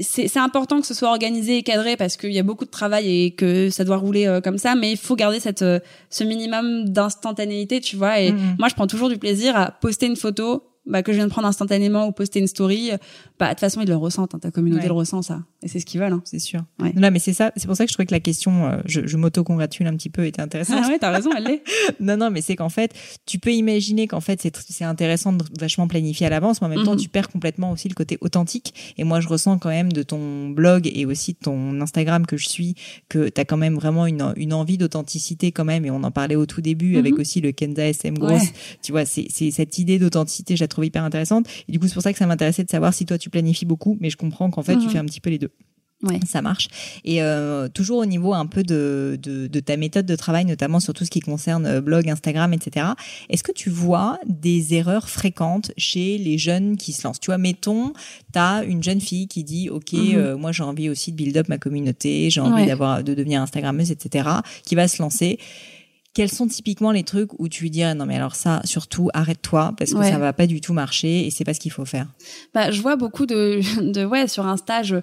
c'est 0.00 0.38
important 0.38 0.80
que 0.80 0.86
ce 0.86 0.94
soit 0.94 1.10
organisé 1.10 1.58
et 1.58 1.62
cadré 1.62 1.96
parce 1.96 2.16
qu'il 2.16 2.32
y 2.32 2.38
a 2.38 2.42
beaucoup 2.42 2.64
de 2.64 2.70
travail 2.70 3.26
et 3.26 3.30
que 3.32 3.68
ça 3.68 3.84
doit 3.84 3.98
rouler 3.98 4.40
comme 4.42 4.56
ça, 4.56 4.74
mais 4.74 4.90
il 4.90 4.96
faut 4.96 5.14
garder 5.14 5.40
cette 5.40 5.64
ce 6.08 6.24
minimum 6.24 6.88
d'instantanéité, 6.88 7.80
tu 7.80 7.96
vois. 7.96 8.18
Et 8.18 8.32
mhm. 8.32 8.56
moi, 8.58 8.68
je 8.68 8.74
prends 8.74 8.86
toujours 8.86 9.10
du 9.10 9.18
plaisir 9.18 9.56
à 9.56 9.70
poster 9.70 10.06
une 10.06 10.16
photo, 10.16 10.62
bah, 10.86 11.02
que 11.02 11.12
je 11.12 11.16
viens 11.16 11.26
de 11.26 11.30
prendre 11.30 11.48
instantanément 11.48 12.06
ou 12.06 12.12
poster 12.12 12.40
une 12.40 12.46
story, 12.46 12.90
bah 13.38 13.46
de 13.46 13.50
toute 13.50 13.60
façon 13.60 13.80
ils 13.80 13.88
le 13.88 13.96
ressentent, 13.96 14.34
hein, 14.34 14.38
ta 14.38 14.50
communauté 14.50 14.86
le 14.86 14.92
ressent 14.92 15.22
ça, 15.22 15.42
et 15.62 15.68
c'est 15.68 15.80
ce 15.80 15.86
qu'ils 15.86 16.00
veulent. 16.00 16.12
Hein. 16.12 16.22
C'est 16.24 16.38
sûr. 16.38 16.60
Ouais. 16.80 16.92
Non, 16.94 17.10
mais 17.10 17.18
c'est 17.18 17.32
ça, 17.32 17.52
c'est 17.56 17.66
pour 17.66 17.76
ça 17.76 17.84
que 17.84 17.90
je 17.90 17.94
trouvais 17.94 18.06
que 18.06 18.14
la 18.14 18.20
question, 18.20 18.66
euh, 18.66 18.76
je, 18.84 19.06
je 19.06 19.16
m'auto-congratule 19.16 19.86
un 19.86 19.96
petit 19.96 20.10
peu, 20.10 20.26
était 20.26 20.42
intéressante. 20.42 20.80
Ah 20.82 20.88
ouais, 20.88 20.98
t'as 20.98 21.10
raison, 21.10 21.30
elle 21.36 21.44
l'est. 21.44 21.62
non, 22.00 22.16
non, 22.16 22.30
mais 22.30 22.42
c'est 22.42 22.56
qu'en 22.56 22.68
fait, 22.68 22.92
tu 23.26 23.38
peux 23.38 23.52
imaginer 23.52 24.06
qu'en 24.06 24.20
fait 24.20 24.40
c'est 24.42 24.54
c'est 24.68 24.84
intéressant 24.84 25.32
de 25.32 25.44
vachement 25.58 25.88
planifier 25.88 26.26
à 26.26 26.30
l'avance, 26.30 26.60
mais 26.60 26.66
en 26.66 26.70
même 26.70 26.84
temps 26.84 26.92
mhm. 26.92 27.00
tu 27.00 27.08
perds 27.08 27.28
complètement 27.28 27.72
aussi 27.72 27.88
le 27.88 27.94
côté 27.94 28.18
authentique. 28.20 28.94
Et 28.98 29.04
moi 29.04 29.20
je 29.20 29.28
ressens 29.28 29.58
quand 29.58 29.70
même 29.70 29.92
de 29.92 30.02
ton 30.02 30.50
blog 30.50 30.90
et 30.92 31.06
aussi 31.06 31.32
de 31.32 31.38
ton 31.38 31.80
Instagram 31.80 32.26
que 32.26 32.36
je 32.36 32.48
suis 32.48 32.74
que 33.08 33.28
t'as 33.28 33.44
quand 33.44 33.56
même 33.56 33.74
vraiment 33.74 34.06
une, 34.06 34.32
une 34.36 34.52
envie 34.52 34.78
d'authenticité 34.78 35.52
quand 35.52 35.64
même, 35.64 35.84
et 35.84 35.90
on 35.90 36.02
en 36.02 36.10
parlait 36.10 36.36
au 36.36 36.46
tout 36.46 36.60
début 36.60 36.96
avec 36.96 37.14
mhm. 37.14 37.20
aussi 37.20 37.40
le 37.40 37.52
Kenza 37.52 37.86
SM 37.86 38.18
Gross. 38.18 38.42
Tu 38.82 38.92
vois, 38.92 39.04
c'est 39.04 39.26
c'est 39.30 39.50
cette 39.50 39.78
idée 39.78 39.98
d'authenticité, 39.98 40.56
hyper 40.82 41.04
intéressante. 41.04 41.46
Et 41.68 41.72
du 41.72 41.78
coup 41.78 41.86
c'est 41.86 41.94
pour 41.94 42.02
ça 42.02 42.12
que 42.12 42.18
ça 42.18 42.26
m'intéressait 42.26 42.64
de 42.64 42.70
savoir 42.70 42.92
si 42.92 43.06
toi 43.06 43.18
tu 43.18 43.30
planifies 43.30 43.66
beaucoup 43.66 43.96
mais 44.00 44.10
je 44.10 44.16
comprends 44.16 44.50
qu'en 44.50 44.62
fait, 44.62 44.76
tu 44.76 44.84
mhm. 44.84 44.90
fais 44.90 44.98
un 44.98 45.04
petit 45.04 45.20
peu 45.20 45.30
les 45.30 45.38
deux. 45.38 45.50
Ouais. 46.02 46.20
Ça 46.26 46.42
marche. 46.42 46.68
Et 47.04 47.22
euh, 47.22 47.68
toujours 47.68 47.98
au 47.98 48.04
niveau 48.04 48.34
un 48.34 48.44
peu 48.44 48.62
de, 48.62 49.18
de, 49.22 49.46
de, 49.46 49.60
ta 49.60 49.78
méthode 49.78 50.04
de 50.04 50.16
travail, 50.16 50.44
notamment 50.44 50.78
sur 50.78 50.92
tout 50.92 51.06
ce 51.06 51.10
qui 51.10 51.20
concerne 51.20 51.64
euh, 51.64 51.80
blog, 51.80 52.10
Instagram, 52.10 52.52
etc. 52.52 52.88
Est-ce 53.30 53.42
que 53.42 53.52
tu 53.52 53.70
vois 53.70 54.18
des 54.26 54.74
erreurs 54.74 55.08
fréquentes 55.08 55.72
chez 55.78 56.18
les 56.18 56.36
jeunes 56.36 56.76
qui 56.76 56.92
se 56.92 57.06
lancent? 57.06 57.20
Tu 57.20 57.30
vois, 57.30 57.38
mettons, 57.38 57.94
tu 58.34 58.38
as 58.38 58.64
une 58.64 58.82
jeune 58.82 59.00
fille 59.00 59.28
qui 59.28 59.44
dit, 59.44 59.70
OK, 59.70 59.92
mhm. 59.92 60.14
euh, 60.16 60.36
moi 60.36 60.52
j'ai 60.52 60.64
envie 60.64 60.90
aussi 60.90 61.10
de 61.10 61.16
build 61.16 61.38
up 61.38 61.48
ma 61.48 61.56
communauté, 61.56 62.28
j'ai 62.28 62.40
envie 62.40 62.66
d'avoir 62.66 63.02
de 63.02 63.14
devenir 63.14 63.40
Instagrammeuse, 63.40 63.90
etc., 63.90 64.28
qui 64.66 64.74
va 64.74 64.88
se 64.88 65.00
lancer 65.00 65.38
quels 66.14 66.30
sont 66.30 66.46
typiquement 66.46 66.92
les 66.92 67.02
trucs 67.02 67.38
où 67.38 67.48
tu 67.48 67.64
lui 67.64 67.70
dirais 67.70 67.94
non 67.94 68.06
mais 68.06 68.16
alors 68.16 68.36
ça 68.36 68.60
surtout 68.64 69.10
arrête-toi 69.12 69.74
parce 69.76 69.92
que 69.92 70.02
ça 70.02 70.18
va 70.18 70.32
pas 70.32 70.46
du 70.46 70.60
tout 70.60 70.72
marcher 70.72 71.26
et 71.26 71.30
c'est 71.30 71.44
pas 71.44 71.54
ce 71.54 71.60
qu'il 71.60 71.72
faut 71.72 71.84
faire. 71.84 72.06
Bah 72.54 72.70
je 72.70 72.80
vois 72.80 72.96
beaucoup 72.96 73.26
de 73.26 73.60
de 73.92 74.04
ouais 74.04 74.28
sur 74.28 74.46
un 74.46 74.56
stage 74.56 74.96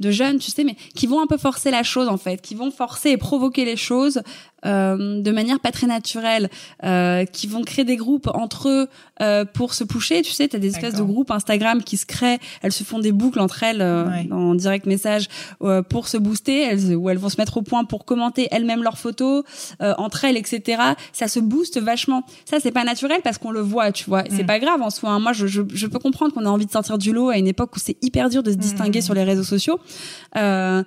de 0.00 0.10
jeunes, 0.10 0.38
tu 0.38 0.50
sais, 0.50 0.64
mais 0.64 0.76
qui 0.94 1.06
vont 1.06 1.20
un 1.20 1.26
peu 1.26 1.38
forcer 1.38 1.70
la 1.70 1.82
chose 1.82 2.08
en 2.08 2.16
fait, 2.18 2.42
qui 2.42 2.54
vont 2.54 2.70
forcer 2.70 3.10
et 3.10 3.16
provoquer 3.16 3.64
les 3.64 3.76
choses 3.76 4.20
euh, 4.66 5.22
de 5.22 5.30
manière 5.30 5.60
pas 5.60 5.72
très 5.72 5.86
naturelle, 5.86 6.50
euh, 6.84 7.24
qui 7.24 7.46
vont 7.46 7.62
créer 7.62 7.84
des 7.84 7.96
groupes 7.96 8.28
entre 8.34 8.68
eux 8.68 8.88
euh, 9.22 9.44
pour 9.46 9.72
se 9.72 9.84
pusher. 9.84 10.20
Tu 10.22 10.32
sais, 10.32 10.46
tu 10.46 10.56
as 10.56 10.58
des 10.58 10.68
espèces 10.68 10.94
de 10.94 11.02
groupes 11.02 11.30
Instagram 11.30 11.82
qui 11.82 11.96
se 11.96 12.04
créent, 12.04 12.38
elles 12.62 12.72
se 12.72 12.84
font 12.84 12.98
des 12.98 13.12
boucles 13.12 13.40
entre 13.40 13.62
elles 13.62 13.80
euh, 13.80 14.06
en 14.30 14.54
direct 14.54 14.84
message 14.84 15.28
euh, 15.62 15.82
pour 15.82 16.08
se 16.08 16.18
booster, 16.18 16.60
elles, 16.62 16.94
ou 16.94 17.08
elles 17.08 17.18
vont 17.18 17.30
se 17.30 17.38
mettre 17.38 17.56
au 17.56 17.62
point 17.62 17.84
pour 17.84 18.04
commenter 18.04 18.48
elles-mêmes 18.50 18.82
leurs 18.82 18.98
photos 18.98 19.44
entre 19.80 20.24
elles, 20.24 20.36
etc. 20.36 20.82
Ça 21.12 21.28
se 21.28 21.40
booste 21.40 21.80
vachement. 21.80 22.24
Ça, 22.44 22.60
c'est 22.60 22.72
pas 22.72 22.84
naturel 22.84 23.20
parce 23.22 23.38
qu'on 23.38 23.50
le 23.50 23.60
voit, 23.60 23.92
tu 23.92 24.04
vois. 24.04 24.24
C'est 24.28 24.42
mm. 24.42 24.46
pas 24.46 24.58
grave 24.58 24.82
en 24.82 24.90
soi. 24.90 25.10
Hein. 25.10 25.18
Moi, 25.18 25.32
je, 25.32 25.46
je, 25.46 25.62
je, 25.72 25.86
peux 25.86 25.98
comprendre 25.98 26.34
qu'on 26.34 26.44
a 26.44 26.48
envie 26.48 26.66
de 26.66 26.70
sortir 26.70 26.98
du 26.98 27.12
lot 27.12 27.30
à 27.30 27.38
une 27.38 27.48
époque 27.48 27.74
où 27.76 27.78
c'est 27.78 27.96
hyper 28.02 28.28
dur 28.28 28.42
de 28.42 28.50
se 28.50 28.56
distinguer 28.56 28.98
mm. 28.98 29.02
sur 29.02 29.14
les 29.14 29.24
réseaux 29.24 29.44
sociaux. 29.44 29.78
Euh, 30.36 30.82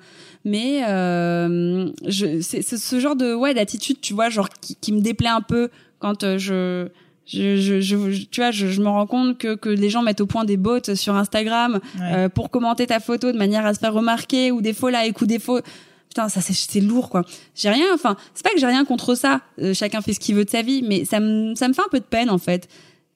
mais 0.45 0.83
euh, 0.87 1.91
c'est 2.09 2.61
ce 2.61 2.99
genre 2.99 3.15
de 3.15 3.33
ouais 3.33 3.53
d'attitude 3.53 3.99
tu 4.01 4.13
vois 4.13 4.29
genre 4.29 4.49
qui, 4.49 4.75
qui, 4.75 4.91
me 4.91 5.01
déplaît 5.01 5.29
un 5.29 5.41
peu 5.41 5.69
quand 5.99 6.23
euh, 6.23 6.37
je 6.37 6.89
je, 7.25 7.57
je, 7.57 7.79
je, 7.79 8.25
tu 8.25 8.41
vois, 8.41 8.49
je, 8.49 8.67
je, 8.67 8.81
me 8.81 8.87
rends 8.87 9.05
compte 9.05 9.37
que, 9.37 9.53
que 9.53 9.69
les 9.69 9.89
gens 9.89 10.01
mettent 10.01 10.21
au 10.21 10.25
point 10.25 10.45
des 10.45 10.57
bots 10.57 10.95
sur 10.95 11.15
Instagram 11.15 11.79
euh, 12.01 12.27
pour 12.27 12.49
commenter 12.49 12.87
ta 12.87 12.99
photo 12.99 13.31
de 13.31 13.37
manière 13.37 13.67
à 13.67 13.73
se 13.75 13.79
faire 13.79 13.93
remarquer 13.93 14.51
ou 14.51 14.61
des 14.61 14.73
faux 14.73 14.89
likes 14.89 15.21
ou 15.21 15.27
des 15.27 15.37
faux 15.37 15.59
putain 16.07 16.27
ça 16.27 16.41
c'est 16.41 16.79
lourd 16.79 17.09
quoi. 17.09 17.23
J'ai 17.55 17.69
rien 17.69 17.85
enfin 17.93 18.17
c'est 18.33 18.43
pas 18.43 18.49
que 18.49 18.59
j'ai 18.59 18.65
rien 18.65 18.83
contre 18.83 19.13
ça 19.13 19.41
euh, 19.61 19.75
chacun 19.75 20.01
fait 20.01 20.13
ce 20.13 20.19
qu'il 20.19 20.35
veut 20.35 20.45
de 20.45 20.49
sa 20.49 20.63
vie 20.63 20.81
mais 20.81 21.05
ça 21.05 21.19
me 21.19 21.53
ça 21.53 21.67
me 21.67 21.73
fait 21.73 21.83
un 21.83 21.89
peu 21.91 21.99
de 21.99 22.05
peine 22.05 22.31
en 22.31 22.39
fait 22.39 22.67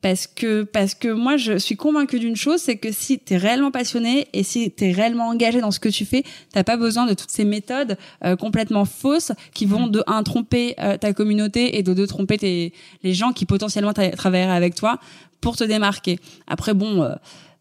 parce 0.04 0.28
que 0.28 0.64
parce 0.64 0.96
que 0.96 1.08
moi 1.08 1.38
je 1.38 1.58
suis 1.58 1.78
convaincue 1.78 2.20
d'une 2.20 2.36
chose 2.36 2.62
c'est 2.62 2.76
que 2.76 2.92
si 2.92 3.20
tu 3.20 3.34
es 3.34 3.38
réellement 3.38 3.72
passionné 3.72 4.28
et 4.34 4.44
si 4.44 4.70
tu 4.70 4.84
es 4.84 4.92
réellement 4.92 5.30
engagé 5.30 5.62
dans 5.62 5.72
ce 5.72 5.80
que 5.80 5.88
tu 5.88 6.04
fais 6.06 6.24
t'as 6.52 6.66
pas 6.66 6.76
besoin 6.76 7.06
de 7.06 7.14
toutes 7.14 7.32
ces 7.32 7.46
méthodes 7.46 7.98
euh, 8.26 8.36
complètement 8.36 8.84
fausses 8.84 9.32
qui 9.54 9.66
vont 9.66 9.88
de 9.88 10.04
un 10.06 10.22
tromper 10.24 10.76
euh, 10.80 10.98
ta 10.98 11.14
communauté 11.14 11.78
et 11.78 11.84
de 11.84 11.94
deux 11.94 12.06
tromper 12.06 12.38
tes, 12.38 12.74
les 13.02 13.14
gens 13.14 13.32
qui 13.32 13.46
potentiellement 13.46 13.94
travailleraient 13.94 14.52
avec 14.52 14.76
toi 14.76 15.00
pour 15.40 15.56
te 15.56 15.64
démarquer. 15.64 16.20
Après 16.48 16.74
bon 16.74 17.02
euh, 17.02 17.16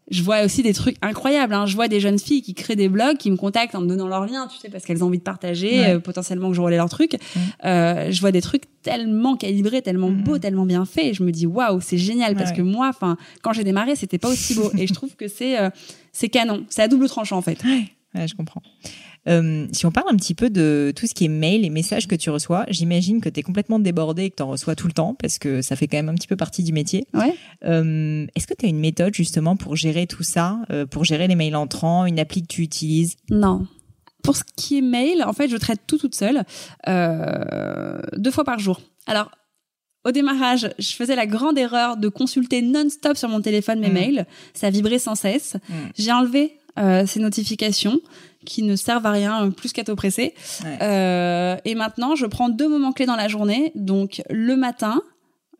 je 0.09 0.21
vois 0.21 0.43
aussi 0.43 0.63
des 0.63 0.73
trucs 0.73 0.97
incroyables. 1.01 1.53
Hein. 1.53 1.65
Je 1.65 1.75
vois 1.75 1.87
des 1.87 1.99
jeunes 1.99 2.19
filles 2.19 2.41
qui 2.41 2.53
créent 2.53 2.75
des 2.75 2.89
blogs, 2.89 3.17
qui 3.17 3.31
me 3.31 3.37
contactent 3.37 3.75
en 3.75 3.81
me 3.81 3.87
donnant 3.87 4.07
leur 4.07 4.25
lien, 4.25 4.47
tu 4.47 4.57
sais, 4.57 4.69
parce 4.69 4.83
qu'elles 4.83 5.03
ont 5.03 5.07
envie 5.07 5.17
de 5.17 5.23
partager, 5.23 5.85
euh, 5.85 5.99
potentiellement 5.99 6.49
que 6.49 6.55
je 6.55 6.61
relais 6.61 6.77
leurs 6.77 6.89
trucs. 6.89 7.17
Euh, 7.65 8.11
je 8.11 8.19
vois 8.19 8.31
des 8.31 8.41
trucs 8.41 8.63
tellement 8.81 9.37
calibrés, 9.37 9.81
tellement 9.81 10.11
beaux, 10.11 10.37
tellement 10.37 10.65
bien 10.65 10.85
faits. 10.85 11.05
Et 11.05 11.13
je 11.13 11.23
me 11.23 11.31
dis 11.31 11.45
waouh, 11.45 11.79
c'est 11.81 11.97
génial 11.97 12.35
parce 12.35 12.51
que 12.51 12.61
moi, 12.61 12.89
enfin, 12.89 13.17
quand 13.41 13.53
j'ai 13.53 13.63
démarré, 13.63 13.95
c'était 13.95 14.17
pas 14.17 14.29
aussi 14.29 14.55
beau. 14.55 14.71
et 14.77 14.87
je 14.87 14.93
trouve 14.93 15.15
que 15.15 15.27
c'est 15.27 15.59
euh, 15.59 15.69
c'est 16.11 16.29
canon. 16.29 16.65
C'est 16.69 16.81
à 16.81 16.87
double 16.87 17.07
tranchant 17.07 17.37
en 17.37 17.41
fait. 17.41 17.63
Ouais, 17.63 18.27
je 18.27 18.35
comprends. 18.35 18.61
Euh, 19.29 19.67
si 19.71 19.85
on 19.85 19.91
parle 19.91 20.07
un 20.11 20.17
petit 20.17 20.33
peu 20.35 20.49
de 20.49 20.91
tout 20.95 21.07
ce 21.07 21.13
qui 21.13 21.25
est 21.25 21.29
mail 21.29 21.63
et 21.63 21.69
messages 21.69 22.07
que 22.07 22.15
tu 22.15 22.29
reçois, 22.29 22.65
j'imagine 22.69 23.21
que 23.21 23.29
tu 23.29 23.39
es 23.39 23.43
complètement 23.43 23.79
débordé 23.79 24.23
et 24.23 24.29
que 24.29 24.35
tu 24.35 24.43
en 24.43 24.49
reçois 24.49 24.75
tout 24.75 24.87
le 24.87 24.93
temps 24.93 25.13
parce 25.15 25.37
que 25.39 25.61
ça 25.61 25.75
fait 25.77 25.87
quand 25.87 25.97
même 25.97 26.09
un 26.09 26.15
petit 26.15 26.27
peu 26.27 26.35
partie 26.35 26.63
du 26.63 26.73
métier. 26.73 27.05
Ouais. 27.13 27.33
Euh, 27.65 28.27
Est-ce 28.35 28.47
que 28.47 28.53
tu 28.53 28.65
as 28.65 28.69
une 28.69 28.79
méthode 28.79 29.13
justement 29.13 29.55
pour 29.55 29.75
gérer 29.77 30.07
tout 30.07 30.23
ça, 30.23 30.59
euh, 30.71 30.85
pour 30.85 31.05
gérer 31.05 31.27
les 31.27 31.35
mails 31.35 31.55
entrants, 31.55 32.05
une 32.05 32.19
appli 32.19 32.41
que 32.41 32.47
tu 32.47 32.61
utilises? 32.63 33.15
Non. 33.29 33.65
Pour 34.23 34.35
ce 34.37 34.43
qui 34.55 34.77
est 34.77 34.81
mail, 34.81 35.23
en 35.25 35.33
fait, 35.33 35.47
je 35.49 35.57
traite 35.57 35.79
tout 35.87 35.97
toute 35.97 36.15
seule, 36.15 36.43
euh, 36.87 37.99
deux 38.17 38.31
fois 38.31 38.43
par 38.43 38.59
jour. 38.59 38.79
Alors, 39.07 39.31
au 40.05 40.11
démarrage, 40.11 40.69
je 40.79 40.91
faisais 40.93 41.15
la 41.15 41.25
grande 41.25 41.57
erreur 41.57 41.97
de 41.97 42.09
consulter 42.09 42.61
non-stop 42.61 43.15
sur 43.17 43.29
mon 43.29 43.41
téléphone 43.41 43.79
mes 43.79 43.89
Mm. 43.89 43.93
mails. 43.93 44.25
Ça 44.53 44.69
vibrait 44.69 44.99
sans 44.99 45.15
cesse. 45.15 45.55
Mm. 45.69 45.73
J'ai 45.97 46.11
enlevé 46.11 46.57
euh, 46.79 47.05
ces 47.05 47.19
notifications 47.19 47.99
qui 48.45 48.63
ne 48.63 48.75
servent 48.75 49.05
à 49.05 49.11
rien 49.11 49.45
euh, 49.45 49.51
plus 49.51 49.71
qu'à 49.73 49.83
t'oppresser. 49.83 50.33
Ouais. 50.63 50.77
Euh, 50.81 51.55
et 51.65 51.75
maintenant, 51.75 52.15
je 52.15 52.25
prends 52.25 52.49
deux 52.49 52.67
moments 52.67 52.91
clés 52.91 53.05
dans 53.05 53.15
la 53.15 53.27
journée. 53.27 53.71
Donc, 53.75 54.21
le 54.29 54.55
matin, 54.55 55.01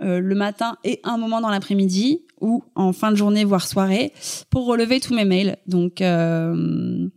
euh, 0.02 0.20
le 0.20 0.36
matin 0.36 0.78
et 0.84 1.00
un 1.04 1.18
moment 1.18 1.40
dans 1.40 1.50
l'après-midi 1.50 2.22
ou 2.42 2.64
en 2.76 2.92
fin 2.92 3.12
de 3.12 3.16
journée, 3.16 3.46
voire 3.46 3.66
soirée, 3.68 4.12
pour 4.50 4.66
relever 4.66 5.00
tous 5.00 5.14
mes 5.14 5.24
mails. 5.24 5.58
Donc, 5.66 6.02
euh, 6.02 7.08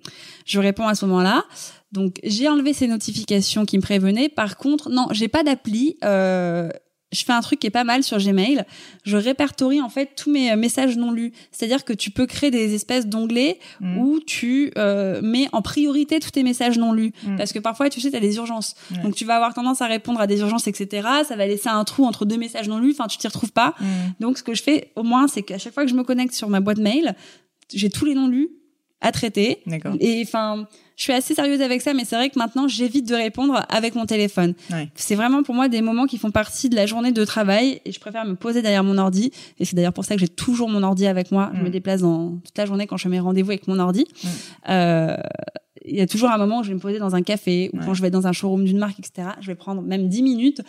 je 0.44 0.61
réponds 0.61 0.86
à 0.86 0.94
ce 0.94 1.05
moment-là. 1.07 1.44
Donc, 1.90 2.20
j'ai 2.22 2.49
enlevé 2.49 2.72
ces 2.72 2.86
notifications 2.86 3.64
qui 3.64 3.76
me 3.76 3.82
prévenaient. 3.82 4.28
Par 4.28 4.57
contre, 4.57 4.90
non, 4.90 5.09
j'ai 5.11 5.28
pas 5.28 5.42
d'appli. 5.42 5.97
Je 7.16 7.24
fais 7.24 7.32
un 7.32 7.40
truc 7.40 7.58
qui 7.60 7.66
est 7.66 7.70
pas 7.70 7.84
mal 7.84 8.02
sur 8.02 8.18
Gmail. 8.18 8.64
Je 9.04 9.16
répertorie 9.16 9.80
en 9.80 9.88
fait 9.88 10.10
tous 10.16 10.30
mes 10.30 10.52
euh, 10.52 10.56
messages 10.56 10.96
non 10.96 11.10
lus. 11.10 11.32
C'est-à-dire 11.50 11.84
que 11.84 11.92
tu 11.92 12.10
peux 12.10 12.26
créer 12.26 12.50
des 12.50 12.74
espèces 12.74 13.06
d'onglets 13.06 13.58
Mm. 13.80 13.98
où 13.98 14.20
tu 14.20 14.72
euh, 14.78 15.20
mets 15.22 15.48
en 15.52 15.62
priorité 15.62 16.20
tous 16.20 16.30
tes 16.30 16.42
messages 16.42 16.78
non 16.78 16.92
lus. 16.92 17.12
Mm. 17.24 17.36
Parce 17.36 17.52
que 17.52 17.58
parfois, 17.58 17.88
tu 17.90 18.00
sais, 18.00 18.10
tu 18.10 18.16
as 18.16 18.20
des 18.20 18.36
urgences. 18.36 18.74
Ouais. 18.90 19.02
Donc, 19.02 19.14
tu 19.14 19.24
vas 19.24 19.36
avoir 19.36 19.54
tendance 19.54 19.82
à 19.82 19.86
répondre 19.86 20.20
à 20.20 20.26
des 20.26 20.40
urgences, 20.40 20.66
etc. 20.66 21.08
Ça 21.26 21.36
va 21.36 21.46
laisser 21.46 21.68
un 21.68 21.84
trou 21.84 22.04
entre 22.04 22.24
deux 22.24 22.36
messages 22.36 22.68
non 22.68 22.78
lus. 22.78 22.92
Enfin, 22.92 23.06
tu 23.06 23.18
t'y 23.18 23.26
retrouves 23.26 23.52
pas. 23.52 23.74
Mm. 23.80 23.84
Donc, 24.20 24.38
ce 24.38 24.42
que 24.42 24.54
je 24.54 24.62
fais, 24.62 24.92
au 24.96 25.02
moins, 25.02 25.28
c'est 25.28 25.42
qu'à 25.42 25.58
chaque 25.58 25.74
fois 25.74 25.84
que 25.84 25.90
je 25.90 25.94
me 25.94 26.04
connecte 26.04 26.34
sur 26.34 26.48
ma 26.48 26.60
boîte 26.60 26.78
mail, 26.78 27.14
j'ai 27.72 27.90
tous 27.90 28.04
les 28.04 28.14
non 28.14 28.28
lus 28.28 28.48
à 29.01 29.12
traiter. 29.12 29.62
Et 30.01 30.22
enfin, 30.26 30.66
je 30.97 31.03
suis 31.03 31.12
assez 31.12 31.34
sérieuse 31.34 31.61
avec 31.61 31.82
ça, 31.82 31.92
mais 31.92 32.05
c'est 32.05 32.16
vrai 32.16 32.30
que 32.30 32.38
maintenant, 32.38 32.66
j'évite 32.66 33.07
de 33.07 33.14
répondre 33.14 33.64
avec 33.68 33.94
mon 33.94 34.07
téléphone. 34.07 34.55
Ouais. 34.70 34.88
C'est 34.94 35.14
vraiment 35.14 35.42
pour 35.42 35.55
moi 35.55 35.68
des 35.68 35.82
moments 35.82 36.07
qui 36.07 36.16
font 36.18 36.30
partie 36.30 36.68
de 36.70 36.76
la 36.76 36.86
journée 36.86 37.12
de 37.12 37.24
travail 37.24 37.80
et 37.84 37.92
je 37.92 38.01
préfère 38.01 38.24
me 38.24 38.34
poser 38.34 38.62
derrière 38.62 38.82
mon 38.84 38.97
ordi. 38.99 39.30
Et 39.59 39.64
c'est 39.66 39.76
d'ailleurs 39.76 39.92
pour 39.92 40.05
ça 40.07 40.14
que 40.14 40.20
j'ai 40.20 40.28
toujours 40.28 40.68
mon 40.70 40.82
ordi 40.82 41.07
avec 41.07 41.30
moi. 41.30 41.51
Je 41.55 41.61
Mm. 41.61 41.64
me 41.64 41.70
déplace 41.70 42.01
dans 42.01 42.38
toute 42.38 42.57
la 42.57 42.64
journée 42.66 42.86
quand 42.86 42.97
je 42.97 43.03
fais 43.03 43.09
mes 43.11 43.20
rendez-vous 43.20 43.51
avec 43.51 43.68
mon 43.68 43.78
ordi. 43.78 44.07
Mm. 44.24 44.28
Euh, 44.70 45.16
il 45.84 45.94
y 45.97 46.01
a 46.01 46.07
toujours 46.07 46.30
un 46.30 46.38
moment 46.38 46.61
où 46.61 46.62
je 46.64 46.68
vais 46.68 46.74
me 46.74 46.80
poser 46.80 46.99
dans 46.99 47.14
un 47.14 47.22
café 47.22 47.70
ou 47.72 47.78
Ouais. 47.78 47.84
quand 47.84 47.94
je 47.94 48.03
vais 48.03 48.11
dans 48.11 48.26
un 48.26 48.32
showroom 48.32 48.64
d'une 48.64 48.78
marque, 48.78 48.99
etc. 48.99 49.28
Je 49.40 49.47
vais 49.49 49.55
prendre 49.55 49.82
même 49.82 50.09
10 50.09 50.22
minutes. 50.22 50.62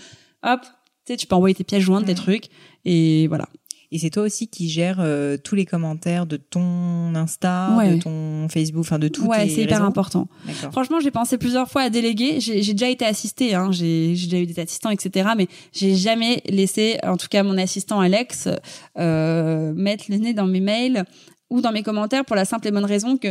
Hop, 0.43 0.61
tu 0.61 0.67
sais, 1.13 1.17
tu 1.17 1.25
peux 1.27 1.35
envoyer 1.35 1.55
tes 1.55 1.63
pièces 1.63 1.81
jointes, 1.81 2.05
tes 2.05 2.11
Mm. 2.11 2.15
trucs. 2.15 2.45
Et 2.85 3.27
voilà. 3.27 3.47
Et 3.91 3.99
c'est 3.99 4.09
toi 4.09 4.23
aussi 4.23 4.49
qui 4.49 4.67
gères 4.69 4.97
euh, 4.99 5.37
tous 5.37 5.55
les 5.55 5.65
commentaires 5.65 6.25
de 6.25 6.35
ton 6.35 7.15
Insta, 7.15 7.73
Ouais. 7.77 7.95
de 7.95 8.01
ton 8.01 8.49
Facebook, 8.49 8.81
enfin 8.81 8.99
de 8.99 9.07
tout. 9.07 9.25
ouais, 9.25 9.47
c'est 9.47 9.61
hyper 9.63 9.81
important. 9.83 10.27
Franchement, 10.73 10.99
j'ai 10.99 11.11
pensé 11.11 11.37
plusieurs 11.37 11.69
fois 11.69 11.83
à 11.83 11.89
déléguer. 11.89 12.41
J'ai 12.41 12.73
déjà 12.73 12.89
été 12.89 13.05
assistée, 13.05 13.55
hein. 13.55 13.71
j'ai 13.71 14.09
déjà 14.09 14.39
eu 14.39 14.45
des 14.45 14.59
assistants, 14.59 14.89
etc. 14.89 15.29
Mais 15.37 15.47
j'ai 15.71 15.95
jamais 15.95 16.41
laissé, 16.49 16.97
en 17.03 17.15
tout 17.15 17.27
cas 17.29 17.43
mon 17.43 17.57
assistant 17.57 18.01
Alex, 18.01 18.49
euh, 18.97 19.73
mettre 19.73 20.05
le 20.09 20.17
nez 20.17 20.33
dans 20.33 20.47
mes 20.47 20.59
mails 20.59 21.05
ou 21.49 21.61
dans 21.61 21.71
mes 21.71 21.83
commentaires 21.83 22.25
pour 22.25 22.35
la 22.35 22.43
simple 22.43 22.67
et 22.67 22.71
bonne 22.71 22.83
raison 22.85 23.15
que 23.17 23.29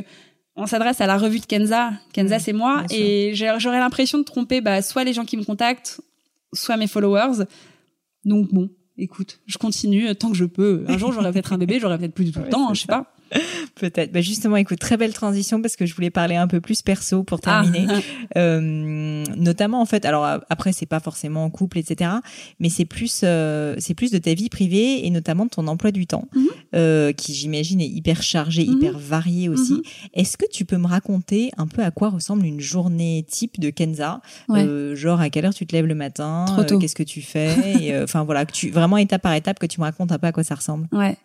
on 0.59 0.67
s'adresse 0.67 1.03
à 1.03 1.07
la 1.07 1.19
revue 1.19 1.41
de 1.41 1.45
Kenza. 1.45 1.91
Kenza, 2.15 2.39
c'est 2.39 2.55
moi, 2.55 2.83
et 2.89 3.33
j'aurais 3.35 3.79
l'impression 3.79 4.17
de 4.19 4.25
tromper 4.25 4.63
bah, 4.63 4.81
soit 4.81 5.05
les 5.05 5.13
gens 5.13 5.27
qui 5.27 5.37
me 5.37 5.45
contactent, 5.45 6.01
soit 6.55 6.79
mes 6.79 6.87
followers. 6.87 7.45
Donc 8.25 8.49
bon, 8.55 8.71
écoute, 8.99 9.41
je 9.47 9.59
continue 9.59 10.15
tant 10.15 10.31
que 10.31 10.37
je 10.37 10.45
peux. 10.45 10.85
Un 10.89 10.99
jour, 10.99 11.13
j'aurai 11.13 11.33
peut-être 11.33 11.53
un 11.53 11.59
bébé, 11.59 11.79
j'aurai 11.81 11.99
peut-être 11.99 12.15
plus 12.15 12.25
du 12.25 12.33
tout 12.33 12.39
le 12.41 12.45
Ouais, 12.47 12.51
temps, 12.51 12.71
hein, 12.71 12.75
je 12.75 12.81
sais 12.83 12.87
pas. 12.87 13.13
Peut-être. 13.77 14.13
Bah 14.13 14.21
justement, 14.21 14.57
écoute, 14.57 14.79
très 14.79 14.97
belle 14.97 15.13
transition 15.13 15.61
parce 15.61 15.77
que 15.77 15.85
je 15.87 15.95
voulais 15.95 16.11
parler 16.11 16.37
un 16.37 16.47
peu 16.47 16.61
plus 16.61 16.83
perso 16.83 17.23
pour 17.25 17.41
Ah. 17.45 17.63
terminer. 17.63 17.87
Euh, 18.37 19.25
notamment 19.37 19.81
en 19.81 19.87
fait, 19.87 20.05
alors 20.05 20.25
après 20.51 20.73
c'est 20.73 20.85
pas 20.87 21.01
forcément 21.01 21.45
en 21.45 21.51
couple, 21.51 21.79
etc. 21.79 22.11
Mais 22.61 22.69
c'est 22.69 22.85
plus, 22.85 23.21
euh, 23.25 23.75
c'est 23.79 23.95
plus 23.95 24.11
de 24.11 24.19
ta 24.19 24.35
vie 24.35 24.49
privée 24.51 25.07
et 25.07 25.11
notamment 25.11 25.45
de 25.47 25.51
ton 25.51 25.67
emploi 25.69 25.91
du 25.91 26.07
temps, 26.07 26.29
Mhm. 26.35 26.47
euh, 26.75 27.13
qui 27.13 27.33
j'imagine 27.35 27.81
est 27.81 27.89
hyper 27.89 28.23
chargé, 28.23 28.67
Mhm. 28.67 28.73
hyper 28.75 28.99
varié 28.99 29.49
aussi. 29.49 29.75
Mhm. 29.75 29.83
Est-ce 30.15 30.37
que 30.37 30.45
tu 30.51 30.65
peux 30.65 30.77
me 30.77 30.87
raconter 30.87 31.51
un 31.57 31.67
peu 31.67 31.83
à 31.83 31.91
quoi 31.91 32.11
ressemble 32.11 32.45
une 32.45 32.61
journée 32.61 33.25
type 33.29 33.59
de 33.59 33.71
Kenza? 33.71 34.21
Ouais. 34.49 34.65
Euh, 34.67 34.95
Genre 34.97 35.21
à 35.21 35.31
quelle 35.31 35.47
heure 35.47 35.55
tu 35.55 35.67
te 35.67 35.75
lèves 35.75 35.87
le 35.87 35.95
matin? 35.95 36.45
Trop 36.49 36.61
euh, 36.61 36.65
tôt. 36.65 36.79
Qu'est-ce 36.79 36.95
que 36.97 37.03
tu 37.03 37.23
fais? 37.23 37.55
Euh, 37.93 38.05
Enfin 38.05 38.25
voilà, 38.25 38.45
que 38.45 38.53
tu 38.53 38.71
vraiment 38.71 38.99
étape 38.99 39.23
par 39.23 39.33
étape 39.35 39.59
que 39.59 39.67
tu 39.67 39.81
me 39.81 39.85
racontes 39.87 40.13
un 40.13 40.19
peu 40.19 40.27
à 40.27 40.33
quoi 40.33 40.43
ça 40.45 40.55
ressemble. 40.57 40.89
Ouais. 40.93 41.17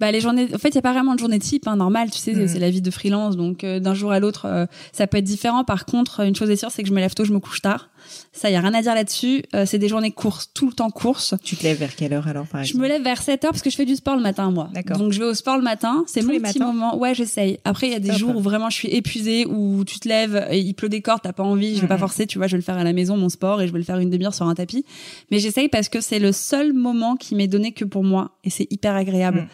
Bah 0.00 0.10
les 0.12 0.20
journées, 0.20 0.48
en 0.54 0.58
fait, 0.58 0.68
il 0.70 0.74
y 0.74 0.78
a 0.78 0.82
pas 0.82 0.92
vraiment 0.92 1.14
de 1.14 1.18
journée 1.20 1.38
type, 1.38 1.66
hein, 1.68 1.76
normal. 1.76 2.10
Tu 2.10 2.18
sais, 2.18 2.34
Mhm. 2.34 2.48
c'est 2.48 2.58
la 2.58 2.70
vie 2.70 2.82
de 2.82 2.90
freelance, 2.90 3.36
donc 3.36 3.64
euh, 3.64 3.80
d'un 3.80 3.94
jour 3.94 4.12
à 4.12 4.20
l'autre, 4.20 4.46
euh, 4.46 4.66
ça 4.92 5.06
peut 5.06 5.18
être 5.18 5.24
différent. 5.24 5.64
Par 5.64 5.84
contre, 5.86 6.20
une 6.20 6.34
chose 6.34 6.50
est 6.50 6.56
sûre, 6.56 6.70
c'est 6.70 6.82
que 6.82 6.88
je 6.88 6.94
me 6.94 7.00
lève 7.00 7.14
tôt, 7.14 7.24
je 7.24 7.32
me 7.32 7.40
couche 7.40 7.62
tard. 7.62 7.88
Ça, 8.32 8.50
y 8.50 8.54
a 8.54 8.60
rien 8.60 8.74
à 8.74 8.82
dire 8.82 8.94
là-dessus. 8.94 9.42
Euh, 9.54 9.64
c'est 9.66 9.78
des 9.78 9.88
journées 9.88 10.10
courses, 10.10 10.50
tout 10.54 10.66
le 10.66 10.72
temps 10.72 10.90
courses. 10.90 11.34
Tu 11.42 11.56
te 11.56 11.62
lèves 11.62 11.78
vers 11.78 11.94
quelle 11.96 12.12
heure 12.12 12.28
alors 12.28 12.46
par 12.46 12.62
Je 12.62 12.68
exemple 12.70 12.82
me 12.84 12.88
lève 12.88 13.02
vers 13.02 13.20
7 13.22 13.44
heures 13.44 13.50
parce 13.52 13.62
que 13.62 13.70
je 13.70 13.76
fais 13.76 13.84
du 13.84 13.96
sport 13.96 14.16
le 14.16 14.22
matin, 14.22 14.50
moi. 14.50 14.68
D'accord. 14.74 14.98
Donc 14.98 15.12
je 15.12 15.18
vais 15.20 15.24
au 15.26 15.34
sport 15.34 15.56
le 15.56 15.62
matin. 15.62 16.04
C'est 16.06 16.22
mon 16.22 16.38
petit 16.38 16.58
moment. 16.58 16.96
Ouais, 16.98 17.14
j'essaye. 17.14 17.58
Après, 17.64 17.86
il 17.88 17.92
y 17.92 17.96
a 17.96 18.00
des 18.00 18.08
Top. 18.10 18.18
jours 18.18 18.36
où 18.36 18.40
vraiment 18.40 18.70
je 18.70 18.76
suis 18.76 18.88
épuisée, 18.88 19.46
où 19.46 19.84
tu 19.84 19.98
te 20.00 20.08
lèves 20.08 20.46
et 20.50 20.58
il 20.58 20.74
pleut 20.74 20.88
des 20.88 21.00
cordes, 21.02 21.20
t'as 21.22 21.32
pas 21.32 21.42
envie, 21.42 21.76
je 21.76 21.80
vais 21.82 21.86
pas 21.88 21.98
forcer, 21.98 22.26
tu 22.26 22.38
vois, 22.38 22.46
je 22.46 22.52
vais 22.52 22.58
le 22.58 22.62
faire 22.64 22.78
à 22.78 22.84
la 22.84 22.92
maison, 22.92 23.16
mon 23.16 23.28
sport, 23.28 23.62
et 23.62 23.66
je 23.68 23.72
vais 23.72 23.78
le 23.78 23.84
faire 23.84 23.98
une 23.98 24.10
demi-heure 24.10 24.34
sur 24.34 24.46
un 24.46 24.54
tapis. 24.54 24.84
Mais 25.30 25.38
j'essaye 25.38 25.68
parce 25.68 25.88
que 25.88 26.00
c'est 26.00 26.18
le 26.18 26.32
seul 26.32 26.72
moment 26.72 27.16
qui 27.16 27.34
m'est 27.34 27.48
donné 27.48 27.72
que 27.72 27.84
pour 27.84 28.04
moi 28.04 28.32
et 28.44 28.50
c'est 28.50 28.66
hyper 28.70 28.94
agréable. 28.94 29.40
Mhm. 29.40 29.46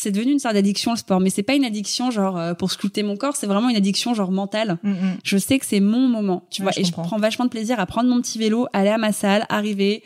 C'est 0.00 0.12
devenu 0.12 0.30
une 0.30 0.38
sorte 0.38 0.54
d'addiction 0.54 0.92
le 0.92 0.96
sport, 0.96 1.18
mais 1.18 1.28
c'est 1.28 1.42
pas 1.42 1.54
une 1.54 1.64
addiction 1.64 2.12
genre 2.12 2.38
euh, 2.38 2.54
pour 2.54 2.70
sculpter 2.70 3.02
mon 3.02 3.16
corps, 3.16 3.34
c'est 3.34 3.48
vraiment 3.48 3.68
une 3.68 3.74
addiction 3.74 4.14
genre 4.14 4.30
mentale. 4.30 4.78
Mm, 4.84 4.90
mm. 4.92 5.16
Je 5.24 5.38
sais 5.38 5.58
que 5.58 5.66
c'est 5.66 5.80
mon 5.80 6.06
moment, 6.06 6.46
tu 6.50 6.62
Ouais, 6.62 6.66
vois, 6.66 6.72
je 6.72 6.80
et 6.82 6.84
je 6.84 6.92
prends 6.92 7.18
vachement 7.18 7.46
de 7.46 7.50
plaisir 7.50 7.80
à 7.80 7.86
prendre 7.86 8.08
mon 8.08 8.20
petit 8.20 8.38
vélo, 8.38 8.68
aller 8.72 8.90
à 8.90 8.96
ma 8.98 9.10
salle, 9.10 9.44
arriver, 9.48 10.04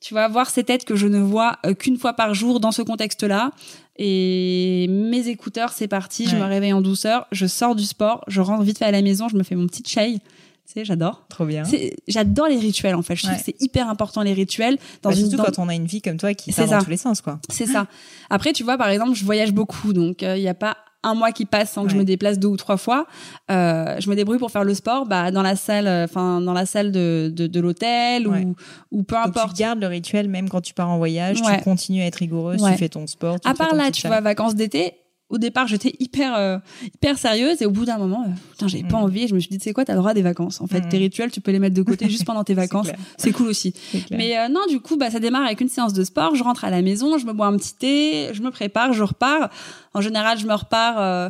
tu 0.00 0.14
vois, 0.14 0.28
voir 0.28 0.48
ces 0.48 0.64
têtes 0.64 0.86
que 0.86 0.96
je 0.96 1.06
ne 1.06 1.18
vois 1.18 1.58
euh, 1.66 1.74
qu'une 1.74 1.98
fois 1.98 2.14
par 2.14 2.32
jour 2.32 2.58
dans 2.58 2.72
ce 2.72 2.80
contexte-là. 2.80 3.50
Et 3.98 4.86
mes 4.88 5.28
écouteurs, 5.28 5.74
c'est 5.74 5.88
parti, 5.88 6.26
je 6.26 6.36
me 6.36 6.44
réveille 6.44 6.72
en 6.72 6.80
douceur, 6.80 7.26
je 7.30 7.44
sors 7.46 7.74
du 7.74 7.84
sport, 7.84 8.24
je 8.26 8.40
rentre 8.40 8.62
vite 8.62 8.78
fait 8.78 8.86
à 8.86 8.90
la 8.92 9.02
maison, 9.02 9.28
je 9.28 9.36
me 9.36 9.42
fais 9.42 9.56
mon 9.56 9.66
petit 9.66 9.82
chai. 9.86 10.20
Tu 10.66 10.72
sais, 10.80 10.84
j'adore. 10.84 11.26
Trop 11.28 11.44
bien. 11.44 11.62
J'adore 12.08 12.46
les 12.48 12.56
rituels 12.58 12.94
en 12.94 13.02
fait. 13.02 13.16
Je 13.16 13.22
trouve 13.26 13.36
que 13.36 13.42
c'est 13.44 13.60
hyper 13.60 13.88
important 13.88 14.22
les 14.22 14.32
rituels 14.32 14.78
dans 15.02 15.10
Bah, 15.10 15.16
une 15.16 15.22
surtout 15.22 15.36
dans- 15.36 15.44
quand 15.44 15.58
on 15.58 15.68
a 15.68 15.74
une 15.74 15.84
vie 15.86 16.00
comme 16.00 16.16
toi 16.16 16.32
qui 16.34 16.52
part 16.52 16.64
dans 16.66 16.78
ça. 16.78 16.84
tous 16.84 16.90
les 16.90 16.96
sens, 16.96 17.20
quoi. 17.20 17.38
c'est 17.50 17.66
ça. 17.66 17.86
Après, 18.30 18.52
tu 18.52 18.64
vois, 18.64 18.78
par 18.78 18.88
exemple, 18.88 19.14
je 19.14 19.24
voyage 19.24 19.52
beaucoup, 19.52 19.92
donc 19.92 20.22
il 20.22 20.34
n'y 20.40 20.48
a 20.48 20.54
pas 20.54 20.76
un 21.06 21.12
mois 21.14 21.32
qui 21.32 21.44
passe 21.44 21.70
sans 21.72 21.84
que 21.84 21.90
je 21.90 21.96
me 21.96 22.04
déplace 22.04 22.38
deux 22.38 22.48
ou 22.48 22.56
trois 22.56 22.78
fois. 22.78 23.06
Euh, 23.50 23.96
je 24.00 24.08
me 24.08 24.16
débrouille 24.16 24.38
pour 24.38 24.50
faire 24.50 24.64
le 24.64 24.72
sport, 24.72 25.04
bah 25.04 25.30
dans 25.30 25.42
la 25.42 25.54
salle, 25.54 25.86
enfin 25.86 26.40
dans 26.40 26.54
la 26.54 26.64
salle 26.64 26.92
de 26.92 27.30
de, 27.30 27.46
de 27.46 27.60
l'hôtel 27.60 28.26
Ouais. 28.26 28.42
ou 28.46 28.54
ou 28.90 29.02
peu 29.02 29.16
Donc 29.16 29.26
importe. 29.26 29.54
tu 29.54 29.60
gardes 29.60 29.80
le 29.80 29.86
rituel 29.86 30.28
même 30.30 30.48
quand 30.48 30.62
tu 30.62 30.72
pars 30.72 30.88
en 30.88 30.96
voyage, 30.96 31.42
Ouais. 31.42 31.58
tu 31.58 31.62
continues 31.64 32.00
à 32.00 32.06
être 32.06 32.14
rigoureuse, 32.16 32.62
tu 32.66 32.78
fais 32.78 32.88
ton 32.88 33.06
sport. 33.06 33.38
Tu 33.38 33.46
À 33.46 33.52
part 33.52 33.74
là, 33.74 33.90
tu 33.90 34.06
vois, 34.06 34.22
vacances 34.22 34.54
d'été. 34.54 34.94
Au 35.34 35.38
départ, 35.38 35.66
j'étais 35.66 35.94
hyper 35.98 36.34
euh, 36.36 36.58
hyper 36.84 37.18
sérieuse 37.18 37.60
et 37.60 37.66
au 37.66 37.70
bout 37.70 37.84
d'un 37.84 37.98
moment, 37.98 38.24
euh, 38.26 38.30
putain, 38.52 38.68
j'avais 38.68 38.84
pas 38.84 38.98
Mm. 38.98 39.02
envie. 39.04 39.22
Et 39.24 39.28
je 39.28 39.34
me 39.34 39.40
suis 39.40 39.48
dit, 39.50 39.58
tu 39.58 39.64
sais 39.64 39.72
quoi, 39.72 39.84
t'as 39.84 39.94
le 39.94 39.98
droit 39.98 40.12
à 40.12 40.14
des 40.14 40.22
vacances. 40.22 40.60
En 40.60 40.66
fait, 40.66 40.80
Mm. 40.82 40.88
tes 40.88 40.98
rituels, 40.98 41.30
tu 41.32 41.40
peux 41.40 41.50
les 41.50 41.58
mettre 41.58 41.74
de 41.74 41.82
côté 41.82 42.08
juste 42.08 42.24
pendant 42.24 42.44
tes 42.44 42.54
vacances. 42.64 42.88
C'est 43.18 43.32
cool 43.32 43.48
aussi. 43.48 43.74
C'est. 43.92 44.10
Mais 44.16 44.38
euh, 44.38 44.48
non, 44.48 44.60
du 44.68 44.80
coup, 44.80 44.96
bah, 44.96 45.10
ça 45.10 45.18
démarre 45.20 45.44
avec 45.44 45.60
une 45.60 45.68
séance 45.68 45.92
de 45.92 46.04
sport. 46.04 46.34
Je 46.36 46.44
rentre 46.44 46.64
à 46.64 46.70
la 46.70 46.80
maison, 46.82 47.18
je 47.18 47.26
me 47.26 47.32
bois 47.32 47.46
un 47.46 47.56
petit 47.56 47.74
thé, 47.74 48.28
je 48.32 48.42
me 48.42 48.50
prépare, 48.50 48.92
je 48.92 49.02
repars. 49.02 49.50
En 49.92 50.00
général, 50.00 50.38
je 50.38 50.46
me 50.46 50.54
repars. 50.54 51.00
euh, 51.00 51.28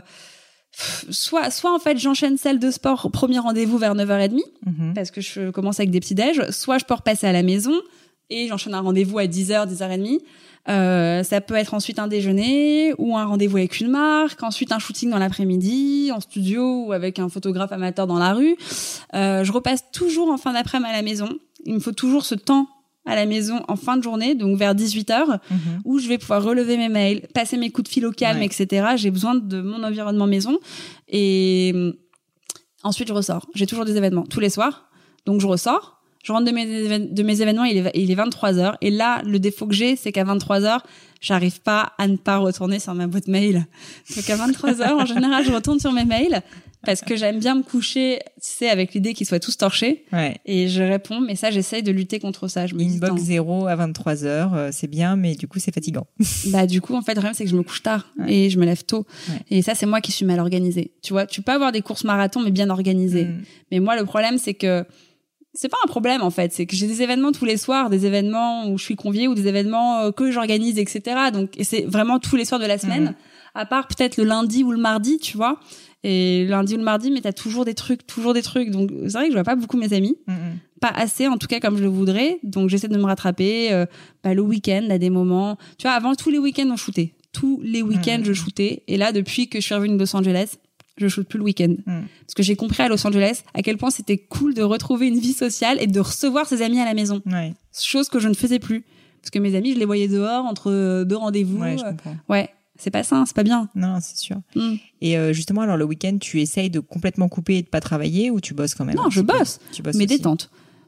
soit, 1.10 1.50
soit 1.50 1.72
en 1.74 1.78
fait, 1.78 1.98
j'enchaîne 1.98 2.36
celle 2.36 2.58
de 2.58 2.70
sport, 2.70 3.10
premier 3.12 3.38
rendez-vous 3.38 3.78
vers 3.78 3.94
9h30, 3.94 4.40
Mhm. 4.66 4.92
parce 4.94 5.10
que 5.10 5.20
je 5.20 5.50
commence 5.50 5.78
avec 5.80 5.90
des 5.90 6.00
petits 6.00 6.14
déj. 6.14 6.50
Soit 6.50 6.78
je 6.78 6.84
peux 6.84 6.94
repasser 6.94 7.26
à 7.26 7.32
la 7.32 7.42
maison 7.42 7.72
et 8.30 8.48
j'enchaîne 8.48 8.74
un 8.74 8.80
rendez-vous 8.80 9.18
à 9.18 9.26
10h, 9.26 9.66
10h30. 9.66 10.20
Euh, 10.68 11.22
ça 11.22 11.40
peut 11.42 11.54
être 11.56 11.74
ensuite 11.74 11.98
un 11.98 12.06
déjeuner 12.08 12.94
ou 12.98 13.16
un 13.18 13.24
rendez-vous 13.26 13.58
avec 13.58 13.80
une 13.80 13.88
marque, 13.88 14.42
ensuite 14.42 14.72
un 14.72 14.78
shooting 14.78 15.10
dans 15.10 15.18
l'après-midi, 15.18 16.10
en 16.14 16.20
studio 16.20 16.86
ou 16.86 16.92
avec 16.92 17.18
un 17.18 17.28
photographe 17.28 17.70
amateur 17.72 18.06
dans 18.06 18.18
la 18.18 18.32
rue. 18.32 18.56
Euh, 19.14 19.44
je 19.44 19.52
repasse 19.52 19.84
toujours 19.92 20.30
en 20.30 20.38
fin 20.38 20.52
d'après-midi 20.54 20.90
à 20.90 20.96
la 20.96 21.02
maison. 21.02 21.28
Il 21.66 21.74
me 21.74 21.80
faut 21.80 21.92
toujours 21.92 22.24
ce 22.24 22.34
temps 22.34 22.66
à 23.06 23.14
la 23.14 23.26
maison 23.26 23.62
en 23.68 23.76
fin 23.76 23.98
de 23.98 24.02
journée, 24.02 24.34
donc 24.34 24.56
vers 24.56 24.74
18h, 24.74 25.38
Mhm. 25.50 25.58
où 25.84 25.98
je 25.98 26.08
vais 26.08 26.16
pouvoir 26.16 26.42
relever 26.42 26.78
mes 26.78 26.88
mails, 26.88 27.26
passer 27.34 27.58
mes 27.58 27.68
coups 27.70 27.90
de 27.90 27.92
fil 27.92 28.06
au 28.06 28.12
calme, 28.12 28.38
Ouais. 28.40 28.46
etc. 28.46 28.92
J'ai 28.96 29.10
besoin 29.10 29.34
de 29.34 29.60
mon 29.60 29.82
environnement 29.84 30.26
maison. 30.26 30.58
Et 31.08 31.72
hum, 31.74 31.92
ensuite, 32.82 33.08
je 33.08 33.12
ressors. 33.12 33.46
J'ai 33.54 33.66
toujours 33.66 33.84
des 33.84 33.96
événements 33.98 34.24
tous 34.24 34.40
les 34.40 34.48
soirs. 34.48 34.88
Donc, 35.26 35.42
je 35.42 35.46
ressors. 35.46 36.00
Je 36.24 36.32
rentre 36.32 36.46
de 36.46 36.50
mes, 36.50 36.64
évén- 36.66 37.12
de 37.14 37.22
mes 37.22 37.40
événements, 37.42 37.64
il 37.64 37.76
est, 37.76 37.90
il 37.94 38.10
est 38.10 38.14
23h. 38.16 38.74
Et 38.80 38.90
là, 38.90 39.22
le 39.24 39.38
défaut 39.38 39.66
que 39.68 39.74
j'ai, 39.74 39.94
c'est 39.94 40.10
qu'à 40.10 40.24
23h, 40.24 40.80
j'arrive 41.20 41.60
pas 41.60 41.92
à 41.98 42.08
ne 42.08 42.16
pas 42.16 42.38
retourner 42.38 42.80
sur 42.80 42.94
ma 42.94 43.06
boîte 43.06 43.28
mail. 43.28 43.66
Donc, 44.16 44.28
à 44.30 44.36
23h, 44.36 44.92
en 44.94 45.06
général, 45.06 45.44
je 45.44 45.52
retourne 45.52 45.78
sur 45.78 45.92
mes 45.92 46.04
mails. 46.04 46.42
parce 46.86 47.00
que 47.00 47.16
j'aime 47.16 47.38
bien 47.38 47.54
me 47.54 47.62
coucher, 47.62 48.18
tu 48.42 48.50
sais, 48.50 48.68
avec 48.68 48.92
l'idée 48.92 49.14
qu'ils 49.14 49.26
soient 49.26 49.40
tous 49.40 49.56
torchés. 49.56 50.04
Ouais. 50.12 50.36
Et 50.44 50.68
je 50.68 50.82
réponds, 50.82 51.18
mais 51.20 51.34
ça, 51.34 51.50
j'essaye 51.50 51.82
de 51.82 51.90
lutter 51.90 52.18
contre 52.20 52.46
ça. 52.48 52.66
Je 52.66 52.74
me 52.74 52.82
Inbox. 52.82 53.22
0 53.22 53.66
à 53.68 53.74
23 53.76 54.24
heures, 54.24 54.52
euh, 54.54 54.68
c'est 54.70 54.86
bien, 54.86 55.16
mais 55.16 55.34
du 55.34 55.48
coup, 55.48 55.58
c'est 55.58 55.72
fatigant. 55.74 56.06
Bah 56.48 56.66
du 56.66 56.80
coup 56.82 56.94
en 56.94 57.00
fait 57.00 57.12
le 57.12 57.20
problème 57.20 57.32
c'est 57.34 57.44
que 57.44 57.50
je 57.50 57.56
me 57.56 57.62
couche 57.62 57.82
tard 57.82 58.06
Ouais. 58.18 58.32
et 58.34 58.50
je 58.50 58.58
me 58.58 58.66
lève 58.66 58.84
tôt 58.84 59.06
Ouais. 59.30 59.36
et 59.50 59.62
ça 59.62 59.74
c'est 59.74 59.86
moi 59.86 60.00
qui 60.02 60.12
suis 60.12 60.26
mal 60.26 60.38
organisée. 60.40 60.92
Tu 61.02 61.12
vois, 61.14 61.24
tu 61.26 61.40
peux 61.42 61.52
avoir 61.52 61.72
des 61.72 61.80
courses 61.80 62.04
marathon 62.04 62.40
mais 62.42 62.50
bien 62.50 62.68
organisées. 62.68 63.24
Mm. 63.24 63.42
Mais 63.72 63.80
moi 63.80 63.96
le 63.96 64.04
problème 64.04 64.36
c'est 64.36 64.52
que 64.54 64.84
c'est 65.54 65.68
pas 65.68 65.76
un 65.84 65.86
problème 65.88 66.22
en 66.22 66.30
fait, 66.30 66.52
c'est 66.52 66.66
que 66.66 66.76
j'ai 66.76 66.86
des 66.86 67.02
événements 67.02 67.32
tous 67.32 67.44
les 67.44 67.56
soirs, 67.56 67.90
des 67.90 68.06
événements 68.06 68.68
où 68.68 68.76
je 68.78 68.84
suis 68.84 68.96
conviée 68.96 69.28
ou 69.28 69.34
des 69.34 69.46
événements 69.46 70.00
euh, 70.00 70.10
que 70.10 70.30
j'organise 70.30 70.78
etc. 70.78 71.02
Donc 71.32 71.58
et 71.58 71.64
c'est 71.64 71.82
vraiment 71.82 72.18
tous 72.18 72.36
les 72.36 72.44
soirs 72.44 72.60
de 72.60 72.66
la 72.66 72.78
semaine, 72.78 73.04
Mhm. 73.04 73.14
à 73.54 73.66
part 73.66 73.86
peut-être 73.88 74.16
le 74.16 74.24
lundi 74.24 74.62
ou 74.64 74.72
le 74.72 74.78
mardi, 74.78 75.18
tu 75.18 75.36
vois. 75.36 75.58
Et 76.06 76.44
le 76.44 76.50
lundi 76.50 76.74
ou 76.74 76.76
le 76.76 76.84
mardi, 76.84 77.10
mais 77.10 77.22
t'as 77.22 77.32
toujours 77.32 77.64
des 77.64 77.72
trucs, 77.74 78.06
toujours 78.06 78.34
des 78.34 78.42
trucs. 78.42 78.70
Donc 78.70 78.90
c'est 79.06 79.12
vrai 79.12 79.24
que 79.26 79.30
je 79.30 79.36
vois 79.36 79.44
pas 79.44 79.54
beaucoup 79.56 79.78
mes 79.78 79.92
amis 79.94 80.16
mm. 80.26 80.32
pas 80.80 80.88
assez 80.88 81.26
en 81.28 81.38
tout 81.38 81.46
cas 81.46 81.60
comme 81.60 81.78
je 81.78 81.82
le 81.82 81.88
voudrais 81.88 82.38
donc 82.42 82.68
j'essaie 82.68 82.88
de 82.88 82.98
me 82.98 83.04
rattraper 83.04 83.72
euh, 83.72 83.86
bah, 84.22 84.34
le 84.34 84.42
week-end 84.42 84.86
à 84.90 84.98
des 84.98 85.08
moments 85.08 85.56
tu 85.78 85.86
vois 85.86 85.92
avant 85.96 86.14
tous 86.14 86.28
les 86.30 86.38
week-ends 86.38 86.68
on 86.70 86.76
shootait 86.76 87.14
tous 87.32 87.58
les 87.64 87.80
week-ends 87.80 88.18
Mhm. 88.18 88.24
je 88.26 88.32
shootais 88.34 88.82
et 88.86 88.98
là 88.98 89.12
depuis 89.12 89.48
que 89.48 89.60
je 89.60 89.64
suis 89.64 89.74
revenue 89.74 89.94
de 89.94 89.98
Los 90.00 90.14
Angeles 90.14 90.56
je 90.96 91.08
shoote 91.08 91.28
plus 91.28 91.38
le 91.38 91.44
week-end 91.44 91.74
Mhm. 91.86 92.06
parce 92.26 92.34
que 92.34 92.42
j'ai 92.42 92.56
compris 92.56 92.82
à 92.82 92.88
Los 92.88 93.04
Angeles 93.06 93.42
à 93.54 93.62
quel 93.62 93.76
point 93.78 93.90
c'était 93.90 94.18
cool 94.18 94.54
de 94.54 94.62
retrouver 94.62 95.08
une 95.08 95.18
vie 95.18 95.32
sociale 95.32 95.78
et 95.80 95.86
de 95.86 96.00
recevoir 96.00 96.46
ses 96.46 96.62
amis 96.62 96.80
à 96.80 96.84
la 96.84 96.94
maison 96.94 97.20
Ouais, 97.26 97.54
chose 97.76 98.08
que 98.08 98.18
je 98.20 98.28
ne 98.28 98.34
faisais 98.34 98.58
plus 98.58 98.84
parce 99.20 99.30
que 99.30 99.38
mes 99.38 99.54
amis 99.54 99.72
je 99.74 99.78
les 99.78 99.84
voyais 99.86 100.08
dehors 100.08 100.44
entre 100.44 100.70
euh, 100.70 101.04
deux 101.04 101.16
rendez-vous 101.16 101.58
ouais, 101.58 101.76
je 101.78 101.84
Euh, 101.84 101.90
comprends. 101.90 102.16
ouais 102.28 102.48
c'est 102.78 102.90
pas 102.90 103.02
sain 103.04 103.24
c'est 103.26 103.36
pas 103.36 103.44
bien 103.44 103.68
Non, 103.76 103.98
c'est 104.00 104.16
sûr. 104.18 104.36
Mm. 104.56 104.74
Et 105.00 105.16
euh, 105.16 105.32
justement, 105.32 105.60
alors 105.60 105.76
le 105.76 105.84
week-end, 105.84 106.18
tu 106.20 106.40
essayes 106.40 106.70
de 106.70 106.80
complètement 106.80 107.28
couper 107.28 107.58
et 107.58 107.62
de 107.62 107.68
pas 107.68 107.80
travailler 107.80 108.30
ou 108.32 108.40
tu 108.40 108.52
bosses 108.52 108.74
quand 108.74 108.84
même? 108.84 108.96
Non 108.96 109.10
je 109.10 109.20
bosse 109.20 109.60
Tu 109.72 109.80
bosses 109.82 109.94
mais 109.94 110.06
aussi. 110.06 110.14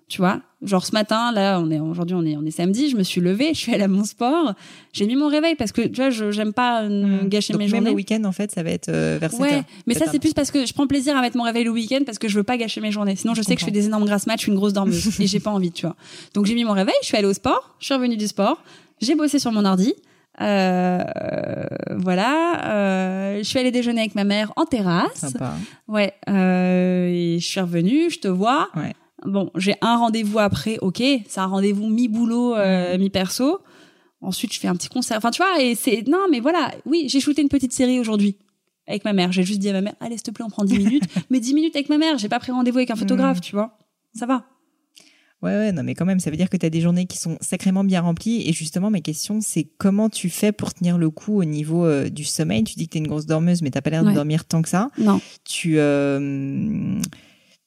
Tu 0.08 0.18
vois, 0.18 0.40
genre 0.62 0.86
ce 0.86 0.92
matin, 0.92 1.32
là, 1.32 1.58
on 1.60 1.68
est 1.68 1.80
aujourd'hui, 1.80 2.14
on 2.14 2.24
est 2.24 2.36
on 2.36 2.44
est 2.46 2.52
samedi. 2.52 2.88
Je 2.90 2.96
me 2.96 3.02
suis 3.02 3.20
levée, 3.20 3.48
je 3.54 3.58
suis 3.58 3.74
allée 3.74 3.82
à 3.82 3.88
mon 3.88 4.04
sport. 4.04 4.54
J'ai 4.92 5.04
mis 5.04 5.16
mon 5.16 5.26
réveil 5.26 5.56
parce 5.56 5.72
que 5.72 5.82
tu 5.82 5.96
vois, 5.96 6.10
je 6.10 6.30
j'aime 6.30 6.52
pas 6.52 6.82
euh, 6.84 7.24
Mm. 7.24 7.28
gâcher 7.28 7.52
Donc, 7.52 7.58
mes 7.58 7.64
même 7.66 7.74
journées. 7.74 7.90
le 7.90 7.96
week-end, 7.96 8.22
en 8.24 8.30
fait, 8.30 8.52
ça 8.52 8.62
va 8.62 8.70
être 8.70 8.88
euh, 8.88 9.18
vers 9.20 9.32
7 9.32 9.40
Ouais, 9.40 9.54
heures. 9.54 9.62
mais 9.88 9.94
ça 9.94 10.04
c'est 10.08 10.20
plus 10.20 10.32
parce 10.32 10.52
que 10.52 10.64
je 10.64 10.72
prends 10.72 10.86
plaisir 10.86 11.16
à 11.16 11.20
mettre 11.22 11.36
mon 11.36 11.42
réveil 11.42 11.64
le 11.64 11.70
week-end 11.72 12.00
parce 12.06 12.18
que 12.20 12.28
je 12.28 12.36
veux 12.36 12.44
pas 12.44 12.56
gâcher 12.56 12.80
mes 12.80 12.92
journées. 12.92 13.16
Sinon, 13.16 13.34
je, 13.34 13.42
Je 13.42 13.46
sais 13.48 13.54
que 13.56 13.60
je 13.60 13.64
fais 13.64 13.72
des 13.72 13.86
énormes 13.86 14.04
grasses 14.04 14.28
matchs, 14.28 14.40
je 14.40 14.44
suis 14.44 14.52
une 14.52 14.58
grosse 14.58 14.72
dormeuse 14.74 15.18
et 15.20 15.26
j'ai 15.26 15.40
pas 15.40 15.50
envie, 15.50 15.72
tu 15.72 15.86
vois. 15.86 15.96
Donc 16.34 16.46
j'ai 16.46 16.54
mis 16.54 16.62
mon 16.64 16.72
réveil, 16.74 16.94
je 17.02 17.06
suis 17.08 17.16
allée 17.16 17.26
au 17.26 17.32
sport, 17.34 17.74
je 17.80 17.86
suis 17.86 17.94
revenue 17.94 18.16
du 18.16 18.28
sport, 18.28 18.62
j'ai 19.00 19.16
bossé 19.16 19.40
sur 19.40 19.50
mon 19.50 19.64
ordi. 19.64 19.92
Euh, 20.40 21.02
voilà, 21.96 22.64
euh, 22.66 23.38
je 23.38 23.42
suis 23.42 23.58
allée 23.58 23.70
déjeuner 23.72 24.00
avec 24.02 24.14
ma 24.14 24.24
mère 24.24 24.52
en 24.56 24.64
terrasse. 24.66 25.14
Sympa. 25.16 25.54
Ouais, 25.88 26.12
euh, 26.28 27.08
et 27.08 27.38
je 27.40 27.46
suis 27.46 27.60
revenue, 27.60 28.10
je 28.10 28.18
te 28.20 28.28
vois. 28.28 28.68
Ouais. 28.76 28.92
Bon, 29.26 29.50
j'ai 29.56 29.74
un 29.80 29.96
rendez-vous 29.96 30.38
après, 30.38 30.78
ok, 30.80 31.02
c'est 31.28 31.40
un 31.40 31.46
rendez-vous 31.46 31.86
mi-boulot, 31.88 32.54
euh, 32.56 32.96
mi-perso. 32.98 33.58
Ensuite, 34.20 34.52
je 34.54 34.58
fais 34.60 34.68
un 34.68 34.74
petit 34.74 34.88
concert. 34.88 35.18
Enfin, 35.18 35.30
tu 35.30 35.42
vois, 35.42 35.60
et 35.62 35.74
c'est... 35.74 36.04
Non, 36.08 36.26
mais 36.30 36.40
voilà, 36.40 36.72
oui, 36.86 37.06
j'ai 37.08 37.20
shooté 37.20 37.42
une 37.42 37.48
petite 37.48 37.72
série 37.72 38.00
aujourd'hui 38.00 38.36
avec 38.86 39.04
ma 39.04 39.12
mère. 39.12 39.30
J'ai 39.32 39.42
juste 39.42 39.58
dit 39.60 39.68
à 39.68 39.72
ma 39.74 39.82
mère, 39.82 39.94
allez, 40.00 40.16
s'il 40.16 40.22
te 40.24 40.30
plaît, 40.30 40.44
on 40.44 40.50
prend 40.50 40.64
10 40.64 40.78
minutes. 40.78 41.04
mais 41.30 41.40
10 41.40 41.54
minutes 41.54 41.76
avec 41.76 41.88
ma 41.88 41.98
mère, 41.98 42.16
j'ai 42.18 42.28
pas 42.28 42.38
pris 42.38 42.52
rendez-vous 42.52 42.78
avec 42.78 42.90
un 42.90 42.96
photographe, 42.96 43.38
Mm. 43.38 43.40
tu 43.42 43.54
vois. 43.54 43.76
Ça 44.14 44.24
va. 44.26 44.44
Ouais, 45.42 45.50
ouais, 45.50 45.70
non, 45.72 45.82
mais 45.82 45.94
quand 45.94 46.06
même, 46.06 46.18
ça 46.18 46.30
veut 46.30 46.36
dire 46.38 46.48
que 46.48 46.56
tu 46.56 46.64
as 46.64 46.70
des 46.70 46.80
journées 46.80 47.04
qui 47.04 47.18
sont 47.18 47.36
sacrément 47.42 47.84
bien 47.84 48.00
remplies. 48.00 48.48
Et 48.48 48.54
justement, 48.54 48.90
ma 48.90 49.00
question, 49.00 49.40
c'est 49.42 49.64
comment 49.76 50.08
tu 50.08 50.30
fais 50.30 50.50
pour 50.50 50.72
tenir 50.72 50.96
le 50.96 51.10
coup 51.10 51.38
au 51.38 51.44
niveau 51.44 51.84
euh, 51.84 52.08
du 52.08 52.24
sommeil? 52.24 52.64
Tu 52.64 52.74
dis 52.76 52.86
que 52.86 52.92
tu 52.92 52.98
es 52.98 53.00
une 53.02 53.06
grosse 53.06 53.26
dormeuse, 53.26 53.60
mais 53.60 53.70
t'as 53.70 53.82
pas 53.82 53.90
l'air 53.90 54.02
de 54.02 54.12
dormir 54.12 54.46
tant 54.46 54.62
que 54.62 54.68
ça. 54.70 54.88
Non. 54.96 55.20
Tu. 55.44 55.74
euh, 55.78 56.98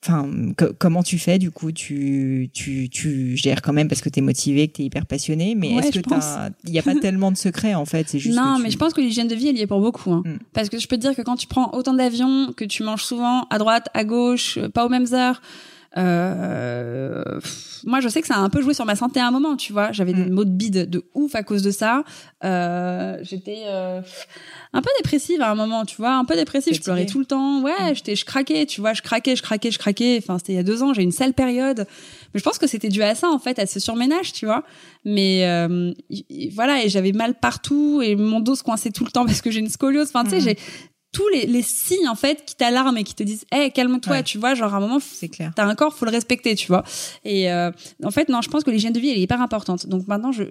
Enfin, 0.01 0.29
co- 0.57 0.71
comment 0.79 1.03
tu 1.03 1.19
fais 1.19 1.39
du 1.39 1.51
coup? 1.51 1.73
Tu, 1.73 2.49
tu, 2.53 2.87
tu 2.89 3.35
gères 3.35 3.61
quand 3.61 3.73
même 3.73 3.89
parce 3.89 3.99
que 4.01 4.07
tu 4.07 4.19
es 4.19 4.21
motivé, 4.21 4.69
que 4.69 4.73
tu 4.77 4.81
es 4.83 4.85
hyper 4.85 5.05
passionné, 5.05 5.55
mais 5.55 5.75
Ouais, 5.75 5.79
est-ce 5.87 5.99
que 5.99 6.07
t'as- 6.07 6.51
il 6.63 6.71
n'y 6.71 6.79
a 6.79 6.83
pas 6.83 6.95
tellement 7.01 7.31
de 7.31 7.37
secrets 7.37 7.75
en 7.75 7.83
fait 7.85 8.07
C'est 8.07 8.17
juste 8.19 8.37
non, 8.37 8.55
tu- 8.55 8.63
mais 8.63 8.71
je 8.71 8.77
pense 8.77 8.93
que 8.93 9.01
l'hygiène 9.01 9.27
de 9.27 9.35
vie, 9.35 9.49
elle 9.49 9.57
y 9.57 9.61
est 9.61 9.67
pour 9.67 9.81
beaucoup. 9.81 10.11
Hein. 10.13 10.23
Mm. 10.25 10.37
Parce 10.53 10.69
que 10.69 10.79
je 10.79 10.87
peux 10.87 10.95
te 10.95 11.01
dire 11.01 11.15
que 11.15 11.21
quand 11.21 11.35
tu 11.35 11.47
prends 11.47 11.71
autant 11.73 11.93
d'avions, 11.93 12.53
que 12.55 12.63
tu 12.63 12.83
manges 12.83 13.03
souvent 13.03 13.45
à 13.49 13.57
droite, 13.57 13.89
à 13.93 14.05
gauche, 14.05 14.57
euh, 14.57 14.69
pas 14.69 14.85
aux 14.85 14.89
mêmes 14.89 15.07
heures, 15.13 15.41
euh, 15.97 17.23
pff, 17.39 17.79
moi 17.85 17.99
je 17.99 18.07
sais 18.09 18.21
que 18.21 18.27
ça 18.27 18.35
a 18.35 18.39
un 18.39 18.49
peu 18.49 18.61
joué 18.61 18.73
sur 18.73 18.85
ma 18.85 18.95
santé 18.95 19.19
à 19.19 19.27
un 19.27 19.31
moment, 19.31 19.55
tu 19.55 19.73
vois. 19.73 19.91
J'avais 19.91 20.13
des 20.13 20.25
Mm. 20.25 20.33
maux 20.33 20.45
de 20.45 20.49
bide 20.51 20.89
de 20.89 21.03
ouf 21.13 21.35
à 21.35 21.43
cause 21.43 21.61
de 21.63 21.71
ça. 21.71 22.03
Euh, 22.43 23.17
J'étais 23.21 23.63
euh, 23.67 24.01
un 24.73 24.81
peu 24.81 24.89
dépressive 25.01 25.41
à 25.41 25.49
un 25.51 25.55
moment, 25.55 25.85
tu 25.85 25.95
vois, 25.97 26.11
un 26.13 26.25
peu 26.25 26.35
dépressive. 26.35 26.73
Je 26.73 26.81
pleurais 26.81 27.05
tout 27.05 27.19
le 27.19 27.25
temps. 27.25 27.61
Ouais, 27.61 27.71
Mm. 27.91 27.95
j'étais, 27.95 28.15
je 28.15 28.25
craquais, 28.25 28.65
tu 28.65 28.81
vois, 28.81 28.93
je 28.93 29.01
craquais, 29.01 29.35
je 29.35 29.41
craquais, 29.43 29.71
je 29.71 29.79
craquais. 29.79 30.19
Enfin, 30.21 30.37
c'était 30.37 30.53
il 30.53 30.57
y 30.57 30.59
a 30.59 30.63
deux 30.63 30.83
ans. 30.83 30.93
J'ai 30.93 31.01
eu 31.01 31.05
une 31.05 31.11
sale 31.11 31.33
période. 31.33 31.85
Mais 32.33 32.39
je 32.39 32.43
pense 32.43 32.57
que 32.59 32.67
c'était 32.67 32.89
dû 32.89 33.01
à 33.01 33.15
ça 33.15 33.27
en 33.29 33.39
fait, 33.39 33.57
à 33.59 33.65
ce 33.65 33.79
surménage, 33.79 34.33
tu 34.33 34.45
vois. 34.45 34.63
Mais 35.05 35.45
euh, 35.47 35.91
y- 36.09 36.25
y- 36.29 36.49
voilà, 36.49 36.83
et 36.83 36.89
j'avais 36.89 37.11
mal 37.13 37.33
partout 37.39 38.01
et 38.03 38.15
mon 38.15 38.39
dos 38.41 38.55
se 38.55 38.63
coinçait 38.63 38.91
tout 38.91 39.05
le 39.05 39.11
temps 39.11 39.25
parce 39.25 39.41
que 39.41 39.49
j'ai 39.51 39.59
une 39.59 39.69
scoliose. 39.69 40.09
Enfin, 40.13 40.23
tu 40.23 40.31
sais, 40.31 40.35
Mhm. 40.37 40.41
j'ai 40.43 40.57
tous 41.12 41.28
les, 41.30 41.45
les 41.47 41.62
signes 41.62 42.07
en 42.07 42.16
fait 42.16 42.45
qui 42.45 42.55
t'alarment 42.55 42.97
et 42.97 43.03
qui 43.03 43.16
te 43.16 43.24
disent, 43.24 43.45
hé, 43.51 43.72
calme-toi, 43.72 44.14
Ouais. 44.18 44.24
tu 44.24 44.38
vois. 44.38 44.53
Genre 44.53 44.74
à 44.74 44.78
un 44.78 44.80
moment, 44.80 44.99
c'est 44.99 45.28
clair. 45.30 45.51
t'as 45.55 45.66
un 45.66 45.76
corps, 45.76 45.93
faut 45.95 46.05
le 46.05 46.12
respecter, 46.12 46.55
tu 46.55 46.68
vois. 46.68 46.84
Et 47.26 47.51
euh, 47.51 47.72
en 48.03 48.12
fait, 48.12 48.30
non, 48.30 48.41
je 48.41 48.49
pense 48.49 48.64
que 48.64 48.72
l'hygiène 48.72 48.93
de 48.93 48.99
vie 48.99 49.10
elle 49.10 49.18
est 49.18 49.22
hyper 49.22 49.41
importante. 49.41 49.88
Donc 49.88 50.07
maintenant, 50.07 50.32
je 50.32 50.43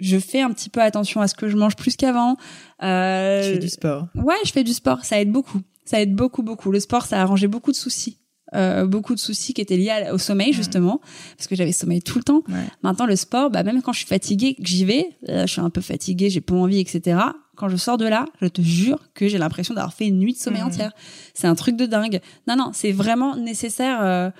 je 0.00 0.18
fais 0.18 0.40
un 0.40 0.50
petit 0.50 0.70
peu 0.70 0.82
attention 0.82 1.20
à 1.20 1.28
ce 1.28 1.34
que 1.34 1.48
je 1.48 1.56
mange 1.56 1.76
plus 1.76 1.94
qu'avant. 1.96 2.36
Euh, 2.82 3.42
Tu 3.46 3.52
fais 3.54 3.58
du 3.60 3.68
sport. 3.68 4.08
Ouais, 4.16 4.34
je 4.44 4.50
fais 4.50 4.64
du 4.64 4.72
sport, 4.74 5.04
ça 5.04 5.20
aide 5.20 5.30
beaucoup. 5.30 5.60
Ça 5.84 6.00
aide 6.00 6.14
beaucoup, 6.14 6.42
beaucoup. 6.42 6.72
Le 6.72 6.80
sport, 6.80 7.06
ça 7.06 7.18
a 7.18 7.22
arrangé 7.22 7.46
beaucoup 7.46 7.70
de 7.70 7.76
soucis. 7.76 8.18
Euh, 8.54 8.86
beaucoup 8.86 9.14
de 9.14 9.20
soucis 9.20 9.52
qui 9.54 9.60
étaient 9.60 9.76
liés 9.76 10.08
au 10.12 10.18
sommeil, 10.18 10.52
justement, 10.52 11.00
parce 11.36 11.46
que 11.48 11.54
j'avais 11.56 11.72
sommeil 11.72 12.02
tout 12.02 12.18
le 12.18 12.24
temps. 12.24 12.42
Ouais. 12.48 12.54
Maintenant, 12.82 13.06
le 13.06 13.16
sport, 13.16 13.50
bah, 13.50 13.62
même 13.62 13.82
quand 13.82 13.92
je 13.92 13.98
suis 13.98 14.06
fatiguée, 14.06 14.54
que 14.54 14.64
j'y 14.64 14.84
vais, 14.84 15.08
euh, 15.28 15.46
je 15.46 15.52
suis 15.52 15.60
un 15.60 15.70
peu 15.70 15.80
fatiguée, 15.80 16.28
j'ai 16.30 16.40
pas 16.40 16.54
envie, 16.54 16.78
etc. 16.80 17.18
Quand 17.56 17.68
je 17.68 17.76
sors 17.76 17.98
de 17.98 18.06
là, 18.06 18.26
je 18.42 18.46
te 18.48 18.62
jure 18.62 18.98
que 19.14 19.28
j'ai 19.28 19.38
l'impression 19.38 19.74
d'avoir 19.74 19.92
fait 19.94 20.06
une 20.06 20.18
nuit 20.18 20.32
de 20.34 20.38
sommeil 20.38 20.62
Mhm. 20.62 20.68
entière. 20.68 20.92
C'est 21.34 21.46
un 21.46 21.54
truc 21.54 21.76
de 21.76 21.86
dingue. 21.86 22.20
Non, 22.48 22.56
non, 22.56 22.70
c'est 22.72 22.92
vraiment 22.92 23.36
nécessaire. 23.36 23.98
euh, 24.02 24.30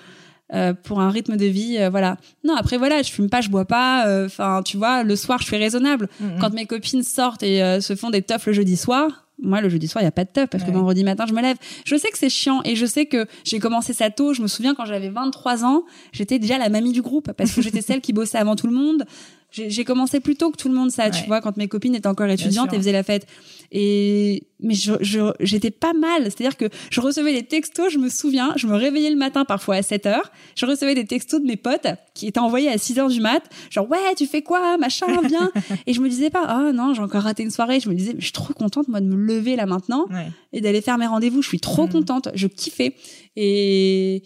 euh, 0.53 0.75
pour 0.75 1.01
un 1.01 1.09
rythme 1.11 1.37
de 1.39 1.47
vie, 1.47 1.79
euh, 1.79 1.89
voilà. 1.89 2.19
Non, 2.45 2.55
après 2.55 2.77
voilà, 2.77 3.01
je 3.03 3.11
fume 3.11 3.31
pas, 3.31 3.41
je 3.41 3.49
bois 3.49 3.65
pas. 3.65 4.05
Enfin, 4.27 4.61
tu 4.63 4.77
vois, 4.77 5.03
le 5.03 5.17
soir, 5.17 5.39
je 5.41 5.47
suis 5.47 5.57
raisonnable. 5.57 6.09
Mhm. 6.21 6.39
Quand 6.39 6.53
mes 6.53 6.67
copines 6.67 7.03
sortent 7.03 7.43
et 7.43 7.81
se 7.81 7.97
font 7.97 8.11
des 8.11 8.21
teufs 8.21 8.45
le 8.47 8.53
jeudi 8.53 8.77
soir, 8.77 9.27
moi 9.43 9.61
le 9.63 9.69
jeudi 9.69 9.89
soir 9.89 10.01
il 10.03 10.05
y 10.05 10.09
a 10.09 10.13
pas 10.13 10.25
de 10.25 10.31
teuf 10.31 10.49
parce 10.49 10.63
que 10.63 10.69
Ouais. 10.69 10.75
vendredi 10.77 11.03
matin 11.03 11.25
je 11.27 11.33
me 11.33 11.41
lève. 11.43 11.57
Je 11.85 11.97
sais 11.97 12.09
que 12.11 12.19
c'est 12.19 12.29
chiant 12.29 12.61
et 12.65 12.77
je 12.77 12.87
sais 12.87 13.07
que 13.07 13.27
j'ai 13.45 13.59
commencé 13.59 13.93
ça 13.95 14.11
tôt. 14.11 14.33
Je 14.35 14.43
me 14.43 14.47
souviens 14.47 14.75
quand 14.77 14.85
j'avais 14.85 15.09
23 15.09 15.65
ans, 15.65 15.83
j'étais 16.13 16.39
déjà 16.39 16.57
la 16.59 16.69
mamie 16.69 16.93
du 16.93 17.03
groupe 17.03 17.33
parce 17.33 17.51
que 17.53 17.61
j'étais 17.63 17.81
celle 17.83 18.01
qui 18.03 18.13
bossait 18.13 18.39
avant 18.39 18.55
tout 18.55 18.67
le 18.69 18.75
monde. 18.75 19.07
J'ai 19.55 19.85
commencé 19.85 20.21
plus 20.21 20.35
tôt 20.35 20.51
que 20.51 20.57
tout 20.57 20.69
le 20.69 20.75
monde 20.75 20.91
ça, 20.91 21.11
tu 21.11 21.25
vois, 21.27 21.41
quand 21.41 21.57
mes 21.57 21.69
copines 21.69 21.95
étaient 21.95 22.09
encore 22.09 22.27
étudiantes 22.27 22.73
et 22.73 22.77
faisaient 22.77 22.93
la 22.93 23.05
fête. 23.05 23.27
Et 23.73 24.45
mais 24.61 24.75
je 24.75 24.93
je- 25.01 25.33
j'étais 25.41 25.71
pas 25.71 25.93
mal, 25.93 26.23
c'est-à-dire 26.25 26.57
que 26.57 26.67
je 26.91 27.01
recevais 27.01 27.33
des 27.35 27.43
textos, 27.43 27.93
je 27.93 27.99
me 27.99 28.09
souviens, 28.09 28.53
je 28.57 28.67
me 28.67 28.75
réveillais 28.77 29.11
le 29.11 29.17
matin 29.17 29.45
parfois 29.45 29.77
à 29.77 29.83
7 29.83 30.07
heures, 30.07 30.31
je 30.57 30.65
recevais 30.65 30.95
des 30.95 31.05
textos 31.05 31.41
de 31.43 31.47
mes 31.47 31.57
potes 31.57 31.87
qui 32.15 32.27
étaient 32.29 32.39
envoyés 32.41 32.69
à 32.71 32.79
6 32.79 32.99
heures 32.99 33.09
du 33.11 33.21
mat, 33.21 33.43
genre 33.71 33.89
ouais, 33.91 33.99
tu 34.17 34.27
fais 34.27 34.43
quoi, 34.43 34.79
machin, 34.79 35.07
viens. 35.29 35.51
et 35.87 35.93
je 35.93 36.01
me 36.01 36.09
disais 36.09 36.31
pas 36.31 36.45
ah 36.47 36.73
non, 36.73 36.95
j'ai 36.95 37.03
encore 37.03 37.23
raté 37.23 37.43
une 37.43 37.51
soirée, 37.51 37.81
je 37.81 37.89
me 37.91 37.95
disais 37.95 38.13
mais 38.15 38.21
je 38.21 38.27
suis 38.27 38.33
trop 38.33 38.55
contente 38.55 38.89
moi 38.89 39.01
de 39.01 39.07
me 39.07 39.17
lever 39.17 39.57
là 39.57 39.67
maintenant 39.67 40.07
Ouais. 40.11 40.29
et 40.53 40.61
d'aller 40.61 40.81
faire 40.81 40.97
mes 40.99 41.07
rendez-vous, 41.07 41.43
je 41.43 41.49
suis 41.49 41.61
trop 41.61 41.85
Mhm. 41.87 41.93
contente, 41.93 42.29
je 42.35 42.47
kiffais. 42.47 42.95
Et 43.37 44.23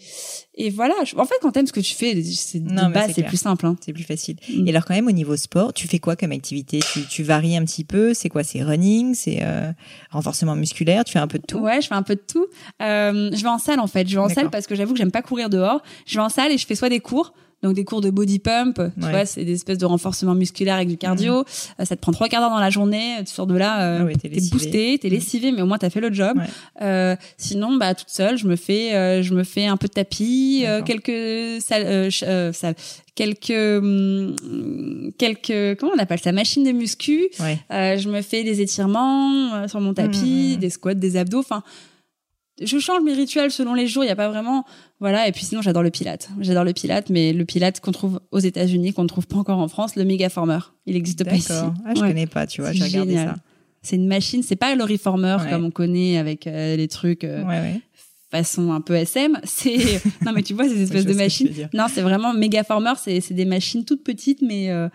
et 0.55 0.69
voilà, 0.69 0.93
en 1.17 1.25
fait 1.25 1.35
quand 1.41 1.51
t'aimes 1.51 1.67
ce 1.67 1.73
que 1.73 1.79
tu 1.79 1.93
fais, 1.95 2.21
c'est 2.23 2.61
c'est 3.13 3.23
plus 3.23 3.37
simple 3.37 3.65
hein. 3.65 3.75
C'est 3.83 3.93
plus 3.93 4.03
facile. 4.03 4.35
Mm. 4.49 4.67
Et 4.67 4.69
alors 4.71 4.85
quand 4.85 4.93
même 4.93 5.07
au 5.07 5.11
niveau 5.11 5.35
sport, 5.37 5.73
tu 5.73 5.87
fais 5.87 5.99
quoi 5.99 6.15
comme 6.15 6.31
activité? 6.31 6.79
Tu, 6.93 7.01
tu 7.07 7.23
varies 7.23 7.55
un 7.57 7.63
petit 7.65 7.83
peu? 7.83 8.13
C'est 8.13 8.29
quoi? 8.29 8.43
C'est 8.43 8.61
running? 8.61 9.15
C'est 9.15 9.28
euh, 9.41 9.71
renforcement 10.11 10.55
musculaire 10.55 11.03
Tu 11.03 11.13
fais 11.13 11.19
un 11.19 11.27
peu 11.27 11.39
de 11.39 11.45
tout 11.45 11.59
Ouais, 11.59 11.81
je 11.81 11.87
fais 11.87 11.95
un 11.95 12.03
peu 12.03 12.15
de 12.15 12.21
tout. 12.21 12.47
Euh, 12.81 13.29
je 13.33 13.41
vais 13.41 13.49
en 13.49 13.57
salle 13.57 13.79
en 13.79 13.87
fait. 13.87 14.07
Je 14.07 14.15
vais 14.15 14.21
en 14.21 14.29
salle 14.29 14.49
parce 14.49 14.67
que 14.67 14.75
j'avoue 14.75 14.93
que 14.93 14.97
j'aime 14.99 15.11
pas 15.11 15.21
courir 15.21 15.49
dehors. 15.49 15.81
Je 16.05 16.15
vais 16.15 16.23
en 16.23 16.29
salle 16.29 16.51
et 16.51 16.57
je 16.57 16.65
fais 16.65 16.75
soit 16.75 16.89
des 16.89 16.99
cours, 16.99 17.33
donc 17.61 17.73
des 17.75 17.83
cours 17.83 18.01
de 18.01 18.09
body 18.09 18.39
pump. 18.39 18.75
Tu 18.75 19.03
Ouais. 19.05 19.11
Vois, 19.11 19.25
c'est 19.25 19.43
des 19.45 19.53
espèces 19.53 19.77
de 19.77 19.85
renforcement 19.85 20.33
musculaire 20.35 20.75
avec 20.75 20.87
du 20.87 20.97
cardio. 20.97 21.39
Euh, 21.79 21.85
ça 21.85 21.95
te 21.95 22.01
prend 22.01 22.11
trois 22.11 22.27
quarts 22.29 22.41
d'heure 22.41 22.49
dans 22.51 22.59
la 22.59 22.69
journée. 22.69 23.15
Tu 23.19 23.33
sors 23.33 23.47
de 23.47 23.55
là, 23.55 23.81
euh, 23.81 23.97
Ah 24.01 24.05
ouais, 24.05 24.13
t'es 24.15 24.29
boosté, 24.51 24.97
t'es 24.99 25.07
Mhm. 25.09 25.13
lessivé, 25.13 25.51
mais 25.51 25.61
au 25.61 25.65
moins 25.65 25.77
t'as 25.77 25.89
fait 25.89 25.99
le 26.01 26.13
job. 26.13 26.37
Ouais. 26.37 26.45
Euh, 26.81 27.15
sinon, 27.37 27.75
bah 27.77 27.93
toute 27.95 28.09
seule, 28.09 28.37
je 28.37 28.47
me 28.47 28.55
fais, 28.55 28.93
euh, 28.95 29.21
je 29.23 29.33
me 29.33 29.43
fais 29.43 29.65
un 29.65 29.77
peu 29.77 29.87
de 29.87 29.93
tapis, 29.93 30.63
euh, 30.65 30.81
quelques 30.81 31.61
salles, 31.61 31.83
euh, 31.85 32.09
euh, 32.23 32.53
salles- 32.53 32.75
quelques, 33.15 33.49
hum, 33.51 34.35
quelques, 35.17 35.77
comment 35.79 35.91
on 35.95 35.99
appelle 35.99 36.19
ça, 36.19 36.31
machine 36.31 36.63
de 36.63 36.71
muscu. 36.71 37.27
Ouais. 37.39 37.59
Euh, 37.71 37.97
je 37.97 38.07
me 38.09 38.21
fais 38.21 38.43
des 38.43 38.61
étirements 38.61 39.67
sur 39.67 39.81
mon 39.81 39.93
tapis, 39.93 40.51
Mhm. 40.53 40.59
des 40.59 40.69
squats, 40.69 40.93
des 40.93 41.17
abdos. 41.17 41.39
Enfin, 41.39 41.63
je 42.61 42.77
change 42.79 43.01
mes 43.03 43.13
rituels 43.13 43.51
selon 43.51 43.73
les 43.73 43.87
jours. 43.87 44.03
Il 44.03 44.07
y 44.07 44.11
a 44.11 44.15
pas 44.15 44.29
vraiment, 44.29 44.65
voilà. 44.99 45.27
Et 45.27 45.31
puis 45.31 45.45
sinon, 45.45 45.61
j'adore 45.61 45.83
le 45.83 45.91
pilate. 45.91 46.29
J'adore 46.39 46.63
le 46.63 46.73
pilate, 46.73 47.09
mais 47.09 47.33
le 47.33 47.45
pilate 47.45 47.79
qu'on 47.79 47.91
trouve 47.91 48.19
aux 48.31 48.39
États-Unis, 48.39 48.93
qu'on 48.93 49.03
ne 49.03 49.07
trouve 49.07 49.27
pas 49.27 49.37
encore 49.37 49.59
en 49.59 49.67
France, 49.67 49.95
le 49.95 50.03
méga 50.05 50.29
former. 50.29 50.59
Il 50.85 50.93
n'existe 50.95 51.23
pas 51.23 51.35
ici. 51.35 51.51
Ah, 51.51 51.73
je 51.95 52.01
Ouais. 52.01 52.07
connais 52.09 52.27
pas, 52.27 52.47
tu 52.47 52.61
vois, 52.61 52.71
C'est 52.71 52.77
j'ai 52.77 52.83
regardé 52.85 53.11
génial. 53.13 53.27
ça. 53.29 53.35
C'est 53.81 53.95
une 53.95 54.07
machine. 54.07 54.43
C'est 54.43 54.55
pas 54.57 54.75
le 54.75 54.83
reformer 54.83 55.37
Ouais. 55.41 55.49
comme 55.49 55.65
on 55.65 55.71
connaît 55.71 56.17
avec 56.17 56.47
euh, 56.47 56.75
les 56.75 56.87
trucs 56.89 57.23
euh, 57.23 57.43
Ouais, 57.45 57.81
façon 58.31 58.71
un 58.73 58.81
peu 58.81 58.93
SM, 58.95 59.39
c'est 59.43 59.77
non 60.25 60.33
mais 60.33 60.43
tu 60.43 60.53
vois 60.53 60.67
ces 60.67 60.81
espèces 60.81 61.05
de 61.05 61.13
machines. 61.13 61.49
Non, 61.73 61.85
c'est 61.91 62.01
vraiment 62.01 62.33
méga 62.33 62.63
former, 62.63 62.93
c'est 62.97 63.21
c'est 63.21 63.33
des 63.33 63.45
machines 63.45 63.85
toutes 63.85 64.03
petites 64.03 64.41
mais 64.41 64.69
euh, 64.69 64.87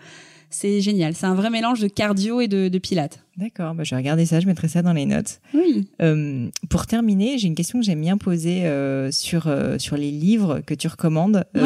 c'est 0.49 0.79
génial. 0.81 1.15
C'est 1.15 1.25
un 1.25 1.33
vrai 1.35 1.49
mélange 1.49 1.81
de 1.81 1.87
cardio 1.87 2.39
et 2.41 2.47
de, 2.47 2.69
de 2.69 2.77
pilates. 2.77 3.24
D'accord, 3.37 3.75
bah, 3.75 3.83
je 3.83 3.91
vais 3.91 3.97
regarder 3.97 4.25
ça, 4.25 4.39
je 4.39 4.45
mettrai 4.47 4.69
ça 4.69 4.81
dans 4.81 4.93
les 4.93 5.05
notes. 5.05 5.41
Oui. 5.53 5.87
Euh, 6.01 6.47
pour 6.69 6.87
terminer, 6.87 7.37
j'ai 7.37 7.47
une 7.47 7.55
question 7.55 7.79
que 7.79 7.85
j'aime 7.85 7.99
bien 7.99 8.17
poser 8.17 8.65
euh, 8.65 9.11
sur 9.11 9.47
euh, 9.47 9.77
sur 9.77 9.97
les 9.97 10.09
livres 10.09 10.61
que 10.65 10.73
tu 10.73 10.87
recommandes, 10.87 11.43
Ouais. 11.53 11.61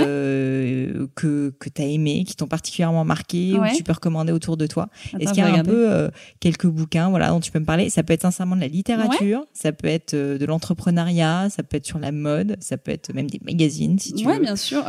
que 1.15 1.53
que 1.59 1.69
t'as 1.69 1.83
aimé, 1.83 2.23
qui 2.25 2.35
t'ont 2.35 2.47
particulièrement 2.47 3.05
marqué 3.05 3.53
ou 3.53 3.61
que 3.61 3.75
tu 3.75 3.83
peux 3.83 3.91
recommander 3.91 4.31
autour 4.31 4.57
de 4.57 4.65
toi. 4.65 4.89
Est-ce 5.19 5.31
qu'il 5.33 5.43
y 5.43 5.45
a 5.45 5.53
un 5.53 5.63
peu 5.63 6.09
quelques 6.39 6.65
bouquins, 6.67 7.09
voilà, 7.09 7.29
dont 7.29 7.39
tu 7.39 7.51
peux 7.51 7.59
me 7.59 7.65
parler? 7.65 7.89
Ça 7.89 8.01
peut 8.03 8.13
être 8.13 8.23
sincèrement 8.23 8.55
de 8.55 8.61
la 8.61 8.67
littérature, 8.67 9.45
ça 9.53 9.71
peut 9.71 9.87
être 9.87 10.15
de 10.15 10.45
l'entrepreneuriat, 10.45 11.49
ça 11.49 11.61
peut 11.63 11.77
être 11.77 11.85
sur 11.85 11.99
la 11.99 12.11
mode, 12.11 12.57
ça 12.59 12.77
peut 12.77 12.91
être 12.91 13.13
même 13.13 13.29
des 13.29 13.39
magazines 13.45 13.99
si 13.99 14.13
tu 14.13 14.25
veux. 14.25 14.39
bien 14.39 14.55
sûr. 14.55 14.83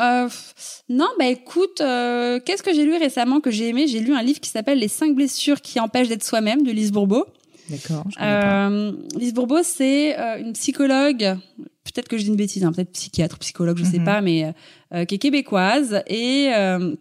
Non, 0.88 1.08
bah 1.18 1.26
écoute, 1.26 1.76
qu'est-ce 1.78 2.62
que 2.62 2.74
j'ai 2.74 2.84
lu 2.84 2.96
récemment 2.96 3.40
que 3.40 3.50
j'ai 3.50 3.68
aimé? 3.68 3.86
J'ai 3.86 4.00
lu 4.00 4.14
un 4.14 4.22
livre 4.22 4.40
qui 4.40 4.50
s'appelle 4.50 4.78
Les 4.78 4.88
cinq 4.88 5.14
blessures 5.14 5.60
qui 5.60 5.78
empêchent 5.78 6.08
d'être 6.08 6.24
soi-même 6.24 6.62
de 6.70 6.76
Lise 6.76 6.92
Bourbeau. 6.92 7.26
D'accord. 7.68 8.04
Euh, 8.20 8.92
Lise 9.16 9.32
Bourbeau, 9.34 9.62
c'est 9.62 10.18
euh, 10.18 10.38
une 10.40 10.52
psychologue, 10.54 11.36
peut-être 11.84 12.08
que 12.08 12.18
je 12.18 12.24
dis 12.24 12.28
une 12.30 12.36
bêtise, 12.36 12.64
hein, 12.64 12.72
peut-être 12.72 12.90
psychiatre, 12.92 13.38
psychologue, 13.38 13.78
je 13.78 13.84
sais 13.84 13.98
Mhm. 13.98 14.04
pas, 14.04 14.20
mais 14.20 14.52
euh, 14.94 15.04
qui 15.04 15.14
est 15.14 15.18
québécoise 15.18 16.02
et 16.08 16.50
euh, 16.54 16.94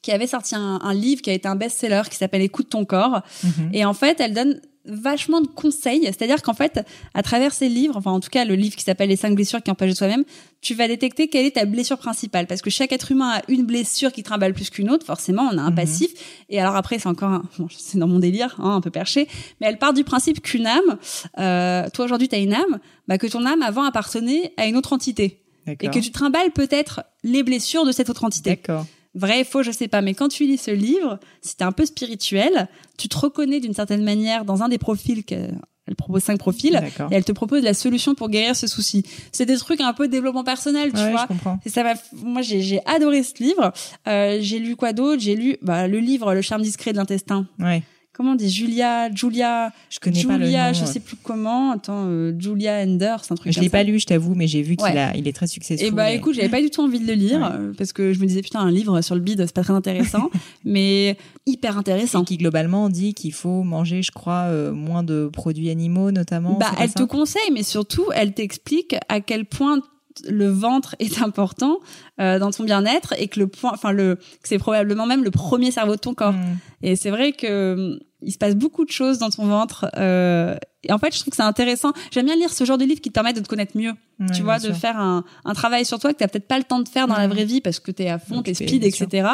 qui 0.00 0.12
avait 0.12 0.26
sorti 0.28 0.54
un, 0.54 0.78
un 0.82 0.94
livre 0.94 1.22
qui 1.22 1.30
a 1.30 1.32
été 1.32 1.48
un 1.48 1.56
best-seller 1.56 2.02
qui 2.08 2.16
s'appelle 2.16 2.42
Écoute 2.42 2.68
ton 2.70 2.84
corps. 2.84 3.22
Mhm. 3.42 3.70
Et 3.72 3.84
en 3.84 3.94
fait, 3.94 4.20
elle 4.20 4.32
donne 4.32 4.60
vachement 4.84 5.40
de 5.40 5.46
conseils. 5.46 6.02
C'est-à-dire 6.04 6.42
qu'en 6.42 6.54
fait, 6.54 6.84
à 7.14 7.22
travers 7.22 7.52
ces 7.52 7.68
livres, 7.68 7.96
enfin 7.96 8.10
en 8.10 8.20
tout 8.20 8.30
cas 8.30 8.44
le 8.44 8.54
livre 8.54 8.74
qui 8.76 8.82
s'appelle 8.84 9.08
Les 9.08 9.16
cinq 9.16 9.34
blessures 9.34 9.62
qui 9.62 9.70
empêchent 9.70 9.92
de 9.92 9.96
soi-même, 9.96 10.24
tu 10.60 10.74
vas 10.74 10.88
détecter 10.88 11.28
quelle 11.28 11.46
est 11.46 11.52
ta 11.52 11.64
blessure 11.64 11.98
principale. 11.98 12.46
Parce 12.46 12.62
que 12.62 12.70
chaque 12.70 12.92
être 12.92 13.10
humain 13.12 13.38
a 13.38 13.42
une 13.48 13.64
blessure 13.64 14.12
qui 14.12 14.22
trimballe 14.22 14.54
plus 14.54 14.70
qu'une 14.70 14.90
autre. 14.90 15.04
Forcément, 15.06 15.48
on 15.52 15.58
a 15.58 15.62
un 15.62 15.70
Mhm. 15.70 15.76
passif. 15.76 16.10
Et 16.48 16.60
alors 16.60 16.76
après, 16.76 16.98
c'est 16.98 17.08
encore 17.08 17.30
un, 17.30 17.42
bon, 17.58 17.68
c'est 17.76 17.98
dans 17.98 18.08
mon 18.08 18.18
délire, 18.18 18.56
hein, 18.58 18.70
un 18.76 18.80
peu 18.80 18.90
perché. 18.90 19.28
Mais 19.60 19.66
elle 19.68 19.78
part 19.78 19.92
du 19.92 20.04
principe 20.04 20.40
qu'une 20.42 20.66
âme, 20.66 20.98
euh, 21.38 21.88
toi 21.92 22.04
aujourd'hui 22.04 22.28
tu 22.28 22.34
as 22.34 22.38
une 22.38 22.54
âme, 22.54 22.78
bah, 23.08 23.18
que 23.18 23.26
ton 23.26 23.44
âme 23.46 23.62
avant 23.62 23.84
appartenait 23.84 24.52
à 24.56 24.66
une 24.66 24.76
autre 24.76 24.92
entité. 24.92 25.38
Et 25.68 25.76
que 25.76 25.98
tu 26.00 26.10
trimbales 26.10 26.50
peut-être 26.50 27.02
les 27.22 27.44
blessures 27.44 27.84
de 27.86 27.92
cette 27.92 28.10
autre 28.10 28.24
entité. 28.24 28.50
D'accord. 28.50 28.84
Vrai, 29.14 29.44
faux, 29.44 29.62
je 29.62 29.70
sais 29.70 29.88
pas. 29.88 30.00
Mais 30.00 30.14
quand 30.14 30.28
tu 30.28 30.44
lis 30.44 30.56
ce 30.58 30.70
livre, 30.70 31.18
si 31.42 31.56
t'es 31.56 31.64
un 31.64 31.72
peu 31.72 31.84
spirituel, 31.84 32.68
tu 32.98 33.08
te 33.08 33.18
reconnais 33.18 33.60
d'une 33.60 33.74
certaine 33.74 34.02
manière 34.02 34.44
dans 34.44 34.62
un 34.62 34.68
des 34.68 34.78
profils 34.78 35.24
qu'elle 35.24 35.58
elle 35.88 35.96
propose 35.96 36.22
cinq 36.22 36.38
profils 36.38 36.70
D'accord. 36.72 37.10
et 37.12 37.16
elle 37.16 37.24
te 37.24 37.32
propose 37.32 37.64
la 37.64 37.74
solution 37.74 38.14
pour 38.14 38.28
guérir 38.30 38.54
ce 38.54 38.68
souci. 38.68 39.02
C'est 39.32 39.46
des 39.46 39.56
trucs 39.58 39.80
un 39.80 39.92
peu 39.92 40.06
développement 40.06 40.44
personnel, 40.44 40.92
tu 40.92 40.98
Ouais, 41.00 41.10
vois. 41.10 41.22
je 41.22 41.26
comprends. 41.26 41.58
Et 41.66 41.70
ça 41.70 41.82
m'a, 41.82 41.94
moi 42.22 42.40
j'ai 42.40 42.62
j'ai 42.62 42.80
adoré 42.86 43.24
ce 43.24 43.42
livre. 43.42 43.72
Euh, 44.06 44.38
j'ai 44.40 44.60
lu 44.60 44.76
quoi 44.76 44.92
d'autre? 44.92 45.20
J'ai 45.20 45.34
lu 45.34 45.56
bah, 45.60 45.88
le 45.88 45.98
livre 45.98 46.34
Le 46.34 46.40
charme 46.40 46.62
discret 46.62 46.92
de 46.92 46.98
l'intestin. 46.98 47.48
Ouais. 47.58 47.82
Comment 48.14 48.32
on 48.32 48.34
dit 48.34 48.50
Julia, 48.50 49.10
Julia, 49.14 49.72
Je 49.88 49.98
connais 49.98 50.22
pas 50.24 50.36
le 50.36 50.44
Julia, 50.44 50.68
nom. 50.68 50.74
je 50.78 50.84
sais 50.84 51.00
plus 51.00 51.16
comment. 51.16 51.70
Attends, 51.72 52.04
euh, 52.08 52.34
Julia 52.38 52.82
Enders, 52.82 53.22
un 53.30 53.34
truc. 53.34 53.50
Je 53.52 53.58
l'ai 53.60 53.70
pas 53.70 53.82
lu, 53.84 53.98
je 53.98 54.04
t'avoue, 54.06 54.34
mais 54.34 54.46
j'ai 54.46 54.60
vu 54.60 54.76
qu'il 54.76 54.84
Ouais. 54.86 54.98
a, 54.98 55.16
il 55.16 55.26
est 55.26 55.32
très 55.32 55.46
successful. 55.46 55.86
Et 55.86 55.90
bah 55.90 56.12
et- 56.12 56.16
écoute, 56.16 56.34
j'avais 56.34 56.50
pas 56.50 56.60
du 56.60 56.68
tout 56.68 56.82
envie 56.82 57.00
de 57.00 57.06
le 57.06 57.14
lire 57.14 57.40
Ouais. 57.40 57.46
euh, 57.54 57.72
parce 57.76 57.94
que 57.94 58.12
je 58.12 58.20
me 58.20 58.26
disais 58.26 58.42
putain 58.42 58.60
un 58.60 58.70
livre 58.70 59.00
sur 59.00 59.14
le 59.14 59.22
bide 59.22 59.38
c'est 59.46 59.54
pas 59.54 59.62
très 59.62 59.72
intéressant, 59.72 60.28
mais 60.64 61.16
hyper 61.46 61.78
intéressant. 61.78 62.22
Et 62.22 62.24
qui 62.26 62.36
globalement 62.36 62.90
dit 62.90 63.14
qu'il 63.14 63.32
faut 63.32 63.62
manger, 63.62 64.02
je 64.02 64.10
crois, 64.12 64.44
euh, 64.48 64.72
moins 64.72 65.02
de 65.02 65.30
produits 65.32 65.70
animaux, 65.70 66.10
notamment. 66.10 66.58
Bah 66.58 66.66
c'est 66.76 66.84
elle 66.84 66.92
te 66.94 67.02
conseille, 67.04 67.50
mais 67.52 67.62
surtout 67.62 68.04
elle 68.14 68.34
t'explique 68.34 68.94
à 69.08 69.20
quel 69.22 69.46
point 69.46 69.80
le 70.28 70.48
ventre 70.48 70.96
est 70.98 71.22
important 71.22 71.78
euh, 72.20 72.38
dans 72.38 72.50
ton 72.50 72.64
bien-être 72.64 73.14
et 73.18 73.28
que 73.28 73.40
le 73.40 73.46
point, 73.46 73.72
enfin 73.72 73.92
le, 73.92 74.18
c'est 74.42 74.58
probablement 74.58 75.06
même 75.06 75.24
le 75.24 75.30
premier 75.30 75.70
cerveau 75.70 75.96
de 75.96 76.00
ton 76.00 76.14
corps. 76.14 76.32
Mm. 76.32 76.58
Et 76.82 76.96
c'est 76.96 77.10
vrai 77.10 77.32
que 77.32 77.74
hum, 77.74 77.98
il 78.24 78.32
se 78.32 78.38
passe 78.38 78.54
beaucoup 78.56 78.84
de 78.84 78.90
choses 78.90 79.18
dans 79.18 79.30
ton 79.30 79.46
ventre. 79.46 79.86
Euh, 79.96 80.56
et 80.84 80.92
en 80.92 80.98
fait, 80.98 81.14
je 81.14 81.20
trouve 81.20 81.30
que 81.30 81.36
c'est 81.36 81.42
intéressant. 81.42 81.92
J'aime 82.10 82.26
bien 82.26 82.34
lire 82.36 82.52
ce 82.52 82.64
genre 82.64 82.76
de 82.78 82.84
livres 82.84 83.00
qui 83.00 83.08
te 83.10 83.14
permettent 83.14 83.36
de 83.36 83.40
te 83.40 83.48
connaître 83.48 83.76
mieux. 83.76 83.92
Ouais, 84.20 84.26
tu 84.34 84.42
vois, 84.42 84.58
de 84.58 84.66
sûr. 84.66 84.76
faire 84.76 84.98
un, 84.98 85.24
un 85.44 85.52
travail 85.54 85.84
sur 85.84 85.98
toi 85.98 86.12
que 86.12 86.18
t'as 86.18 86.28
peut-être 86.28 86.46
pas 86.48 86.58
le 86.58 86.64
temps 86.64 86.80
de 86.80 86.88
faire 86.88 87.06
dans 87.08 87.16
la 87.16 87.26
vraie 87.28 87.44
vie 87.44 87.60
parce 87.60 87.78
que 87.80 87.90
t'es 87.90 88.08
à 88.08 88.18
fond, 88.18 88.42
t'es 88.42 88.50
Occupé, 88.52 88.68
speed, 88.68 88.84
etc. 88.84 89.28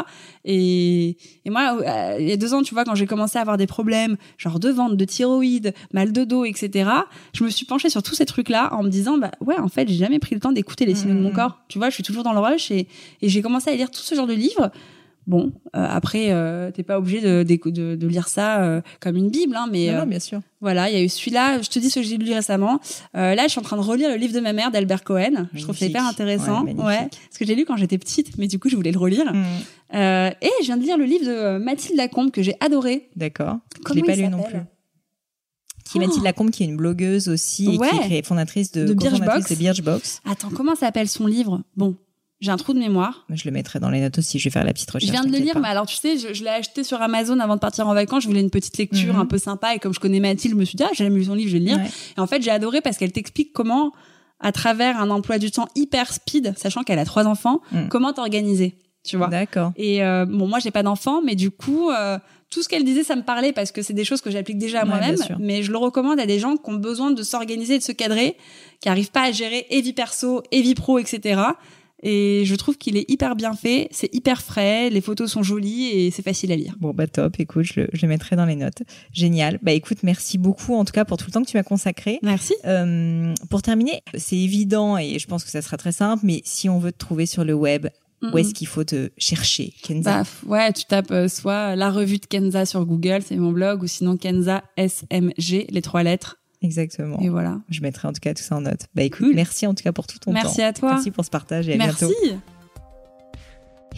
Et, 0.45 1.16
et 1.45 1.51
moi, 1.51 1.78
euh, 1.82 2.16
il 2.20 2.28
y 2.28 2.32
a 2.32 2.36
deux 2.36 2.55
ans, 2.55 2.62
tu 2.62 2.74
vois, 2.74 2.84
quand 2.84 2.95
j'ai 2.95 3.07
commencé 3.07 3.39
à 3.39 3.41
avoir 3.43 3.57
des 3.57 3.66
problèmes, 3.66 4.16
genre 4.39 4.59
de 4.61 4.70
ventre, 4.70 4.97
de 4.97 5.05
thyroïde, 5.05 5.74
mal 5.93 6.12
de 6.12 6.24
dos, 6.24 6.45
etc., 6.45 6.91
je 7.34 7.45
me 7.45 7.51
suis 7.51 7.66
penchée 7.66 7.91
sur 7.91 8.03
tous 8.03 8.14
ces 8.14 8.26
trucs-là 8.26 8.72
en 8.72 8.82
me 8.82 8.89
disant, 8.89 9.18
bah 9.18 9.30
ouais, 9.41 9.59
en 9.59 9.68
fait, 9.68 9.89
j'ai 9.89 9.95
jamais 9.97 10.18
pris 10.18 10.34
le 10.34 10.41
temps 10.41 10.53
d'écouter 10.53 10.86
les 10.86 10.95
signaux 10.95 11.14
de 11.14 11.20
mon 11.20 11.28
Mhm. 11.30 11.34
corps. 11.34 11.61
Tu 11.68 11.78
vois, 11.78 11.91
je 11.91 11.95
suis 11.95 12.03
toujours 12.03 12.22
dans 12.24 12.32
le 12.32 12.41
rush 12.41 12.70
et, 12.70 12.89
et 13.22 13.28
j'ai 13.28 13.43
commencé 13.43 13.70
à 13.70 13.74
lire 13.74 13.91
tout 13.91 14.01
ce 14.01 14.14
genre 14.14 14.26
de 14.26 14.34
livres. 14.34 14.70
Bon, 15.29 15.53
euh, 15.76 15.87
après, 15.87 16.31
euh, 16.33 16.70
t'es 16.70 16.83
pas 16.83 16.99
obligé 16.99 17.20
de, 17.20 17.43
de, 17.43 17.95
de 17.97 18.07
lire 18.09 18.29
ça 18.29 18.62
euh, 18.62 18.81
comme 18.99 19.14
une 19.14 19.29
bible, 19.29 19.55
hein, 19.55 19.66
mais 19.70 19.93
Non, 19.93 19.99
non, 19.99 20.07
bien 20.07 20.20
sûr. 20.20 20.41
voilà, 20.62 20.89
il 20.89 20.97
y 20.97 20.99
a 20.99 21.03
eu 21.05 21.09
celui-là. 21.11 21.61
Je 21.61 21.68
te 21.68 21.79
dis 21.79 21.91
ce 21.91 22.01
que 22.01 22.03
j'ai 22.07 22.16
lu 22.16 22.33
récemment. 22.33 22.81
Là, 23.12 23.37
je 23.45 23.49
suis 23.49 23.59
en 23.61 23.62
train 23.62 23.76
de 23.76 23.83
relire 23.83 24.09
le 24.09 24.16
livre 24.16 24.33
de 24.35 24.41
ma 24.41 24.55
mère 24.55 24.70
d'Albert 24.70 25.05
Cohen. 25.05 25.47
Je 25.53 25.62
trouve 25.62 25.76
ça 25.76 25.85
hyper 25.85 26.07
intéressant. 26.07 26.64
Ouais, 26.64 27.09
parce 27.11 27.39
que 27.39 27.45
j'ai 27.45 27.55
lu 27.55 27.66
quand 27.66 27.76
j'étais 27.76 27.99
petite, 27.99 28.39
mais 28.39 28.47
du 28.49 28.59
coup, 28.59 28.70
je 28.70 28.76
voulais 28.76 28.91
le 28.91 28.99
relire. 28.99 29.31
Mm. 29.35 29.45
Et 29.93 30.51
je 30.61 30.64
viens 30.64 30.79
de 30.79 30.83
lire 30.83 30.97
le 30.97 31.05
livre 31.05 31.26
de 31.26 31.59
Mathilde 31.59 31.99
Lacombe 31.99 32.31
que 32.31 32.43
j'ai 32.43 32.57
adoré. 32.61 33.11
D'accord. 33.14 33.59
Je 33.87 33.93
l'ai 33.95 34.03
pas 34.03 34.16
lu 34.16 34.29
non 34.29 34.43
plus. 34.43 34.59
Qui 35.85 35.99
est 35.99 36.01
Mathilde 36.01 36.20
Oh. 36.22 36.24
Lacombe, 36.24 36.51
qui 36.51 36.62
est 36.62 36.66
une 36.66 36.76
blogueuse 36.76 37.29
aussi, 37.29 37.74
et 37.74 37.79
Ouais. 37.79 37.89
qui 38.07 38.14
est 38.16 38.26
fondatrice 38.26 38.72
de, 38.72 38.85
De 38.87 38.95
Birchbox. 38.95 39.51
de 39.51 39.55
Birchbox. 39.57 40.20
Attends, 40.26 40.51
comment 40.55 40.74
s'appelle 40.74 41.09
son 41.09 41.26
livre? 41.26 41.62
Bon, 41.76 41.97
j'ai 42.41 42.51
un 42.51 42.57
trou 42.57 42.72
de 42.72 42.78
mémoire. 42.78 43.24
Je 43.30 43.43
le 43.47 43.51
mettrai 43.51 43.80
dans 43.80 43.91
les 43.91 44.01
notes 44.01 44.18
aussi, 44.18 44.39
je 44.39 44.45
vais 44.45 44.51
faire 44.51 44.64
la 44.64 44.72
petite 44.72 44.91
recherche. 44.91 45.07
Je 45.09 45.12
viens 45.12 45.24
de 45.24 45.32
le 45.32 45.39
lire, 45.43 45.55
pas. 45.55 45.61
mais 45.61 45.68
alors 45.68 45.86
tu 45.86 45.97
sais, 45.97 46.16
je, 46.18 46.32
je 46.32 46.43
l'ai 46.45 46.51
acheté 46.51 46.84
sur 46.84 47.01
Amazon 47.03 47.39
avant 47.41 47.55
de 47.57 47.61
partir 47.61 47.89
en 47.89 47.95
vacances. 47.95 48.22
Je 48.22 48.28
voulais 48.28 48.41
une 48.41 48.51
petite 48.51 48.76
lecture 48.78 49.14
Mhm. 49.14 49.20
un 49.20 49.26
peu 49.26 49.39
sympa 49.39 49.74
et 49.74 49.78
comme 49.78 49.93
je 49.95 50.01
connais 50.01 50.20
Mathilde, 50.20 50.55
je 50.55 50.59
me 50.61 50.64
suis 50.64 50.76
dit 50.76 50.84
ah 50.84 50.91
j'ai 50.95 51.09
lu 51.09 51.24
son 51.24 51.34
livre, 51.34 51.49
je 51.49 51.55
vais 51.55 51.59
le 51.61 51.64
lire. 51.66 51.78
Ouais. 51.78 51.91
Et 52.16 52.20
en 52.20 52.26
fait, 52.26 52.41
j'ai 52.43 52.51
adoré 52.51 52.80
parce 52.80 52.97
qu'elle 52.97 53.12
t'explique 53.12 53.53
comment, 53.53 53.93
à 54.41 54.53
travers 54.53 55.01
un 55.01 55.11
emploi 55.11 55.39
du 55.39 55.51
temps 55.51 55.66
hyper 55.74 56.12
speed, 56.12 56.55
sachant 56.57 56.84
qu'elle 56.84 57.01
a 57.01 57.05
trois 57.05 57.26
enfants, 57.26 57.61
Mm. 57.72 57.89
comment 57.89 58.12
t'organiser. 58.12 58.76
Tu 59.05 59.16
vois. 59.16 59.28
D'accord. 59.28 59.72
Et 59.76 60.05
euh, 60.05 60.26
bon, 60.26 60.47
moi, 60.49 60.59
j'ai 60.59 60.70
pas 60.70 60.82
d'enfants, 60.82 61.22
mais 61.24 61.34
du 61.34 61.51
coup, 61.51 61.89
euh, 61.91 62.18
tout 62.51 62.62
ce 62.62 62.68
qu'elle 62.68 62.84
disait, 62.84 63.05
ça 63.05 63.16
me 63.16 63.22
parlait 63.22 63.53
parce 63.53 63.72
que 63.72 63.80
c'est 63.80 63.95
des 63.95 64.05
choses 64.05 64.20
que 64.20 64.30
j'applique 64.30 64.59
déjà 64.59 64.80
à 64.80 64.82
Ouais, 64.84 64.89
moi-même. 64.91 65.16
Mais 65.39 65.62
je 65.62 65.70
le 65.72 65.78
recommande 65.78 66.20
à 66.20 66.26
des 66.26 66.39
gens 66.39 66.57
qui 66.57 66.70
ont 66.70 66.74
besoin 66.74 67.11
de 67.11 67.22
s'organiser 67.22 67.78
de 67.78 67.82
se 67.82 67.93
cadrer, 67.93 68.36
qui 68.80 68.89
arrivent 68.89 69.11
pas 69.11 69.22
à 69.22 69.32
gérer 69.32 69.66
et 69.70 69.80
vie 69.80 69.93
perso 69.93 70.43
et 70.53 70.61
vie 70.62 70.74
pro, 70.74 70.99
etc. 70.99 71.41
Et 72.03 72.42
je 72.44 72.55
trouve 72.55 72.78
qu'il 72.78 72.96
est 72.96 73.11
hyper 73.11 73.34
bien 73.34 73.55
fait, 73.55 73.88
c'est 73.90 74.14
hyper 74.14 74.42
frais, 74.42 74.88
les 74.90 75.01
photos 75.01 75.30
sont 75.30 75.42
jolies 75.42 75.86
et 75.86 76.11
c'est 76.11 76.22
facile 76.22 76.53
à 76.53 76.57
lire. 76.57 76.76
Bon, 76.78 76.90
bah 76.90 77.07
top, 77.07 77.40
écoute, 77.40 77.64
je 77.64 77.80
le, 77.80 77.88
je 77.92 78.03
le 78.03 78.09
mettrai 78.09 78.36
dans 78.36 78.46
les 78.46 78.57
notes. 78.57 78.82
Génial. 79.12 79.59
Bah 79.62 79.72
écoute, 79.72 79.99
merci 80.03 80.38
beaucoup 80.38 80.74
en 80.74 80.84
tout 80.84 80.92
cas 80.92 81.05
pour 81.05 81.16
tout 81.16 81.26
le 81.26 81.32
temps 81.32 81.42
que 81.42 81.49
tu 81.51 81.57
m'as 81.57 81.62
consacré. 81.64 82.20
Merci. 82.22 82.55
Euh, 82.64 83.34
pour 83.51 83.62
terminer, 83.62 84.03
c'est 84.14 84.36
évident 84.36 84.96
et 84.96 85.18
je 85.18 85.26
pense 85.26 85.44
que 85.44 85.51
ça 85.51 85.62
sera 85.62 85.76
très 85.76 85.92
simple, 85.92 86.24
mais 86.24 86.40
si 86.44 86.68
on 86.68 86.78
veut 86.78 86.92
te 86.92 86.99
trouver 86.99 87.26
sur 87.26 87.44
le 87.44 87.55
web, 87.55 87.88
où 88.22 88.38
est-ce 88.38 88.53
qu'il 88.53 88.66
faut 88.66 88.84
te 88.84 89.11
chercher, 89.16 89.72
Kenza? 89.82 90.22
Bah, 90.22 90.28
ouais, 90.46 90.72
tu 90.72 90.84
tapes 90.84 91.11
euh, 91.12 91.28
soit 91.28 91.76
la 91.76 91.90
revue 91.90 92.18
de 92.18 92.26
Kenza 92.26 92.66
sur 92.66 92.84
Google, 92.84 93.20
c'est 93.24 93.36
mon 93.36 93.53
blog, 93.53 93.82
ou 93.82 93.86
sinon 93.86 94.16
Kenza 94.16 94.64
SMG, 94.76 95.66
les 95.70 95.82
trois 95.82 96.03
lettres. 96.03 96.38
Exactement. 96.63 97.19
Et 97.21 97.29
voilà. 97.29 97.61
Je 97.71 97.81
mettrai 97.83 98.09
en 98.09 98.13
tout 98.13 98.21
cas 98.21 98.35
tout 98.35 98.43
ça 98.43 98.57
en 98.57 98.63
note. 98.63 98.87
Bah 98.95 99.03
écoute, 99.03 99.27
Cool. 99.27 99.35
merci 99.35 99.67
en 99.67 99.75
tout 99.75 99.85
cas 99.85 99.93
pour 99.93 100.07
tout 100.07 100.19
ton 100.19 100.33
temps. 100.33 100.41
Merci 100.43 100.63
à 100.63 100.73
toi. 100.73 100.95
Merci 100.95 101.11
pour 101.11 101.25
ce 101.25 101.31
partage 101.31 101.69
et 101.69 101.75
à 101.75 101.77
Merci. 101.77 102.07
bientôt. 102.23 102.41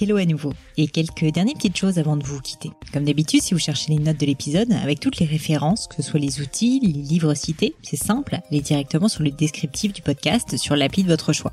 Hello 0.00 0.16
à 0.16 0.24
nouveau. 0.24 0.52
Et 0.78 0.86
quelques 0.88 1.26
dernières 1.26 1.54
petites 1.56 1.76
choses 1.76 1.98
avant 1.98 2.16
de 2.16 2.24
vous 2.24 2.40
quitter. 2.40 2.70
Comme 2.92 3.04
d'habitude, 3.04 3.42
si 3.42 3.52
vous 3.54 3.60
cherchez 3.60 3.92
les 3.92 3.98
notes 3.98 4.18
de 4.18 4.24
l'épisode, 4.26 4.72
avec 4.72 4.98
toutes 5.00 5.18
les 5.18 5.26
références, 5.26 5.88
que 5.88 5.96
ce 5.96 6.02
soit 6.02 6.20
les 6.20 6.40
outils, 6.40 6.80
les 6.82 6.92
livres 6.92 7.34
cités, 7.34 7.74
c'est 7.82 7.96
simple, 7.96 8.38
allez 8.50 8.60
directement 8.62 9.08
sur 9.08 9.22
le 9.22 9.30
descriptif 9.30 9.92
du 9.92 10.00
podcast 10.00 10.56
sur 10.56 10.74
l'appli 10.76 11.02
de 11.02 11.08
votre 11.08 11.32
choix. 11.34 11.52